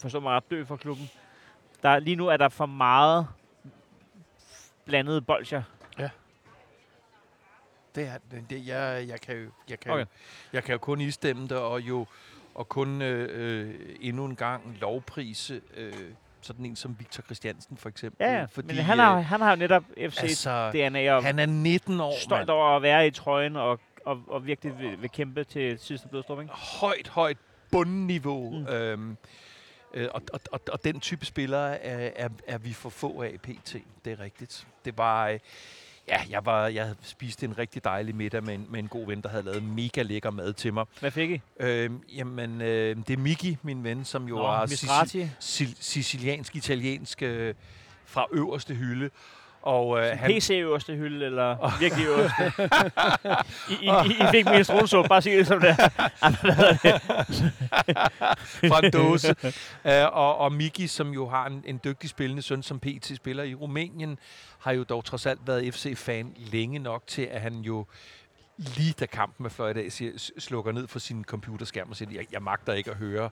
forstå 0.00 0.20
mig 0.20 0.32
ret 0.32 0.50
dø 0.50 0.64
for 0.64 0.76
klubben. 0.76 1.10
Der, 1.82 1.98
lige 1.98 2.16
nu 2.16 2.26
er 2.26 2.36
der 2.36 2.48
for 2.48 2.66
meget 2.66 3.26
blandede 4.84 5.20
bolcher. 5.20 5.62
Det 7.94 8.08
er 8.08 8.18
det, 8.50 8.66
jeg, 8.66 9.04
jeg 9.08 9.20
kan 9.20 9.36
jo, 9.36 9.50
jeg 9.70 9.80
kan, 9.80 9.92
Okay. 9.92 10.00
jo, 10.00 10.06
jeg 10.52 10.64
kan 10.64 10.72
jo 10.72 10.78
kun 10.78 11.00
istemme 11.00 11.42
det, 11.48 11.56
og 11.56 11.80
jo 11.80 12.06
og 12.54 12.68
kun 12.68 13.02
øh, 13.02 13.28
øh, 13.32 13.74
endnu 14.00 14.24
en 14.24 14.36
gang 14.36 14.76
lovprise 14.80 15.60
øh, 15.76 15.92
sådan 16.40 16.66
en 16.66 16.76
som 16.76 16.96
Victor 16.98 17.22
Christiansen 17.22 17.76
for 17.76 17.88
eksempel. 17.88 18.26
Ja, 18.26 18.44
fordi, 18.44 18.66
men 18.66 18.76
han 18.76 18.98
har, 18.98 19.18
øh, 19.18 19.24
han 19.24 19.40
har 19.40 19.50
jo 19.50 19.56
netop 19.56 19.84
FC 20.10 20.22
altså, 20.22 20.70
DNA 20.70 21.12
og 21.12 21.24
han 21.24 21.38
er 21.38 21.46
19 21.46 22.00
år, 22.00 22.14
stolt 22.20 22.40
mand. 22.40 22.48
over 22.50 22.76
at 22.76 22.82
være 22.82 23.06
i 23.06 23.10
trøjen 23.10 23.56
og, 23.56 23.80
og, 24.04 24.22
og 24.28 24.46
virkelig 24.46 24.78
vil, 24.78 25.02
vil 25.02 25.10
kæmpe 25.10 25.44
til 25.44 25.78
sidste 25.78 26.08
blodstrup, 26.08 26.40
ikke? 26.40 26.52
højt, 26.54 27.08
højt 27.08 27.36
bundniveau. 27.70 28.50
Mm. 28.50 28.66
Øhm, 28.66 29.16
øh, 29.94 30.08
og, 30.14 30.22
og, 30.32 30.40
og, 30.52 30.60
og 30.72 30.84
den 30.84 31.00
type 31.00 31.26
spillere 31.26 31.84
er, 31.84 32.10
er, 32.16 32.28
er 32.46 32.58
vi 32.58 32.72
for 32.72 32.88
få 32.90 33.22
af 33.22 33.34
pt. 33.42 33.76
Det 34.04 34.12
er 34.12 34.20
rigtigt. 34.20 34.66
Det 34.84 34.98
var... 34.98 35.28
Øh, 35.28 35.38
Ja, 36.08 36.20
jeg, 36.30 36.46
var, 36.46 36.66
jeg 36.66 36.82
havde 36.82 36.96
spist 37.02 37.42
en 37.42 37.58
rigtig 37.58 37.84
dejlig 37.84 38.14
middag 38.14 38.44
med 38.44 38.54
en, 38.54 38.66
med 38.70 38.78
en 38.78 38.88
god 38.88 39.06
ven, 39.06 39.20
der 39.20 39.28
havde 39.28 39.42
lavet 39.42 39.62
mega 39.62 40.02
lækker 40.02 40.30
mad 40.30 40.52
til 40.52 40.74
mig. 40.74 40.84
Hvad 41.00 41.10
fik 41.10 41.30
I? 41.30 41.40
Øhm, 41.60 42.02
jamen, 42.16 42.62
øh, 42.62 42.96
det 42.96 43.10
er 43.10 43.16
Miki, 43.16 43.58
min 43.62 43.84
ven, 43.84 44.04
som 44.04 44.28
jo 44.28 44.36
Nå, 44.36 44.44
er 44.44 44.66
siciliansk-italiensk 45.80 47.22
øh, 47.22 47.54
fra 48.04 48.26
øverste 48.32 48.74
hylde. 48.74 49.10
Og 49.64 49.98
øh, 49.98 50.18
han, 50.18 50.30
PC 50.30 50.50
øverste 50.50 50.96
hylde, 50.96 51.26
eller 51.26 51.78
virkelig 51.80 52.06
øverste? 52.06 52.52
I, 53.70 53.74
I, 53.84 53.86
I, 53.86 54.22
I 54.22 54.26
fik 54.30 54.50
min 54.50 54.64
strunsuppe, 54.64 55.08
bare 55.08 55.22
sig 55.22 55.32
det 55.32 55.46
som 55.46 55.60
det 55.60 55.68
er. 55.68 55.88
Fra 58.68 58.86
en 58.86 58.92
dåse. 58.92 59.34
uh, 59.84 60.16
og, 60.16 60.38
og 60.38 60.52
Miki, 60.52 60.86
som 60.86 61.10
jo 61.10 61.28
har 61.28 61.46
en, 61.46 61.64
en 61.66 61.80
dygtig 61.84 62.10
spillende 62.10 62.42
søn, 62.42 62.62
som 62.62 62.80
PT 62.80 63.16
spiller 63.16 63.42
i 63.42 63.54
Rumænien, 63.54 64.18
har 64.58 64.72
jo 64.72 64.82
dog 64.82 65.04
trods 65.04 65.26
alt 65.26 65.40
været 65.46 65.74
FC-fan 65.74 66.32
længe 66.36 66.78
nok 66.78 67.02
til, 67.06 67.22
at 67.22 67.40
han 67.40 67.54
jo 67.54 67.86
lige 68.56 68.92
da 69.00 69.06
kampen 69.06 69.42
med 69.44 69.50
Fløjdag 69.50 69.92
siger, 69.92 70.18
s- 70.18 70.32
slukker 70.38 70.72
ned 70.72 70.86
for 70.86 70.98
sin 70.98 71.24
computerskærm 71.24 71.90
og 71.90 71.96
siger, 71.96 72.10
jeg, 72.14 72.26
jeg 72.32 72.42
magter 72.42 72.72
ikke 72.72 72.90
at 72.90 72.96
høre 72.96 73.30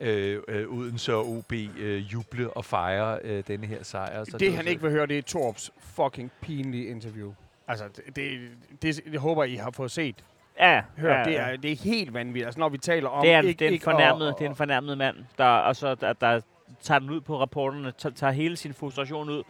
øh, 0.00 0.42
øh, 0.48 0.68
Odense 0.68 1.14
og 1.14 1.28
OB 1.28 1.52
øh, 1.52 2.12
juble 2.12 2.50
og 2.50 2.64
fejre 2.64 3.18
øh, 3.24 3.44
denne 3.46 3.66
her 3.66 3.82
sejr. 3.82 4.24
Så 4.24 4.38
Det, 4.38 4.48
var 4.50 4.54
han 4.56 4.64
så- 4.64 4.70
ikke 4.70 4.82
vil 4.82 4.90
høre, 4.90 5.06
det 5.06 5.18
er 5.18 5.22
Torps 5.22 5.70
fucking 5.80 6.30
pinlige 6.40 6.86
interview. 6.86 7.32
Altså, 7.68 7.84
det, 7.96 8.16
det, 8.16 8.50
det, 8.82 9.00
det 9.12 9.20
håber 9.20 9.44
I 9.44 9.54
har 9.54 9.70
fået 9.70 9.90
set. 9.90 10.24
Ja, 10.60 10.82
Hør, 10.96 11.18
ja, 11.18 11.24
det, 11.24 11.32
ja. 11.32 11.40
er, 11.50 11.56
det 11.56 11.72
er 11.72 11.76
helt 11.76 12.14
vanvittigt. 12.14 12.46
Altså, 12.46 12.60
når 12.60 12.68
vi 12.68 12.78
taler 12.78 13.08
om... 13.08 13.22
det 13.22 13.32
er, 13.32 13.40
ikke, 13.42 13.58
det 13.58 13.68
er 13.68 13.70
en 13.72 13.80
fornærmet, 13.80 14.34
det 14.38 14.44
er 14.44 14.50
en 14.50 14.56
fornærmet 14.56 14.98
mand, 14.98 15.16
der, 15.38 15.44
og 15.44 15.76
så, 15.76 15.94
der, 15.94 16.12
der 16.12 16.40
tager 16.80 16.98
den 16.98 17.10
ud 17.10 17.20
på 17.20 17.40
rapporterne, 17.40 17.92
tager, 17.98 18.14
tager 18.14 18.30
hele 18.32 18.56
sin 18.56 18.74
frustration 18.74 19.30
ud. 19.30 19.42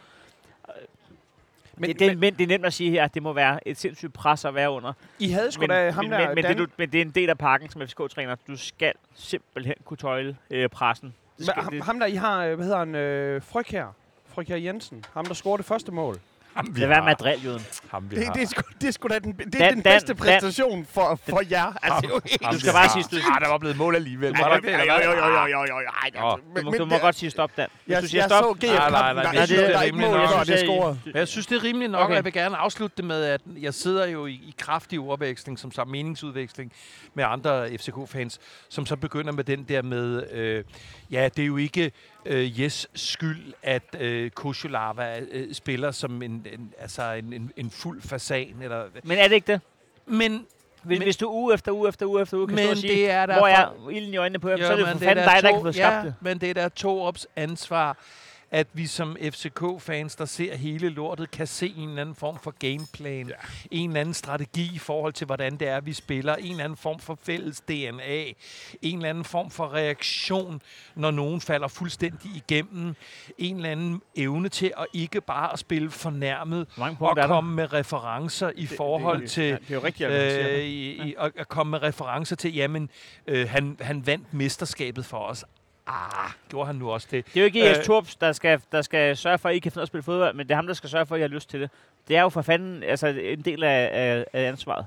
Men, 1.77 1.91
det, 1.91 1.99
det, 1.99 2.11
er, 2.11 2.17
men, 2.17 2.35
det 2.35 2.43
er 2.43 2.47
nemt 2.49 2.65
at 2.65 2.73
sige 2.73 2.91
her, 2.91 3.05
at 3.05 3.15
det 3.15 3.23
må 3.23 3.33
være 3.33 3.69
et 3.69 3.77
sindssygt 3.77 4.13
pres 4.13 4.45
at 4.45 4.55
være 4.55 4.71
under. 4.71 4.93
I 5.19 5.29
havde 5.29 5.53
sgu 5.53 5.61
Men, 5.61 5.71
da 5.71 5.91
ham 5.91 6.05
men, 6.05 6.13
der... 6.13 6.27
men, 6.27 6.35
men, 6.35 6.45
det, 6.45 6.59
du, 6.59 6.67
men 6.77 6.93
det 6.93 6.99
er 6.99 7.03
en 7.03 7.11
del 7.11 7.31
af 7.31 7.39
pakken 7.39 7.71
som 7.71 7.83
FCK-træner. 7.83 8.37
Du 8.47 8.57
skal 8.57 8.93
simpelthen 9.15 9.75
kunne 9.85 9.97
tøjle 9.97 10.37
øh, 10.51 10.69
pressen. 10.69 11.09
Det 11.09 11.15
Men 11.39 11.47
skal, 11.47 11.63
ham, 11.63 11.73
det, 11.73 11.85
ham 11.85 11.99
der, 11.99 12.07
I 12.07 12.15
har, 12.15 12.45
øh, 12.45 12.55
hvad 12.55 12.65
hedder 12.65 12.79
han, 12.79 12.95
øh, 12.95 13.43
Fryg 13.43 13.65
her. 13.69 13.87
Fryg 14.27 14.47
her 14.49 14.57
Jensen. 14.57 15.05
Ham, 15.13 15.27
der 15.27 15.35
scorede 15.35 15.59
det 15.59 15.67
første 15.67 15.93
mål. 15.93 16.19
Ham, 16.57 16.67
vi 16.77 16.81
lad 16.81 16.89
være 16.89 17.03
med 17.03 17.11
at 17.11 17.21
drille, 17.21 17.45
Jøden. 17.45 17.63
Ham, 17.91 18.11
vi 18.11 18.17
Det, 18.17 18.35
det, 18.35 18.43
er 18.43 18.47
sgu, 18.47 18.63
det 18.81 18.89
er 18.89 18.93
sgu 18.93 19.09
da 19.09 19.19
den, 19.19 19.33
det 19.33 19.55
er 19.55 19.59
Dan- 19.59 19.75
den 19.75 19.83
Dan- 19.83 19.93
bedste 19.93 20.09
Dan- 20.09 20.17
præstation 20.17 20.87
for, 20.91 21.21
for 21.29 21.43
jer. 21.51 21.73
Altså, 21.83 22.07
er 22.11 22.15
jo 22.15 22.21
helt... 22.31 22.53
Du 22.53 22.61
skal 22.61 22.73
bare 22.73 22.89
sige, 22.89 23.05
Ah, 23.35 23.41
der 23.41 23.49
var 23.49 23.59
blevet 23.59 23.77
mål 23.77 23.95
alligevel. 23.95 24.33
Var 24.33 24.49
jo, 24.49 24.55
ikke 24.57 24.69
det, 24.69 24.73
jo, 24.79 24.95
jo, 24.95 25.11
jo, 25.11 25.47
jo, 25.47 25.47
jo, 25.47 25.65
jo. 25.67 25.75
Ej, 25.77 26.11
altså, 26.15 26.37
du, 26.57 26.63
må, 26.65 26.71
men 26.71 26.81
du 26.81 26.87
må 26.87 26.99
godt 26.99 27.15
sige 27.17 27.31
stop, 27.31 27.51
Dan. 27.57 27.69
Hvis 27.85 27.95
Jeg, 27.95 28.03
du 28.03 28.09
siger 28.09 28.23
jeg 28.23 28.31
stop, 28.31 28.45
så 28.45 28.53
GF 28.53 28.63
Nej, 28.73 28.91
nej, 28.91 29.13
nej, 29.13 29.23
der 29.33 29.47
det 29.47 29.59
er 29.59 29.63
jeg 29.63 29.73
er 29.73 29.79
er 29.79 29.83
rimeligt 29.83 30.11
nok. 30.11 30.21
Jeg 30.21 30.47
det 31.15 31.21
er 31.21 31.25
synes, 31.25 31.47
jeg 31.51 31.51
det 31.51 31.65
er 31.65 31.69
rimeligt 31.69 31.91
nok, 31.93 32.01
Okay. 32.01 32.11
og 32.11 32.17
jeg 32.17 32.25
vil 32.25 32.33
gerne 32.33 32.57
afslutte 32.57 32.97
det 32.97 33.05
med, 33.05 33.25
at 33.25 33.41
jeg 33.61 33.75
sidder 33.75 34.07
jo 34.07 34.27
i, 34.27 34.33
i 34.33 34.55
kraftig 34.59 35.01
ordveksling, 35.01 35.59
som 35.59 35.73
så 35.73 35.85
meningsudveksling 35.85 36.73
med 37.15 37.25
andre 37.29 37.69
FCK-fans, 37.79 38.41
som 38.69 38.87
så 38.87 38.97
begynder 38.97 39.33
med 39.33 39.45
den 39.45 39.65
der 39.65 39.83
med, 39.83 40.31
øh, 40.33 40.65
ja, 41.11 41.29
det 41.37 41.43
er 41.43 41.47
jo 41.47 41.57
ikke 41.57 41.93
øh, 42.25 42.61
Jes 42.61 42.87
skyld, 42.95 43.53
at 43.63 43.83
øh, 44.01 44.31
Kosholava 44.31 45.21
øh, 45.31 45.55
spiller 45.55 45.91
som 45.91 46.23
en, 46.23 46.47
en, 46.53 46.73
altså 46.81 47.03
en, 47.13 47.33
en, 47.33 47.53
en 47.57 47.71
fuld 47.71 48.03
fasan. 48.03 48.55
Eller, 48.63 48.85
Men 49.05 49.19
er 49.19 49.29
det 49.29 49.35
ikke 49.35 49.53
det? 49.53 49.61
men 50.07 50.47
Hvis, 50.83 50.99
Men- 50.99 51.07
hvis 51.07 51.17
du 51.17 51.31
uge 51.31 51.55
efter 51.55 51.73
uge 51.73 51.89
efter 51.89 52.07
uge 52.07 52.23
efter 52.23 52.37
uge 52.37 52.47
kan 52.49 52.57
stå 52.57 52.63
Men 52.63 52.71
og 52.71 52.77
sige, 52.77 52.93
det 52.93 53.11
er 53.11 53.27
der 53.27 53.39
hvor 53.39 53.47
er 53.49 53.89
ilden 53.91 54.15
i 54.15 54.17
øjnene 54.17 54.39
på 54.39 54.49
ham, 54.51 54.59
så 54.59 54.65
er 54.67 54.77
det 54.77 54.81
Jo, 54.81 54.87
for 54.87 54.99
fanden 54.99 55.25
dig, 55.25 55.43
der 55.43 55.49
to- 55.51 55.55
har 55.55 55.61
fået 55.63 55.75
skabt 55.75 55.95
ja, 55.97 56.03
det. 56.03 56.15
men 56.21 56.39
det 56.39 56.51
er 56.51 56.55
da 56.55 56.69
Torups 56.69 57.27
ansvar, 57.37 57.97
at 58.55 58.67
vi 58.73 58.87
som 58.87 59.17
FCK-fans, 59.23 60.17
der 60.17 60.25
ser 60.25 60.57
hele 60.57 60.89
lortet, 60.89 61.31
kan 61.31 61.47
se 61.47 61.75
en 61.77 61.89
eller 61.89 62.01
anden 62.01 62.15
form 62.15 62.39
for 62.43 62.55
gameplan, 62.59 63.29
ja. 63.29 63.35
en 63.71 63.91
eller 63.91 64.01
anden 64.01 64.15
strategi 64.15 64.71
i 64.75 64.79
forhold 64.79 65.13
til, 65.13 65.25
hvordan 65.25 65.57
det 65.57 65.69
er, 65.69 65.81
vi 65.81 65.93
spiller, 65.93 66.35
en 66.37 66.51
eller 66.51 66.65
anden 66.65 66.77
form 66.77 66.99
for 66.99 67.19
fælles 67.23 67.61
DNA, 67.61 68.23
en 68.83 68.97
eller 68.97 69.09
anden 69.09 69.25
form 69.25 69.51
for 69.51 69.75
reaktion, 69.75 70.63
når 70.95 71.11
nogen 71.11 71.41
falder 71.41 71.69
fuldstændig 71.69 72.31
igennem, 72.37 72.95
en 73.39 73.57
eller 73.57 73.71
anden 73.71 74.03
evne 74.17 74.49
til 74.49 74.73
at 74.79 74.87
ikke 74.93 75.21
bare 75.21 75.53
at 75.53 75.59
spille 75.59 75.91
fornærmet, 75.91 76.69
og 77.01 77.17
komme 77.27 77.55
med 77.55 77.73
referencer 77.73 78.51
i 78.57 78.67
forhold 78.67 79.21
det, 79.21 79.31
til... 79.31 79.45
Ja, 79.45 79.57
det 79.57 79.71
er 79.71 79.75
jo 79.75 79.85
rigtigt, 79.85 80.11
Øh, 80.11 80.59
i, 80.59 81.09
i, 81.09 81.15
at, 81.19 81.33
at 81.37 81.49
komme 81.49 81.71
med 81.71 81.83
referencer 81.83 82.37
til, 82.37 82.55
jamen, 82.55 82.91
øh, 83.27 83.49
han, 83.49 83.77
han 83.81 84.07
vandt 84.07 84.35
mesterskabet 84.35 85.07
for 85.07 85.19
os. 85.19 85.45
Ah, 85.87 86.31
gjorde 86.49 86.67
han 86.67 86.77
nu 86.77 86.91
også 86.91 87.09
det? 87.11 87.27
Det 87.27 87.37
er 87.37 87.41
jo 87.41 87.45
ikke 87.45 87.69
Jes 87.69 87.79
Øh, 87.79 87.85
Torps, 87.85 88.17
der 88.17 88.33
skal, 88.33 88.61
der 88.73 88.83
skal 88.83 89.17
sørge 89.17 89.39
for, 89.39 89.49
at 89.49 89.55
I 89.55 89.59
kan 89.59 89.73
finde 89.73 89.83
at 89.83 89.89
spille 89.89 90.03
fodbold, 90.03 90.35
men 90.35 90.47
det 90.47 90.51
er 90.53 90.57
ham, 90.57 90.67
der 90.67 90.75
skal 90.75 90.91
sørge 90.91 91.07
for, 91.07 91.15
at 91.15 91.19
I 91.19 91.21
har 91.23 91.29
lyst 91.29 91.51
til 91.51 91.61
det. 91.61 91.71
Det 92.09 92.17
er 92.17 92.23
jo 92.23 92.29
for 92.29 92.43
fanden 92.43 92.83
altså, 92.83 93.07
en 93.07 93.41
del 93.41 93.65
af, 93.65 93.91
af, 93.93 94.25
af 94.33 94.49
ansvaret. 94.49 94.87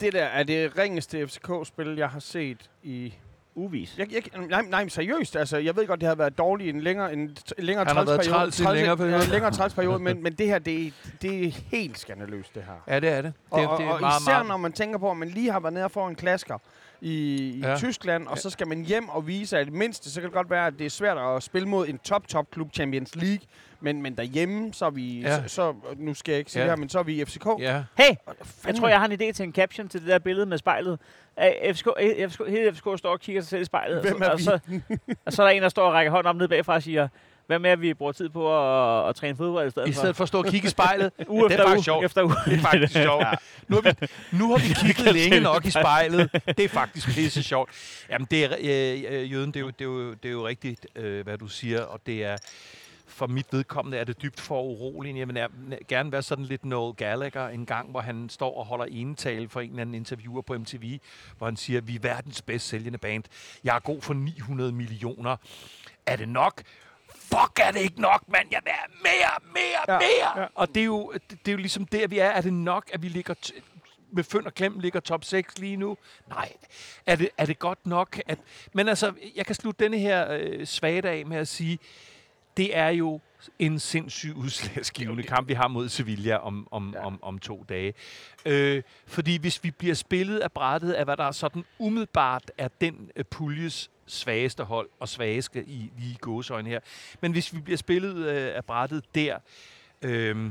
Det 0.00 0.12
der 0.12 0.24
er 0.24 0.42
det 0.42 0.78
ringeste 0.78 1.28
FCK-spil, 1.28 1.96
jeg 1.96 2.08
har 2.08 2.20
set 2.20 2.70
i... 2.82 3.14
Uvis. 3.54 3.94
Jeg, 3.98 4.12
jeg, 4.12 4.22
nej, 4.48 4.62
nej, 4.62 4.80
men 4.82 4.90
seriøst. 4.90 5.36
Altså, 5.36 5.56
jeg 5.56 5.76
ved 5.76 5.86
godt, 5.86 6.00
det 6.00 6.08
har 6.08 6.14
været 6.14 6.38
dårligt 6.38 6.66
i 6.66 6.70
en 6.70 6.80
længere, 6.80 7.12
en, 7.12 7.36
t- 7.48 7.52
længere 7.58 7.84
Han 7.86 7.96
har 7.96 8.04
været 8.04 8.20
træls 8.24 8.60
i 8.60 8.64
en 8.64 8.72
længere 8.74 8.96
periode. 8.96 9.24
En 9.24 9.30
længere 9.30 9.50
trælsperiode, 9.52 9.98
men, 9.98 10.22
men 10.24 10.32
det 10.32 10.46
her, 10.46 10.58
det, 10.58 10.86
er- 10.86 10.90
det 11.22 11.46
er 11.46 11.50
helt 11.70 11.98
skandaløst, 11.98 12.54
det 12.54 12.62
her. 12.62 12.94
Ja, 12.94 13.00
det 13.00 13.08
er 13.08 13.22
det. 13.22 13.32
Det, 13.34 13.52
Og, 13.52 13.60
det 13.60 13.68
og, 13.68 13.82
er 13.82 13.88
og 13.94 14.00
meget, 14.00 14.20
især 14.20 14.32
meget, 14.32 14.46
når 14.46 14.56
man 14.56 14.72
tænker 14.72 14.98
på, 14.98 15.10
at 15.10 15.16
man 15.16 15.28
lige 15.28 15.52
har 15.52 15.60
været 15.60 15.72
nede 15.72 15.84
og 15.84 15.90
få 15.90 16.06
en 16.06 16.14
klasker 16.14 16.58
i, 17.00 17.10
i 17.10 17.58
Ja. 17.60 17.68
ja. 17.70 17.76
Tyskland, 17.76 18.26
og 18.26 18.38
så 18.38 18.50
skal 18.50 18.68
man 18.68 18.84
hjem 18.84 19.08
og 19.08 19.26
vise, 19.26 19.58
at 19.58 19.66
det 19.66 19.74
mindste, 19.74 20.10
så 20.10 20.20
kan 20.20 20.28
det 20.28 20.34
godt 20.34 20.50
være, 20.50 20.66
at 20.66 20.74
det 20.78 20.86
er 20.86 20.90
svært 20.90 21.18
at 21.18 21.42
spille 21.42 21.68
mod 21.68 21.88
en 21.88 21.98
top-top-klub 21.98 22.72
Champions 22.74 23.16
League, 23.16 23.38
men, 23.80 24.02
men 24.02 24.16
derhjemme, 24.16 24.72
så 24.72 24.86
er 24.86 24.90
vi, 24.90 25.20
Ja. 25.20 25.28
ja. 25.28 25.42
så, 25.42 25.54
så, 25.54 25.74
nu 25.96 26.14
skal 26.14 26.32
jeg 26.32 26.38
ikke 26.38 26.50
sige 26.52 26.60
Ja. 26.62 26.64
ja. 26.66 26.70
det 26.70 26.78
her, 26.78 26.80
men 26.80 26.88
så 26.88 26.98
er 26.98 27.02
vi 27.02 27.20
i 27.20 27.24
FCK. 27.24 27.46
Ja. 27.58 27.82
Hey, 27.98 28.14
jeg 28.66 28.74
tror, 28.74 28.88
jeg 28.88 28.98
har 28.98 29.06
en 29.06 29.12
idé 29.12 29.32
til 29.32 29.42
en 29.42 29.52
caption 29.52 29.88
til 29.88 30.00
det 30.00 30.08
der 30.08 30.18
billede 30.18 30.46
med 30.46 30.58
spejlet. 30.58 30.98
FCK, 31.72 31.88
FCK, 32.28 32.48
hele 32.48 32.72
FCK 32.74 32.86
står 32.96 33.10
og 33.12 33.20
kigger 33.20 33.42
sig 33.42 33.48
selv 33.48 33.62
i 33.62 33.64
spejlet. 33.64 34.02
Hvem 34.02 34.20
og, 34.20 34.26
er 34.26 34.30
og, 34.30 34.40
så, 34.40 34.58
og 35.26 35.32
så 35.32 35.42
er 35.42 35.46
der 35.46 35.54
en, 35.56 35.62
der 35.62 35.68
står 35.68 35.86
og 35.86 35.92
rækker 35.92 36.10
hånden 36.12 36.28
op 36.30 36.36
nede 36.36 36.48
bagfra 36.48 36.74
og 36.74 36.82
siger, 36.82 37.08
hvad 37.48 37.58
med, 37.58 37.70
at 37.70 37.80
vi 37.80 37.94
bruger 37.94 38.12
tid 38.12 38.28
på 38.28 38.58
at, 38.58 39.08
at 39.08 39.16
træne 39.16 39.36
fodbold 39.36 39.66
i 39.66 39.70
stedet 39.70 39.88
I 39.88 39.92
for? 39.92 39.98
stedet 40.00 40.16
for 40.16 40.22
at 40.22 40.28
stå 40.28 40.38
og 40.38 40.44
kigge 40.44 40.66
i 40.66 40.70
spejlet. 40.70 41.12
uge 41.28 41.48
det 41.48 41.54
er 41.54 41.58
efter 41.58 41.66
faktisk 41.66 41.84
sjovt. 41.84 42.04
efter 42.04 42.22
uge. 42.22 42.34
Det 42.44 42.52
er 42.52 42.58
faktisk 42.58 42.92
sjovt. 43.06 43.24
Nu 43.68 43.76
har 43.76 43.82
vi, 43.82 44.06
nu 44.38 44.50
har 44.50 44.68
vi 44.68 44.74
kigget 44.86 45.14
længe 45.14 45.40
nok 45.40 45.64
i 45.64 45.70
spejlet. 45.70 46.30
Det 46.32 46.60
er 46.60 46.68
faktisk 46.68 47.08
pisse 47.08 47.42
sjovt. 47.42 47.70
Jamen, 48.10 48.28
det 48.30 48.44
er, 48.44 48.56
øh, 48.60 49.20
øh, 49.20 49.32
Jøden, 49.32 49.52
det 49.52 49.56
er, 49.56 49.60
jo, 49.60 49.70
det, 49.70 49.80
er 49.80 49.84
jo, 49.84 50.10
det 50.12 50.24
er 50.28 50.32
jo 50.32 50.46
rigtigt, 50.46 50.86
øh, 50.96 51.24
hvad 51.24 51.38
du 51.38 51.48
siger, 51.48 51.82
og 51.82 52.00
det 52.06 52.24
er 52.24 52.36
for 53.06 53.26
mit 53.26 53.46
vedkommende 53.50 53.98
er 53.98 54.04
det 54.04 54.22
dybt 54.22 54.40
for 54.40 54.62
uroligt. 54.62 55.18
Jeg 55.18 55.28
vil 55.28 55.46
gerne 55.88 56.12
være 56.12 56.22
sådan 56.22 56.44
lidt 56.44 56.64
Noel 56.64 56.94
Gallagher 56.94 57.48
en 57.48 57.66
gang, 57.66 57.90
hvor 57.90 58.00
han 58.00 58.28
står 58.28 58.58
og 58.58 58.66
holder 58.66 58.84
enetale 58.84 59.48
for 59.48 59.60
en 59.60 59.70
eller 59.70 59.80
anden 59.80 59.94
interviewer 59.94 60.42
på 60.42 60.58
MTV, 60.58 60.98
hvor 61.38 61.46
han 61.46 61.56
siger, 61.56 61.80
vi 61.80 61.94
er 61.94 62.00
verdens 62.00 62.42
bedst 62.42 62.68
sælgende 62.68 62.98
band. 62.98 63.24
Jeg 63.64 63.76
er 63.76 63.80
god 63.80 64.02
for 64.02 64.14
900 64.14 64.72
millioner. 64.72 65.36
Er 66.06 66.16
det 66.16 66.28
nok? 66.28 66.62
Fuck, 67.28 67.58
er 67.62 67.70
det 67.70 67.80
ikke 67.80 68.00
nok, 68.00 68.22
mand? 68.28 68.48
Jeg 68.50 68.60
vil 68.64 68.72
have 68.72 68.92
mere, 69.02 69.52
mere, 69.54 69.94
Ja, 69.94 69.98
mere. 69.98 70.40
ja. 70.42 70.46
Og 70.54 70.68
det 70.74 70.80
er, 70.80 70.84
jo, 70.84 71.12
det, 71.12 71.30
det 71.30 71.48
er 71.48 71.52
jo 71.52 71.58
ligesom 71.58 71.86
der, 71.86 72.06
vi 72.06 72.18
er. 72.18 72.28
Er 72.30 72.40
det 72.40 72.52
nok, 72.52 72.90
at 72.92 73.02
vi 73.02 73.08
ligger 73.08 73.34
t- 73.46 73.60
med 74.12 74.24
fynd 74.24 74.46
og 74.46 74.54
klem 74.54 74.78
ligger 74.78 75.00
top 75.00 75.24
6 75.24 75.58
lige 75.58 75.76
nu? 75.76 75.96
Nej. 76.28 76.52
Er 77.06 77.16
det, 77.16 77.28
er 77.38 77.46
det 77.46 77.58
godt 77.58 77.86
nok? 77.86 78.20
At, 78.26 78.38
men 78.72 78.88
altså, 78.88 79.12
jeg 79.36 79.46
kan 79.46 79.54
slutte 79.54 79.84
denne 79.84 79.98
her 79.98 80.26
øh, 80.40 80.66
svage 80.66 81.08
af 81.08 81.26
med 81.26 81.36
at 81.36 81.48
sige, 81.48 81.78
det 82.56 82.76
er 82.76 82.88
jo 82.88 83.20
en 83.58 83.78
sindssyg 83.78 84.36
udslagsgivende 84.36 85.22
kamp, 85.22 85.48
vi 85.48 85.54
har 85.54 85.68
mod 85.68 85.88
Sevilla 85.88 86.36
om, 86.36 86.68
om, 86.70 86.92
ja. 86.92 86.98
Ja. 87.00 87.06
om, 87.06 87.18
om 87.22 87.38
to 87.38 87.64
dage. 87.68 87.94
Øh, 88.46 88.82
fordi 89.06 89.36
hvis 89.38 89.64
vi 89.64 89.70
bliver 89.70 89.94
spillet 89.94 90.38
af 90.38 90.52
brættet 90.52 90.92
af, 90.92 91.04
hvad 91.04 91.16
der 91.16 91.32
sådan 91.32 91.64
umiddelbart 91.78 92.50
er 92.58 92.68
den 92.80 93.10
øh, 93.16 93.24
puljes 93.24 93.90
svageste 94.08 94.64
hold, 94.64 94.88
og 95.00 95.08
svageste 95.08 95.64
i 95.64 95.92
lige 95.98 96.16
gåsøjne 96.20 96.68
her. 96.68 96.80
Men 97.20 97.32
hvis 97.32 97.54
vi 97.54 97.60
bliver 97.60 97.76
spillet 97.76 98.16
øh, 98.26 98.56
af 98.56 98.64
brættet 98.64 99.04
der, 99.14 99.38
øh, 100.02 100.50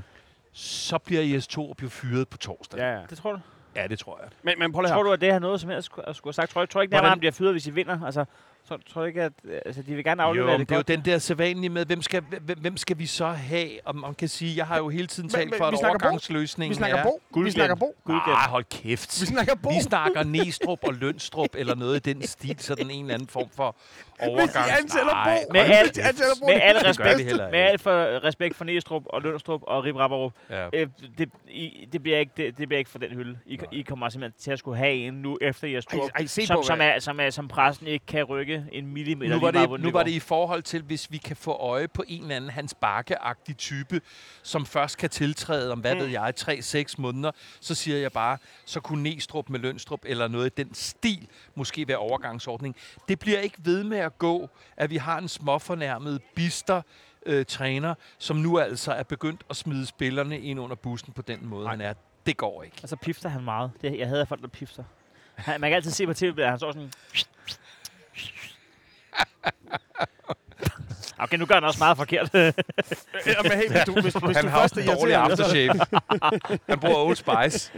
så 0.53 0.97
bliver 0.97 1.21
Jes 1.23 1.47
Torup 1.47 1.83
jo 1.83 1.89
fyret 1.89 2.27
på 2.27 2.37
torsdag. 2.37 2.77
Ja, 2.79 2.93
ja. 2.99 3.01
Det 3.09 3.17
tror 3.17 3.31
du? 3.31 3.39
ja 3.75 3.87
det 3.87 3.99
tror 3.99 4.19
jeg. 4.21 4.29
Men, 4.43 4.59
men 4.59 4.71
prøv 4.71 4.81
lige 4.81 4.89
Tror 4.91 4.97
her. 4.97 5.03
du, 5.03 5.11
at 5.11 5.21
det 5.21 5.31
har 5.31 5.39
noget 5.39 5.61
som 5.61 5.69
helst 5.69 5.85
skulle, 5.85 6.13
skulle 6.13 6.27
have 6.29 6.33
sagt? 6.33 6.51
Tror, 6.51 6.65
tror 6.65 6.79
du 6.79 6.81
ikke, 6.81 6.91
Hvordan- 6.91 7.05
at 7.05 7.09
han 7.09 7.19
bliver 7.19 7.31
fyret, 7.31 7.53
hvis 7.53 7.67
I 7.67 7.71
vinder? 7.71 8.01
Altså, 8.05 8.25
tror, 8.67 8.79
tror 8.93 9.01
du 9.01 9.07
ikke, 9.07 9.23
at 9.23 9.31
altså, 9.65 9.81
de 9.81 9.95
vil 9.95 10.03
gerne 10.03 10.21
Jo, 10.23 10.27
aflevere 10.29 10.51
men 10.51 10.59
det 10.59 10.69
det 10.69 10.75
er 10.75 10.79
jo 10.79 10.83
den 10.97 11.05
der 11.05 11.17
sædvanlige 11.17 11.69
med, 11.69 11.85
hvem 11.85 12.01
skal, 12.01 12.21
hvem, 12.41 12.59
hvem 12.59 12.77
skal 12.77 12.99
vi 12.99 13.05
så 13.05 13.27
have? 13.27 13.69
Og 13.85 13.95
man 13.95 14.13
kan 14.15 14.27
sige, 14.27 14.57
jeg 14.57 14.67
har 14.67 14.77
jo 14.77 14.89
hele 14.89 15.07
tiden 15.07 15.27
Men- 15.27 15.31
talt 15.31 15.49
men 15.49 15.57
for, 15.57 15.69
vi 15.71 15.77
at 15.81 15.85
overgangsløsningen 15.85 16.69
Vi 16.69 16.75
snakker 16.75 16.97
er... 16.97 17.03
Bo. 17.03 17.39
Vi 17.41 17.51
snakker 17.51 17.75
Bo. 17.75 17.95
Guldgæld. 18.03 18.35
Ah, 18.35 18.49
hold 18.49 18.63
kæft. 18.63 19.21
Vi 19.21 19.25
snakker 19.25 19.55
Bo. 19.55 19.69
Vi 19.69 19.81
snakker 19.81 20.23
Næstrup 20.23 20.79
og 20.83 20.93
Lønstrup, 20.93 21.49
eller 21.53 21.75
noget 21.75 22.07
i 22.07 22.13
den 22.13 22.21
stil, 22.27 22.59
sådan 22.59 22.89
en 22.91 23.01
eller 23.01 23.13
anden 23.13 23.27
form 23.27 23.49
for 23.55 23.75
overgang. 24.19 24.41
Hvis 24.45 24.51
de 24.53 24.77
ansætter 24.81 25.11
Nej, 25.13 25.39
Bo. 25.47 25.53
Med 25.53 25.61
al- 25.61 25.91
Bo, 26.39 26.45
Med 26.45 26.53
al 26.61 26.75
det 26.75 26.83
respekt- 26.85 27.51
med 27.51 27.59
al 27.59 27.77
for 27.79 28.23
respekt 28.23 28.55
for 28.55 28.65
Næstrup 28.65 29.03
og 29.05 29.21
Lønstrup 29.21 29.61
og 29.63 29.83
Rip 29.83 29.95
Rapperup, 29.95 30.33
Ja. 30.49 30.67
øh, 30.73 30.87
det, 31.17 31.29
I, 31.49 31.87
det, 31.93 32.03
bliver 32.03 32.17
ikke, 32.19 32.31
det, 32.37 32.57
det 32.57 32.67
bliver 32.67 32.77
ikke 32.79 32.89
for 32.91 32.99
den 32.99 33.09
hylde. 33.11 33.37
I, 33.45 33.59
I 33.71 33.81
kommer 33.81 34.09
simpelthen 34.09 34.39
til 34.41 34.51
at 34.51 34.59
skulle 34.59 34.77
have 34.77 34.93
en 34.93 35.13
nu 35.13 35.37
efter 35.41 35.67
jeres 35.67 35.85
tur, 35.85 36.03
Ej, 36.03 36.09
ej, 36.15 36.25
se 36.25 36.45
som, 36.45 36.55
på, 36.57 36.63
som, 36.63 36.81
er, 36.81 36.99
som, 36.99 37.19
er, 37.19 37.29
som 37.29 37.47
pressen 37.47 37.87
ikke 37.87 38.05
kan 38.05 38.23
rykke 38.23 38.56
ikke 38.57 38.77
en 38.77 38.87
millimeter 38.87 39.35
Nu 39.35 39.41
var, 39.41 39.51
meget, 39.51 39.69
det, 39.69 39.79
nu 39.79 39.91
var 39.91 40.03
det 40.03 40.11
i 40.11 40.19
forhold 40.19 40.63
til, 40.63 40.81
hvis 40.81 41.11
vi 41.11 41.17
kan 41.17 41.35
få 41.35 41.51
øje 41.51 41.87
på 41.87 42.03
en 42.07 42.21
eller 42.21 42.35
anden 42.35 42.49
Hans 42.49 42.75
Bakke-agtig 42.85 43.55
type, 43.57 44.01
som 44.43 44.65
først 44.65 44.97
kan 44.97 45.09
tiltræde 45.09 45.71
om, 45.71 45.79
hvad 45.79 45.93
Mm. 45.95 46.01
ved 46.01 46.07
jeg, 46.07 46.33
3-6 46.39 46.95
måneder, 46.97 47.31
så 47.59 47.75
siger 47.75 47.97
jeg 47.97 48.11
bare, 48.11 48.37
så 48.65 48.79
kunne 48.79 49.03
Næstrup 49.03 49.49
med 49.49 49.59
Lønstrup 49.59 49.99
eller 50.05 50.27
noget 50.27 50.45
i 50.45 50.63
den 50.63 50.73
stil 50.73 51.27
måske 51.55 51.87
være 51.87 51.97
overgangsordning. 51.97 52.75
Det 53.07 53.19
bliver 53.19 53.39
ikke 53.39 53.57
ved 53.59 53.83
med 53.83 53.97
at 53.97 54.17
gå, 54.17 54.49
at 54.77 54.89
vi 54.89 54.97
har 54.97 55.17
en 55.17 55.27
småfornærmet 55.27 56.21
bister 56.35 56.81
øh, 57.25 57.45
træner, 57.45 57.95
som 58.17 58.37
nu 58.37 58.59
altså 58.59 58.91
er 58.91 59.03
begyndt 59.03 59.41
at 59.49 59.55
smide 59.55 59.85
spillerne 59.85 60.39
ind 60.39 60.59
under 60.59 60.75
bussen 60.75 61.13
på 61.13 61.21
den 61.21 61.39
måde, 61.45 61.67
han 61.67 61.81
er. 61.81 61.93
Det 62.25 62.37
går 62.37 62.63
ikke. 62.63 62.77
Og 62.83 62.89
så 62.89 62.95
pifter 62.95 63.29
han 63.29 63.43
meget. 63.43 63.71
Det, 63.81 63.99
jeg 63.99 64.07
hader 64.07 64.25
folk, 64.25 64.41
der 64.41 64.47
pifter. 64.47 64.83
Han, 65.35 65.61
man 65.61 65.69
kan 65.69 65.75
altid 65.75 65.91
se 65.91 66.05
på 66.05 66.13
tv, 66.13 66.39
at 66.39 66.49
han 66.49 66.57
står 66.59 66.71
sådan... 66.71 66.91
Okay, 71.19 71.37
nu 71.37 71.45
gør 71.45 71.55
han 71.55 71.63
også 71.63 71.79
meget 71.79 71.97
forkert. 71.97 72.29
Ja, 72.33 72.51
men 73.43 73.51
hey, 73.51 73.69
hvis 73.69 73.81
du, 73.85 73.93
hvis, 74.01 74.13
hvis 74.13 74.35
Han 74.37 74.45
du 74.45 74.49
har 74.49 74.61
også 74.61 74.79
er 74.79 74.83
en 74.83 74.97
dårlig 74.97 75.15
aftershave. 75.15 75.73
han 76.69 76.79
bruger 76.79 76.95
Old 76.97 77.15
Spice, 77.15 77.71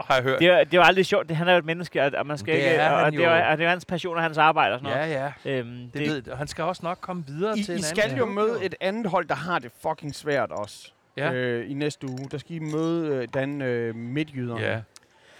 har 0.00 0.14
jeg 0.14 0.22
hørt. 0.22 0.38
det, 0.38 0.48
er, 0.48 0.64
det 0.64 0.78
var 0.78 0.84
aldrig 0.84 1.06
sjovt. 1.06 1.28
Det, 1.28 1.36
han 1.36 1.48
er 1.48 1.52
jo 1.52 1.58
et 1.58 1.64
menneske, 1.64 2.02
og, 2.02 2.26
man 2.26 2.38
skal 2.38 2.54
Det 2.54 2.58
ikke... 2.60 2.70
er 2.70 2.90
og, 2.90 3.02
og 3.02 3.12
det, 3.12 3.24
er, 3.24 3.36
jo. 3.44 3.50
og 3.50 3.58
det 3.58 3.66
er 3.66 3.70
hans 3.70 3.84
passion 3.84 4.16
og 4.16 4.22
hans 4.22 4.38
arbejde 4.38 4.74
og 4.74 4.80
sådan 4.80 4.96
noget. 4.96 5.10
Ja, 5.10 5.32
ja. 5.44 5.58
Øhm, 5.58 5.90
Det, 5.94 6.00
ved, 6.08 6.28
og 6.28 6.38
han 6.38 6.46
skal 6.46 6.64
også 6.64 6.80
nok 6.84 6.98
komme 7.00 7.24
videre 7.26 7.58
I, 7.58 7.62
til 7.62 7.72
en 7.74 7.78
I 7.78 7.82
anden 7.82 7.96
skal 7.96 8.16
jo 8.18 8.26
møde 8.26 8.64
et 8.64 8.74
andet 8.80 9.10
hold, 9.10 9.28
der 9.28 9.34
har 9.34 9.58
det 9.58 9.70
fucking 9.88 10.14
svært 10.14 10.50
også. 10.50 10.90
Ja. 11.16 11.32
Øh, 11.32 11.70
I 11.70 11.74
næste 11.74 12.06
uge. 12.10 12.28
Der 12.30 12.38
skal 12.38 12.56
I 12.56 12.58
møde 12.58 13.14
øh, 13.14 13.28
Dan 13.34 13.62
øh, 13.62 13.94
Midtjyderne. 13.94 14.60
Ja. 14.66 14.80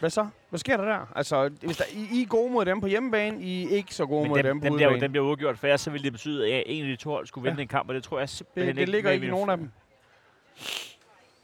Hvad 0.01 0.11
så? 0.11 0.29
Hvad 0.51 0.59
sker 0.59 0.77
der 0.77 0.85
der? 0.85 1.13
Altså, 1.17 1.49
hvis 1.49 1.77
der, 1.77 1.85
I, 1.93 2.09
I 2.19 2.23
er 2.23 2.27
gode 2.27 2.53
mod 2.53 2.65
dem 2.65 2.81
på 2.81 2.87
hjemmebane, 2.87 3.43
I 3.43 3.65
er 3.65 3.69
ikke 3.77 3.95
så 3.95 4.07
gode 4.07 4.23
Men 4.23 4.29
mod 4.29 4.39
dem, 4.39 4.45
dem 4.47 4.61
på 4.61 4.65
dem, 4.67 4.75
bliver, 4.75 4.89
jo- 4.89 4.91
udebane. 4.91 5.03
dem 5.05 5.13
bliver 5.13 5.25
udgjort, 5.27 5.59
for 5.59 5.67
ellers 5.67 5.81
så 5.81 5.91
ville 5.91 6.05
det 6.05 6.13
betyde, 6.13 6.53
at 6.55 6.63
en 6.67 6.83
af 6.85 6.89
de 6.89 6.97
to 6.97 7.11
hold 7.11 7.27
skulle 7.27 7.43
vinde 7.43 7.57
Ja. 7.57 7.63
en 7.63 7.69
kamp, 7.69 7.89
og 7.89 7.95
det 7.95 8.05
tror 8.05 8.19
jeg 8.19 8.29
simpelthen 8.29 8.77
det, 8.77 8.81
det 8.81 8.89
ligger 8.89 9.09
med 9.11 9.15
ikke 9.15 9.27
i 9.27 9.31
nogen 9.31 9.51
af 9.51 9.57
dem. 9.57 9.71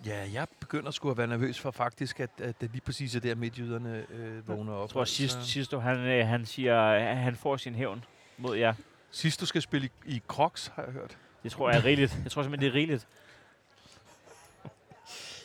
Ja, 0.06 0.24
jeg 0.32 0.46
begynder 0.60 0.90
sgu 0.90 1.10
at 1.10 1.16
være 1.18 1.26
nervøs 1.26 1.60
for 1.60 1.70
faktisk, 1.70 2.20
at, 2.20 2.30
at 2.38 2.60
det 2.60 2.70
lige 2.72 2.80
præcis 2.80 3.14
er 3.16 3.20
der 3.20 3.34
midtjyderne 3.34 4.06
øh, 4.14 4.48
vågner 4.48 4.72
op. 4.72 4.82
Jeg 4.82 4.90
tror, 4.90 5.04
sidst, 5.04 5.42
sidst 5.44 5.72
han, 5.74 5.96
øh, 5.98 6.26
han 6.26 6.46
siger, 6.46 6.80
at 6.82 7.16
han 7.16 7.36
får 7.36 7.56
sin 7.56 7.74
hævn 7.74 8.04
mod 8.38 8.56
jer. 8.56 8.74
sidst 9.10 9.40
du 9.40 9.46
skal 9.46 9.62
spille 9.62 9.88
i, 10.06 10.14
i 10.14 10.22
Crocs, 10.28 10.72
har 10.76 10.82
jeg 10.82 10.92
hørt. 10.92 11.16
Det 11.42 11.52
tror 11.52 11.70
jeg 11.70 11.78
er 11.78 11.84
rigeligt. 11.84 12.18
Jeg 12.24 12.32
tror 12.32 12.42
simpelthen, 12.42 12.66
det 12.70 12.74
er 12.74 12.78
rigeligt. 12.78 13.06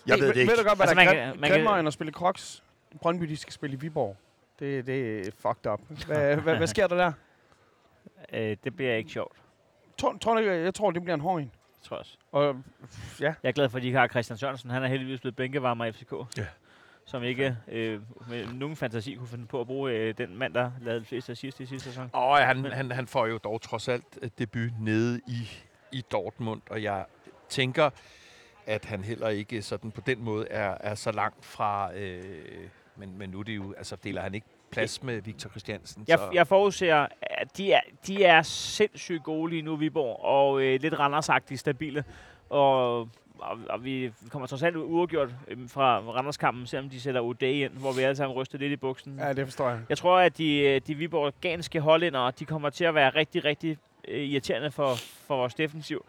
Jeg 0.07 0.19
ved 0.19 0.27
det 0.27 0.35
ikke. 0.37 0.51
Ved 0.51 0.57
du 0.57 0.63
godt, 0.63 0.77
hvad 0.77 0.87
Altså, 0.87 0.95
der 0.99 1.05
man 1.05 1.17
er 1.17 1.33
man 1.33 1.75
kan- 1.75 1.87
at 1.87 1.93
spille 1.93 2.13
Crocs? 2.13 2.63
Brøndby, 2.97 3.23
de 3.23 3.37
skal 3.37 3.53
spille 3.53 3.75
i 3.75 3.79
Viborg. 3.79 4.17
Det, 4.59 4.87
det 4.87 5.27
er 5.27 5.31
fucked 5.31 5.71
up. 5.71 5.81
Hvad, 6.05 6.35
hvad, 6.37 6.55
hvad 6.55 6.67
sker 6.67 6.87
der 6.87 6.95
der? 6.95 7.11
Øh, 8.33 8.57
det 8.63 8.75
bliver 8.75 8.95
ikke 8.95 9.09
sjovt, 9.11 9.37
Tror, 9.97 10.17
tror 10.21 10.33
du, 10.33 10.39
ikke- 10.39 10.51
jeg 10.53 10.73
tror, 10.73 10.91
det 10.91 11.01
bliver 11.03 11.13
en 11.13 11.21
hård 11.21 11.41
en. 11.41 11.51
tror 11.83 11.95
jeg 11.95 11.99
også. 11.99 12.17
Og, 12.31 12.55
ja, 13.21 13.33
Jeg 13.43 13.49
er 13.49 13.51
glad 13.51 13.69
for, 13.69 13.77
at 13.77 13.83
de 13.83 13.93
har 13.93 14.07
Christian 14.07 14.37
Sørensen. 14.37 14.69
Han 14.69 14.83
er 14.83 14.87
heldigvis 14.87 15.19
blevet 15.19 15.35
bænkevarmer 15.35 15.85
i 15.85 15.91
FCK. 15.91 16.13
Ja. 16.37 16.45
Som 17.05 17.23
ikke 17.23 17.57
øh, 17.67 18.01
med 18.29 18.45
nogen 18.53 18.75
fantasi 18.75 19.13
kunne 19.15 19.27
finde 19.27 19.45
på 19.45 19.61
at 19.61 19.67
bruge 19.67 19.91
øh, 19.91 20.13
den 20.17 20.37
mand, 20.37 20.53
der 20.53 20.71
lavede 20.81 20.99
de 20.99 21.05
fleste 21.05 21.31
assist 21.31 21.59
i 21.59 21.65
sidste 21.65 21.89
sæson. 21.89 22.09
Og 22.13 22.37
han, 22.37 22.65
han, 22.65 22.91
han 22.91 23.07
får 23.07 23.25
jo 23.27 23.37
dog 23.37 23.61
trods 23.61 23.87
alt 23.87 24.19
øh, 24.21 24.29
debut 24.39 24.71
nede 24.79 25.21
i, 25.27 25.49
i 25.91 26.01
Dortmund, 26.11 26.61
og 26.69 26.83
jeg 26.83 27.05
tænker, 27.49 27.89
at 28.65 28.85
han 28.85 29.03
heller 29.03 29.29
ikke 29.29 29.61
sådan 29.61 29.91
på 29.91 30.01
den 30.01 30.23
måde 30.23 30.47
er, 30.49 30.77
er 30.79 30.95
så 30.95 31.11
langt 31.11 31.45
fra... 31.45 31.93
Øh, 31.95 32.23
men, 32.97 33.17
men 33.17 33.29
nu 33.29 33.39
er 33.39 33.43
det 33.43 33.55
jo, 33.55 33.73
altså 33.77 33.95
deler 34.03 34.21
han 34.21 34.35
ikke 34.35 34.47
plads 34.71 35.03
med 35.03 35.21
Victor 35.21 35.49
Christiansen. 35.49 36.05
Jeg, 36.07 36.19
så, 36.19 36.29
jeg 36.33 36.47
forudser, 36.47 37.07
at 37.21 37.57
de 37.57 37.73
er, 37.73 37.79
de 38.07 38.23
er 38.23 38.41
sindssygt 38.41 39.23
gode 39.23 39.49
lige 39.49 39.61
nu, 39.61 39.75
Viborg, 39.75 40.23
og 40.23 40.61
øh, 40.61 40.81
lidt 40.81 40.99
randersagtigt 40.99 41.59
stabile. 41.59 42.03
Og, 42.49 42.99
og, 43.39 43.57
og 43.69 43.83
vi 43.83 44.11
kommer 44.29 44.47
trods 44.47 44.63
alt 44.63 44.75
uafgjort 44.75 45.29
øh, 45.47 45.69
fra 45.69 45.99
Randerskampen, 45.99 46.67
selvom 46.67 46.89
de 46.89 47.01
sætter 47.01 47.21
O'Day 47.21 47.45
ind, 47.45 47.71
hvor 47.71 47.91
vi 47.91 48.01
alle 48.01 48.15
sammen 48.15 48.37
ryster 48.37 48.57
lidt 48.57 48.71
i 48.71 48.75
buksen. 48.75 49.19
ja, 49.19 49.33
det 49.33 49.45
forstår 49.45 49.69
jeg. 49.69 49.79
Jeg 49.89 49.97
tror, 49.97 50.19
at 50.19 50.37
de, 50.37 50.59
øh, 50.59 50.81
de 50.87 50.95
viborganske 50.95 51.79
hollændere, 51.79 52.31
de 52.39 52.45
kommer 52.45 52.69
til 52.69 52.83
at 52.83 52.95
være 52.95 53.09
rigtig, 53.09 53.45
rigtig 53.45 53.77
øh, 54.07 54.23
irriterende 54.23 54.71
for, 54.71 54.95
for 55.27 55.35
vores 55.35 55.53
defensiv. 55.53 56.05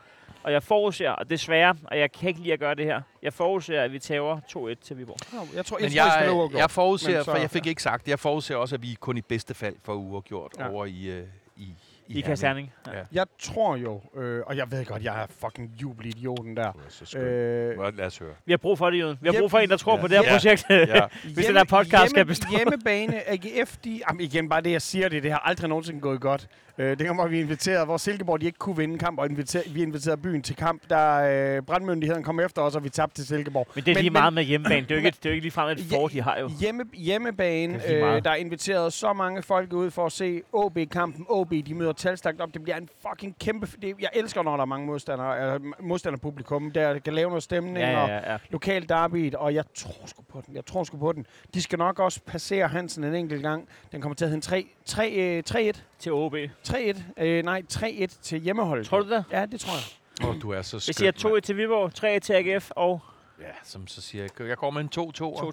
Og 0.48 0.52
jeg 0.54 0.62
forudser, 0.62 1.10
og 1.10 1.30
desværre, 1.30 1.74
og 1.84 1.98
jeg 1.98 2.12
kan 2.12 2.28
ikke 2.28 2.40
lide 2.40 2.52
at 2.52 2.58
gøre 2.58 2.74
det 2.74 2.84
her, 2.84 3.00
jeg 3.22 3.32
forudser, 3.32 3.82
at 3.82 3.92
vi 3.92 3.98
tager 3.98 4.40
2-1 4.48 4.74
til 4.86 4.98
Viborg. 4.98 5.16
Jeg 5.56 5.64
tror, 5.66 5.78
men 5.78 5.84
jeg, 5.94 6.02
tror, 6.02 6.16
jeg, 6.18 6.24
jeg, 6.24 6.32
uafgjort. 6.32 6.60
jeg 6.60 6.70
forudser, 6.70 7.12
Men 7.14 7.24
så- 7.24 7.30
for 7.30 7.38
jeg 7.38 7.50
fik 7.50 7.66
ikke 7.66 7.82
sagt 7.82 8.04
det, 8.04 8.10
jeg 8.10 8.18
forudser 8.18 8.56
også, 8.56 8.74
at 8.74 8.82
vi 8.82 8.96
kun 9.00 9.16
i 9.16 9.20
bedste 9.20 9.54
fald 9.54 9.74
får 9.84 9.94
uafgjort 9.94 10.52
Ja. 10.58 10.70
over 10.70 10.84
i, 10.86 11.06
øh, 11.06 11.22
i, 11.56 11.74
I 12.08 12.20
Kasterning. 12.20 12.72
Ja. 12.86 12.92
Jeg 13.12 13.26
tror 13.38 13.76
jo, 13.76 14.00
øh, 14.16 14.42
og 14.46 14.56
jeg 14.56 14.70
ved 14.70 14.84
godt, 14.84 15.04
jeg 15.04 15.22
er 15.22 15.26
fucking 15.40 15.70
jubelidioten 15.82 16.56
der. 16.56 16.68
Øh, 17.16 17.96
Lad 17.98 18.06
os 18.06 18.18
høre. 18.18 18.34
Vi 18.46 18.52
har 18.52 18.56
brug 18.56 18.78
for 18.78 18.90
det, 18.90 18.98
Jørgen. 18.98 19.18
Vi 19.20 19.28
har 19.28 19.40
brug 19.40 19.50
for 19.50 19.58
en, 19.58 19.70
der 19.70 19.76
tror 19.76 19.94
Ja. 19.96 20.00
på 20.00 20.08
det 20.08 20.16
her 20.16 20.24
Ja. 20.24 20.30
projekt. 20.32 20.64
Ja. 20.70 21.00
Hvis 21.34 21.46
den 21.46 21.56
her 21.56 21.64
podcast 21.64 22.10
skal 22.10 22.24
bestå. 22.26 22.46
Hjemmebane, 22.56 23.28
AGF, 23.30 23.76
de... 23.84 24.00
Jamen 24.08 24.20
igen, 24.20 24.48
bare 24.48 24.60
det, 24.60 24.72
jeg 24.72 24.82
siger 24.82 25.08
det, 25.08 25.22
det 25.22 25.30
har 25.32 25.38
aldrig 25.38 25.68
nogensinde 25.68 26.00
gået 26.00 26.20
godt. 26.20 26.48
Øh, 26.80 26.98
det 26.98 27.06
kommer, 27.06 27.26
vi 27.26 27.40
inviterede, 27.40 27.84
hvor 27.84 27.96
Silkeborg 27.96 28.40
de 28.40 28.46
ikke 28.46 28.58
kunne 28.58 28.76
vinde 28.76 28.98
kamp, 28.98 29.18
og 29.18 29.26
inviter, 29.30 29.60
vi 29.72 29.82
inviterede 29.82 30.20
byen 30.20 30.42
til 30.42 30.56
kamp, 30.56 30.82
der 30.90 31.56
øh, 31.56 31.62
brandmyndigheden 31.62 32.22
kom 32.22 32.40
efter 32.40 32.62
os, 32.62 32.76
og 32.76 32.84
vi 32.84 32.88
tabte 32.88 33.14
til 33.16 33.26
Silkeborg. 33.26 33.66
Men 33.74 33.84
det 33.84 33.90
er 33.90 33.94
Men- 33.94 34.02
lige 34.02 34.10
men- 34.10 34.20
meget 34.20 34.32
med 34.32 34.42
hjemmebane. 34.42 34.80
Det 34.80 34.90
er 34.90 34.94
jo 34.94 35.06
ikke, 35.06 35.16
det 35.22 35.26
er 35.26 35.30
jo 35.30 35.34
ikke 35.34 35.44
ligefrem 35.44 35.68
et 35.78 35.84
fort, 35.92 36.12
de 36.12 36.22
har 36.22 36.38
jo. 36.38 36.50
Hjemme, 36.60 36.84
hjemmebane, 36.94 37.74
øh, 37.88 38.00
der 38.24 38.30
er 38.30 38.34
inviteret 38.34 38.92
så 38.92 39.12
mange 39.12 39.42
folk 39.42 39.72
ud 39.72 39.90
for 39.90 40.06
at 40.06 40.12
se 40.12 40.42
OB-kampen. 40.52 41.26
OB, 41.28 41.50
de 41.66 41.74
møder 41.74 41.92
talstagt 41.92 42.40
op. 42.40 42.48
Det 42.54 42.62
bliver 42.62 42.76
en 42.76 42.88
fucking 43.08 43.36
kæmpe... 43.40 43.66
Det, 43.82 43.94
jeg 44.00 44.08
elsker, 44.14 44.42
når 44.42 44.56
der 44.56 44.62
er 44.62 44.66
mange 44.66 44.86
modstandere, 44.86 45.54
øh, 45.54 45.60
modstanderpublikum, 45.80 46.70
der 46.70 46.98
kan 46.98 47.14
lave 47.14 47.28
noget 47.28 47.42
stemning 47.42 47.78
Ja, 47.78 48.02
og 48.02 48.08
ja, 48.08 48.14
ja. 48.16 48.32
ja. 48.32 48.38
lokal 48.50 48.88
derby, 48.88 49.34
og 49.34 49.54
jeg 49.54 49.64
tror 49.74 50.06
sgu 50.06 50.22
på 50.32 50.42
den. 50.46 50.54
Jeg 50.56 50.66
tror 50.66 50.84
sgu 50.84 50.96
på 50.98 51.12
den. 51.12 51.26
De 51.54 51.62
skal 51.62 51.78
nok 51.78 51.98
også 51.98 52.20
passere 52.26 52.68
Hansen 52.68 53.04
en 53.04 53.14
enkelt 53.14 53.42
gang. 53.42 53.68
Den 53.92 54.00
kommer 54.00 54.14
til 54.16 54.24
at 54.24 54.28
hedde 54.28 54.36
en 54.38 54.42
3, 54.42 54.66
3, 54.86 55.10
øh, 55.10 55.42
3-1. 55.50 55.82
Til 55.98 56.12
OB. 56.12 56.34
3-1. 56.70 57.22
Øh, 57.22 57.44
nej, 57.44 57.62
3-1 57.72 58.06
til 58.22 58.38
hjemmeholdet. 58.40 58.86
Tror 58.86 59.00
du 59.00 59.10
det? 59.10 59.24
Ja, 59.32 59.46
det 59.46 59.60
tror 59.60 59.72
jeg. 59.72 60.28
Åh, 60.28 60.42
du 60.42 60.50
er 60.50 60.62
så 60.62 60.76
Jeg 60.76 60.82
skøn, 60.82 60.94
siger 60.94 61.28
mand. 61.30 61.36
2-1 61.36 61.40
til 61.40 61.56
Viborg, 61.56 61.94
3 61.94 62.20
til 62.20 62.32
AGF 62.32 62.70
og 62.70 63.00
Ja, 63.40 63.44
som 63.64 63.86
så 63.86 64.00
siger 64.00 64.24
jeg. 64.38 64.48
Jeg 64.48 64.56
går 64.56 64.70
med 64.70 64.80
en 64.80 64.90
2-2. 64.98 65.02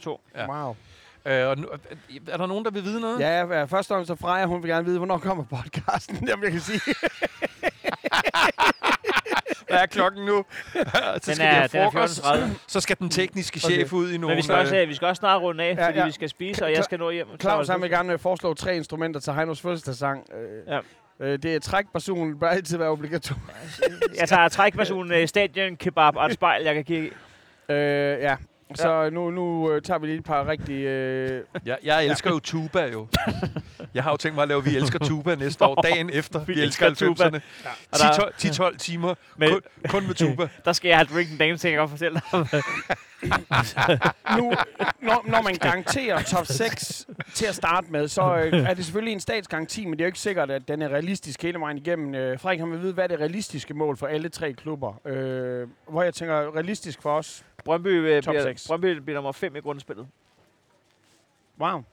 2-2. 0.09 0.19
Ja. 0.35 0.63
Wow. 0.65 0.75
Øh, 1.25 1.47
og 1.47 1.57
nu, 1.57 1.67
er 2.27 2.37
der 2.37 2.45
nogen, 2.45 2.65
der 2.65 2.71
vil 2.71 2.83
vide 2.83 3.01
noget? 3.01 3.19
Ja, 3.19 3.37
ja, 3.45 3.63
først 3.63 3.91
og 3.91 3.95
fremmest 3.95 4.07
så 4.07 4.15
Freja, 4.15 4.45
hun 4.45 4.63
vil 4.63 4.69
gerne 4.71 4.85
vide, 4.85 4.97
hvornår 4.97 5.17
kommer 5.17 5.43
podcasten. 5.43 6.15
Jamen, 6.29 6.43
jeg 6.43 6.51
kan 6.51 6.61
sige. 6.61 6.81
Hvad 9.69 9.77
er 9.77 9.85
klokken 9.85 10.25
nu? 10.25 10.45
så 10.73 11.19
Den 11.25 11.35
skal 11.35 11.37
de 11.37 11.43
er, 11.43 11.67
den 11.67 11.79
er 11.81 11.91
frokost. 11.91 12.19
14.30. 12.19 12.47
Så 12.67 12.79
skal 12.79 12.97
den 12.99 13.09
tekniske 13.09 13.61
Okay. 13.65 13.75
chef 13.75 13.93
ud 13.93 14.11
i 14.11 14.17
nogle... 14.17 14.27
Men 14.35 14.37
vi 14.37 14.41
skal, 14.41 14.55
også, 14.55 14.75
øh, 14.75 14.81
øh, 14.81 14.89
vi 14.89 14.93
skal 14.95 15.07
også 15.07 15.19
snart 15.19 15.41
runde 15.41 15.63
af, 15.63 15.75
Ja, 15.75 15.87
fordi 15.87 15.99
ja. 15.99 16.05
vi 16.05 16.11
skal 16.11 16.29
spise, 16.29 16.65
og 16.65 16.71
jeg 16.71 16.83
skal 16.83 16.99
nå 16.99 17.09
hjem. 17.11 17.27
Claus, 17.41 17.65
Så- 17.65 17.71
han 17.73 17.81
vil 17.81 17.89
gerne 17.89 18.17
foreslå 18.17 18.53
tre 18.53 18.75
instrumenter 18.75 19.19
til 19.19 19.33
Heinos 19.33 19.61
fødselsdagssang. 19.61 20.27
Øh, 20.33 20.67
Ja. 20.73 20.79
Øh, 21.19 21.39
det 21.43 21.55
er 21.55 21.59
trækpersonen, 21.59 22.39
bør 22.39 22.47
altid 22.49 22.77
være 22.77 22.89
obligatorisk. 22.89 23.81
Jeg 24.19 24.29
tager 24.29 24.49
trækpersonen, 24.49 25.11
øh, 25.11 25.27
stadion, 25.27 25.75
kebab 25.75 26.15
og 26.15 26.25
et 26.25 26.33
spejl, 26.33 26.63
jeg 26.63 26.75
kan 26.75 26.83
kigge 26.83 27.07
i. 27.07 27.11
Øh, 27.71 28.21
ja. 28.21 28.35
Så 28.75 29.09
nu, 29.09 29.31
nu 29.31 29.71
øh, 29.71 29.81
tager 29.81 29.97
vi 29.99 30.07
lige 30.07 30.17
et 30.17 30.23
par 30.23 30.47
rigtige... 30.47 30.89
Øh, 30.89 31.43
jeg, 31.65 31.77
jeg 31.83 32.05
elsker 32.05 32.29
jo 32.29 32.39
tuba 32.39 32.85
jo. 32.85 33.07
Jeg 33.95 34.03
har 34.03 34.11
jo 34.11 34.17
tænkt 34.17 34.35
mig 34.35 34.41
at 34.41 34.47
lave 34.47 34.63
Vi 34.63 34.75
elsker 34.75 34.99
tuba 34.99 35.35
næste 35.35 35.65
år, 35.65 35.81
dagen 35.91 36.09
efter 36.13 36.45
Vi, 36.45 36.53
Vi 36.53 36.61
elsker 36.61 36.87
elsker 36.87 37.07
tuba. 37.07 37.23
90'erne. 37.23 37.39
Og 37.91 37.99
der- 37.99 38.69
10-12 38.69 38.71
10-12 38.73 38.77
timer, 38.77 39.15
Men- 39.37 39.49
kun, 39.49 39.61
kun 39.89 40.07
med 40.07 40.15
tuba. 40.15 40.47
Der 40.65 40.73
skal 40.73 40.89
jeg 40.89 40.97
have 40.97 41.07
drink 41.13 41.29
and 41.31 41.39
dance, 41.39 41.67
kan 41.67 41.71
jeg 41.71 41.79
godt 41.79 41.89
fortælle 41.89 42.21
dig. 42.31 42.61
nu, 44.37 44.53
når, 45.01 45.29
når 45.29 45.41
man 45.41 45.55
garanterer 45.55 46.21
top 46.23 46.45
6 46.45 47.05
til 47.33 47.45
at 47.45 47.55
starte 47.55 47.87
med, 47.91 48.07
så 48.07 48.35
øh, 48.35 48.53
er 48.69 48.73
det 48.73 48.85
selvfølgelig 48.85 49.13
en 49.13 49.19
statsgaranti, 49.19 49.85
men 49.85 49.93
det 49.93 50.01
er 50.01 50.05
jo 50.05 50.07
ikke 50.07 50.19
sikkert, 50.19 50.51
at 50.51 50.67
den 50.67 50.81
er 50.81 50.89
realistisk 50.89 51.41
hele 51.43 51.59
vejen 51.59 51.77
igennem. 51.77 52.15
Øh, 52.15 52.39
Frederik, 52.39 52.59
han 52.59 52.71
vil 52.71 52.81
vide, 52.81 52.93
hvad 52.93 53.03
er 53.03 53.07
det 53.07 53.19
realistiske 53.19 53.73
mål 53.73 53.97
for 53.97 54.07
alle 54.07 54.29
tre 54.29 54.53
klubber? 54.53 55.01
Øh, 55.07 55.67
hvor 55.89 56.03
jeg 56.03 56.13
tænker, 56.13 56.55
realistisk 56.55 57.01
for 57.01 57.17
os, 57.17 57.45
Brøndby, 57.65 57.87
øh, 57.87 58.23
Top 58.23 58.31
bliver, 58.31 58.43
seks. 58.43 58.67
Brøndby 58.67 58.85
bliver 58.97 59.15
nummer 59.15 59.31
5 59.31 59.55
i 59.55 59.59
grundspillet. 59.59 60.07
wow. 61.59 61.83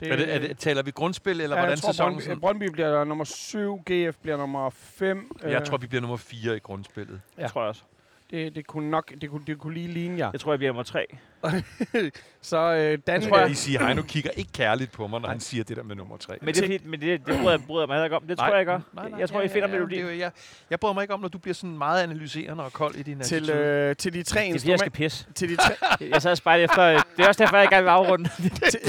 Det, 0.00 0.12
Er 0.12 0.16
det, 0.16 0.34
er 0.34 0.38
det, 0.38 0.58
taler 0.58 0.82
vi 0.82 0.90
grundspil, 0.90 1.40
eller 1.40 1.56
ja, 1.56 1.62
hvordan 1.62 1.70
jeg 1.70 1.78
tror, 1.78 1.92
sæsonen? 1.92 2.18
Brøndby? 2.18 2.40
Brøndby 2.40 2.68
bliver 2.72 3.04
nummer 3.04 3.24
7, 3.24 3.76
GF 3.78 4.16
bliver 4.22 4.36
nummer 4.36 4.70
5. 4.70 5.30
Jeg 5.42 5.64
tror, 5.64 5.76
vi 5.76 5.86
bliver 5.86 6.00
nummer 6.00 6.16
4 6.16 6.56
i 6.56 6.58
grundspillet. 6.58 7.20
Ja. 7.36 7.42
Ja. 7.42 7.48
tror 7.48 7.60
jeg 7.62 7.68
også. 7.68 7.82
det, 8.30 8.54
det, 8.54 8.66
kunne 8.66 8.90
nok 8.90 9.12
det 9.20 9.30
kunne, 9.30 9.44
det 9.46 9.58
kunne 9.58 9.74
lige 9.74 9.88
ligne 9.88 10.18
jer. 10.18 10.30
Jeg 10.32 10.40
tror, 10.40 10.52
jeg 10.52 10.58
bliver 10.58 10.72
nummer 10.72 10.82
3. 10.82 11.06
Så 12.42 12.56
øh, 12.74 12.98
Dan, 13.06 13.22
tror 13.28 13.38
jeg- 13.38 13.50
I 13.50 13.54
siger, 13.54 13.84
Heino 13.86 14.02
kigger 14.02 14.30
ikke 14.30 14.52
kærligt 14.52 14.92
på 14.92 15.06
mig, 15.06 15.20
når 15.20 15.28
han 15.28 15.40
siger 15.40 15.64
det 15.64 15.76
der 15.76 15.82
med 15.82 15.96
nummer 15.96 16.16
3. 16.16 16.34
Men 16.42 16.54
det, 16.54 16.62
er 16.64 16.66
fint, 16.66 16.86
men 16.86 17.00
det, 17.00 17.26
det 17.26 17.36
bryder, 17.38 17.50
jeg- 17.50 17.60
bryder 17.66 17.82
jeg 17.82 17.88
mig 17.88 17.94
heller 17.94 18.04
ikke 18.04 18.16
om. 18.16 18.22
Det 18.28 18.38
tror 18.38 18.56
jeg, 18.56 18.66
gør. 18.66 18.80
jeg 19.18 19.28
tror, 19.28 19.42
I 19.42 19.48
finder 19.48 19.68
melodien. 19.68 20.18
Jeg, 20.18 20.30
jeg 20.70 20.80
bryder 20.80 20.94
mig 20.94 21.02
ikke 21.02 21.14
om, 21.14 21.20
når 21.20 21.28
du 21.28 21.38
bliver 21.38 21.54
sådan 21.54 21.78
meget 21.78 22.02
analyserende 22.02 22.64
og 22.64 22.72
kold 22.72 22.94
i 22.94 23.02
din 23.02 23.20
til, 23.20 23.34
attitude. 23.36 23.58
øh, 23.58 23.96
til 23.96 24.12
de 24.12 24.22
tre 24.22 24.40
Det 24.40 24.48
er 24.54 24.58
fordi, 24.58 24.70
jeg 24.70 24.78
skal 24.78 24.90
instrumenter. 24.90 24.90
pisse. 24.90 25.26
Til 25.34 25.48
de 25.48 25.56
tre, 25.56 25.74
Jeg 26.12 26.22
sad 26.22 26.30
og 26.30 26.36
spejlede 26.36 26.64
efter. 26.64 26.82
Det 27.16 27.24
er 27.24 27.28
også 27.28 27.42
derfor, 27.42 27.56
jeg 27.56 27.68
gerne 27.68 27.82
vil 27.82 27.90
afrunde. 27.90 28.28
til, 28.70 28.80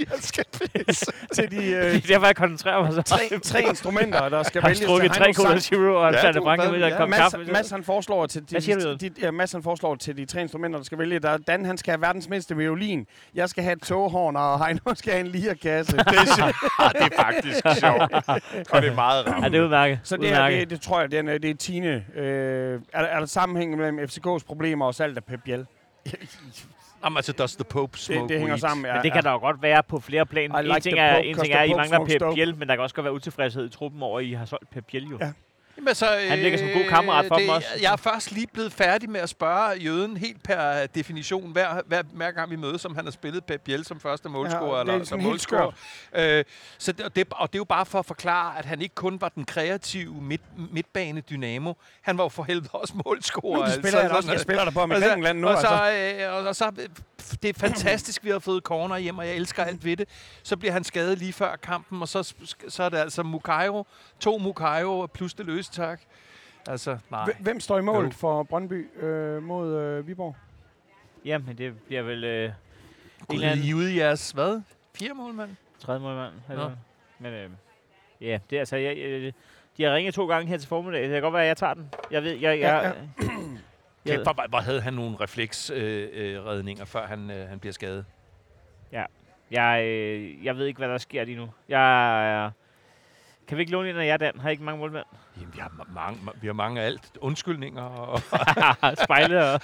jeg 0.00 0.18
skal 0.20 0.44
til 1.34 1.50
de 1.50 1.56
Det 1.56 1.74
øh, 1.74 1.94
er 1.96 2.00
derfor, 2.00 2.26
jeg 2.26 2.36
koncentrerer 2.36 2.82
mig 2.82 2.92
så. 2.92 3.02
tre, 3.02 3.38
tre 3.42 3.62
instrumenter, 3.62 4.28
der 4.28 4.42
skal 4.42 4.58
Jeg 4.58 4.62
har 4.62 4.68
vælges 4.68 4.78
strukket 4.84 5.12
til 5.12 5.22
tre 5.22 5.32
Cola. 5.32 5.58
Zero, 5.58 5.94
og 6.06 6.12
Ja, 6.12 6.30
Franke 6.30 6.62
hvad- 6.62 6.72
med 6.72 6.82
at 6.82 6.92
ja, 6.92 6.96
komme 6.96 7.10
Mads, 7.16 7.32
kaffe. 7.32 7.52
Mads, 7.52 7.70
han 7.70 7.84
foreslår 7.84 8.26
til 8.26 8.42
Hvad 8.50 8.60
siger 8.60 8.78
du, 8.78 8.92
de, 8.92 8.96
de, 9.08 9.10
ja, 9.22 9.30
Mads, 9.30 9.52
han 9.52 9.62
foreslår 9.62 9.94
til 9.94 10.16
de 10.16 10.24
tre 10.24 10.40
instrumenter, 10.40 10.78
der 10.78 10.84
skal 10.84 10.98
vælge. 10.98 11.18
Der, 11.18 11.36
Dan, 11.36 11.64
han 11.64 11.78
skal 11.88 11.92
have 11.92 12.00
verdens 12.06 12.28
mindste 12.28 12.56
violin. 12.56 13.06
Jeg 13.34 13.48
skal 13.48 13.64
have 13.64 13.72
et 13.72 13.82
toghorn, 13.82 14.36
og 14.36 14.66
Heino 14.66 14.80
skal 14.94 15.12
have 15.12 15.20
en 15.20 15.26
lierkasse. 15.26 15.96
Det 15.96 16.06
er. 16.06 16.52
Ah, 16.84 16.90
det 16.92 17.02
er 17.02 17.22
faktisk 17.22 17.80
sjovt. 17.80 18.12
Og 18.74 18.82
det 18.82 18.88
er 18.90 18.94
meget 18.94 19.24
Ja, 19.26 19.32
ramt. 19.32 19.44
det 19.52 19.54
er 19.54 19.62
udmærket. 19.64 20.00
Så 20.02 20.16
det, 20.16 20.28
her, 20.28 20.50
det, 20.50 20.70
det 20.70 20.80
tror 20.80 21.00
jeg, 21.00 21.10
det 21.10 21.18
er, 21.18 21.38
det 21.38 21.50
er 21.50 21.54
Tine. 21.54 22.04
Øh, 22.14 22.80
er, 22.92 23.02
er 23.02 23.18
der 23.18 23.26
sammenhæng 23.26 23.76
mellem 23.76 23.98
FCK's 23.98 24.44
problemer 24.46 24.86
og 24.86 24.94
salg 24.94 25.16
af 25.16 25.24
Pep 25.24 25.40
Biel? 25.44 25.66
Jamen, 27.04 27.16
altså, 27.16 27.32
does 27.32 27.56
the 27.56 27.64
Pope 27.64 27.98
smoke 27.98 28.20
Det, 28.22 28.28
det 28.28 28.38
hænger 28.38 28.54
weed? 28.54 28.60
sammen. 28.60 28.86
Ja, 28.86 28.94
Men 28.94 29.02
det 29.02 29.12
kan 29.12 29.22
der 29.24 29.30
jo 29.30 29.38
godt 29.38 29.62
være 29.62 29.82
på 29.82 30.00
flere 30.00 30.26
plan. 30.26 30.50
I 30.54 30.58
En 30.58 30.64
like 30.64 30.80
ting 30.80 30.98
er, 30.98 31.14
Pope, 31.14 31.26
en 31.26 31.36
ting 31.36 31.52
er, 31.54 31.58
at 31.58 31.68
I 31.68 31.74
mangler 31.74 32.04
Pep. 32.04 32.22
Biel, 32.34 32.56
men 32.56 32.68
der 32.68 32.74
kan 32.74 32.82
også 32.82 32.94
godt 32.94 33.04
være 33.04 33.14
utilfredshed 33.14 33.66
i 33.66 33.68
truppen 33.70 34.02
over, 34.02 34.18
at 34.18 34.24
I 34.24 34.32
har 34.32 34.44
solgt 34.44 34.70
Pep 34.70 34.84
Biel 34.86 35.08
jo. 35.10 35.18
Ja. 35.20 35.32
Jamen, 35.78 35.94
så, 35.94 36.06
Han 36.28 36.38
virker 36.38 36.58
som 36.58 36.66
en 36.68 36.72
god 36.82 36.88
kammerat 36.88 37.24
for 37.28 37.34
det, 37.34 37.42
dem 37.42 37.50
også. 37.54 37.68
Jeg 37.82 37.92
er 37.92 37.96
først 37.96 38.32
lige 38.32 38.46
blevet 38.46 38.72
færdig 38.72 39.10
med 39.10 39.20
at 39.20 39.28
spørge 39.28 39.70
jøden 39.78 40.16
helt 40.16 40.42
per 40.42 40.86
definition, 40.86 41.52
hver, 41.52 41.82
hver, 41.86 42.02
hver 42.12 42.30
gang 42.30 42.50
vi 42.50 42.56
mødes, 42.56 42.84
om 42.84 42.94
han 42.96 43.04
har 43.04 43.10
spillet 43.12 43.44
Pep 43.44 43.60
Biel 43.60 43.84
som 43.84 44.00
første 44.00 44.28
målscorer. 44.28 44.76
Ja, 44.78 44.82
det 44.84 44.88
er 44.88 44.92
eller 44.92 45.06
som 45.06 45.20
målscorer. 45.20 45.70
Øh, 46.14 46.44
så 46.78 46.92
det, 46.92 47.04
og, 47.04 47.16
det, 47.16 47.26
og 47.30 47.52
det 47.52 47.56
er 47.56 47.60
jo 47.60 47.64
bare 47.64 47.86
for 47.86 47.98
at 47.98 48.06
forklare, 48.06 48.58
at 48.58 48.64
han 48.64 48.82
ikke 48.82 48.94
kun 48.94 49.20
var 49.20 49.28
den 49.28 49.44
kreative 49.44 50.14
midt, 50.22 50.42
midtbane 50.72 51.20
dynamo. 51.20 51.72
Han 52.02 52.18
var 52.18 52.24
jo 52.24 52.28
for 52.28 52.42
helvede 52.42 52.68
også 52.72 52.94
målscorer. 53.06 53.56
Nu 53.56 53.62
altså, 53.62 53.80
spiller 53.80 54.00
jeg, 54.00 54.10
også, 54.10 54.22
sådan, 54.22 54.32
jeg 54.32 54.40
spiller 54.40 54.64
der 54.64 54.70
på 54.70 54.86
med 54.86 54.96
Altså, 54.96 55.08
Grækenland 55.08 55.38
nu. 55.38 55.48
og, 55.48 55.60
så, 55.60 55.66
Altså. 55.66 56.24
øh, 56.24 56.32
og, 56.34 56.42
og 56.48 56.56
så, 56.56 56.72
øh, 56.78 56.88
det 57.42 57.48
er 57.48 57.60
fantastisk, 57.60 58.24
vi 58.24 58.30
har 58.30 58.38
fået 58.38 58.62
corner 58.62 58.96
hjem, 58.98 59.18
og 59.18 59.26
jeg 59.26 59.34
elsker 59.34 59.64
alt 59.64 59.84
ved 59.84 59.96
det. 59.96 60.08
Så 60.42 60.56
bliver 60.56 60.72
han 60.72 60.84
skadet 60.84 61.18
lige 61.18 61.32
før 61.32 61.56
kampen, 61.56 62.02
og 62.02 62.08
så, 62.08 62.34
så 62.68 62.82
er 62.82 62.88
det 62.88 62.96
altså 62.98 63.22
Mukairo, 63.22 63.86
to 64.20 64.38
Mukairo 64.38 65.06
plus 65.06 65.34
det 65.34 65.46
løse 65.46 65.72
tak. 65.72 66.00
Altså, 66.68 66.98
nej. 67.10 67.24
Hv- 67.24 67.42
Hvem 67.42 67.60
står 67.60 67.78
i 67.78 67.82
mål 67.82 68.04
Jo. 68.04 68.10
for 68.10 68.42
Brøndby 68.42 69.00
øh, 69.02 69.42
mod 69.42 69.74
øh, 69.76 70.06
Viborg? 70.06 70.36
Jamen, 71.24 71.58
det 71.58 71.80
bliver 71.86 72.02
vel 72.02 72.24
øh, 72.24 72.44
en 72.44 72.52
Gud, 73.28 73.42
anden 73.42 73.64
I 73.66 73.70
er 73.70 73.74
ude 73.74 73.94
i 73.94 73.98
jeres, 73.98 74.30
hvad? 74.30 74.60
Fire 74.94 75.14
mål, 75.14 75.34
mand? 75.34 75.50
tredje 75.78 76.00
målmand. 76.00 76.32
eller 76.50 76.68
Nå. 76.68 76.74
Men 77.18 77.32
øh, 77.32 77.50
ja, 78.20 78.38
det 78.50 78.56
er 78.56 78.60
altså... 78.60 78.76
Jeg, 78.76 78.98
jeg, 78.98 79.32
de 79.76 79.82
har 79.82 79.94
ringet 79.94 80.14
to 80.14 80.26
gange 80.28 80.48
her 80.48 80.58
til 80.58 80.68
formiddag. 80.68 81.02
Det 81.02 81.10
kan 81.10 81.22
godt 81.22 81.34
være, 81.34 81.42
at 81.42 81.48
jeg 81.48 81.56
tager 81.56 81.74
den. 81.74 81.90
Jeg 82.10 82.22
ved, 82.22 82.32
jeg... 82.32 82.42
jeg, 82.42 82.58
Ja, 82.60 82.88
ja. 82.88 82.92
jeg, 84.06 84.16
Kæft, 84.16 84.28
hvor, 84.48 84.58
havde 84.60 84.80
han 84.80 84.94
nogle 84.94 85.16
refleksredninger, 85.20 86.40
øh, 86.40 86.46
redninger, 86.46 86.84
før 86.84 87.06
han, 87.06 87.30
øh, 87.30 87.48
han 87.48 87.58
bliver 87.58 87.72
skadet? 87.72 88.04
jeg, 89.50 89.82
øh, 89.84 90.44
jeg 90.44 90.56
ved 90.56 90.66
ikke, 90.66 90.78
hvad 90.78 90.88
der 90.88 90.98
sker 90.98 91.24
lige 91.24 91.36
nu. 91.36 91.48
Jeg 91.68 92.44
er... 92.44 92.50
Kan 93.48 93.56
vi 93.56 93.62
ikke 93.62 93.72
låne 93.72 93.90
en 93.90 93.96
af 93.96 94.06
jer, 94.06 94.16
Dan? 94.16 94.32
Har 94.40 94.48
I 94.48 94.52
ikke 94.52 94.64
mange 94.64 94.78
målmænd? 94.78 95.04
Jamen, 95.40 95.54
vi 95.54 95.58
har, 95.60 95.68
ma- 95.68 95.94
mange, 95.94 96.18
vi 96.40 96.46
har 96.46 96.54
mange 96.54 96.80
af 96.80 96.86
alt. 96.86 97.18
Undskyldninger 97.20 97.82
og... 97.82 98.20
Spejle 99.04 99.52
og... 99.52 99.60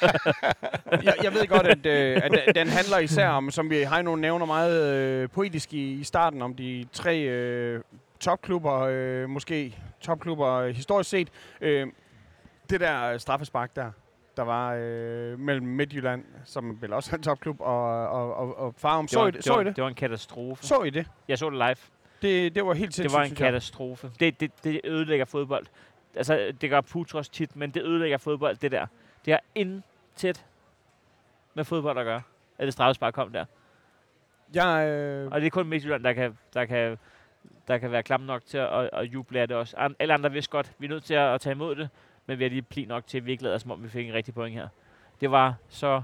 jeg, 1.05 1.15
jeg 1.23 1.33
ved 1.35 1.47
godt, 1.49 1.67
at, 1.67 1.87
øh, 1.87 2.21
at 2.25 2.55
den- 2.55 2.69
handler 2.69 2.99
især 2.99 3.29
om, 3.29 3.51
som 3.51 3.71
vi 3.71 3.83
har 3.83 4.03
nogle 4.03 4.21
nævner 4.23 4.47
meget 4.47 4.95
øh, 4.95 5.29
poetisk 5.29 5.73
i, 5.75 5.93
i 5.93 6.05
starten, 6.05 6.43
om 6.43 6.55
de 6.55 6.87
tre 6.93 7.21
øh, 7.21 7.81
topklubber, 8.21 8.81
øh, 8.91 9.29
måske 9.29 9.79
topklubber 10.01 10.49
øh, 10.53 10.75
historisk 10.75 11.11
set. 11.11 11.29
Øh, 11.61 11.87
det 12.71 12.81
der 12.81 13.19
straffespark 13.19 13.77
der, 13.77 13.91
der 14.37 14.43
var 14.43 14.75
øh, 14.79 15.39
mellem 15.41 15.67
Midtjylland, 15.67 16.25
som 16.45 16.79
vel 16.83 16.93
også 16.93 17.11
er 17.13 17.17
en 17.17 17.23
topklub, 17.23 17.61
og, 17.61 18.09
og, 18.09 18.35
og, 18.37 18.59
og 18.59 18.75
Farum. 18.79 19.05
Det 19.05 19.11
Så 19.13 19.19
var, 19.21 19.27
I 19.27 19.31
det? 19.31 19.37
det, 19.37 19.45
Så 19.45 19.53
var, 19.53 19.61
I 19.61 19.65
det? 19.65 19.77
det 19.77 19.83
var 19.83 19.89
en 19.89 19.95
katastrofe. 19.95 20.67
Så 20.67 20.83
I 20.83 20.91
det? 20.91 21.07
Jeg 21.29 21.39
så 21.39 21.51
det 21.51 21.59
live. 21.59 21.77
Det, 22.25 22.55
det 22.55 22.67
var 22.67 22.75
helt 22.75 22.95
sindssygt, 22.95 23.11
Det 23.13 23.19
var 23.19 23.25
en 23.25 23.35
katastrofe. 23.35 24.11
Det, 24.21 24.41
det, 24.41 24.65
det 24.65 24.81
ødelægger 24.85 25.25
fodbold. 25.25 25.67
Altså, 26.17 26.53
det 26.61 26.71
gør 26.71 26.81
Putros 26.81 27.29
tit, 27.29 27.57
men 27.57 27.71
det 27.71 27.83
ødelægger 27.83 28.19
fodbold, 28.19 28.57
det 28.57 28.73
der. 28.73 28.87
Det 29.25 29.33
har 29.33 29.41
intet 29.55 30.45
med 31.55 31.65
fodbold 31.65 31.99
at 31.99 32.05
gøre, 32.05 32.23
at 32.59 32.65
det 32.65 32.73
straffespark 32.73 33.15
kom 33.15 33.33
der. 33.33 33.45
Jeg, 34.55 34.89
øh, 34.89 35.29
Og 35.33 35.41
det 35.41 35.47
er 35.47 35.51
kun 35.51 35.67
Midtjylland, 35.67 36.05
der 36.05 36.13
kan, 36.13 36.39
der 36.55 36.65
kan, 36.65 36.99
der 37.69 37.79
kan 37.79 37.93
være 37.93 38.03
klam 38.03 38.21
nok 38.21 38.45
til 38.47 38.59
at, 38.59 38.91
at, 38.93 39.05
juble 39.05 39.41
af 39.41 39.49
det 39.49 39.57
også. 39.57 39.77
An- 39.77 39.97
Alle 39.99 40.15
andre 40.15 40.33
vidste 40.33 40.51
godt, 40.51 40.73
vi 40.79 40.87
er 40.87 40.91
nødt 40.91 41.05
til 41.05 41.15
at, 41.15 41.35
at 41.35 41.41
tage 41.41 41.53
imod 41.55 41.75
det, 41.77 41.89
men 42.27 42.39
vi 42.39 42.45
har 42.45 42.49
lige 42.51 42.63
pli 42.63 42.85
nok 42.85 43.07
til, 43.07 43.19
at 43.19 43.27
vi 43.27 43.31
ikke 43.31 43.43
lader, 43.43 43.59
som 43.59 43.71
om 43.71 43.83
vi 43.83 43.89
fik 43.89 44.09
en 44.09 44.15
rigtig 44.15 44.35
point 44.35 44.55
her. 44.55 44.69
Det 45.21 45.31
var 45.31 45.55
så 45.69 46.03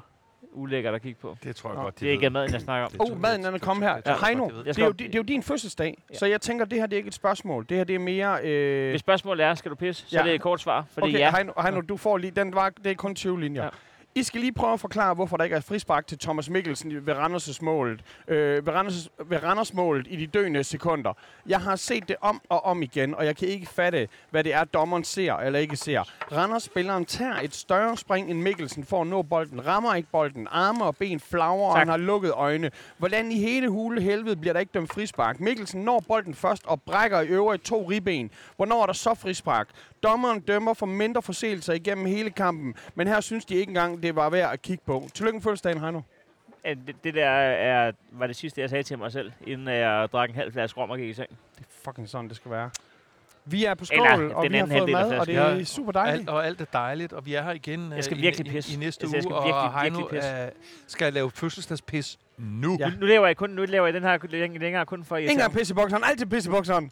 ulækkert 0.53 0.95
at 0.95 1.03
kigge 1.03 1.21
på. 1.21 1.37
Det 1.45 1.57
tror 1.57 1.71
jeg 1.71 1.77
Nå, 1.77 1.83
godt, 1.83 2.01
Det 2.01 2.09
er 2.09 2.13
ikke 2.13 2.31
maden, 2.31 2.53
jeg 2.53 2.61
snakker 2.61 2.85
om. 2.87 2.93
Det 2.93 3.01
Oh, 3.01 3.21
maden 3.21 3.45
den 3.45 3.55
er 3.55 3.59
kommet 3.59 3.89
her. 3.89 4.01
jeg 4.07 4.17
Heino, 4.27 4.49
de 4.49 4.55
ved. 4.55 4.65
Det 4.65 4.79
er, 4.79 4.85
jo, 4.87 4.93
det, 4.93 5.15
er 5.15 5.19
jo 5.19 5.23
din 5.23 5.43
fødselsdag, 5.43 6.03
Ja. 6.13 6.19
så 6.19 6.27
jeg 6.27 6.41
tænker, 6.41 6.65
det 6.65 6.79
her 6.79 6.87
det 6.87 6.93
er 6.93 6.97
ikke 6.97 7.09
et 7.09 7.15
spørgsmål. 7.15 7.67
Det 7.69 7.77
her 7.77 7.85
det 7.85 7.95
er 7.95 7.99
mere... 7.99 8.39
Øh, 8.45 8.91
Hvis 8.91 9.01
spørgsmålet 9.01 9.47
er, 9.47 9.55
skal 9.55 9.71
du 9.71 9.77
pisse, 9.77 10.03
så 10.11 10.17
Ja. 10.17 10.21
er 10.21 10.25
det 10.25 10.35
et 10.35 10.41
kort 10.41 10.61
svar, 10.61 10.85
fordi 10.91 11.09
okay, 11.09 11.19
ja. 11.19 11.31
Heino, 11.37 11.53
Heino, 11.63 11.81
du 11.81 11.97
får 11.97 12.17
lige... 12.19 12.31
Den 12.31 12.55
var, 12.55 12.69
det 12.85 12.91
er 12.91 12.95
kun 12.95 13.15
20 13.15 13.41
linjer. 13.41 13.63
Ja. 13.65 13.69
I 14.15 14.23
skal 14.23 14.41
lige 14.41 14.53
prøve 14.53 14.73
at 14.73 14.81
forklare, 14.81 15.15
hvorfor 15.15 15.37
der 15.37 15.45
ikke 15.45 15.57
er 15.57 15.61
frispark 15.61 16.07
til 16.07 16.19
Thomas 16.19 16.51
Mikkelsen 16.51 17.07
ved 17.07 17.15
Randers' 17.15 17.59
målet. 17.65 18.01
Øh, 18.29 18.67
ved, 18.67 18.73
Randers, 18.73 19.09
ved 19.25 19.43
Randers 19.43 19.75
målet 19.75 20.07
i 20.11 20.17
de 20.17 20.27
døende 20.27 20.65
sekunder. 20.65 21.13
Jeg 21.47 21.61
har 21.61 21.77
set 21.77 22.09
det 22.09 22.17
om 22.21 22.41
og 22.49 22.65
om 22.65 22.83
igen, 22.83 23.15
og 23.15 23.27
jeg 23.27 23.37
kan 23.37 23.49
ikke 23.49 23.67
fatte, 23.67 24.09
hvad 24.31 24.45
det 24.45 24.55
er, 24.55 24.65
dommeren 24.65 25.05
ser 25.05 25.35
eller 25.35 25.59
ikke 25.59 25.77
ser. 25.77 26.03
Randers-spilleren 26.33 27.05
tager 27.05 27.35
et 27.43 27.55
større 27.55 27.97
spring 27.97 28.31
end 28.31 28.43
Mikkelsen 28.43 28.85
for 28.85 29.01
at 29.01 29.07
nå 29.07 29.23
bolden. 29.23 29.67
Rammer 29.67 29.95
ikke 29.95 30.09
bolden. 30.13 30.49
Arme 30.51 30.85
og 30.85 30.97
ben 30.97 31.21
flagrer, 31.21 31.71
og 31.71 31.79
han 31.79 31.89
har 31.89 31.97
lukket 31.97 32.33
øjne. 32.33 32.71
Hvordan 32.99 33.33
i 33.33 33.39
hele 33.39 33.69
hule 33.69 34.01
helvede 34.03 34.37
bliver 34.37 34.53
der 34.53 34.61
ikke 34.61 34.73
dømt 34.75 34.93
frispark? 34.93 35.41
Mikkelsen 35.41 35.85
når 35.85 36.05
bolden 36.09 36.35
først 36.35 36.67
og 36.67 36.83
brækker 36.83 37.21
i 37.21 37.27
øvrigt 37.27 37.65
to 37.65 37.91
ribben. 37.91 38.31
Hvornår 38.57 38.83
er 38.83 38.87
der 38.87 38.93
så 38.93 39.15
frispark? 39.15 39.69
Dommeren 40.03 40.41
dømmer 40.41 40.75
for 40.75 40.87
mindre 40.87 41.23
forseelser 41.23 41.73
igennem 41.73 42.07
hele 42.07 42.31
kampen, 42.31 42.75
men 42.95 43.07
her 43.07 43.21
synes 43.21 43.45
de 43.45 43.55
ikke 43.55 43.71
engang, 43.71 44.00
det 44.03 44.17
var 44.17 44.31
værd 44.31 44.53
at 44.53 44.63
kigge 44.63 44.83
på. 44.87 45.09
Tillykke 45.15 45.37
med 45.37 45.43
fødselsdagen, 45.43 45.81
Heino. 45.81 46.01
Ja, 46.65 46.75
Det, 46.87 47.05
det 47.05 47.15
der 47.15 47.27
er, 47.27 47.93
var 48.13 48.27
det 48.27 48.37
sidste, 48.37 48.61
jeg 48.61 48.71
sagde 48.71 48.83
til 48.83 48.99
mig 48.99 49.13
selv, 49.13 49.33
inden 49.47 49.69
jeg 49.69 50.09
drak 50.13 50.29
en 50.29 50.35
halv 50.35 50.53
flaske 50.53 50.81
rom 50.81 50.91
og 50.91 50.99
gik 50.99 51.09
i 51.09 51.13
seng. 51.13 51.29
Det 51.31 51.61
er 51.61 51.65
fucking 51.85 52.09
sådan, 52.09 52.29
det 52.29 52.37
skal 52.37 52.51
være. 52.51 52.71
Vi 53.45 53.65
er 53.65 53.75
på 53.75 53.85
skål, 53.85 53.97
Eller, 54.21 54.35
og 54.35 54.43
den 54.45 54.53
vi 54.53 54.59
har 54.59 54.67
fået 54.67 54.91
mad, 54.93 55.19
og 55.19 55.27
det 55.27 55.37
er 55.37 55.65
super 55.65 55.93
dejligt. 55.93 56.21
Alt, 56.21 56.29
og 56.29 56.47
alt 56.47 56.61
er 56.61 56.65
dejligt, 56.73 57.13
og 57.13 57.27
vi 57.27 57.35
er 57.35 57.43
her 57.43 57.51
igen 57.53 57.93
Jeg 57.93 58.05
skal 58.05 58.17
øh, 58.17 58.23
virkelig 58.23 58.47
i, 58.47 58.51
pisse. 58.51 58.73
i, 58.73 58.75
i 58.75 58.79
næste 58.79 59.07
jeg 59.13 59.23
skal 59.23 59.33
uge, 59.33 59.35
virkelig, 59.43 59.55
og 59.55 59.81
Heino 59.81 59.99
virkelig 59.99 60.19
pisse. 60.21 60.31
er, 60.31 60.51
skal 60.87 61.13
lave 61.13 61.31
fødselsdagspis 61.31 62.19
nu. 62.39 62.77
Ja. 62.81 62.89
Nu, 62.89 62.95
nu, 63.01 63.07
laver 63.07 63.27
jeg 63.27 63.37
kun, 63.37 63.51
nu 63.51 63.65
laver 63.65 63.87
jeg 63.87 63.95
den 63.95 64.03
her 64.03 64.19
læng- 64.19 64.59
længere 64.59 64.87
kun 64.87 65.05
for 65.05 65.17
Ingen 65.17 65.41
er 65.41 65.49
pisse 65.49 65.73
i 65.73 65.75
bokseren, 65.75 66.05
altid 66.07 66.27
pisse 66.27 66.51
i 66.51 66.53
bokseren. 66.53 66.91